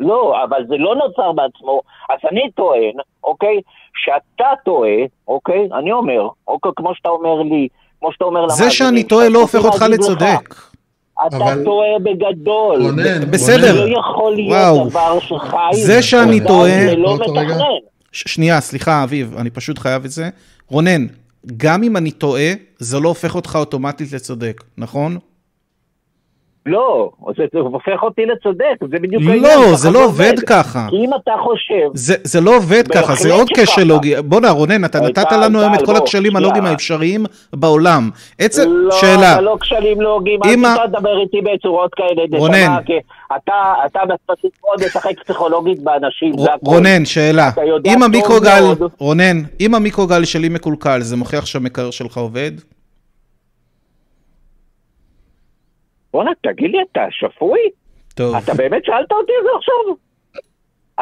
לא, 0.00 0.44
אבל 0.44 0.66
זה 0.68 0.74
לא 0.76 0.94
נוצר 0.96 1.32
בעצמו. 1.32 1.80
אז 2.10 2.18
אני 2.32 2.50
טוען, 2.54 2.92
אוקיי, 3.24 3.60
שאתה 3.96 4.48
טועה, 4.64 4.96
אוקיי, 5.28 5.68
אני 5.78 5.92
אומר, 5.92 6.28
אוקיי, 6.48 6.72
כמו 6.76 6.94
שאתה 6.94 7.08
אומר 7.08 7.42
לי, 7.42 7.68
כמו 8.04 8.12
שאתה 8.12 8.24
אומר 8.24 8.40
זה 8.40 8.46
למאזינים, 8.46 8.70
שאני 8.70 9.02
טועה 9.04 9.28
לא 9.28 9.40
הופך 9.40 9.64
אותך. 9.64 9.82
לצודק. 9.90 10.54
אתה 11.26 11.36
אבל- 11.36 11.64
טועה 11.64 11.88
בגדול. 12.02 12.82
רונן, 12.82 13.30
בסדר. 13.30 13.84
לא 13.86 13.98
יכול 13.98 14.34
להיות 14.34 14.50
וואו. 14.52 14.88
דבר 14.88 15.18
שחי 15.20 15.82
זה 15.84 16.02
שאני 16.02 16.40
טועה- 16.46 16.86
ללא 16.94 17.14
רגע? 17.14 17.24
מתכנן. 17.42 17.58
ש- 18.12 18.32
שנייה, 18.34 18.60
סליחה, 18.60 19.02
אביב, 19.04 19.34
אני 19.38 19.50
פשוט 19.50 19.78
חייב 19.78 20.04
את 20.04 20.10
זה. 20.10 20.28
רונן, 20.68 21.06
גם 21.56 21.82
אם 21.82 21.96
אני 21.96 22.10
טועה, 22.10 22.52
זה 22.78 23.00
לא 23.00 23.08
הופך 23.08 23.34
אותך 23.34 23.56
אוטומטית 23.60 24.12
לצודק, 24.12 24.62
נכון? 24.78 25.18
לא, 26.66 27.10
זה 27.36 27.44
זה 27.52 27.58
הופך 27.58 28.02
אותי 28.02 28.26
לצודק, 28.26 28.76
זה 28.80 28.98
בדיוק 28.98 29.22
לא, 29.22 29.48
ככה 29.48 29.74
זה 29.74 29.90
לא 29.90 30.04
עובד 30.04 30.32
ככה. 30.46 30.86
כי 30.90 30.96
אם 30.96 31.10
אתה 31.22 31.32
חושב, 31.42 31.88
זה, 31.94 32.14
זה 32.24 32.40
לא 32.40 32.56
עובד 32.56 32.88
ככה, 32.88 33.14
זה 33.14 33.32
עוד. 33.32 33.48
כשל 33.56 33.84
לוגי. 33.84 34.14
בוא'נה, 34.24 34.50
רונן, 34.50 34.84
אתה 34.84 35.00
נתת 35.00 35.32
לנו 35.32 35.60
היום 35.60 35.74
את 35.74 35.86
כל 35.86 35.92
לא, 35.92 35.98
הכשלים. 35.98 36.36
הלוגיים 36.36 36.64
האפשריים 36.64 37.24
בעולם. 37.52 38.10
עצם, 38.38 38.62
לא, 38.70 38.90
שאלה, 38.90 39.34
זה 39.34 39.40
לא 39.40 39.56
כשלים 39.60 40.00
לוגיים, 40.00 40.40
אל 40.44 40.86
תדבר 40.86 41.20
איתי 41.20 41.40
בצורות 41.40 41.94
כאלה, 41.94 42.38
רונן. 42.38 42.76
אתה, 43.36 43.74
אתה 43.86 44.00
פשוט 44.26 44.52
מאוד 44.64 44.86
משחק 44.86 45.20
פסיכולוגית 45.24 45.82
באנשים. 45.82 46.32
רונן, 46.62 47.04
שאלה. 47.04 47.50
אם 47.84 48.02
המיקרוגל. 48.02 48.62
רונן, 48.98 49.42
אם 49.60 49.74
המיקרוגל 49.74 50.24
שלי 50.24 50.48
מקולקל, 50.48 51.00
זה 51.00 51.16
מוכיח 51.16 51.46
שהמקרר 51.46 51.90
שלך 51.90 52.16
עובד? 52.16 52.52
בואנה, 56.14 56.30
תגיד 56.42 56.70
לי, 56.70 56.78
אתה 56.92 57.00
שפוי? 57.10 57.58
טוב. 58.14 58.34
אתה 58.36 58.54
באמת 58.54 58.82
שאלת 58.84 59.12
אותי 59.12 59.32
את 59.40 59.44
זה 59.44 59.50
עכשיו? 59.58 59.74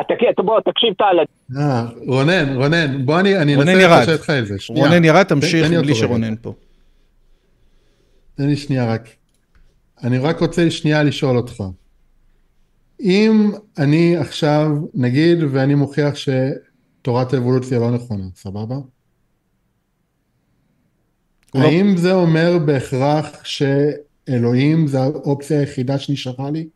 אתה, 0.01 0.15
אתה- 0.31 0.43
בוא, 0.43 0.61
תקשיב, 0.61 0.95
טל, 0.95 1.17
אה, 1.59 1.85
רונן, 2.07 2.57
רונן, 2.57 3.07
בוא 3.07 3.21
אני 3.21 3.39
אני 3.39 3.57
רונן 3.57 3.69
אנסה. 3.69 4.01
לפשט 4.03 4.21
לך 4.21 4.31
את 4.31 4.47
זה. 4.47 4.59
שנייה. 4.59 4.87
רונן 4.89 5.05
ירד, 5.05 5.23
תמשיך 5.23 5.71
בלי. 5.71 5.95
שרונן 5.95 6.35
פה. 6.43 6.53
תן 8.35 8.47
לי 8.47 8.57
שנייה 8.57 8.95
רק. 8.95 9.09
אני 10.05 10.19
רק 10.19 10.41
רוצה 10.41 10.71
שנייה 10.71 11.03
לשאול 11.03 11.37
אותך. 11.37 11.63
אם 13.01 13.51
אני 13.79 14.17
עכשיו, 14.17 14.69
נגיד, 14.95 15.39
ואני 15.51 15.75
מוכיח 15.75 16.15
שתורת 16.15 17.33
האבולוציה 17.35 17.79
לא 17.79 17.91
נכונה, 17.91 18.25
סבבה? 18.35 18.75
לא- 21.55 21.61
האם 21.61 21.97
זה 21.97 22.13
אומר 22.13 22.59
בהכרח 22.67 23.45
שאלוהים 24.27 24.87
זה 24.87 25.03
האופציה 25.03 25.61
היחידה 25.61 25.99
שנשארה 25.99 26.51
לי? 26.51 26.69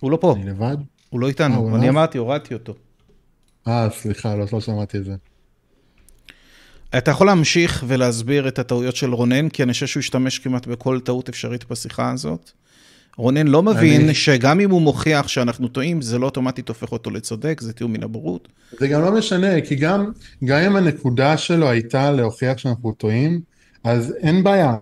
הוא 0.00 0.10
לא 0.10 0.18
פה, 0.20 0.32
אני 0.32 0.50
לבד? 0.50 0.76
הוא 1.10 1.20
לא 1.20 1.26
אה, 1.26 1.30
איתנו. 1.30 1.54
הוא 1.56 1.76
אני? 1.76 1.88
אמרתי, 1.88 2.18
הורדתי 2.18 2.54
אותו. 2.54 2.74
אה, 3.68 3.88
סליחה, 3.90 4.36
לא, 4.36 4.44
לא 4.52 4.60
שמעתי 4.60 4.98
את 4.98 5.04
זה. 5.04 5.16
אתה 6.98 7.10
יכול 7.10 7.26
להמשיך 7.26 7.84
ולהסביר 7.88 8.48
את 8.48 8.58
הטעויות 8.58 8.96
של 8.96 9.14
רונן, 9.14 9.48
כי 9.48 9.62
אני 9.62 9.72
חושב 9.72 9.86
שהוא 9.86 10.00
השתמש 10.00 10.38
כמעט 10.38 10.66
בכל 10.66 11.00
טעות 11.00 11.28
אפשרית 11.28 11.64
בשיחה 11.64 12.10
הזאת. 12.10 12.52
רונן 13.18 13.46
לא 13.46 13.62
מבין 13.62 14.00
אני- 14.00 14.14
שגם 14.14 14.60
אם 14.60 14.70
הוא 14.70 14.82
מוכיח 14.82 15.28
שאנחנו 15.28 15.68
טועים, 15.68 16.02
זה 16.02 16.18
לא 16.18 16.26
אוטומטית 16.26 16.68
הופך 16.68 16.92
אותו 16.92 17.10
לצודק, 17.10 17.60
זה 17.60 17.72
תיאום 17.72 17.92
מן 17.92 18.02
הבורות. 18.02 18.48
זה 18.80 18.88
גם 18.88 19.02
לא 19.02 19.12
משנה, 19.12 19.60
כי 19.60 19.74
גם, 19.76 20.10
גם 20.44 20.58
אם 20.58 20.76
הנקודה 20.76 21.36
שלו 21.36 21.68
הייתה 21.68 22.10
להוכיח 22.10 22.58
שאנחנו 22.58 22.92
טועים, 22.92 23.40
אז 23.84 24.14
אין 24.22 24.44
בעיה. 24.44 24.76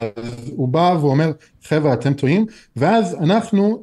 אז 0.00 0.08
הוא 0.56 0.68
בא 0.68 0.96
ואומר, 1.00 1.32
חבר'ה, 1.64 1.92
אתם 1.94 2.14
טועים, 2.14 2.46
ואז 2.76 3.14
אנחנו, 3.14 3.82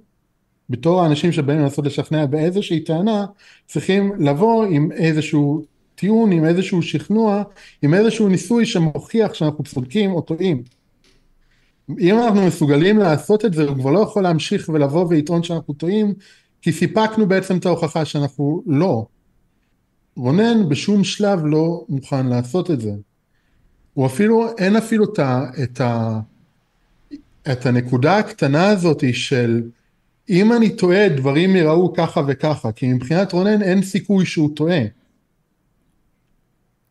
בתור 0.70 1.02
האנשים 1.04 1.32
שבאים 1.32 1.60
לנסות 1.60 1.86
לשכנע 1.86 2.26
באיזושהי 2.26 2.80
טענה, 2.80 3.26
צריכים 3.68 4.12
לבוא 4.20 4.66
עם 4.66 4.92
איזשהו 4.92 5.66
טיעון, 5.96 6.32
עם 6.32 6.46
איזשהו 6.46 6.82
שכנוע, 6.82 7.44
עם 7.82 7.94
איזשהו 7.94 8.28
ניסוי 8.30 8.66
שמוכיח 8.66 9.34
שאנחנו 9.34 9.64
צודקים 9.64 10.12
או 10.12 10.22
טועים. 10.22 10.64
אם 12.00 12.20
אנחנו 12.20 12.48
מסוגלים 12.48 12.98
לעשות 12.98 13.46
את 13.46 13.54
זה, 13.54 13.64
הוא 13.64 13.76
כבר 13.76 13.92
לא 13.92 14.00
יכול 14.00 14.24
להמשיך 14.24 14.70
ולבוא 14.70 15.06
ולטעון 15.10 15.44
שאנחנו 15.44 15.74
טועים, 15.74 16.14
כי 16.62 16.72
סיפקנו 16.72 17.28
בעצם 17.28 17.58
את 17.58 17.66
ההוכחה 17.66 18.06
שאנחנו 18.06 18.64
לא. 18.68 19.06
רונן 20.18 20.70
בשום 20.70 21.04
שלב 21.04 21.46
לא 21.46 21.86
מוכן 21.90 22.28
לעשות 22.28 22.72
את 22.72 22.82
זה. 22.82 22.92
הוא 23.94 24.06
אפילו, 24.06 24.48
אין 24.58 24.76
אפילו 24.76 25.04
את, 25.14 25.20
ה, 25.20 25.46
את, 25.64 25.82
ה, 25.82 26.20
את 27.52 27.66
הנקודה 27.66 28.18
הקטנה 28.18 28.70
הזאת 28.70 29.04
של 29.14 29.64
אם 30.30 30.54
אני 30.54 30.76
טועה 30.76 31.10
דברים 31.10 31.56
ייראו 31.56 31.94
ככה 31.94 32.22
וככה, 32.28 32.72
כי 32.72 32.94
מבחינת 32.94 33.34
רונן 33.34 33.62
אין 33.62 33.82
סיכוי 33.82 34.26
שהוא 34.26 34.56
טועה. 34.56 34.82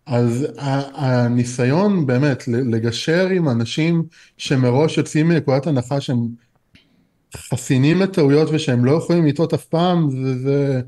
אז 0.07 0.47
הניסיון 0.95 2.07
באמת 2.07 2.49
לגשר 2.49 3.29
עם 3.29 3.49
אנשים 3.49 4.03
שמראש 4.37 4.99
יוצאים 4.99 5.29
מנקודת 5.29 5.67
הנחה 5.67 6.01
שהם 6.01 6.29
חסינים 7.37 8.01
לטעויות 8.01 8.49
ושהם 8.53 8.85
לא 8.85 8.93
יכולים 8.93 9.27
לטעות 9.27 9.55
אף 9.55 9.65
פעם, 9.65 10.11
זה, 10.11 10.39
זה, 10.39 10.81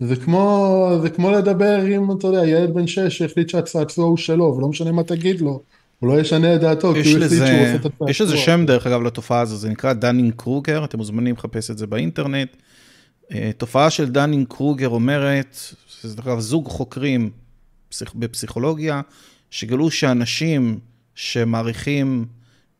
זה 0.00 0.16
כמו, 0.16 0.98
זה 1.02 1.10
כמו 1.10 1.30
לדבר 1.30 1.82
עם, 1.82 2.10
אתה 2.18 2.26
יודע, 2.26 2.46
ילד 2.46 2.74
בן 2.74 2.86
שש 2.86 3.18
שהחליט 3.18 3.48
שהצעצוע 3.48 4.04
הוא 4.04 4.16
שלו, 4.16 4.44
ולא 4.56 4.68
משנה 4.68 4.92
מה 4.92 5.02
תגיד 5.02 5.40
לו, 5.40 5.62
הוא 6.00 6.08
לא 6.08 6.20
ישנה 6.20 6.54
את 6.54 6.60
דעתו, 6.60 6.92
כי 6.92 6.98
הוא 6.98 7.22
החליט 7.22 7.30
שהוא 7.30 7.42
עושה 7.42 7.74
את 7.74 7.84
הצעצוע. 7.84 8.10
יש 8.10 8.20
לזה 8.20 8.36
שם 8.36 8.64
דרך 8.66 8.86
אגב 8.86 9.02
לתופעה 9.02 9.40
הזו, 9.40 9.56
זה 9.56 9.68
נקרא 9.70 9.92
דנינג 9.92 10.32
קרוגר, 10.36 10.84
אתם 10.84 10.98
מוזמנים 10.98 11.34
לחפש 11.34 11.70
את 11.70 11.78
זה 11.78 11.86
באינטרנט. 11.86 12.56
אה, 13.32 13.50
תופעה 13.56 13.90
של 13.90 14.10
דנינג 14.10 14.46
קרוגר 14.48 14.88
אומרת, 14.88 15.56
אגב 16.18 16.38
זוג 16.38 16.66
חוקרים 16.66 17.30
פסיכ- 17.92 18.14
בפסיכולוגיה, 18.14 19.00
שגלו 19.50 19.90
שאנשים 19.90 20.78
שמעריכים 21.14 22.26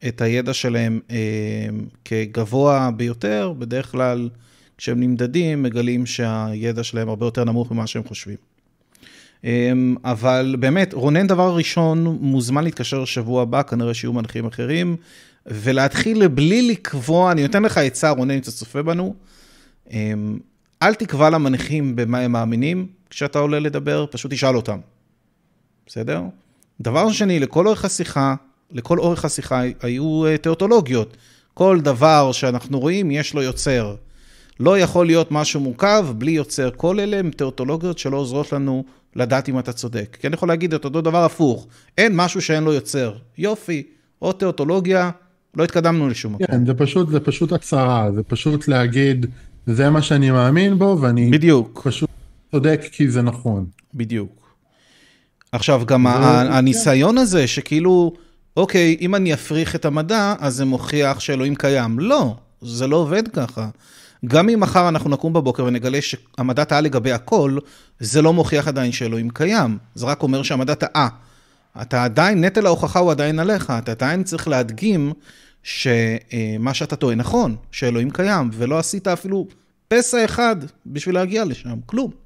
את 0.09 0.21
הידע 0.21 0.55
שלהם 0.55 1.01
אה, 1.11 1.17
כגבוה 2.05 2.91
ביותר, 2.97 3.53
בדרך 3.59 3.91
כלל 3.91 4.29
כשהם 4.79 5.01
נמדדים, 5.01 5.63
מגלים 5.63 6.07
שהידע 6.07 6.83
שלהם 6.83 7.09
הרבה 7.09 7.27
יותר 7.27 7.45
נמוך 7.45 7.73
ממה 7.73 7.87
שהם 7.87 8.05
חושבים. 8.05 8.37
אמ, 9.45 9.97
אבל 10.05 10.57
באמת, 10.59 10.93
רונן 10.95 11.27
דבר 11.27 11.57
ראשון 11.57 12.19
מוזמן 12.21 12.65
להתקשר 12.65 13.05
שבוע 13.05 13.43
הבא, 13.43 13.63
כנראה 13.63 13.95
שיהיו 13.95 14.13
מנחים 14.13 14.47
אחרים, 14.47 14.97
ולהתחיל 15.47 16.29
בלי 16.29 16.63
לקבוע, 16.63 17.33
אני 17.33 17.43
נותן 17.43 17.63
לך 17.63 17.79
עצה, 17.79 18.11
רונן, 18.11 18.31
אם 18.31 18.39
אתה 18.39 18.51
צופה 18.51 18.83
בנו, 18.83 19.15
אמ, 19.91 20.39
אל 20.83 20.95
תקבע 20.95 21.31
למנחים 21.31 21.97
במה 21.97 22.19
הם 22.19 22.33
מאמינים 22.33 22.87
כשאתה 23.11 23.39
עולה 23.39 23.59
לדבר, 23.59 24.07
פשוט 24.11 24.33
תשאל 24.33 24.57
אותם, 24.57 24.79
בסדר? 25.93 26.23
דבר 26.81 27.13
שני, 27.13 27.41
לכל 27.41 27.67
אורך 27.67 27.85
השיחה, 27.85 28.35
לכל 28.71 28.99
אורך 28.99 29.25
השיחה 29.25 29.63
היו 29.83 30.27
אה, 30.27 30.39
תיאוטולוגיות. 30.39 31.17
כל 31.55 31.81
דבר 31.81 32.33
שאנחנו 32.33 32.81
רואים, 32.81 33.11
יש 33.11 33.35
לו 33.35 33.43
יוצר. 33.43 33.95
לא 34.61 34.79
יכול 34.79 35.07
להיות 35.07 35.33
משהו 35.33 35.61
מורכב 35.61 36.07
בלי 36.19 36.31
יוצר. 36.31 36.71
כל 36.77 37.01
אלה 37.01 37.19
הם 37.19 37.31
תיאוטולוגיות 37.31 37.99
שלא 37.99 38.17
עוזרות 38.17 38.53
לנו 38.53 38.85
לדעת 39.17 39.49
אם 39.49 39.59
אתה 39.59 39.73
צודק. 39.73 40.17
כי 40.21 40.27
אני 40.27 40.35
יכול 40.35 40.49
להגיד 40.49 40.75
את 40.75 40.85
אותו 40.85 41.01
דבר 41.01 41.25
הפוך. 41.25 41.67
אין 41.99 42.17
משהו 42.17 42.41
שאין 42.41 42.65
לו 42.65 42.73
יוצר. 42.73 43.15
יופי, 43.39 43.83
או 44.23 44.33
תיאוטולוגיה, 44.33 45.11
לא 45.57 45.65
התקדמנו 45.65 46.09
לשום 46.09 46.33
מקום. 46.35 46.47
כן, 46.47 46.67
זה 46.67 46.75
פשוט, 46.75 47.09
זה 47.09 47.21
פשוט 47.21 47.53
הצהרה, 47.53 48.13
זה 48.15 48.23
פשוט 48.23 48.69
להגיד, 48.69 49.27
זה 49.67 49.91
מה 49.91 50.03
שאני 50.03 50.31
מאמין 50.31 50.79
בו, 50.79 50.99
ואני 51.01 51.31
בדיוק, 51.31 51.81
פשוט 51.85 52.11
צודק 52.53 52.81
כי 52.93 53.11
זה 53.11 53.23
נכון. 53.23 53.67
בדיוק. 53.95 54.42
עכשיו, 55.53 55.83
גם 55.87 56.07
ה- 56.07 56.59
הניסיון 56.59 57.19
הזה 57.19 57.47
שכאילו, 57.47 58.13
אוקיי, 58.57 58.97
אם 59.01 59.15
אני 59.15 59.35
אפריך 59.35 59.75
את 59.75 59.85
המדע, 59.85 60.35
אז 60.39 60.55
זה 60.55 60.65
מוכיח 60.65 61.21
שאלוהים 61.21 61.55
קיים. 61.55 61.99
לא, 61.99 62.37
זה 62.63 62.87
לא 62.87 62.97
עובד 62.97 63.29
ככה. 63.29 63.69
גם 64.27 64.49
אם 64.49 64.61
מחר 64.61 64.89
אנחנו 64.89 65.11
נקום 65.11 65.33
בבוקר 65.33 65.65
ונגלה 65.65 65.99
שהמדע 66.03 66.65
טעה 66.65 66.81
לגבי 66.81 67.13
הכל, 67.13 67.59
זה 68.01 68.23
לא 68.23 68.33
מוכיח 68.33 68.69
עדיין 68.69 68.93
שאלוהים 68.93 69.31
קיים. 69.31 69.79
זה 69.95 70.07
רק 70.07 70.23
אומר 70.23 70.43
שהמדע 70.43 70.75
טעה. 70.75 71.09
אתה 71.83 72.05
עדיין, 72.05 72.45
נטל 72.45 72.67
ההוכחה 72.67 72.99
הוא 72.99 73.11
עדיין 73.11 73.39
עליך, 73.39 73.73
אתה 73.79 73.91
עדיין 73.91 74.23
צריך 74.23 74.49
להדגים 74.49 75.13
שמה 75.63 76.75
שאתה 76.75 76.97
טועה 76.97 77.15
נכון, 77.15 77.57
שאלוהים 77.73 78.11
קיים, 78.11 78.51
ולא 78.53 78.79
עשית 78.79 79.09
אפילו 79.09 79.47
פסע 79.89 80.25
אחד 80.25 80.57
בשביל 80.87 81.15
להגיע 81.15 81.45
לשם, 81.45 81.75
כלום. 81.87 82.22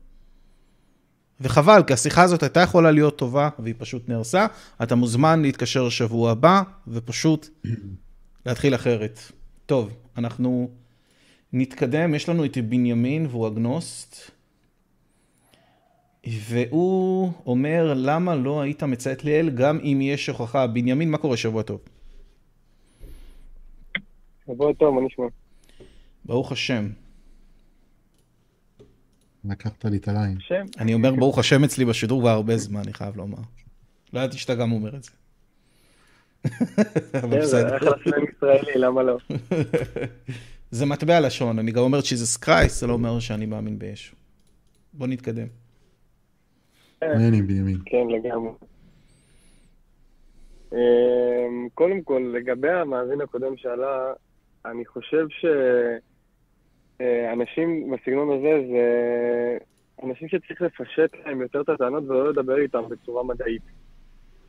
וחבל, 1.40 1.82
כי 1.86 1.92
השיחה 1.92 2.22
הזאת 2.22 2.42
הייתה 2.42 2.60
יכולה 2.60 2.90
להיות 2.90 3.18
טובה, 3.18 3.48
והיא 3.58 3.74
פשוט 3.78 4.08
נהרסה. 4.08 4.46
אתה 4.82 4.94
מוזמן 4.94 5.42
להתקשר 5.42 5.88
שבוע 5.88 6.30
הבא, 6.30 6.62
ופשוט 6.88 7.48
להתחיל 8.46 8.74
אחרת. 8.74 9.20
טוב, 9.66 9.96
אנחנו 10.16 10.70
נתקדם, 11.52 12.14
יש 12.14 12.28
לנו 12.28 12.44
את 12.44 12.58
בנימין, 12.58 13.26
והוא 13.26 13.48
אגנוסט. 13.48 14.30
והוא 16.26 17.32
אומר, 17.46 17.94
למה 17.96 18.34
לא 18.34 18.60
היית 18.60 18.82
מציית 18.82 19.24
לאל 19.24 19.50
גם 19.50 19.78
אם 19.78 19.98
יש 20.02 20.26
הוכחה? 20.26 20.66
בנימין, 20.66 21.10
מה 21.10 21.18
קורה? 21.18 21.36
שבוע 21.36 21.62
טוב. 21.62 21.80
שבוע 24.46 24.72
טוב, 24.72 24.94
מה 24.94 25.00
נשמע? 25.00 25.24
ברוך 26.24 26.52
השם. 26.52 26.88
לקחת 29.50 29.84
לי 29.84 29.96
את 29.96 30.08
הליין. 30.08 30.36
שם? 30.40 30.64
אני 30.78 30.94
אומר 30.94 31.14
ברוך 31.14 31.38
השם 31.38 31.64
אצלי 31.64 31.84
בשידור 31.84 32.20
כבר 32.20 32.30
הרבה 32.30 32.56
זמן, 32.56 32.80
אני 32.80 32.92
חייב 32.92 33.16
לומר. 33.16 33.38
לא 34.12 34.20
ידעתי 34.20 34.38
שאתה 34.38 34.54
גם 34.54 34.72
אומר 34.72 34.96
את 34.96 35.02
זה. 35.02 35.10
אבל 37.14 37.30
כן, 37.30 37.30
זה 37.30 37.38
בסדר. 37.38 37.76
אחלה 37.76 37.90
סלנג 38.04 38.28
ישראלי, 38.36 38.72
למה 38.74 39.02
לא? 39.02 39.18
זה 40.70 40.86
מטבע 40.86 41.20
לשון, 41.20 41.58
אני 41.58 41.72
גם 41.72 41.82
אומר 41.82 42.00
שזה 42.00 42.38
קרייסט, 42.38 42.80
זה 42.80 42.86
לא 42.86 42.92
אומר 42.92 43.20
שאני 43.20 43.46
מאמין 43.46 43.78
בישו. 43.78 44.16
בוא 44.92 45.06
נתקדם. 45.06 45.46
מעניין 47.02 47.46
בנימין. 47.46 47.78
כן, 47.86 48.06
לגמרי. 48.10 48.52
אמ, 50.72 51.68
קודם 51.74 52.02
כל, 52.02 52.32
לגבי 52.38 52.70
המאזין 52.70 53.20
הקודם 53.20 53.56
שעלה, 53.56 54.12
אני 54.66 54.84
חושב 54.84 55.26
שאנשים 56.98 57.90
בסגנון 57.90 58.38
הזה 58.38 58.66
זה 58.68 58.86
אנשים 60.02 60.28
שצריך 60.28 60.62
לפשט 60.62 61.10
להם 61.26 61.40
יותר 61.40 61.60
את 61.60 61.68
הטענות 61.68 62.04
ולא 62.04 62.30
לדבר 62.30 62.56
איתם 62.56 62.82
בצורה 62.88 63.24
מדעית. 63.24 63.62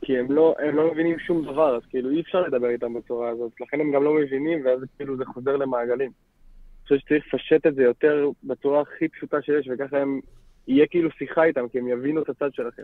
כי 0.04 0.18
הם 0.18 0.32
לא, 0.32 0.54
הם 0.68 0.76
לא 0.76 0.92
מבינים 0.92 1.18
שום 1.18 1.44
דבר, 1.44 1.76
אז 1.76 1.82
כאילו 1.90 2.10
אי 2.10 2.20
אפשר 2.20 2.40
לדבר 2.40 2.68
איתם 2.68 2.94
בצורה 2.94 3.28
הזאת, 3.28 3.52
לכן 3.60 3.80
הם 3.80 3.92
גם 3.92 4.04
לא 4.04 4.14
מבינים, 4.14 4.62
ואז 4.64 4.80
כאילו 4.96 5.16
זה 5.16 5.24
חוזר 5.24 5.56
למעגלים. 5.56 6.10
אני 6.10 6.82
חושב 6.82 6.98
שצריך 6.98 7.24
לפשט 7.26 7.66
את 7.66 7.74
זה 7.74 7.82
יותר 7.82 8.30
בצורה 8.44 8.80
הכי 8.80 9.08
פשוטה 9.08 9.36
שיש, 9.42 9.68
וככה 9.72 9.98
הם, 9.98 10.20
יהיה 10.68 10.86
כאילו 10.86 11.10
שיחה 11.18 11.44
איתם, 11.44 11.68
כי 11.72 11.78
הם 11.78 11.88
יבינו 11.88 12.22
את 12.22 12.28
הצד 12.28 12.54
שלכם. 12.54 12.82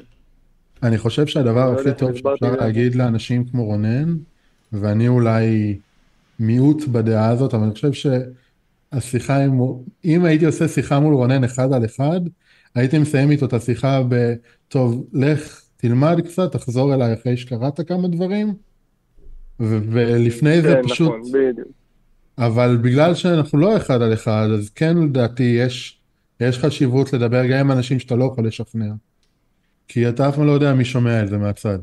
אני 0.83 0.99
חושב 0.99 1.27
שהדבר 1.27 1.73
לא 1.73 1.81
הכי 1.81 1.95
טוב 1.99 2.15
שאפשר. 2.15 2.57
להגיד 2.61 2.95
לאנשים 2.95 3.45
כמו 3.45 3.65
רונן, 3.65 4.15
ואני 4.73 5.09
אולי 5.09 5.79
מיעוט 6.41 6.89
בדעה 6.93 7.31
הזאת, 7.31 7.55
אבל 7.55 7.63
אני 7.63 7.73
חושב 7.73 7.93
שהשיחה 9.01 9.45
עם, 9.45 9.61
אם 10.05 10.25
הייתי 10.25 10.47
עושה 10.47 10.69
שיחה 10.69 11.01
מול 11.01 11.15
רונן 11.15 11.45
אחד 11.45 11.73
על 11.73 11.85
אחד, 11.85 12.21
הייתי 12.75 12.99
מסיים 12.99 13.31
איתו 13.31 13.47
את 13.47 13.53
השיחה 13.53 14.03
ב, 14.09 14.35
טוב, 14.69 15.07
לך 15.13 15.63
תלמד 15.77 16.21
קצת, 16.21 16.53
תחזור 16.53 16.95
אליי 16.95 17.15
אחרי 17.15 17.37
שקראת 17.37 17.81
כמה 17.89 18.09
דברים, 18.09 18.55
ו- 19.61 19.79
ולפני 19.91 20.63
זה 20.63 20.75
כן, 20.75 20.89
פשוט, 20.89 21.09
נכון, 21.09 21.23
בדיוק. 21.33 21.69
אבל 22.39 22.77
בגלל 22.77 23.15
שאנחנו 23.15 23.59
לא 23.59 23.77
אחד 23.77 24.03
על 24.03 24.13
אחד, 24.13 24.49
אז 24.59 24.71
כן 24.71 24.97
לדעתי 24.97 25.43
יש, 25.43 26.01
יש 26.41 26.59
חשיבות 26.59 27.13
לדבר 27.13 27.47
גם 27.47 27.59
עם 27.59 27.73
אנשים 27.73 27.99
שאתה 27.99 28.17
לא 28.17 28.25
יכול 28.25 28.47
לשכנע. 28.47 28.93
כי 29.89 30.09
אתה 30.09 30.29
אף 30.29 30.37
פעם 30.37 30.47
לא 30.47 30.53
יודע 30.53 30.75
מי 30.75 30.85
שומע 30.85 31.23
את 31.23 31.29
זה 31.29 31.39
מהצד. 31.39 31.79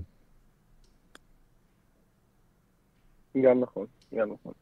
גם 3.41 3.59
נכון, 3.59 3.85
גם 4.15 4.29
נכון. 4.33 4.60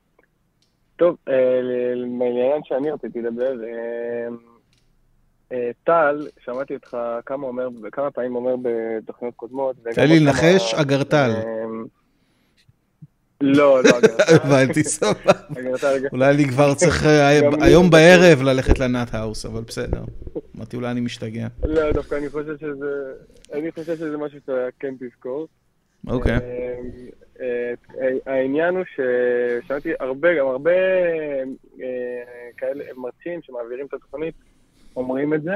טוב, 0.99 1.15
אה, 1.27 1.33
ל- 1.61 2.17
לעניין 2.19 2.61
שאני 2.63 2.91
רציתי 2.91 3.21
לדבר, 3.21 3.53
אה, 3.63 4.27
אה, 5.51 5.69
טל, 5.83 6.27
שמעתי 6.39 6.73
אותך 6.75 6.97
כמה 7.25 7.47
אומר, 7.47 7.67
כמה 7.91 8.11
פעמים 8.11 8.35
אומר 8.35 8.55
בתוכניות 8.61 9.35
קודמות. 9.35 9.75
תן 9.95 10.07
לי 10.07 10.19
לנחש, 10.19 10.73
אגרטל. 10.73 11.31
אה, 11.35 11.43
לא, 13.41 13.83
לא 13.83 13.89
אגרטל. 13.99 14.35
הבנתי, 14.35 14.83
סבבה. 14.83 15.31
אולי 16.13 16.33
אני 16.35 16.45
כבר 16.47 16.73
צריך 16.75 17.05
אה, 17.05 17.29
היום 17.61 17.89
בערב 17.89 18.41
ללכת 18.41 18.79
לנאט 18.79 19.13
האוס, 19.13 19.45
אבל 19.45 19.61
בסדר. 19.61 20.01
אמרתי, 20.57 20.75
אולי 20.75 20.91
אני 20.91 20.99
משתגע. 21.01 21.47
לא, 21.65 21.91
דווקא 21.91 22.15
אני 22.15 22.29
חושב 22.29 22.57
שזה, 22.59 23.13
אני 23.53 23.71
חושב 23.71 23.95
שזה 23.95 24.17
משהו 24.17 24.39
שאתה 24.39 24.67
כן 24.79 24.95
תזכור. 24.99 25.47
אוקיי. 26.07 26.37
אה, 27.41 27.73
אה, 28.01 28.07
אה, 28.27 28.33
העניין 28.33 28.75
הוא 28.75 28.83
ששמעתי 28.85 29.89
הרבה, 29.99 30.35
גם 30.39 30.47
הרבה 30.47 30.71
אה, 31.81 31.89
כאלה 32.57 32.83
מרצים 32.97 33.41
שמעבירים 33.41 33.85
את 33.85 33.93
התוכנית 33.93 34.35
אומרים 34.95 35.33
את 35.33 35.41
זה, 35.41 35.55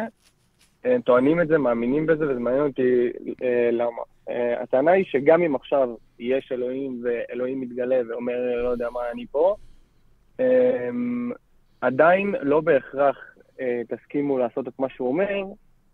הם 0.83 1.01
טוענים 1.01 1.41
את 1.41 1.47
זה, 1.47 1.57
מאמינים 1.57 2.05
בזה, 2.05 2.29
וזה 2.29 2.39
מעניין 2.39 2.63
אותי 2.63 3.09
אה, 3.43 3.69
למה. 3.71 4.01
אה, 4.29 4.61
הטענה 4.61 4.91
היא 4.91 5.05
שגם 5.05 5.41
אם 5.41 5.55
עכשיו 5.55 5.95
יש 6.19 6.51
אלוהים 6.51 7.03
ואלוהים 7.03 7.61
מתגלה 7.61 8.01
ואומר, 8.09 8.63
לא 8.63 8.69
יודע 8.69 8.89
מה, 8.89 8.99
אני 9.11 9.25
פה, 9.31 9.55
אה, 10.39 10.89
עדיין 11.81 12.35
לא 12.41 12.61
בהכרח 12.61 13.17
אה, 13.59 13.81
תסכימו 13.87 14.37
לעשות 14.37 14.67
את 14.67 14.79
מה 14.79 14.89
שהוא 14.89 15.07
אומר, 15.07 15.43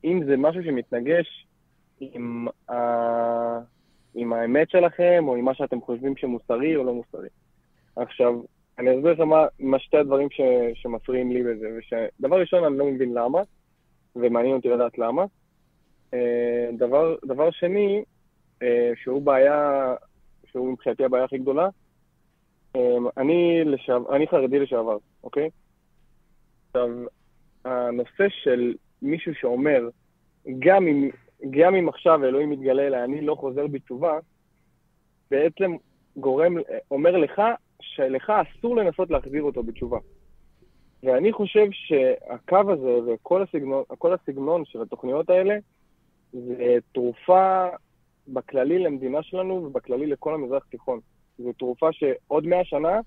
אם 0.04 0.22
זה 0.26 0.38
משהו 0.38 0.64
שמתנגש 0.64 1.48
עם, 2.00 2.48
ה... 2.70 2.76
עם 4.16 4.34
האמת 4.34 4.70
שלכם, 4.70 5.24
או 5.28 5.36
עם 5.36 5.46
מה 5.46 5.54
שאתם 5.54 5.82
חושבים 5.82 6.18
שמוסרי 6.18 6.76
או 6.76 6.84
לא 6.84 6.94
מוסרי. 6.94 7.30
עכשיו, 7.96 8.42
אני 8.80 8.96
אסביר 8.96 9.12
לך 9.12 9.20
מה, 9.20 9.46
מה 9.60 9.80
שתי 9.80 9.98
הדברים 9.98 10.30
ש, 10.30 10.42
שמפריעים 10.74 11.32
לי 11.32 11.44
בזה, 11.44 11.68
ושדבר 11.78 12.40
ראשון, 12.40 12.64
אני 12.64 12.78
לא 12.78 12.86
מבין 12.86 13.14
למה, 13.14 13.40
ומעניין 14.16 14.56
אותי 14.56 14.70
לדעת 14.70 14.98
למה. 14.98 15.26
אה, 16.14 16.70
דבר, 16.78 17.16
דבר 17.26 17.52
שני, 17.52 18.04
אה, 18.64 18.92
שהוא 19.04 19.22
בעיה, 19.22 19.94
שהוא 20.52 20.72
מבחינתי 20.72 21.04
הבעיה 21.04 21.24
הכי 21.24 21.38
גדולה, 21.38 21.70
אה, 22.76 22.98
אני, 23.18 23.64
לשעבר, 23.66 24.16
אני 24.16 24.28
חרדי 24.28 24.60
לשעבר, 24.60 24.98
אוקיי? 25.24 25.50
עכשיו, 26.68 26.90
הנושא 27.66 28.30
של 28.30 28.74
מישהו 29.02 29.36
שאומר, 29.36 29.90
גם 30.60 30.88
אם, 30.88 31.10
גם 31.50 31.76
אם 31.76 31.90
עכשיו 31.90 32.26
אלוהים 32.26 32.50
מתגלה 32.50 32.88
אליי, 32.88 33.04
אני 33.04 33.22
לא 33.22 33.36
חוזר 33.36 33.68
בתשובה, 33.68 34.20
בעצם 35.32 35.76
גורם, 36.18 36.56
אומר 36.92 37.18
לך, 37.18 37.42
שלך 37.82 38.30
אסור 38.30 38.76
לנסות 38.76 39.10
להחזיר 39.10 39.44
אותו 39.44 39.64
בתשובה. 39.64 39.98
ואני 41.04 41.32
חושב 41.32 41.66
שהקו 41.72 42.72
הזה 42.72 43.00
וכל 43.08 43.44
הסגנון, 43.44 43.84
הסגנון 44.14 44.66
של 44.66 44.82
התוכניות 44.82 45.30
האלה, 45.30 45.58
זה 46.32 46.78
תרופה 46.92 47.68
בכללי 48.28 48.80
למדינה 48.80 49.24
שלנו 49.24 49.54
ובכללי 49.54 50.06
לכל 50.06 50.34
המזרח 50.34 50.64
התיכון. 50.68 51.00
זו 51.38 51.54
תרופה 51.54 51.90
שעוד 51.92 52.48
מאה 52.48 52.64
שנה 52.64 53.00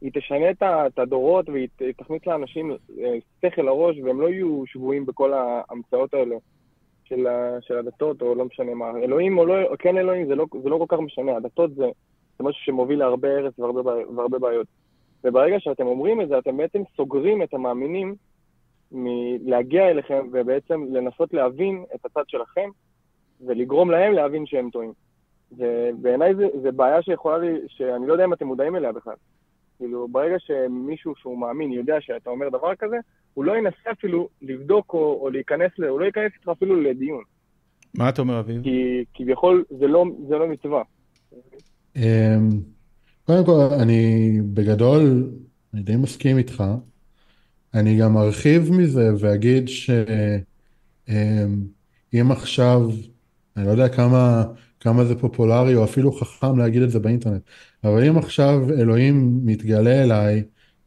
היא 0.00 0.10
תשנה 0.14 0.50
את 0.86 0.98
הדורות 0.98 1.48
והיא 1.48 1.68
תכניס 1.96 2.26
לאנשים 2.26 2.70
אה, 2.70 3.16
שכל 3.42 3.62
לראש 3.62 3.96
והם 4.04 4.20
לא 4.20 4.28
יהיו 4.28 4.62
שבויים 4.66 5.06
בכל 5.06 5.32
ההמצאות 5.32 6.14
האלה 6.14 6.36
של, 7.08 7.26
ה, 7.26 7.58
של 7.60 7.78
הדתות 7.78 8.22
או 8.22 8.34
לא 8.34 8.44
משנה 8.44 8.74
מה. 8.74 8.90
אלוהים 9.02 9.38
או 9.38 9.46
לא, 9.46 9.62
או 9.62 9.74
כן 9.78 9.98
אלוהים 9.98 10.26
זה 10.26 10.34
לא, 10.34 10.46
זה 10.62 10.68
לא 10.68 10.78
כל 10.78 10.96
כך 10.96 11.02
משנה, 11.02 11.36
הדתות 11.36 11.74
זה, 11.74 11.86
זה 12.38 12.44
משהו 12.44 12.64
שמוביל 12.64 12.98
להרבה 12.98 13.38
הרס 13.38 13.58
והרבה, 13.58 13.92
והרבה 14.16 14.38
בעיות. 14.38 14.66
וברגע 15.24 15.60
שאתם 15.60 15.86
אומרים 15.86 16.20
את 16.20 16.28
זה, 16.28 16.38
אתם 16.38 16.56
בעצם 16.56 16.82
סוגרים 16.96 17.42
את 17.42 17.54
המאמינים 17.54 18.14
מלהגיע 18.92 19.90
אליכם 19.90 20.26
ובעצם 20.32 20.84
לנסות 20.92 21.34
להבין 21.34 21.84
את 21.94 22.04
הצד 22.04 22.22
שלכם 22.28 22.70
ולגרום 23.46 23.90
להם 23.90 24.12
להבין 24.12 24.46
שהם 24.46 24.70
טועים. 24.70 24.92
ובעיניי 25.52 26.34
זה, 26.34 26.46
זה 26.62 26.72
בעיה 26.72 27.02
שיכולה 27.02 27.38
לי, 27.38 27.58
שאני 27.66 28.06
לא 28.06 28.12
יודע 28.12 28.24
אם 28.24 28.32
אתם 28.32 28.46
מודעים 28.46 28.76
אליה 28.76 28.92
בכלל. 28.92 29.14
כאילו, 29.78 30.08
ברגע 30.08 30.36
שמישהו 30.38 31.14
שהוא 31.16 31.38
מאמין 31.38 31.72
יודע 31.72 31.96
שאתה 32.00 32.30
אומר 32.30 32.48
דבר 32.48 32.74
כזה, 32.74 32.96
הוא 33.34 33.44
לא 33.44 33.56
ינסה 33.56 33.90
אפילו 33.92 34.28
לבדוק 34.42 34.94
או, 34.94 35.18
או 35.22 35.30
להיכנס, 35.30 35.70
ל... 35.78 35.84
הוא 35.84 36.00
לא 36.00 36.04
ייכנס 36.04 36.32
איתך 36.34 36.48
אפילו 36.48 36.80
לדיון. 36.80 37.22
מה 37.98 38.08
אתה 38.08 38.22
אומר, 38.22 38.40
אביב? 38.40 38.62
כי 38.62 39.04
כביכול 39.14 39.64
זה 39.70 39.86
לא, 39.86 40.04
זה 40.28 40.34
לא 40.34 40.48
מצווה. 40.48 40.82
אמ, 41.96 42.02
קודם 43.26 43.46
כל, 43.46 43.60
אני 43.80 44.30
בגדול, 44.54 45.30
אני 45.74 45.82
די 45.82 45.96
מסכים 45.96 46.38
איתך. 46.38 46.64
אני 47.74 47.98
גם 47.98 48.16
ארחיב 48.16 48.72
מזה 48.72 49.08
ואגיד 49.20 49.68
שאם 49.68 50.42
עכשיו, 52.30 52.80
אני 53.56 53.66
לא 53.66 53.70
יודע 53.70 53.88
כמה, 53.88 54.44
כמה 54.86 55.04
זה 55.04 55.14
פופולרי 55.14 55.74
או 55.74 55.84
אפילו 55.84 56.12
חכם 56.12 56.58
להגיד 56.58 56.82
את 56.82 56.90
זה 56.90 56.98
באינטרנט, 56.98 57.42
אבל 57.84 58.04
אם 58.04 58.18
עכשיו 58.18 58.70
אלוהים 58.78 59.40
מתגלה 59.44 60.02
אליי 60.02 60.42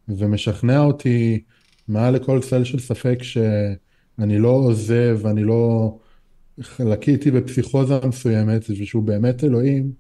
ומשכנע 0.08 0.80
אותי 0.80 1.44
מעל 1.88 2.16
לכל 2.16 2.40
צל 2.42 2.64
של 2.64 2.80
ספק 2.80 3.20
שאני 3.24 4.40
לא 4.40 4.50
עוזב, 4.50 5.20
אני 5.26 5.44
לא 5.44 5.98
לקיתי 6.80 7.32
בפסיכוזה 7.32 8.00
מסוימת 8.08 8.70
ושהוא 8.70 9.04
באמת 9.04 9.44
אלוהים, 9.44 9.92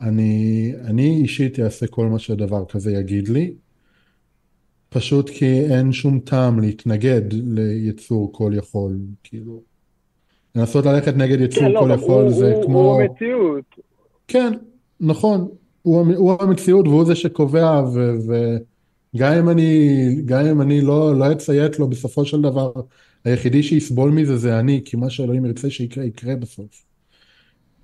אני, 0.00 0.72
אני 0.84 1.20
אישית 1.22 1.60
אעשה 1.60 1.86
כל 1.86 2.06
מה 2.06 2.18
שדבר 2.18 2.64
כזה 2.68 2.92
יגיד 2.92 3.28
לי, 3.28 3.54
פשוט 4.88 5.30
כי 5.30 5.60
אין 5.60 5.92
שום 5.92 6.20
טעם 6.20 6.60
להתנגד 6.60 7.32
ליצור 7.32 8.32
כל 8.32 8.52
יכול, 8.54 8.98
כאילו. 9.22 9.69
לנסות 10.54 10.86
ללכת 10.86 11.16
נגד 11.16 11.40
יצור 11.40 11.62
כן, 11.62 11.70
לא, 11.70 11.80
כל 11.80 11.88
גם 11.88 11.98
יכול 11.98 12.22
הוא, 12.22 12.30
זה 12.30 12.54
הוא, 12.54 12.64
כמו... 12.64 12.78
הוא 12.78 13.02
המציאות. 13.02 13.64
כן, 14.28 14.52
נכון, 15.00 15.48
הוא, 15.82 16.06
הוא 16.16 16.32
המציאות 16.40 16.88
והוא 16.88 17.04
זה 17.04 17.14
שקובע, 17.14 17.82
ו, 17.94 18.12
וגם 19.14 19.32
אם 19.32 19.48
אני, 19.48 19.98
גם 20.24 20.46
אם 20.46 20.60
אני 20.60 20.80
לא, 20.80 21.14
לא 21.14 21.32
אציית 21.32 21.78
לו 21.78 21.88
בסופו 21.88 22.24
של 22.24 22.40
דבר, 22.40 22.72
היחידי 23.24 23.62
שיסבול 23.62 24.10
מזה 24.10 24.36
זה 24.36 24.58
אני, 24.58 24.82
כי 24.84 24.96
מה 24.96 25.10
שאלוהים 25.10 25.44
ירצה 25.44 25.70
שיקרה, 25.70 26.04
יקרה 26.04 26.36
בסוף. 26.36 26.84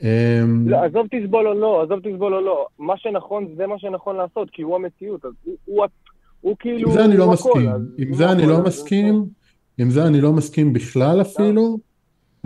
אמ, 0.03 0.69
לא, 0.69 0.77
עזוב 0.77 1.07
תסבול 1.11 1.49
או 1.49 1.55
לא, 1.55 1.83
עזוב 1.83 2.01
תסבול 2.01 2.35
או 2.35 2.41
לא. 2.41 2.67
מה 2.79 2.95
שנכון, 2.97 3.55
זה 3.57 3.67
מה 3.67 3.79
שנכון 3.79 4.17
לעשות, 4.17 4.51
כי 4.53 4.63
הוא 4.63 4.77
המציאות. 4.77 5.25
אז 5.25 5.33
הוא, 5.45 5.57
הוא, 5.65 5.85
הוא 6.41 6.57
כאילו... 6.59 6.89
עם 6.89 6.95
זה 6.95 7.05
אני 7.05 7.17
לא 7.17 7.31
מסכים, 7.31 7.71
עם 7.99 8.15
זה 8.15 8.33
אני 8.33 8.47
לא 8.47 8.63
מסכים, 8.65 9.25
עם 9.79 9.91
זה 9.91 10.07
אני 10.07 10.21
לא 10.21 10.33
מסכים 10.33 10.73
בכלל 10.73 11.21
אפילו. 11.21 11.79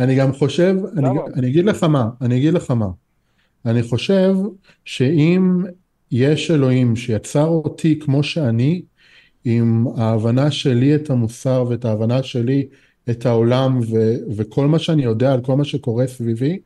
אני 0.01 0.17
גם 0.17 0.33
חושב, 0.33 0.77
אני? 0.97 1.09
אני 1.35 1.49
אגיד 1.49 1.65
לך 1.65 1.85
מה, 1.85 2.09
אני 2.21 2.37
אגיד 2.37 2.55
לך 2.55 2.71
מה. 2.71 2.89
אני 3.67 3.83
חושב 3.83 4.35
שאם 4.85 5.63
יש 6.11 6.51
אלוהים 6.51 6.97
שיצר 6.97 7.47
אותי 7.47 7.99
כמו 7.99 8.23
שאני, 8.23 8.83
עם 9.45 9.87
ההבנה 9.97 10.51
שלי 10.51 10.95
את 10.95 11.11
המוסר 11.11 11.65
ואת 11.69 11.85
ההבנה 11.85 12.23
שלי 12.23 12.69
את 13.11 13.27
העולם 13.27 13.79
ו- 13.79 14.17
וכל 14.37 14.67
מה 14.67 14.79
שאני 14.79 15.05
יודע 15.05 15.33
על 15.33 15.41
כל 15.41 15.57
מה 15.57 15.65
שקורה 15.65 16.07
סביבי, 16.07 16.59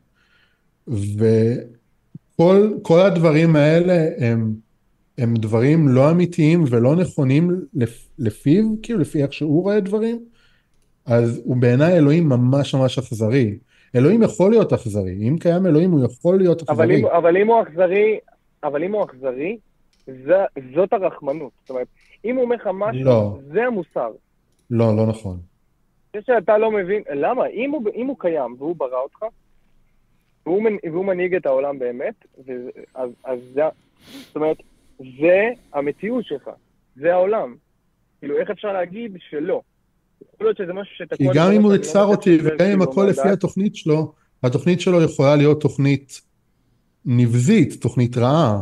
וכל 0.87 2.59
הדברים 2.89 3.55
האלה 3.55 4.09
הם, 4.17 4.55
הם 5.17 5.35
דברים 5.35 5.87
לא 5.87 6.11
אמיתיים 6.11 6.63
ולא 6.69 6.95
נכונים 6.95 7.51
לפ, 7.73 8.07
לפיו, 8.19 8.65
כאילו 8.83 8.99
לפי 8.99 9.23
איך 9.23 9.33
שהוא 9.33 9.63
רואה 9.63 9.79
דברים, 9.79 10.19
אז 11.05 11.41
הוא 11.45 11.57
בעיניי 11.57 11.97
אלוהים 11.97 12.29
ממש 12.29 12.75
ממש 12.75 12.97
אכזרי. 12.97 13.57
אלוהים 13.95 14.23
יכול 14.23 14.51
להיות 14.51 14.73
אכזרי, 14.73 15.15
אם 15.29 15.37
קיים 15.39 15.65
אלוהים 15.65 15.91
הוא 15.91 16.05
יכול 16.05 16.37
להיות 16.37 16.61
אכזרי. 16.61 16.75
אבל 16.85 16.91
אם, 16.91 17.05
אבל 17.05 17.37
אם 17.37 17.47
הוא 17.47 17.61
אכזרי, 17.61 18.19
אבל 18.63 18.83
אם 18.83 18.93
הוא 18.93 19.03
אכזרי, 19.03 19.57
זה, 20.07 20.35
זאת 20.75 20.93
הרחמנות. 20.93 21.51
זאת 21.61 21.69
אומרת, 21.69 21.87
אם 22.25 22.35
הוא 22.35 22.43
אומר 22.43 22.55
לך 22.55 22.69
משהו, 22.73 23.03
לא. 23.03 23.37
זה 23.53 23.63
המוסר. 23.63 24.11
לא, 24.69 24.95
לא 24.97 25.05
נכון. 25.07 25.37
זה 26.13 26.19
שאתה 26.25 26.57
לא 26.57 26.71
מבין, 26.71 27.03
למה? 27.15 27.47
אם 27.47 27.71
הוא, 27.71 27.81
אם 27.95 28.07
הוא 28.07 28.15
קיים 28.19 28.55
והוא 28.57 28.75
ברא 28.75 29.01
אותך, 29.03 29.25
והוא, 30.45 30.63
מנ- 30.63 30.89
והוא 30.91 31.05
מנהיג 31.05 31.35
את 31.35 31.45
העולם 31.45 31.79
באמת, 31.79 32.13
וזה- 32.39 32.69
אז, 32.95 33.09
אז 33.23 33.39
זה, 33.53 33.61
זאת 34.27 34.35
אומרת, 34.35 34.57
זה 34.99 35.49
המציאות 35.73 36.25
שלך, 36.25 36.49
זה 36.95 37.13
העולם. 37.13 37.55
כאילו, 38.19 38.37
איך 38.37 38.49
אפשר 38.49 38.73
להגיד 38.73 39.17
שלא? 39.29 39.61
יכול 40.33 40.47
להיות 40.47 40.57
שזה 40.57 40.73
משהו 40.73 40.95
שתקוע... 40.97 41.17
כי 41.17 41.39
גם 41.39 41.51
אם 41.51 41.61
הוא 41.63 41.71
לא 41.71 41.75
יצר 41.75 41.89
מצליח 41.89 42.17
אותי 42.17 42.37
וגם 42.43 42.65
אם 42.65 42.79
כאילו, 42.79 42.83
הכל 42.83 43.07
לפי. 43.09 43.29
התוכנית 43.29 43.75
שלו, 43.75 44.13
התוכנית 44.43 44.81
שלו 44.81 45.01
יכולה 45.01 45.35
להיות 45.35 45.61
תוכנית 45.61 46.21
נבזית, 47.05 47.81
תוכנית 47.81 48.17
רעה. 48.17 48.61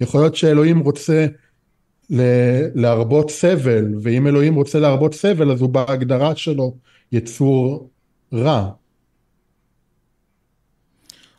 יכול 0.00 0.20
להיות 0.20 0.34
שאלוהים 0.36 0.78
רוצה 0.78 1.26
ל- 2.10 2.68
להרבות 2.74 3.30
סבל, 3.30 3.84
ואם 4.02 4.26
אלוהים 4.26 4.54
רוצה 4.54 4.78
להרבות 4.80 5.14
סבל 5.14 5.50
אז 5.52 5.60
הוא 5.60 5.70
בהגדרה 5.70 6.36
שלו 6.36 6.74
יצור 7.12 7.90
רע. 8.32 8.70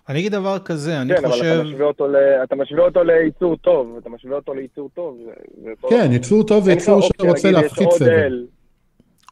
אני 0.10 0.20
אגיד 0.20 0.32
דבר 0.32 0.60
כזה, 0.60 1.02
אני 1.02 1.14
כן, 1.16 1.26
אבל 1.26 1.32
חושב... 1.32 1.44
אתה 1.46 1.64
משווה 1.64 1.86
אותו 1.86 2.08
ל- 2.08 2.16
אתה 2.44 2.56
משווה 2.56 2.84
אותו 2.86 3.04
ליצור 3.04 3.58
טוב, 3.58 3.98
אתה 4.02 4.10
משווה 4.10 4.36
אותו 4.36 4.54
ליצור 4.54 4.90
טוב. 4.94 5.18
זה- 5.64 5.70
כן. 5.90 6.10
יצור 6.12 6.44
טוב 6.44 6.64
זה 6.64 6.72
יצור 6.72 7.02
שרוצה 7.02 7.52
להפחית 7.52 7.92
סבל. 7.92 8.46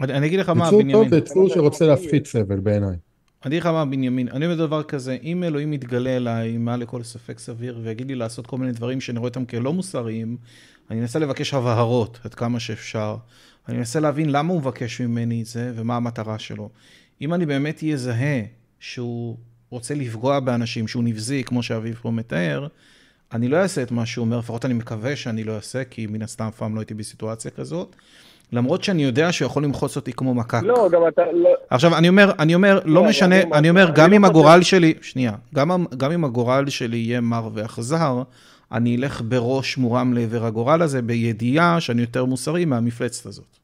אני 0.03 0.13
אני 0.13 0.27
אגיד 0.27 0.39
לך 0.39 0.49
מה, 0.49 0.67
יצור 0.67 0.71
טוב 0.71 0.81
בנימין. 0.81 1.09
זה 1.09 1.17
יצור 1.17 1.49
שרוצה 1.49 1.87
להפחית 1.87 2.27
סבל 2.27 2.59
בעיניי. 2.59 2.95
אני 3.45 3.55
אגיד 3.55 3.61
לך 3.61 3.65
מה, 3.65 3.85
בנימין, 3.85 4.27
אני 4.29 4.45
אומר 4.45 4.55
דבר 4.55 4.83
כזה, 4.83 5.17
אם 5.23 5.43
אלוהים 5.43 5.73
יתגלה 5.73 6.15
אליי 6.15 6.57
מעל 6.57 6.79
לכל 6.79 7.03
ספק 7.03 7.39
סביר 7.39 7.79
ויגיד 7.83 8.07
לי 8.07 8.15
לעשות 8.15 8.47
כל 8.47 8.57
מיני 8.57 8.71
דברים 8.71 9.01
שאני 9.01 9.19
רואה 9.19 9.27
אותם 9.27 9.45
כלא 9.45 9.73
מוסריים, 9.73 10.37
אני 10.91 11.01
אנסה 11.01 11.19
לבקש 11.19 11.53
הבהרות 11.53 12.19
עד 12.23 12.33
כמה 12.33 12.59
שאפשר. 12.59 13.17
אני 13.69 13.77
אנסה 13.77 13.99
להבין 13.99 14.29
למה 14.29 14.53
הוא 14.53 14.59
מבקש 14.59 15.01
ממני 15.01 15.41
את 15.41 15.45
זה 15.45 15.71
ומה 15.75 15.95
המטרה 15.95 16.39
שלו. 16.39 16.69
אם 17.21 17.33
אני 17.33 17.45
באמת 17.45 17.83
אזהה 17.93 18.41
שהוא 18.79 19.37
רוצה 19.69 19.95
לפגוע 19.95 20.39
באנשים, 20.39 20.87
שהוא 20.87 21.03
נבזי, 21.03 21.43
כמו 21.43 21.63
שאביב 21.63 21.99
פה 22.01 22.11
מתאר, 22.11 22.67
אני 23.33 23.47
לא 23.47 23.57
אעשה 23.57 23.83
את 23.83 23.91
מה 23.91 24.05
שהוא 24.05 24.25
אומר, 24.25 24.39
לפחות 24.39 24.65
אני 24.65 24.73
מקווה 24.73 25.15
שאני 25.15 25.43
לא 25.43 25.55
אעשה, 25.55 25.83
כי 25.83 26.07
מן 26.07 26.21
הסתם 26.21 26.45
אף 26.47 26.57
פעם 26.57 26.75
לא 26.75 26.79
הייתי 26.79 26.93
בסיטואציה 26.93 27.51
כזאת. 27.51 27.95
למרות 28.53 28.83
שאני 28.83 29.03
יודע 29.03 29.31
שהוא 29.31 29.45
יכול 29.45 29.63
למחוץ 29.63 29.95
אותי 29.95 30.13
כמו 30.13 30.33
מקק. 30.33 30.59
לא, 30.63 30.89
גם 30.91 31.01
אתה... 31.07 31.21
לא- 31.33 31.49
עכשיו, 31.69 31.97
אני 31.97 32.09
אומר, 32.09 32.31
אני 32.39 32.55
אומר, 32.55 32.79
לא 32.85 32.99
אני 33.01 33.09
משנה, 33.09 33.35
אני 33.41 33.49
משהו. 33.51 33.69
אומר, 33.69 33.83
אני 33.87 33.93
גם 33.95 34.11
לא 34.11 34.15
אם 34.15 34.21
חושב- 34.21 34.31
הגורל 34.31 34.61
שלי, 34.61 34.93
שנייה, 35.01 35.31
גם 35.55 35.71
אם- 35.71 35.85
גם 35.97 36.11
אם 36.11 36.25
הגורל 36.25 36.69
שלי 36.69 36.97
יהיה 36.97 37.21
מר 37.21 37.49
ואכזר, 37.53 38.23
אני 38.71 38.95
אלך 38.95 39.21
בראש 39.27 39.77
מורם 39.77 40.13
לעבר 40.13 40.45
הגורל 40.45 40.81
הזה, 40.81 41.01
בידיעה 41.01 41.79
שאני 41.81 42.01
יותר 42.01 42.25
מוסרי 42.25 42.65
מהמפלצת 42.65 43.25
הזאת. 43.25 43.57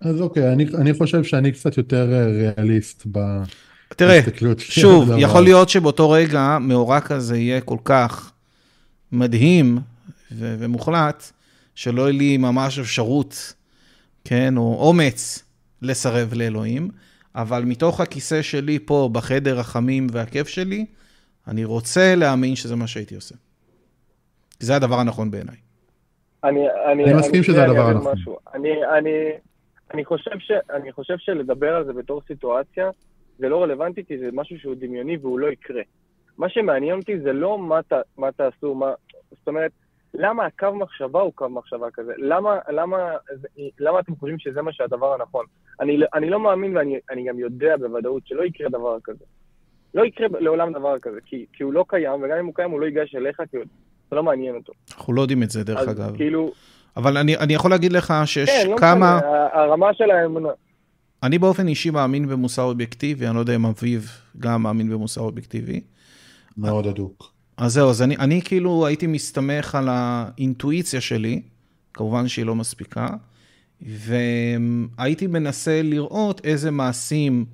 אז 0.00 0.20
אוקיי, 0.20 0.52
אני, 0.52 0.66
אני 0.74 0.94
חושב 0.94 1.24
שאני 1.24 1.52
קצת 1.52 1.76
יותר 1.78 2.12
אה, 2.12 2.26
ריאליסט 2.56 3.02
ב- 3.12 3.42
תראה, 3.88 4.20
שוב. 4.58 5.10
יכול 5.18 5.42
להיות 5.44 5.68
שבאותו 5.68 6.10
רגע 6.10 6.58
מאורע 6.60 7.00
כזה 7.00 7.36
יהיה 7.38 7.60
כל 7.60 7.76
כך 7.84 8.32
מדהים 9.12 9.78
ו- 10.32 10.56
ומוחלט, 10.58 11.32
שלא 11.76 12.02
יהיה 12.02 12.12
לי 12.12 12.36
ממש 12.36 12.78
אפשרות, 12.78 13.54
כן, 14.24 14.56
או 14.56 14.88
אומץ 14.88 15.44
לסרב 15.82 16.34
לאלוהים, 16.34 16.88
אבל 17.34 17.62
מתוך 17.66 18.00
הכיסא 18.00 18.42
שלי 18.42 18.78
פה, 18.78 19.08
בחדר 19.12 19.60
החמים 19.60 20.06
והכיף 20.12 20.48
שלי, 20.48 20.86
אני 21.48 21.64
רוצה 21.64 22.14
להאמין 22.16 22.56
שזה 22.56 22.76
מה 22.76 22.86
שהייתי 22.86 23.14
עושה. 23.14 23.34
זה 24.58 24.76
הדבר 24.76 24.98
הנכון 24.98 25.30
בעיניי. 25.30 25.56
אני, 26.44 26.60
אני, 26.92 27.04
אני 27.04 27.14
מסכים 27.14 27.42
שזה 27.42 27.64
אני 27.64 27.70
הדבר 27.70 27.90
אגיד 27.90 27.96
הנכון. 27.96 28.34
אני, 28.54 28.68
אני, 28.98 29.10
אני, 29.94 30.04
חושב 30.04 30.38
ש, 30.38 30.52
אני 30.70 30.92
חושב 30.92 31.14
שלדבר 31.18 31.74
על 31.74 31.84
זה 31.84 31.92
בתור 31.92 32.22
סיטואציה 32.26 32.90
זה 33.38 33.48
לא 33.48 33.62
רלוונטי 33.62 34.04
כי 34.04 34.18
זה 34.18 34.28
משהו 34.32 34.58
שהוא 34.58 34.74
דמיוני 34.78 35.16
והוא 35.16 35.38
לא 35.38 35.46
יקרה. 35.46 35.82
מה 36.38 36.48
שמעניין 36.48 36.98
אותי 36.98 37.20
זה 37.20 37.32
לא 37.32 37.58
מה, 37.58 37.82
ת, 37.82 37.92
מה 38.18 38.32
תעשו, 38.32 38.74
מה... 38.74 38.92
זאת 39.30 39.48
אומרת, 39.48 39.70
למה 40.18 40.46
הקו 40.46 40.74
מחשבה 40.74 41.20
הוא 41.20 41.32
קו 41.34 41.48
מחשבה 41.48 41.86
כזה? 41.94 42.12
למה, 42.18 42.58
למה, 42.68 42.96
למה 43.78 44.00
אתם 44.00 44.16
חושבים 44.16 44.38
שזה 44.38 44.62
מה 44.62 44.72
שהדבר 44.72 45.14
הנכון? 45.14 45.44
אני, 45.80 45.98
אני 46.14 46.30
לא 46.30 46.40
מאמין 46.40 46.76
ואני 46.76 46.98
אני 47.10 47.24
גם 47.28 47.38
יודע 47.38 47.76
בוודאות 47.76 48.22
שלא 48.26 48.42
יקרה 48.44 48.68
דבר 48.68 48.96
כזה. 49.04 49.24
לא 49.94 50.04
יקרה 50.04 50.26
לעולם 50.40 50.72
דבר 50.72 50.98
כזה, 50.98 51.18
כי, 51.26 51.46
כי 51.52 51.62
הוא 51.62 51.72
לא 51.72 51.84
קיים, 51.88 52.22
וגם 52.22 52.38
אם 52.38 52.46
הוא 52.46 52.54
קיים 52.54 52.70
הוא 52.70 52.80
לא 52.80 52.86
ייגש 52.86 53.14
אליך 53.14 53.42
כי 53.50 53.56
הוא- 53.56 53.64
זה 54.10 54.16
לא 54.16 54.22
מעניין 54.22 54.54
אותו. 54.54 54.72
אנחנו 54.98 55.12
לא 55.12 55.20
יודעים 55.20 55.42
את 55.42 55.50
זה, 55.50 55.64
דרך 55.64 55.78
אז 55.78 55.88
אגב. 55.90 56.16
כאילו, 56.16 56.52
אבל 56.96 57.16
אני, 57.16 57.36
אני 57.36 57.54
יכול 57.54 57.70
להגיד 57.70 57.92
לך 57.92 58.14
שיש 58.24 58.50
כן, 58.50 58.70
לא 58.70 58.76
כמה... 58.76 59.06
ה- 59.18 59.60
הרמה 59.62 59.94
של 59.94 60.10
האמונה. 60.10 60.48
אני 61.22 61.38
באופן 61.38 61.68
אישי 61.68 61.90
מאמין 61.90 62.28
במוסר 62.28 62.62
אובייקטיבי, 62.62 63.26
אני 63.26 63.34
לא 63.34 63.40
יודע 63.40 63.54
אם 63.54 63.66
אביב 63.66 64.08
גם 64.38 64.62
מאמין 64.62 64.90
במוסר 64.90 65.20
אובייקטיבי. 65.20 65.80
מאוד 66.58 66.86
הדוק. 66.86 67.32
אז 67.56 67.72
זהו, 67.72 67.90
אז 67.90 68.02
אני, 68.02 68.16
אני 68.16 68.42
כאילו 68.42 68.86
הייתי 68.86 69.06
מסתמך 69.06 69.74
על 69.74 69.88
האינטואיציה 69.88 71.00
שלי, 71.00 71.42
כמובן 71.94 72.28
שהיא 72.28 72.46
לא 72.46 72.54
מספיקה, 72.54 73.08
והייתי 73.82 75.26
מנסה 75.26 75.82
לראות 75.82 76.40
איזה 76.44 76.70
מעשים 76.70 77.44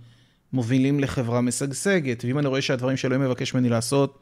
מובילים 0.52 1.00
לחברה 1.00 1.40
משגשגת, 1.40 2.24
ואם 2.24 2.38
אני 2.38 2.46
רואה 2.46 2.62
שהדברים 2.62 2.96
שאלוהים 2.96 3.24
מבקש 3.24 3.54
ממני 3.54 3.68
לעשות 3.68 4.18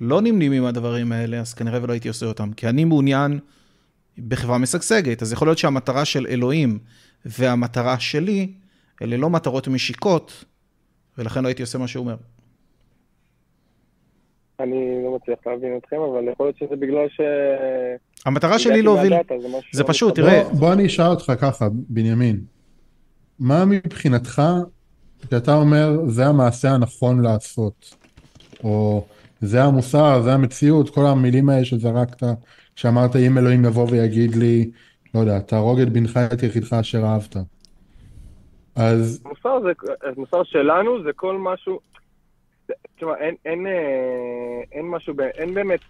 לא 0.00 0.20
נמנים 0.20 0.52
עם 0.52 0.64
הדברים 0.64 1.12
האלה, 1.12 1.40
אז 1.40 1.54
כנראה 1.54 1.82
ולא 1.82 1.92
הייתי 1.92 2.08
עושה 2.08 2.26
אותם, 2.26 2.52
כי 2.52 2.68
אני 2.68 2.84
מעוניין 2.84 3.38
בחברה 4.28 4.58
משגשגת, 4.58 5.22
אז 5.22 5.32
יכול 5.32 5.48
להיות 5.48 5.58
שהמטרה 5.58 6.04
של 6.04 6.26
אלוהים 6.30 6.78
והמטרה 7.24 8.00
שלי, 8.00 8.52
אלה 9.02 9.16
לא 9.16 9.30
מטרות 9.30 9.68
משיקות, 9.68 10.44
ולכן 11.18 11.42
לא 11.42 11.48
הייתי 11.48 11.62
עושה 11.62 11.78
מה 11.78 11.88
שהוא 11.88 12.04
אומר. 12.04 12.16
אני 14.60 15.04
לא 15.04 15.16
מצליח 15.16 15.38
להבין 15.46 15.76
אתכם, 15.76 15.96
אבל 15.96 16.28
יכול 16.32 16.46
להיות 16.46 16.56
שזה 16.56 16.76
בגלל 16.76 17.08
ש... 17.08 17.20
המטרה 18.26 18.58
שלי 18.58 18.82
להוביל, 18.82 19.10
מהדאטה, 19.10 19.34
זה 19.40 19.48
זה 19.72 19.82
לא 19.82 19.88
פשוט. 19.88 20.14
תראה, 20.14 20.44
בוא, 20.44 20.52
בוא 20.52 20.72
אני 20.72 20.86
אשאל 20.86 21.06
אותך 21.06 21.32
ככה, 21.40 21.68
בנימין. 21.72 22.40
מה 23.40 23.64
מבחינתך, 23.64 24.42
כשאתה 25.28 25.54
אומר, 25.54 25.90
זה 26.06 26.26
המעשה 26.26 26.70
הנכון 26.70 27.22
לעשות, 27.22 27.94
או 28.64 29.04
זה 29.40 29.64
המוסר, 29.64 30.20
זה 30.22 30.32
המציאות, 30.32 30.90
כל 30.90 31.06
המילים 31.06 31.48
האלה 31.48 31.64
שזרקת, 31.64 32.22
שאמרת, 32.76 33.16
אם 33.16 33.38
אלוהים 33.38 33.64
יבוא 33.64 33.86
ויגיד 33.90 34.34
לי, 34.34 34.70
לא 35.14 35.20
יודע, 35.20 35.38
תהרוג 35.38 35.80
את 35.80 35.88
בנך 35.88 36.16
את 36.32 36.42
יחידך 36.42 36.72
אשר 36.72 37.04
אהבת. 37.04 37.36
אז 38.76 39.22
מוסר 39.24 39.60
זה, 39.62 39.72
מוסר 40.16 40.42
שלנו 40.44 41.02
זה 41.02 41.10
כל 41.16 41.36
משהו, 41.38 41.80
תשמע, 42.96 43.16
אין, 43.16 43.34
אין, 43.44 43.66
אה, 43.66 44.62
אין 44.72 44.86
משהו, 44.86 45.14
אין 45.34 45.54
באמת 45.54 45.80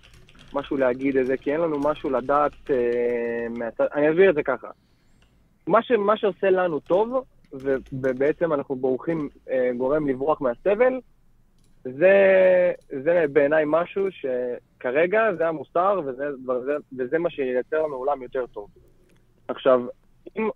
משהו 0.52 0.76
להגיד 0.76 1.16
את 1.16 1.26
זה, 1.26 1.36
כי 1.36 1.52
אין 1.52 1.60
לנו 1.60 1.78
משהו 1.78 2.10
לדעת 2.10 2.52
אה, 2.70 3.48
מהצד, 3.50 3.86
אני 3.94 4.10
אסביר 4.10 4.30
את 4.30 4.34
זה 4.34 4.42
ככה. 4.42 4.68
מה, 5.66 5.82
ש, 5.82 5.90
מה 5.90 6.16
שעושה 6.16 6.50
לנו 6.50 6.80
טוב, 6.80 7.24
ו- 7.54 7.76
ובעצם 7.92 8.52
אנחנו 8.52 8.76
בורחים, 8.76 9.28
אה, 9.50 9.70
גורם 9.76 10.08
לברוח 10.08 10.40
מהסבל, 10.40 11.00
זה, 11.84 12.72
זה 13.04 13.24
בעיניי 13.32 13.64
משהו 13.66 14.06
שכרגע 14.10 15.20
זה 15.38 15.48
המוסר, 15.48 16.00
וזה, 16.06 16.28
וזה, 16.48 16.72
וזה 16.98 17.18
מה 17.18 17.30
שייצר 17.30 17.82
לנו 17.82 17.94
עולם 17.94 18.22
יותר 18.22 18.46
טוב. 18.46 18.68
עכשיו, 19.48 19.80
אם, 20.36 20.48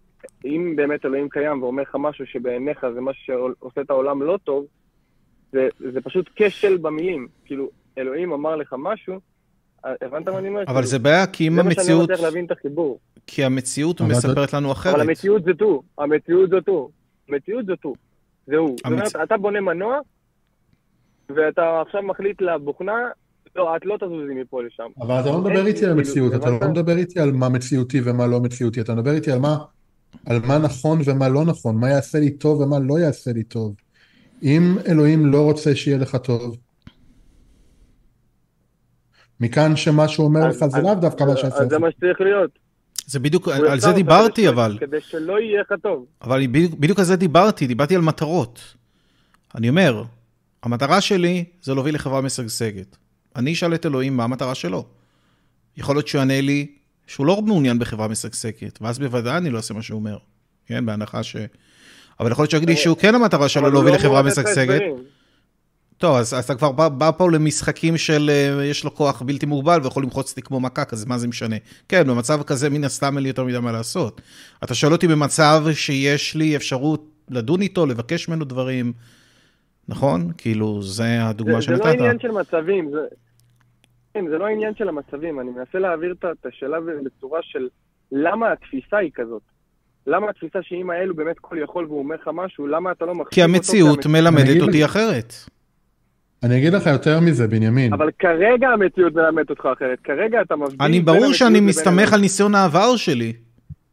אם 0.45 0.73
באמת 0.77 1.05
אלוהים 1.05 1.29
קיים 1.29 1.63
ואומר 1.63 1.83
לך 1.83 1.97
משהו 1.99 2.27
שבעיניך 2.27 2.87
זה 2.95 3.01
משהו 3.01 3.25
שעושה 3.25 3.81
את 3.81 3.91
העולם 3.91 4.23
לא 4.23 4.39
טוב, 4.45 4.67
זה, 5.53 5.69
זה 5.93 6.01
פשוט 6.01 6.31
כשל 6.37 6.77
במילים. 6.77 7.29
כאילו, 7.45 7.69
אלוהים 7.99 8.33
אמר 8.33 8.57
לך 8.57 8.75
משהו, 8.79 9.21
הבנת 9.85 10.29
מה 10.29 10.39
אני 10.39 10.49
אומר? 10.49 10.63
אבל 10.63 10.75
כאילו, 10.75 10.87
זה 10.87 10.99
בעיה, 10.99 11.27
כי 11.27 11.49
אם 11.49 11.55
זה 11.57 11.63
מה 11.63 11.71
שאני 11.71 11.81
המציאות, 11.81 12.11
מצליח 12.11 12.21
להבין 12.21 12.45
את 12.45 12.51
החיבור. 12.51 12.99
כי 13.27 13.45
המציאות 13.45 14.01
מספרת 14.01 14.53
לנו 14.53 14.73
אחרת. 14.73 14.95
אבל 14.95 15.03
המציאות 15.03 15.45
זה 15.45 15.51
הוא, 15.61 15.83
המציאות 15.99 16.51
זה 16.51 16.57
הוא, 16.67 16.91
המציאות 17.29 17.67
זה 17.67 17.73
הוא. 17.83 17.97
זה 18.47 18.57
הוא. 18.57 18.77
זאת 18.77 18.87
אומרת, 18.87 19.17
אתה 19.23 19.37
בונה 19.37 19.61
מנוע, 19.61 19.99
ואתה 21.29 21.81
עכשיו 21.87 22.03
מחליט 22.03 22.43
לבוכנה, 22.43 22.93
לא, 23.57 23.77
את 23.77 23.87
לא 23.87 23.97
תזוזי 23.97 24.35
מפה 24.35 24.63
לשם. 24.63 24.87
אבל 25.01 25.21
אתה 25.21 25.29
לא 25.29 25.39
מדבר 25.39 25.67
איתי 25.67 25.87
על 25.87 25.93
כאילו, 25.93 25.97
מציאות, 25.97 26.35
אתה? 26.35 26.51
לא 26.51 26.69
מדבר 26.69 26.97
איתי 26.97 27.21
על 27.21 27.33
מה 27.33 27.49
מציאותי 27.49 28.01
ומה 28.05 28.27
לא 28.27 28.41
מציאותי, 28.41 28.81
אתה 28.81 28.95
מדבר 28.95 29.13
איתי 29.13 29.33
על 29.33 29.39
מה, 29.39 29.59
על 30.27 30.41
מה 30.47 30.59
נכון 30.59 30.99
ומה 31.05 31.29
לא 31.29 31.45
נכון, 31.45 31.77
מה 31.77 31.91
יעשה 31.91 32.19
לי 32.19 32.31
טוב 32.31 32.61
ומה 32.61 32.79
לא 32.79 32.99
יעשה 32.99 33.33
לי 33.33 33.43
טוב. 33.43 33.75
אם 34.43 34.77
אלוהים 34.89 35.27
לא 35.27 35.43
רוצה 35.43 35.75
שיהיה 35.75 35.99
לך 35.99 36.17
טוב, 36.17 36.57
מכאן 39.41 39.77
שמה 39.77 40.09
שהוא 40.09 40.27
אומר 40.27 40.49
לך 40.49 40.57
זה 40.57 40.65
אז- 40.65 40.75
לאו 40.75 40.95
דווקא 40.95 41.25
מה 41.25 41.37
שיעשה 41.37 41.57
אז 41.57 41.69
זה. 41.71 41.79
מה 41.79 41.91
שצריך 41.91 42.21
להיות. 42.21 42.51
זה 43.07 43.19
בדיוק, 43.19 43.49
על 43.49 43.81
זה 43.81 43.93
דיברתי 43.93 44.49
אבל. 44.49 44.77
כדי 44.81 45.01
שלא 45.01 45.41
יהיה 45.41 45.61
לך 45.61 45.73
טוב. 45.83 46.07
אבל 46.23 46.47
בדיוק 46.53 46.99
על 46.99 47.05
זה 47.05 47.17
דיברתי, 47.17 47.67
דיברתי 47.67 47.95
על 47.95 48.01
מטרות. 48.01 48.75
אני 49.55 49.69
אומר, 49.69 50.05
המטרה 50.63 51.01
שלי 51.01 51.45
זה 51.63 51.75
להוביל 51.75 51.95
לחברה 51.95 52.21
משגשגת. 52.21 52.97
אני 53.37 53.53
אשאל 53.53 53.75
את 53.75 53.87
אלוהים 53.87 54.17
מה 54.17 54.25
המטרה 54.25 54.55
שלו. 54.55 54.85
יכול 55.77 55.95
להיות 55.97 56.09
שהוא 56.09 56.19
יענה 56.19 56.41
לי 56.41 56.67
שהוא 57.07 57.27
לא 57.27 57.43
מעוניין 57.43 57.79
בחברה 57.79 58.09
משגשגת, 58.09 58.79
ואז 58.83 58.99
בוודאי 58.99 59.37
אני 59.37 59.51
לא 59.51 59.57
אעשה 59.57 59.75
מה 59.75 59.83
שהוא 59.83 59.99
אומר, 59.99 60.19
כן? 60.67 60.87
בהנחה 60.87 61.23
ש... 61.23 61.37
אבל 62.21 62.33
יכול 62.33 62.43
להיות 62.43 62.53
יגיד 62.53 62.69
לי 62.69 62.77
שהוא 62.77 62.97
כן 62.97 63.15
המטרה 63.15 63.49
שלו 63.49 63.71
להוביל 63.71 63.93
לא 63.93 63.99
לחברה 63.99 64.23
משגשגת. 64.23 64.83
טוב, 66.03 66.17
אז, 66.17 66.35
אז 66.35 66.45
אתה 66.45 66.55
כבר 66.55 66.73
בא, 66.73 66.89
בא 66.89 67.11
פה 67.11 67.31
למשחקים 67.31 67.97
של 67.97 68.31
אה, 68.31 68.65
יש 68.65 68.85
לו 68.85 68.95
כוח 68.95 69.23
בלתי 69.23 69.47
מוגבל 69.47 69.81
ויכול 69.83 70.03
למחוץ 70.03 70.31
אותי 70.31 70.43
כמו 70.43 70.61
מקק, 70.61 70.93
אז 70.93 71.05
מה 71.05 71.19
זה 71.19 71.29
משנה? 71.29 71.57
כן, 71.89 72.07
במצב 72.07 72.43
כזה 72.43 72.71
מן 72.71 72.85
הסתם 72.85 73.15
אין 73.15 73.23
לי 73.23 73.29
יותר 73.29 73.45
מדי 73.45 73.59
מה 73.59 73.73
לעשות. 73.73 74.21
אתה 74.65 74.75
שואל 74.75 74.93
אותי 74.93 75.09
במצב 75.09 75.65
שיש 75.73 76.35
לי 76.35 76.57
אפשרות 76.57 77.05
לדון 77.31 77.63
איתו, 77.63 77.87
לבקש 77.87 78.29
ממנו 78.29 78.45
דברים, 78.45 78.93
נכון? 79.89 80.31
כאילו, 80.39 80.83
זה 80.83 81.25
הדוגמה 81.25 81.55
זה, 81.55 81.61
זה 81.61 81.67
שנתת. 81.67 81.85
לא 81.85 81.91
עניין 81.91 82.19
של 82.19 82.31
מצבים, 82.31 82.91
זה... 82.91 83.01
כן, 84.15 84.25
זה 84.31 84.39
לא 84.39 84.47
העניין 84.47 84.75
של 84.75 84.89
המצבים, 84.89 85.41
אני 85.41 85.51
מנסה 85.51 85.79
להעביר 85.79 86.15
את 86.33 86.47
השאלה 86.47 86.79
בצורה 87.05 87.41
של 87.43 87.69
למה 88.13 88.53
התפיסה 88.53 88.97
היא 88.97 89.11
כזאת. 89.15 89.43
למה 90.07 90.27
התפיסה 90.31 90.59
שאם 90.63 90.91
האלו 90.91 91.15
באמת 91.17 91.37
כל 91.41 91.57
יכול 91.65 91.85
והוא 91.87 91.99
אומר 91.99 92.15
לך 92.23 92.31
משהו, 92.35 92.67
למה 92.67 92.93
אתה 92.93 93.05
לא 93.05 93.15
מחשיב 93.15 93.31
כי 93.35 93.43
אותו 93.43 93.55
המציאות 93.55 93.89
כהמציאות? 94.03 94.07
אני 94.07 94.21
מלמדת 94.31 94.49
אגיד 94.51 94.63
אותי 94.63 94.83
לך- 94.83 94.91
אחרת. 94.91 95.35
אני 96.43 96.59
אגיד 96.59 96.73
לך 96.73 96.87
יותר 96.87 97.21
מזה, 97.21 97.49
בנימין. 97.49 97.93
אבל 97.93 98.11
כרגע 98.19 98.69
המציאות 98.69 99.15
מלמדת 99.15 99.51
אותך 99.51 99.69
אחרת, 99.77 99.99
כרגע 100.05 100.41
אתה 100.43 100.57
מבדיל 100.57 100.77
אני 100.81 101.01
ברור 101.01 101.17
המציאות 101.17 101.35
שאני 101.35 101.61
מסתמך. 101.61 102.13
על 102.13 102.21
ניסיון 102.21 102.55
העבר 102.55 102.97
שלי, 102.97 103.33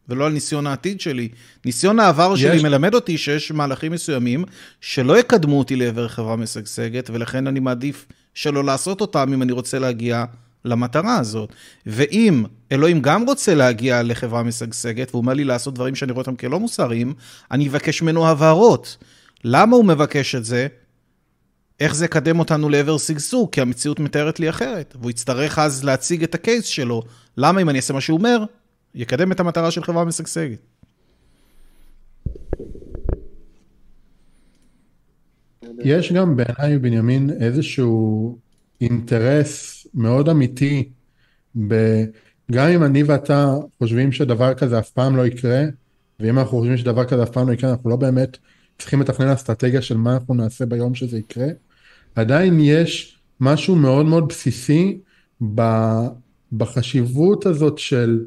ולא 0.09 0.25
על 0.25 0.31
ניסיון 0.33 0.67
העתיד 0.67 1.01
שלי. 1.01 1.29
ניסיון 1.65 1.99
העבר 1.99 2.31
יש- 2.33 2.41
שלי 2.41 2.63
מלמד 2.63 2.93
אותי 2.93 3.17
שיש 3.17 3.51
מהלכים 3.51 3.91
מסוימים 3.91 4.43
שלא 4.81 5.19
יקדמו 5.19 5.59
אותי 5.59 5.75
לעבר 5.75 6.07
חברה 6.07 6.35
משגשגת, 6.35 7.09
ולכן 7.09 7.47
אני 7.47 7.59
מעדיף 7.59 8.05
שלא 8.33 8.63
לעשות 8.63 9.01
אותם 9.01 9.33
אם 9.33 9.41
אני 9.41 9.51
רוצה 9.51 9.79
להגיע 9.79 10.25
למטרה 10.65 11.17
הזאת. 11.17 11.49
ואם 11.85 12.43
אלוהים 12.71 13.01
גם 13.01 13.25
רוצה 13.25 13.55
להגיע 13.55 14.03
לחברה 14.03 14.43
משגשגת, 14.43 15.09
והוא 15.11 15.21
אומר 15.21 15.33
לי 15.33 15.43
לעשות 15.43 15.73
דברים 15.73 15.95
שאני 15.95 16.11
רואה 16.11 16.21
אותם 16.21 16.35
כלא 16.35 16.59
מוסריים, 16.59 17.13
אני 17.51 17.67
אבקש 17.67 18.01
ממנו 18.01 18.27
הבהרות. 18.27 18.97
למה 19.43 19.75
הוא 19.75 19.85
מבקש 19.85 20.35
את 20.35 20.45
זה? 20.45 20.67
איך 21.79 21.95
זה 21.95 22.05
יקדם 22.05 22.39
אותנו 22.39 22.69
לעבר 22.69 22.97
שגשוג, 22.97 23.49
כי 23.51 23.61
המציאות 23.61 23.99
מתארת 23.99 24.39
לי 24.39 24.49
אחרת. 24.49 24.95
והוא 24.99 25.11
יצטרך 25.11 25.59
אז 25.59 25.83
להציג 25.83 26.23
את 26.23 26.35
הקייס 26.35 26.65
שלו. 26.65 27.03
למה 27.37 27.61
אם 27.61 27.69
אני 27.69 27.77
אעשה 27.77 27.93
מה 27.93 28.01
שהוא 28.01 28.17
אומר, 28.17 28.43
יקדם 28.95 29.31
את 29.31 29.39
המטרה 29.39 29.71
של 29.71 29.83
חברה 29.83 30.05
משגשגת. 30.05 30.59
יש 35.83 36.13
גם 36.13 36.35
בעיניי, 36.35 36.77
בנימין, 36.77 37.29
איזשהו 37.41 38.37
אינטרס 38.81 39.78
מאוד 39.93 40.29
אמיתי, 40.29 40.89
ב... 41.67 42.03
גם 42.51 42.67
אם 42.67 42.83
אני 42.83 43.03
ואתה 43.03 43.55
חושבים 43.77 44.11
שדבר 44.11 44.53
כזה 44.53 44.79
אף 44.79 44.89
פעם 44.89 45.15
לא 45.15 45.27
יקרה, 45.27 45.63
ואם 46.19 46.39
אנחנו 46.39 46.57
חושבים 46.57 46.77
שדבר 46.77 47.05
כזה 47.05 47.23
אף 47.23 47.29
פעם 47.29 47.47
לא 47.47 47.53
יקרה, 47.53 47.71
אנחנו 47.71 47.89
לא 47.89 47.95
באמת 47.95 48.37
צריכים 48.79 49.01
לתכנן 49.01 49.27
אסטרטגיה 49.27 49.81
של 49.81 49.97
מה 49.97 50.13
אנחנו 50.13 50.33
נעשה 50.33 50.65
ביום 50.65 50.95
שזה 50.95 51.17
יקרה, 51.17 51.47
עדיין 52.15 52.59
יש 52.59 53.19
משהו 53.39 53.75
מאוד 53.75 54.05
מאוד 54.05 54.27
בסיסי 54.27 54.99
ב... 55.55 55.61
בחשיבות 56.51 57.45
הזאת 57.45 57.77
של, 57.77 58.25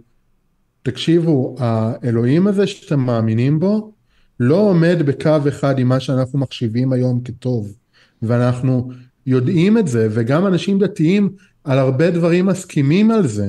תקשיבו, 0.83 1.57
האלוהים 1.59 2.47
הזה 2.47 2.67
שאתם 2.67 3.01
מאמינים 3.01 3.61
בו, 3.61 3.93
לא 4.41 4.57
עומד 4.57 5.03
בקו 5.07 5.49
אחד 5.49 5.79
עם 5.79 5.89
מה 5.89 6.01
שאנחנו 6.01 6.39
מחשיבים 6.39 6.93
היום 6.93 7.21
כטוב. 7.25 7.77
ואנחנו 8.23 8.91
יודעים 9.27 9.79
את 9.79 9.89
זה, 9.89 10.09
וגם 10.11 10.47
אנשים 10.47 10.79
דתיים 10.79 11.31
על 11.65 11.79
הרבה 11.79 12.11
דברים 12.11 12.47
מסכימים 12.47 13.11
על 13.11 13.27
זה. 13.27 13.47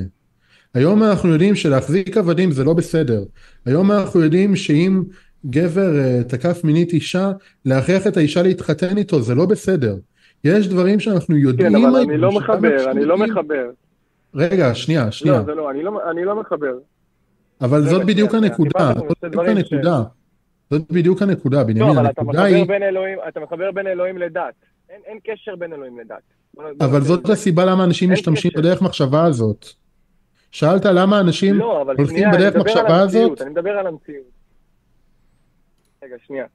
היום 0.74 1.04
אנחנו 1.04 1.30
יודעים 1.30 1.56
שלהחזיק 1.56 2.18
עבדים 2.18 2.52
זה 2.52 2.64
לא 2.64 2.74
בסדר. 2.74 3.24
היום 3.66 3.92
אנחנו 3.92 4.22
יודעים 4.22 4.56
שאם 4.56 5.04
גבר 5.46 5.92
uh, 5.92 6.30
תקף 6.30 6.64
מינית 6.64 6.94
אישה, 6.94 7.32
להכריח 7.66 8.08
את 8.08 8.18
האישה 8.18 8.42
להתחתן 8.44 8.98
איתו 8.98 9.22
זה 9.22 9.36
לא 9.36 9.46
בסדר. 9.46 9.96
יש 10.44 10.68
דברים 10.68 11.00
שאנחנו 11.00 11.36
יודעים 11.36 11.70
כן, 11.70 11.76
אבל 11.76 12.00
אני 12.02 12.18
לא 12.18 12.32
מחבר, 12.32 12.92
אני 12.92 13.06
לא 13.06 13.18
מחבר. 13.18 13.70
רגע, 14.36 14.76
שנייה, 14.76 15.12
שנייה. 15.12 15.38
לא, 15.38 15.44
זה 15.46 15.56
לא, 15.56 15.72
אני 15.72 15.84
לא- 15.84 16.12
אני 16.12 16.26
לא 16.26 16.40
מחבר. 16.40 16.74
אבל 17.62 17.82
זאת 17.82 18.06
בדיוק 18.06 18.36
הנקודה, 18.36 18.94
זאת 18.96 19.18
בדיוק 19.24 19.46
הנקודה. 19.48 20.04
זאת 20.70 20.92
בדיוק 20.92 21.22
הנקודה, 21.22 21.58
לא, 21.58 21.64
בנימין, 21.64 21.98
אבל 21.98 22.06
הנקודה 22.06 22.44
היא, 22.44 22.68
בין 22.68 22.84
אלוהים, 22.84 23.18
אתה 23.28 23.40
מחבר 23.40 23.72
בין 23.72 23.88
אלוהים 23.88 24.18
לדת. 24.18 24.54
אין 24.90 25.20
קשר 25.24 25.56
בין 25.56 25.74
אלוהים 25.74 26.00
לדת. 26.00 26.43
אבל 26.60 27.02
זאת. 27.02 27.30
הסיבה 27.30 27.66
למה 27.66 27.84
אנשים 27.84 28.10
אין 28.10 28.20
משתמשים 28.20 28.52
קשר. 28.52 28.60
בדרך 28.60 28.82
מחשבה 28.82 29.26
הזאת. 29.26 29.66
שאלת 30.52 30.86
למה 30.86 31.20
אנשים 31.20 31.56
לא, 31.56 31.86
הולכים 31.98 32.28
בדרך 32.34 32.56
מחשבה 32.56 33.00
הזאת? 33.02 33.42
אני 33.42 33.50
מדבר 33.50 33.72
על 33.72 33.88
המציאות. 33.88 34.28
רגע, 36.04 36.16
שנייה. 36.28 36.46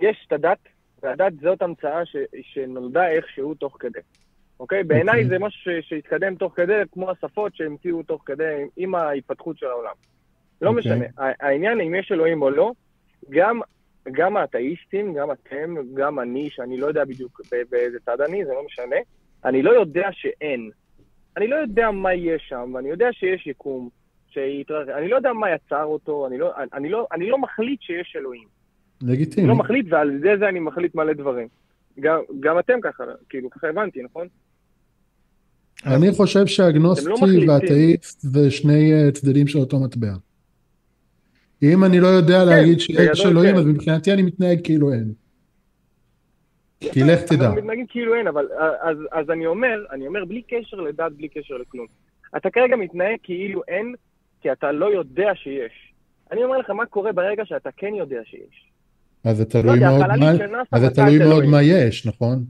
יש 0.00 0.24
את 0.26 0.32
הדת, 0.32 0.58
והדת 1.02 1.32
זאת 1.42 1.62
המצאה 1.62 2.06
ש, 2.06 2.16
שנולדה 2.42 3.08
איכשהו 3.08 3.54
תוך 3.54 3.76
כדי. 3.80 4.00
אוקיי? 4.60 4.84
בעיניי 4.84 5.22
אוקיי. 5.22 5.28
זה 5.28 5.38
משהו 5.38 5.60
ש, 5.60 5.88
שהתקדם 5.88 6.34
תוך 6.34 6.52
כדי, 6.56 6.72
כמו 6.92 7.10
השפות 7.10 7.56
שהמציאו 7.56 8.02
תוך 8.02 8.22
כדי 8.26 8.64
עם 8.76 8.94
ההתפתחות 8.94 9.58
של 9.58 9.66
העולם. 9.66 9.94
לא 10.62 10.68
אוקיי. 10.70 10.80
משנה. 10.80 11.04
העניין 11.40 11.80
אם 11.80 11.94
יש 11.94 12.12
אלוהים 12.12 12.42
או 12.42 12.50
לא, 12.50 12.72
גם, 13.30 13.60
גם 14.12 14.36
האתאיסטים, 14.36 15.14
גם 15.14 15.30
אתם, 15.30 15.74
גם 15.94 16.20
אני, 16.20 16.50
שאני 16.50 16.76
לא 16.76 16.86
יודע 16.86 17.04
בדיוק 17.04 17.40
באיזה 17.70 17.98
צד 18.06 18.20
אני, 18.20 18.44
זה 18.44 18.52
לא 18.52 18.64
משנה, 18.66 18.96
אני 19.44 19.62
לא 19.62 19.70
יודע 19.70 20.08
שאין. 20.12 20.70
אני 21.36 21.48
לא 21.48 21.56
יודע 21.56 21.90
מה 21.90 22.14
יש 22.14 22.42
שם, 22.48 22.72
ואני 22.74 22.88
יודע 22.88 23.08
שיש 23.12 23.46
יקום, 23.46 23.88
שיתרחב, 24.30 24.90
אני 24.90 25.08
לא 25.08 25.16
יודע 25.16 25.32
מה 25.32 25.46
יצר 25.50 25.84
אותו, 25.84 26.26
אני 26.26 26.38
לא, 26.38 26.52
אני 26.74 26.88
לא, 26.88 27.06
אני 27.12 27.30
לא 27.30 27.38
מחליט 27.38 27.82
שיש 27.82 28.16
אלוהים. 28.16 28.48
אני 29.02 29.12
לגיטימי. 29.12 29.48
לא 29.48 29.54
מחליט, 29.54 29.86
ועל 29.88 30.10
ידי 30.10 30.38
זה 30.38 30.48
אני 30.48 30.60
מחליט 30.60 30.94
מלא 30.94 31.12
דברים. 31.12 31.48
גם, 32.00 32.20
גם 32.40 32.58
אתם 32.58 32.78
ככה, 32.82 33.04
כאילו, 33.28 33.50
ככה 33.50 33.68
הבנתי, 33.68 34.02
נכון? 34.02 34.26
אני 35.86 36.12
חושב 36.12 36.38
אתם 36.38 36.46
שהאגנוסטי 36.46 37.08
לא. 37.08 37.52
והאתאיסט 37.52 38.20
זה 38.20 38.50
שני 38.50 38.92
אה, 38.92 39.12
צדדים 39.12 39.46
של 39.46 39.58
אותו 39.58 39.80
מטבע. 39.80 40.12
אם 41.62 41.84
אני 41.84 42.00
לא 42.00 42.06
יודע 42.06 42.44
להגיד 42.44 42.80
שיש 42.80 42.96
בגדול 42.96 43.26
אלוהים, 43.28 43.54
כן. 43.54 43.60
אז 43.60 43.66
מבחינתי 43.66 44.12
אני 44.12 44.22
מתנהג 44.22 44.60
כאילו 44.64 44.92
אין. 44.92 45.12
כי 46.80 47.00
לך 47.02 47.20
תדע. 47.22 47.44
אנחנו 47.44 47.56
מתנהגים 47.56 47.86
כאילו 47.88 48.14
אין, 48.14 48.26
אבל 48.26 48.46
אז, 48.82 48.96
אז 49.12 49.30
אני 49.30 49.46
אומר, 49.46 49.84
אני 49.92 50.06
אומר 50.06 50.24
בלי 50.24 50.42
קשר 50.42 50.76
לדת, 50.76 51.12
בלי 51.16 51.28
קשר 51.28 51.54
לכלום. 51.56 51.86
אתה 52.36 52.50
כרגע 52.50 52.76
מתנהג 52.76 53.16
כאילו 53.22 53.62
אין, 53.68 53.94
כי 54.42 54.52
אתה 54.52 54.72
לא 54.72 54.86
יודע 54.92 55.30
שיש. 55.34 55.92
אני 56.32 56.44
אומר 56.44 56.58
לך 56.58 56.70
מה 56.70 56.86
קורה 56.86 57.12
ברגע 57.12 57.42
שאתה 57.44 57.70
כן 57.76 57.94
יודע 57.94 58.20
שיש. 58.24 58.70
אז 59.24 59.36
זה 59.36 59.44
לא 59.44 59.48
תלוי 59.48 59.74
יודע, 59.74 59.90
מאוד 59.90 60.06
מה- 60.06 60.36
של 60.38 60.46
נאס"א 60.46 60.76
אז 60.76 60.80
זה 60.82 60.86
מצאה 60.86 61.04
תלוי 61.06 61.16
את 61.22 61.28
מאוד. 61.28 61.44
מה 61.44 61.62
יש, 61.62 62.06
נכון? 62.06 62.44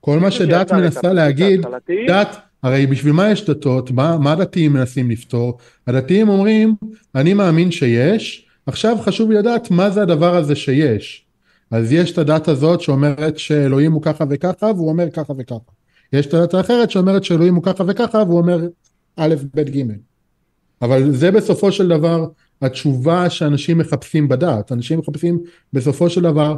כל 0.00 0.18
מה 0.18 0.30
שדת 0.30 0.72
מנסה 0.72 1.12
להגיד, 1.12 1.60
דת, 2.08 2.28
הרי 2.62 2.86
בשביל 2.86 3.12
מה 3.12 3.30
יש 3.30 3.50
דתות? 3.50 3.90
מה, 3.90 4.16
מה 4.18 4.32
הדתיים 4.32 4.72
מנסים 4.72 5.10
לפתור? 5.10 5.58
הדתיים 5.86 6.28
אומרים, 6.28 6.74
אני 7.14 7.34
מאמין 7.34 7.70
שיש, 7.70 8.46
עכשיו 8.66 8.96
חשוב 8.98 9.30
לי 9.30 9.38
לדעת 9.38 9.70
מה 9.70 9.90
זה 9.90 10.02
הדבר 10.02 10.36
הזה 10.36 10.54
שיש. 10.56 11.26
אז 11.70 11.92
יש 11.92 12.12
את 12.12 12.18
הדת 12.18 12.48
הזאת 12.48 12.80
שאומרת 12.80 13.38
שאלוהים 13.38 13.92
הוא 13.92 14.02
ככה 14.02 14.24
וככה, 14.30 14.66
והוא 14.66 14.88
אומר 14.88 15.10
ככה 15.10 15.32
וככה. 15.38 15.72
יש 16.12 16.26
את 16.26 16.34
הדת 16.34 16.54
האחרת 16.54 16.90
שאומרת 16.90 17.24
שאלוהים 17.24 17.54
הוא 17.54 17.62
ככה 17.62 17.84
וככה, 17.86 18.18
והוא 18.26 18.38
אומר 18.38 18.68
א', 19.16 19.34
ב', 19.54 19.60
ג'. 19.60 19.82
אבל 20.82 21.12
זה 21.12 21.30
בסופו 21.30 21.72
של 21.72 21.88
דבר 21.88 22.26
התשובה 22.62 23.30
שאנשים 23.30 23.78
מחפשים 23.78 24.28
בדת. 24.28 24.72
אנשים 24.72 24.98
מחפשים 24.98 25.40
בסופו 25.72 26.10
של 26.10 26.22
דבר, 26.22 26.56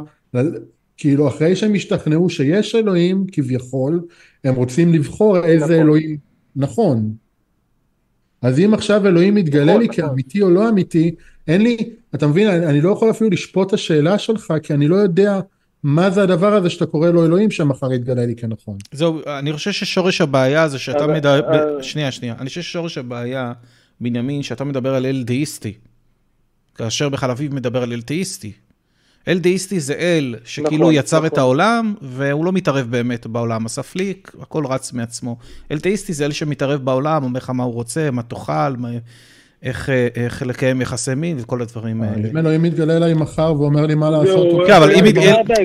כאילו 0.97 1.27
אחרי 1.27 1.55
שהם 1.55 1.75
השתכנעו 1.75 2.29
שיש 2.29 2.75
אלוהים 2.75 3.25
כביכול, 3.31 4.01
הם 4.43 4.55
רוצים 4.55 4.93
לבחור 4.93 5.37
איזה 5.37 5.65
נכון. 5.65 5.79
אלוהים 5.79 6.17
נכון. 6.55 7.13
אז 8.41 8.59
אם 8.59 8.73
עכשיו 8.73 9.07
אלוהים 9.07 9.35
מתגלה 9.35 9.65
נכון, 9.65 9.81
לי 9.81 9.87
נכון. 9.87 10.07
כאמיתי 10.07 10.41
או 10.41 10.49
לא 10.49 10.69
אמיתי, 10.69 11.15
אין 11.47 11.61
לי, 11.61 11.77
אתה 12.15 12.27
מבין, 12.27 12.47
אני, 12.47 12.65
אני 12.65 12.81
לא 12.81 12.91
יכול 12.91 13.11
אפילו 13.11 13.29
לשפוט 13.29 13.67
את 13.67 13.73
השאלה 13.73 14.19
שלך, 14.19 14.53
כי 14.63 14.73
אני 14.73 14.87
לא 14.87 14.95
יודע 14.95 15.39
מה 15.83 16.09
זה 16.09 16.23
הדבר 16.23 16.53
הזה 16.53 16.69
שאתה 16.69 16.85
קורא 16.85 17.09
לו 17.09 17.25
אלוהים 17.25 17.51
שמחר 17.51 17.93
יתגלה 17.93 18.25
לי 18.25 18.35
כנכון. 18.35 18.77
זהו, 18.91 19.21
אני 19.39 19.53
חושב 19.53 19.71
ששורש 19.71 20.21
הבעיה 20.21 20.67
זה 20.67 20.79
שאתה 20.79 21.07
מדבר, 21.07 21.81
שנייה, 21.81 22.11
שנייה, 22.11 22.35
אני 22.39 22.49
חושב 22.49 22.61
ששורש 22.61 22.97
הבעיה, 22.97 23.53
בנימין, 24.01 24.43
שאתה 24.43 24.63
מדבר 24.63 24.95
על 24.95 25.05
אל 25.05 25.23
דאיסטי, 25.23 25.73
כאשר 26.75 27.09
בחל 27.09 27.31
אביב 27.31 27.53
מדבר 27.53 27.83
על 27.83 27.93
אל 27.93 28.01
תאיסטי. 28.01 28.51
אל 29.27 29.39
דאיסטי 29.39 29.79
זה 29.79 29.93
אל 29.93 30.35
שכאילו 30.45 30.83
נכון, 30.83 30.93
יצר 30.93 31.25
את 31.25 31.31
נכון. 31.31 31.39
העולם, 31.39 31.93
והוא 32.01 32.45
לא 32.45 32.51
מתערב 32.51 32.87
באמת 32.91 33.27
בעולם, 33.27 33.65
הספליק, 33.65 34.31
הכל 34.41 34.65
רץ 34.65 34.93
מעצמו. 34.93 35.37
אל 35.71 35.79
תאיסטי 35.79 36.13
זה 36.13 36.25
אל 36.25 36.31
שמתערב 36.31 36.85
בעולם, 36.85 37.23
אומר 37.23 37.37
לך 37.37 37.49
מה 37.49 37.63
הוא 37.63 37.73
רוצה, 37.73 38.11
מה 38.11 38.23
תאכל, 38.23 38.75
מה, 38.77 38.89
איך, 39.63 39.89
אה, 39.89 40.07
איך 40.15 40.41
לקיים 40.41 40.81
יחסי 40.81 41.15
מין 41.15 41.37
וכל 41.39 41.61
הדברים 41.61 42.01
האלה. 42.01 42.29
אם 42.29 42.37
אלוהים 42.37 42.61
מתגלה 42.61 42.97
אליי 42.97 43.13
מחר 43.13 43.53
ואומר 43.59 43.85
לי 43.85 43.95
מה 43.95 44.09
לעשות, 44.09 44.67
כן, 44.67 44.73
אבל 44.73 44.91
אם... 44.91 45.03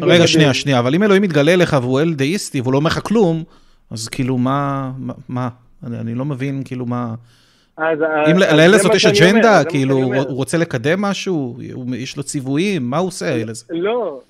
רגע. 0.02 0.26
שנייה, 0.26 0.54
שנייה, 0.54 0.78
אבל 0.78 0.94
אם 0.94 1.02
אלוהים 1.02 1.22
מתגלה 1.22 1.52
אליך 1.52 1.76
והוא 1.82 2.00
אל 2.00 2.14
דאיסטי 2.14 2.60
והוא 2.60 2.72
לא 2.72 2.78
אומר 2.78 2.90
לך 2.90 3.00
כלום, 3.06 3.44
אז 3.90 4.08
כאילו, 4.08 4.38
מה, 4.38 4.90
מה-? 5.28 5.48
אני 5.86 5.98
אני 5.98 6.14
לא 6.14 6.24
מבין, 6.24 6.62
כאילו, 6.64 6.86
מה... 6.86 7.14
אז- 7.76 7.98
אם 8.30 8.36
אז 8.36 8.56
לאל 8.56 8.70
זה 8.70 8.76
הזאת 8.76 8.94
יש 8.94 9.06
אג'נדה, 9.06 9.64
כאילו, 9.64 9.96
הוא 9.96 10.36
רוצה 10.36 10.58
לקדם 10.58 11.02
משהו, 11.02 11.58
יש 11.94 12.16
לו 12.16 12.22
ציוויים, 12.22 12.90
מה 12.90 12.98
הוא 12.98 13.08
עושה 13.08 13.26
האל 13.34 13.50
הזה? 13.50 13.64
לא. 13.70 14.20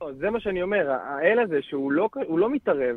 לא, 0.00 0.10
זה 0.18 0.30
מה 0.30 0.40
שאני 0.40 0.62
אומר, 0.62 0.90
האל 0.90 1.38
הזה 1.38 1.58
שהוא 1.68 1.92
לא, 1.92 2.08
לא 2.36 2.50
מתערב, 2.50 2.96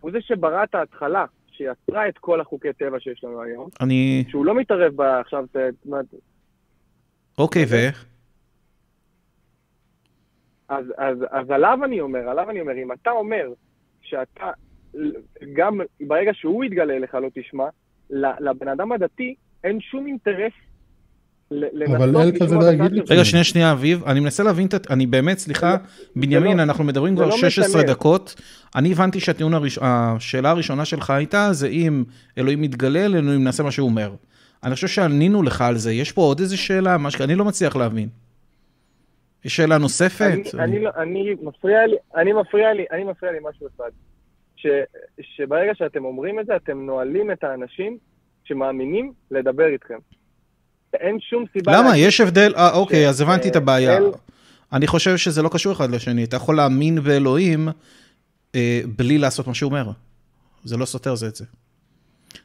הוא 0.00 0.10
זה 0.10 0.18
שברא 0.20 0.64
את 0.64 0.74
ההתחלה, 0.74 1.24
שיצרה 1.60 2.08
את 2.08 2.18
כל 2.18 2.40
החוקי 2.40 2.72
טבע 2.72 3.00
שיש 3.00 3.24
לנו 3.24 3.42
היום, 3.42 3.68
אני... 3.80 4.24
שהוא 4.28 4.46
לא 4.46 4.54
מתערב 4.54 4.92
ב- 4.96 5.00
עכשיו, 5.00 5.44
ת- 5.52 5.86
מה- 5.86 6.00
אוקיי, 7.38 7.64
ו? 7.64 7.74
אז, 10.68 10.84
אז, 10.98 11.18
אז 11.30 11.50
עליו 11.50 11.78
אני 11.84 12.00
אומר, 12.00 12.28
עליו 12.28 12.50
אני 12.50 12.60
אומר, 12.60 12.72
אם 12.72 12.92
אתה 12.92 13.10
אומר 13.10 13.52
שאתה, 14.02 14.50
גם 15.52 15.80
ברגע 16.00 16.30
שהוא 16.34 16.64
יתגלה 16.64 16.98
לך 16.98 17.14
לא 17.14 17.28
תשמע, 17.34 17.68
לבן 18.10 18.68
אדם 18.68 18.92
הדתי 18.92 19.34
אין 19.64 19.80
שום 19.80 20.06
אינטרס 20.06 20.52
אבל 21.96 22.16
אל 22.16 22.32
כזה 22.40 22.44
לשמוע 22.44 22.64
לא 22.64 22.70
יגיד 22.70 22.92
לי. 22.92 23.00
רגע, 23.10 23.24
שנייה, 23.24 23.44
שנייה, 23.44 23.72
אביב, 23.72 24.04
אני 24.04 24.20
מנסה 24.20 24.42
להבין 24.42 24.66
את... 24.66 24.90
אני 24.90 25.06
באמת, 25.06 25.38
סליחה, 25.38 25.76
בנימין, 26.16 26.56
לא- 26.56 26.62
אנחנו 26.62 26.84
מדברים 26.84 27.16
זה 27.16 27.22
כבר 27.22 27.30
לא 27.30 27.36
16 27.36 27.68
משנה. 27.68 27.82
דקות. 27.92 28.34
אני 28.74 28.92
הבנתי 28.92 29.20
שהטיעון 29.20 29.54
הראש... 29.54 29.78
השאלה 29.82 30.50
הראשונה 30.50 30.84
שלך 30.84 31.10
הייתה, 31.10 31.52
זה 31.52 31.68
אם 31.68 32.04
אלוהים 32.38 32.60
מתגלה 32.60 33.04
אלינו, 33.04 33.34
אם 33.36 33.44
נעשה 33.44 33.62
מה 33.62 33.70
שהוא 33.70 33.88
אומר. 33.88 34.12
אני 34.64 34.74
חושב 34.74 34.88
שענינו 34.88 35.42
לך 35.42 35.60
על 35.60 35.76
זה. 35.76 35.92
יש 35.92 36.12
פה 36.12 36.20
עוד 36.22 36.40
איזה 36.40 36.56
שאלה? 36.56 36.98
מה 36.98 37.10
ש... 37.10 37.20
אני 37.20 37.34
לא 37.34 37.44
מצליח 37.44 37.76
להבין. 37.76 38.08
יש 39.44 39.56
שאלה 39.56 39.78
נוספת? 39.78 40.38
אני, 40.58 40.80
לא- 40.80 40.90
מפריע 41.42 41.86
לי, 41.86 41.96
אני 42.16 42.32
מפריע 42.32 42.72
לי, 42.74 42.84
אני 42.92 43.04
מפריע 43.04 43.32
לי 43.32 43.38
משהו 43.50 43.66
אחד. 43.76 43.90
ש, 44.56 44.66
שברגע 45.20 45.74
שאתם 45.74 46.04
אומרים 46.04 46.40
את 46.40 46.46
זה, 46.46 46.56
אתם 46.56 46.86
נועלים 46.86 47.30
את 47.30 47.44
האנשים 47.44 47.98
שמאמינים 48.44 49.12
לדבר 49.30 49.66
איתכם. 49.66 49.98
אין 50.94 51.18
שום 51.20 51.44
סיבה... 51.52 51.72
למה? 51.78 51.96
יש 51.96 52.20
הבדל? 52.20 52.52
אה, 52.56 52.72
אוקיי, 52.72 53.04
ש- 53.04 53.08
אז 53.08 53.20
הבנתי 53.20 53.48
את 53.48 53.56
אה, 53.56 53.60
הבעיה. 53.62 53.96
אל- 53.96 54.10
אני 54.72 54.86
חושב 54.86 55.16
שזה 55.16 55.42
לא 55.42 55.48
קשור 55.48 55.72
אחד 55.72 55.90
לשני. 55.90 56.24
אתה 56.24 56.36
יכול 56.36 56.56
להאמין 56.56 57.00
באלוהים 57.02 57.68
אה, 58.54 58.80
בלי 58.96 59.18
לעשות 59.18 59.46
מה 59.46 59.54
שהוא 59.54 59.70
אומר. 59.70 59.90
זה 60.64 60.76
לא 60.76 60.84
סותר 60.84 61.14
זה 61.14 61.26
את 61.26 61.36
זה. 61.36 61.44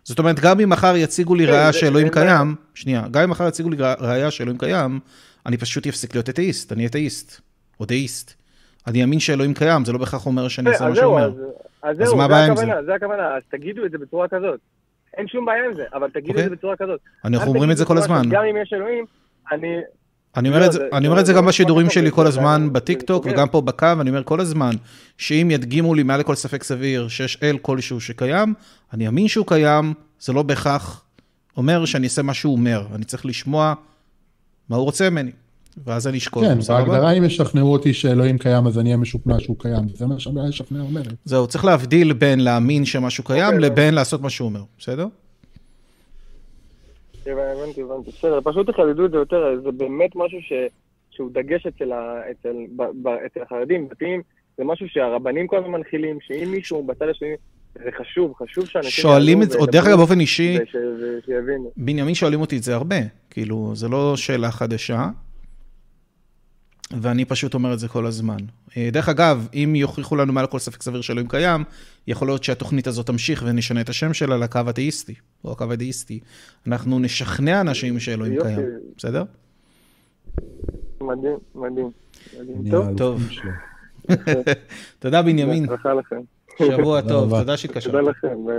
זאת 0.04 0.20
אומרת, 0.20 0.40
גם 0.40 0.60
אם 0.60 0.70
מחר 0.70 0.94
יציגו 0.98 1.36
לי 1.36 1.46
כן, 1.46 1.52
ראייה 1.52 1.74
שאלוהים. 1.74 2.10
קיים, 2.10 2.56
שנייה, 2.74 3.04
גם 3.12 3.24
אם 3.24 3.30
מחר 3.30 3.48
יציגו 3.48 3.70
לי 3.70 3.78
ראייה 4.00 4.32
שאלוהים 4.32 4.58
קיים, 4.58 5.00
אני 5.46 5.58
פשוט 5.58 5.88
אפסיק 5.88 6.16
להיות 6.16 6.30
אתאיסט, 6.30 6.72
אני 6.72 6.86
אתאיסט, 6.86 7.42
או 7.80 7.86
דאיסט. 7.86 8.34
אני 8.88 9.02
אאמין 9.02 9.20
שאלוהים 9.20 9.54
קיים, 9.54 9.86
זה 9.86 9.92
לא 9.92 9.98
בהכרח 9.98 10.26
אומר 10.26 10.48
שאני 10.48 10.70
אעשה 10.70 10.84
אז 10.84 10.90
מה 10.90 10.96
זהו, 10.96 11.04
שהוא 11.04 11.14
אומר. 11.14 11.26
אז- 11.26 11.34
אז 11.84 12.02
אז 12.02 12.08
זהו, 12.08 12.18
מה 12.18 12.26
הבעיה 12.26 12.46
עם 12.46 12.56
זה? 12.56 12.66
זה 12.86 12.94
הכוונה, 12.96 13.36
אז 13.36 13.42
תגידו 13.52 13.86
את 13.86 13.92
זה 13.92 13.98
בצורה 13.98 14.28
כזאת. 14.28 14.60
אין 15.18 15.28
שום 15.28 15.46
בעיה 15.46 15.66
עם 15.66 15.74
זה, 15.74 15.84
אבל 15.94 16.10
תגידו 16.10 16.30
אוקיי. 16.30 16.44
את 16.46 16.50
זה 16.50 16.56
בצורה 16.56 16.76
כזאת. 16.76 17.00
אנחנו 17.26 17.52
אומרים 17.52 17.72
את 17.72 17.78
זה 17.78 17.86
כל 17.86 17.98
הזמן. 17.98 18.22
גם 18.30 18.44
אם 18.44 18.58
יש 18.62 18.74
אלוהים, 18.74 19.06
אני... 19.52 19.68
אני 20.38 20.50
אומר 20.50 20.60
לא, 20.60 20.66
את 20.66 20.72
זה, 20.72 20.88
אני 20.94 21.08
אומר 21.08 21.20
את 21.20 21.26
זה 21.26 21.32
זה 21.32 21.38
גם 21.38 21.44
לא 21.44 21.50
בשידורים 21.50 21.90
שלי 21.90 22.12
כל 22.12 22.28
הזמן 22.28 22.74
בטיקטוק. 22.74 23.26
וגם 23.26 23.48
פה 23.48 23.62
בקו, 23.62 23.88
אני 24.02 24.10
אומר 24.10 24.24
כל 24.24 24.40
הזמן, 24.40 24.72
שאם 25.18 25.48
ידגימו 25.52 25.96
לי 25.96 26.04
מעל 26.04 26.20
לכל 26.20 26.36
ספק 26.36 26.64
סביר 26.64 27.08
שיש 27.08 27.38
אל 27.44 27.58
כלשהו 27.62 28.02
שקיים, 28.02 28.54
אני 28.94 29.08
אאמין 29.08 29.28
שהוא 29.28 29.48
קיים, 29.48 29.94
זה 30.20 30.34
לא 30.34 30.44
בהכרח 30.44 31.06
אומר 31.58 31.86
שאני 31.86 32.04
אעשה 32.04 32.22
מה 32.22 32.34
שהוא 32.34 32.56
אומר, 32.56 32.86
אני 32.96 33.06
צריך 33.06 33.26
לשמוע 33.26 33.74
מה 34.70 34.76
הוא 34.76 34.86
רוצה 34.86 35.10
ממני, 35.10 35.32
ואז 35.84 36.08
אני 36.08 36.18
אשקול. 36.18 36.44
כן? 36.44 36.60
בהגדרה 36.68 37.12
אם 37.12 37.24
ישכנעו 37.24 37.72
אותי 37.72 37.94
שאלוהים 37.94 38.38
קיים 38.38 38.68
אז 38.68 38.80
אני 38.80 38.90
אהיה 38.90 38.98
משוכנע 38.98 39.40
שהוא 39.40 39.56
קיים, 39.60 39.88
זה 39.94 40.06
מה 40.06 40.20
שהמילה 40.20 40.48
לשכנע 40.48 40.82
אומרת. 40.82 41.14
זהו, 41.26 41.48
צריך 41.48 41.66
להבדיל 41.66 42.14
בין 42.14 42.40
להאמין 42.40 42.86
שמשהו 42.86 43.24
קיים 43.24 43.46
אוקיי, 43.54 43.60
לבין 43.60 43.94
לעשות 43.94 44.22
מה 44.22 44.30
שהוא 44.30 44.50
אומר, 44.50 44.62
בסדר? 44.78 45.08
הבנתי, 47.26 47.82
הבנתי, 47.82 48.12
בסדר, 48.18 48.40
פשוט 48.44 48.70
תחדדו 48.70 49.06
את 49.06 49.12
זה 49.12 49.18
יותר, 49.18 49.62
זה 49.64 49.72
באמת 49.72 50.16
משהו 50.16 50.40
ש... 50.42 50.54
שהוא 51.12 51.32
דגש 51.34 51.66
אצל, 51.66 51.92
ה... 51.92 52.22
אצל... 52.32 52.56
ב... 52.76 52.84
ב... 53.04 53.08
אצל 53.08 53.42
החרדים, 53.42 53.88
דתיים, 53.92 54.22
זה 54.58 54.64
משהו 54.64 54.88
שהרבנים 54.90 55.48
כל 55.48 55.58
הזמן 55.58 55.72
מנחילים, 55.72 56.18
שאם 56.22 56.52
מישהו 56.52 56.84
בצד 56.84 57.10
השני, 57.10 57.36
זה 57.76 57.90
חשוב, 58.00 58.34
חשוב 58.44 58.66
שאנשים... 58.66 59.04
שואלים 59.04 59.42
את 59.42 59.52
זה, 59.52 59.58
או 59.58 59.66
דרך 59.66 59.88
אגב 59.88 59.98
באופן 59.98 60.20
אישי. 60.20 60.58
בנימין 61.78 62.16
שואלים 62.16 62.42
אותי 62.42 62.58
את 62.58 62.64
זה 62.64 62.76
הרבה, 62.76 62.96
כאילו, 63.30 63.72
זה 63.76 63.88
לא 63.88 64.18
שאלה 64.18 64.52
חדשה, 64.52 65.08
ואני 66.92 67.26
פשוט 67.26 67.54
אומר 67.54 67.74
את 67.74 67.80
זה 67.80 67.88
כל 67.88 68.06
הזמן. 68.06 68.38
אה, 68.78 68.90
דרך 68.92 69.10
אגב, 69.10 69.48
אם 69.54 69.74
יוכיחו 69.76 70.16
לנו 70.16 70.34
מעל 70.34 70.48
כל 70.48 70.60
ספק 70.60 70.82
סביר 70.82 71.02
שאלוהים 71.02 71.28
קיים, 71.28 71.64
יכול 72.08 72.28
להיות 72.28 72.44
שהתוכנית 72.44 72.88
הזאת 72.88 73.08
תמשיך 73.08 73.44
ונשנה 73.46 73.82
את 73.82 73.90
השם 73.90 74.14
שלה 74.14 74.38
לקו 74.38 74.60
התאיסטי, 74.68 75.16
או 75.44 75.52
הקו 75.52 75.72
הדאיסטי. 75.72 76.20
אנחנו 76.68 77.00
נשכנע 77.00 77.62
אנשים 77.62 78.00
שאלוהים 78.00 78.34
יופי. 78.34 78.56
קיים, 78.56 78.68
בסדר? 78.98 79.24
מדהים, 81.02 81.38
מדהים. 81.56 81.90
מדהים. 82.40 82.72
טוב, 82.72 82.98
טוב. 82.98 83.22
תודה 85.00 85.22
בנימין, 85.22 85.68
בהצלחה 85.68 85.94
לכם. 85.94 86.22
שבוע 86.60 87.02
תודה 87.02 87.14
טוב. 87.14 87.30
תודה 87.30 87.42
תודה 87.42 87.58
שהתקשרת, 87.58 88.04
לכם. 88.04 88.46
ביי 88.46 88.58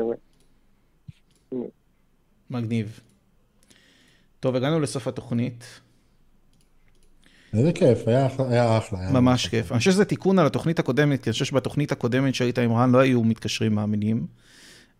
ביי. 1.51 1.69
מגניב. 2.51 3.01
טוב, 4.40 4.57
הגענו 4.57 4.81
לסוף 4.81 5.09
התוכנית. 5.09 5.81
איזה 7.59 7.73
כיף, 7.73 8.09
היה 8.09 8.28
היה 8.49 8.78
אחלה. 8.78 9.01
היה 9.01 9.11
ממש 9.11 9.47
כיף. 9.47 9.73
אני 9.73 9.78
חושב 9.78 9.91
שזה 9.91 10.05
תיקון 10.05 10.39
על 10.39 10.47
התוכנית 10.47 10.78
הקודמת, 10.78 11.23
כי 11.23 11.31
אני 11.31 11.33
חושב 11.33 11.45
שבתוכנית 11.45 11.93
הקודמת 11.93 12.35
שהיית 12.35 12.59
עם 12.59 12.73
רן 12.73 12.91
לא 12.91 12.99
היו 12.99 13.24
מתקשרים 13.24 13.74
מאמינים. 13.74 14.27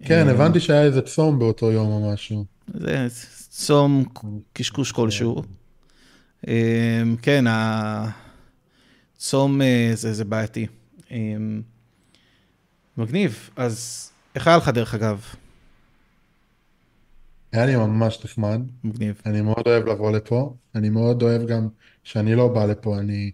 כן, 0.05 0.28
אה, 0.28 0.33
הבנתי 0.33 0.61
שהיה 0.61 0.83
איזה 0.83 1.03
צום 1.03 1.39
באותו 1.39 1.73
יום 1.73 1.89
או 1.89 2.12
משהו. 2.12 2.45
זה 2.74 3.07
צום 3.51 4.05
קשקוש 4.53 4.93
כלשהו. 4.93 5.43
אה, 6.49 7.03
כן, 7.23 7.45
הצום 9.16 9.62
אה, 9.62 9.91
זה, 9.95 10.12
זה 10.12 10.24
בעייתי. 10.24 10.66
אה, 11.11 11.37
מגניב. 12.97 13.51
אז 13.57 14.07
איך 14.35 14.47
היה 14.47 14.57
לך 14.57 14.69
דרך 14.69 14.95
אגב? 14.95 15.24
היה 17.52 17.66
לי 17.66 17.77
ממש 17.77 18.24
נחמד. 18.24 18.60
מגניב. 18.85 19.20
אני 19.27 19.40
מאוד 19.40 19.62
אוהב 19.66 19.86
לבוא 19.86 20.12
לפה. 20.12 20.55
אני 20.74 20.90
מאוד 20.90 21.23
אוהב 21.23 21.47
גם 21.47 21.68
שאני 22.05 22.35
לא 22.35 22.48
בא 22.48 22.64
לפה. 22.64 22.98
אני, 22.98 23.31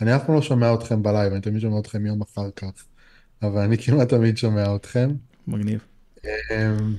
אני 0.00 0.16
אף 0.16 0.26
פעם 0.26 0.34
לא 0.34 0.42
שומע 0.42 0.74
אתכם 0.74 1.02
בלייב, 1.02 1.32
אני 1.32 1.40
תמיד 1.40 1.60
שומע 1.60 1.78
אתכם 1.78 2.06
יום 2.06 2.22
אחר 2.22 2.50
כך. 2.56 2.84
אבל 3.42 3.60
אני 3.60 3.78
כמעט 3.78 4.08
תמיד 4.08 4.36
שומע 4.36 4.76
אתכם. 4.76 5.10
מגניב. 5.48 5.80
אמ, 6.26 6.94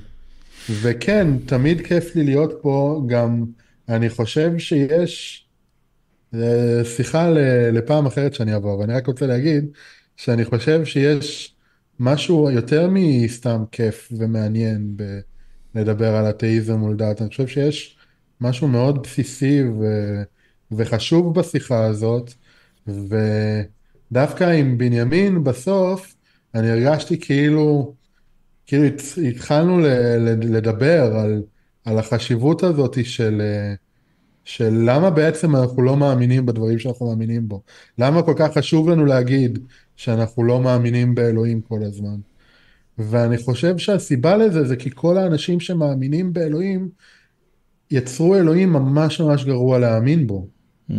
וכן, 0.69 1.37
תמיד 1.45 1.81
כיף 1.81 2.15
לי 2.15 2.23
להיות 2.23 2.53
פה, 2.61 3.03
גם 3.07 3.45
אני 3.89 4.09
חושב 4.09 4.57
שיש 4.57 5.45
אה, 6.33 6.81
שיחה 6.85 7.29
לפעם 7.73 8.05
אחרת 8.05 8.33
שאני 8.33 8.55
אבוא, 8.55 8.75
אבל 8.75 8.83
אני 8.83 8.93
רק 8.93 9.07
רוצה 9.07 9.27
להגיד 9.27 9.65
שאני 10.17 10.45
חושב 10.45 10.85
שיש 10.85 11.55
משהו 11.99 12.51
יותר 12.51 12.89
מסתם 12.91 13.63
כיף 13.71 14.11
ומעניין 14.17 14.97
בלדבר 15.75 16.15
על 16.15 16.29
אתאיזם 16.29 16.73
מול 16.73 16.95
דת, 16.95 17.21
אני 17.21 17.29
חושב 17.29 17.47
שיש 17.47 17.97
משהו 18.41 18.67
מאוד 18.67 19.03
בסיסי 19.03 19.61
ו... 19.63 19.85
וחשוב 20.71 21.39
בשיחה 21.39 21.85
הזאת, 21.85 22.33
ודווקא 22.87 24.43
עם 24.43 24.77
בנימין 24.77 25.43
בסוף, 25.43 26.15
אני 26.55 26.69
הרגשתי 26.69 27.19
כאילו 27.19 27.95
כאילו 28.65 28.83
התח- 28.85 29.17
התחלנו 29.17 29.79
ל- 29.79 30.55
לדבר 30.55 31.15
על, 31.15 31.43
על 31.85 31.97
החשיבות 31.97 32.63
הזאת 32.63 33.05
של, 33.05 33.41
של 34.43 34.69
למה 34.85 35.09
בעצם 35.09 35.55
אנחנו 35.55 35.81
לא 35.83 35.97
מאמינים 35.97 36.45
בדברים 36.45 36.79
שאנחנו 36.79 37.07
מאמינים 37.09 37.47
בו. 37.47 37.63
למה 37.97 38.23
כל 38.23 38.33
כך 38.37 38.53
חשוב 38.57 38.89
לנו 38.89 39.05
להגיד 39.05 39.59
שאנחנו 39.95 40.43
לא 40.43 40.61
מאמינים 40.61 41.15
באלוהים 41.15 41.61
כל 41.61 41.83
הזמן. 41.83 42.30
ואני 42.97 43.37
חושב 43.37 43.77
שהסיבה 43.77 44.37
לזה 44.37 44.63
זה 44.65 44.75
כי 44.75 44.89
כל 44.95 45.17
האנשים 45.17 45.59
שמאמינים 45.59 46.33
באלוהים 46.33 46.89
יצרו 47.91 48.35
אלוהים 48.35 48.73
ממש 48.73 49.21
ממש 49.21 49.45
גרוע 49.45 49.79
להאמין 49.79 50.27
בו. 50.27 50.47
Mm. 50.89 50.93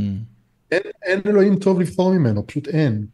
אין, 0.72 0.82
אין 1.02 1.20
אלוהים 1.26 1.56
טוב 1.56 1.80
לבחור 1.80 2.12
ממנו, 2.12 2.46
פשוט 2.46 2.68
אין. 2.68 3.06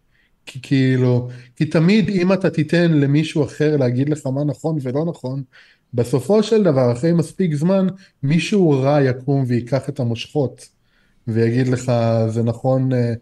כי 0.47 0.59
כאילו, 0.63 1.29
כי 1.57 1.67
תמיד 1.67 2.09
אם 2.09 2.33
אתה 2.33 2.51
תיתן 2.51 2.93
למישהו 2.93 3.45
אחר 3.45 3.77
להגיד 3.77 4.09
לך 4.09 4.27
מה 4.27 4.45
נכון 4.45 4.79
ולא 4.83 5.05
נכון, 5.05 5.43
בסופו 5.95 6.43
של 6.43 6.63
דבר, 6.63 6.93
אחרי 6.93 7.13
מספיק 7.13 7.55
זמן, 7.55 7.87
מישהו 8.23 8.71
רע 8.71 9.03
יקום 9.03 9.45
וייקח 9.47 9.89
את 9.89 10.01
המושכות 10.01 10.69
ויגיד 11.29 11.69
לך, 11.69 11.93
זה 12.29 12.43
נכון 12.43 12.93
אה, 12.93 13.15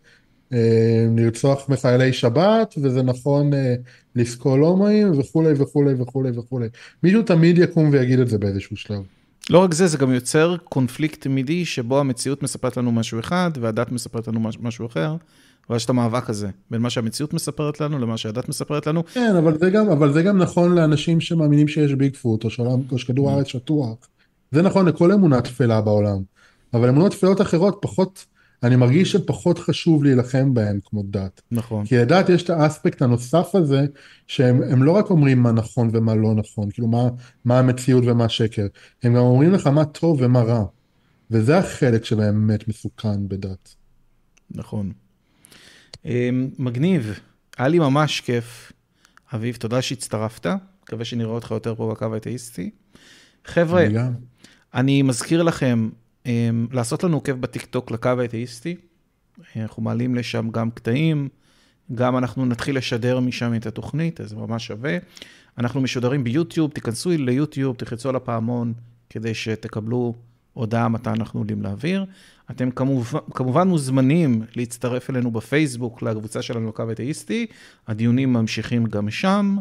אה, 0.52 1.06
לרצוח 1.16 1.68
מחיילי 1.68 2.12
שבת, 2.12 2.74
וזה 2.82 3.02
נכון 3.02 3.54
אה, 3.54 3.74
לסקול 4.16 4.60
הומואים 4.60 5.18
וכולי 5.18 5.52
וכולי 5.56 5.94
וכולי 5.98 6.30
וכולי. 6.38 6.68
מישהו 7.02 7.22
תמיד 7.22 7.58
יקום 7.58 7.90
ויגיד 7.92 8.18
את 8.18 8.28
זה 8.28 8.38
באיזשהו 8.38 8.76
שלב. 8.76 9.02
לא 9.50 9.58
רק 9.58 9.74
זה, 9.74 9.86
זה 9.86 9.98
גם 9.98 10.12
יוצר 10.12 10.56
קונפליקט 10.64 11.20
תמידי 11.20 11.64
שבו 11.64 12.00
המציאות 12.00 12.42
מספרת 12.42 12.76
לנו 12.76 12.92
משהו 12.92 13.20
אחד 13.20 13.50
והדת 13.60 13.92
מספרת 13.92 14.28
לנו 14.28 14.40
משהו 14.60 14.86
אחר. 14.86 15.16
ואז 15.70 15.76
יש 15.76 15.84
את 15.84 15.90
המאבק 15.90 16.30
הזה, 16.30 16.48
בין 16.70 16.80
מה 16.80 16.90
שהמציאות 16.90 17.34
מספרת 17.34 17.80
לנו 17.80 17.98
למה 17.98 18.16
שהדת 18.16 18.48
מספרת 18.48 18.86
לנו. 18.86 19.04
כן, 19.06 19.36
אבל 19.38 19.58
זה 19.58 19.70
גם, 19.70 19.90
אבל 19.90 20.12
זה 20.12 20.22
גם 20.22 20.38
נכון 20.38 20.74
לאנשים 20.74 21.20
שמאמינים 21.20 21.68
שיש 21.68 21.92
ביגפוט, 21.92 22.44
או, 22.44 22.50
שעולם, 22.50 22.80
או 22.92 22.98
שכדור 22.98 23.30
הארץ 23.30 23.46
שטוח. 23.46 24.08
זה 24.52 24.62
נכון 24.62 24.88
לכל 24.88 25.12
אמונה 25.12 25.40
תפלה 25.40 25.80
בעולם. 25.80 26.18
אבל 26.74 26.88
אמונות 26.88 27.12
תפלות 27.12 27.40
אחרות 27.40 27.78
פחות, 27.82 28.26
אני 28.62 28.76
מרגיש 28.76 29.12
שפחות 29.12 29.58
חשוב 29.58 30.04
להילחם 30.04 30.54
בהן 30.54 30.78
כמו 30.84 31.02
דת. 31.02 31.40
נכון. 31.50 31.84
כי 31.86 31.96
לדת 31.96 32.28
יש 32.28 32.42
את 32.42 32.50
האספקט 32.50 33.02
הנוסף 33.02 33.54
הזה, 33.54 33.86
שהם 34.26 34.82
לא 34.82 34.92
רק 34.92 35.10
אומרים 35.10 35.42
מה 35.42 35.52
נכון 35.52 35.90
ומה 35.92 36.14
לא 36.14 36.34
נכון, 36.34 36.70
כאילו 36.70 36.88
מה, 36.88 37.08
מה 37.44 37.58
המציאות 37.58 38.04
ומה 38.06 38.28
שקר, 38.28 38.66
הם 39.02 39.14
גם 39.14 39.20
אומרים 39.20 39.52
לך 39.52 39.66
מה 39.66 39.84
טוב 39.84 40.18
ומה 40.20 40.42
רע. 40.42 40.64
וזה 41.30 41.58
החלק 41.58 42.04
שבאמת 42.04 42.68
מסוכן 42.68 43.28
בדת. 43.28 43.74
נכון. 44.50 44.92
אמ, 46.04 46.48
מגניב, 46.58 47.18
היה 47.58 47.68
לי 47.68 47.78
ממש 47.78 48.20
כיף. 48.20 48.72
אביב, 49.34 49.56
תודה 49.56 49.82
שהצטרפת, 49.82 50.46
מקווה 50.82 51.04
שנראה 51.04 51.30
אותך 51.30 51.50
יותר 51.50 51.74
פה 51.74 51.90
בקו 51.90 52.14
האתאיסטי. 52.14 52.70
חבר'ה, 53.44 53.84
אני, 54.74 55.02
מזכיר 55.02 55.42
לכם, 55.42 55.88
לעשות 56.72 57.04
לנו 57.04 57.16
עוקב 57.16 57.32
בטיקטוק 57.32 57.90
לקו 57.90 58.08
האתאיסטי. 58.18 58.76
אנחנו 59.56 59.82
מעלים 59.82 60.14
לשם 60.14 60.50
גם 60.50 60.70
קטעים, 60.70 61.28
גם 61.94 62.16
אנחנו 62.16 62.46
נתחיל 62.46 62.76
לשדר 62.76 63.20
משם 63.20 63.54
את 63.54 63.66
התוכנית, 63.66 64.20
אז 64.20 64.28
זה 64.28 64.36
ממש 64.36 64.66
שווה. 64.66 64.98
אנחנו 65.58 65.80
משודרים 65.80 66.24
ביוטיוב, 66.24 66.70
תיכנסו 66.70 67.10
ליוטיוב, 67.10 67.76
תחצו 67.76 68.08
על 68.08 68.16
הפעמון, 68.16 68.72
כדי 69.10 69.34
שתקבלו 69.34 70.14
הודעה 70.52 70.88
מתי 70.88 71.10
אנחנו 71.10 71.40
עולים 71.40 71.62
לאוויר. 71.62 72.04
אתם 72.50 72.70
כמובן, 72.70 73.18
כמובן 73.34 73.68
מוזמנים 73.68 74.42
להצטרף 74.56 75.10
אלינו 75.10 75.30
בפייסבוק, 75.30 76.02
לקבוצה 76.02 76.42
שלנו 76.42 76.68
לקו 76.68 76.92
אתאיסטי, 76.92 77.46
הדיונים 77.86 78.32
ממשיכים 78.32 78.86
גם 78.86 79.10
שם, 79.10 79.56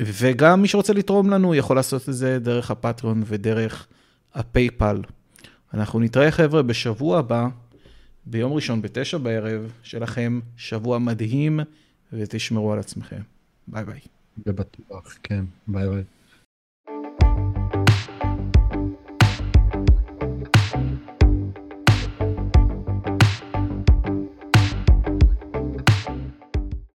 וגם 0.00 0.62
מי 0.62 0.68
שרוצה 0.68 0.92
לתרום 0.92 1.30
לנו 1.30 1.54
יכול 1.54 1.76
לעשות 1.76 2.08
את 2.08 2.14
זה 2.14 2.38
דרך 2.38 2.70
ה 2.70 2.77
Patreon 2.77 3.22
ודרך 3.26 3.86
ה 4.34 4.42
PayPal. 4.42 5.00
אנחנו 5.74 6.00
נתראה 6.00 6.30
חבר'ה 6.30 6.62
בשבוע 6.62 7.18
הבא, 7.18 7.48
ביום 8.26 8.52
ראשון 8.52 8.82
בתשע 8.82 9.18
בערב, 9.18 9.72
שלכם 9.82 10.40
שבוע 10.56 10.98
מדהים, 10.98 11.60
ותשמרו 12.12 12.72
על 12.72 12.78
עצמכם. 12.78 13.20
ביי 13.66 13.84
ביי. 13.84 14.00
זה 14.44 14.52
בטוח, 14.52 15.16
כן, 15.22 15.44
ביי 15.68 15.88
ביי. 15.88 16.02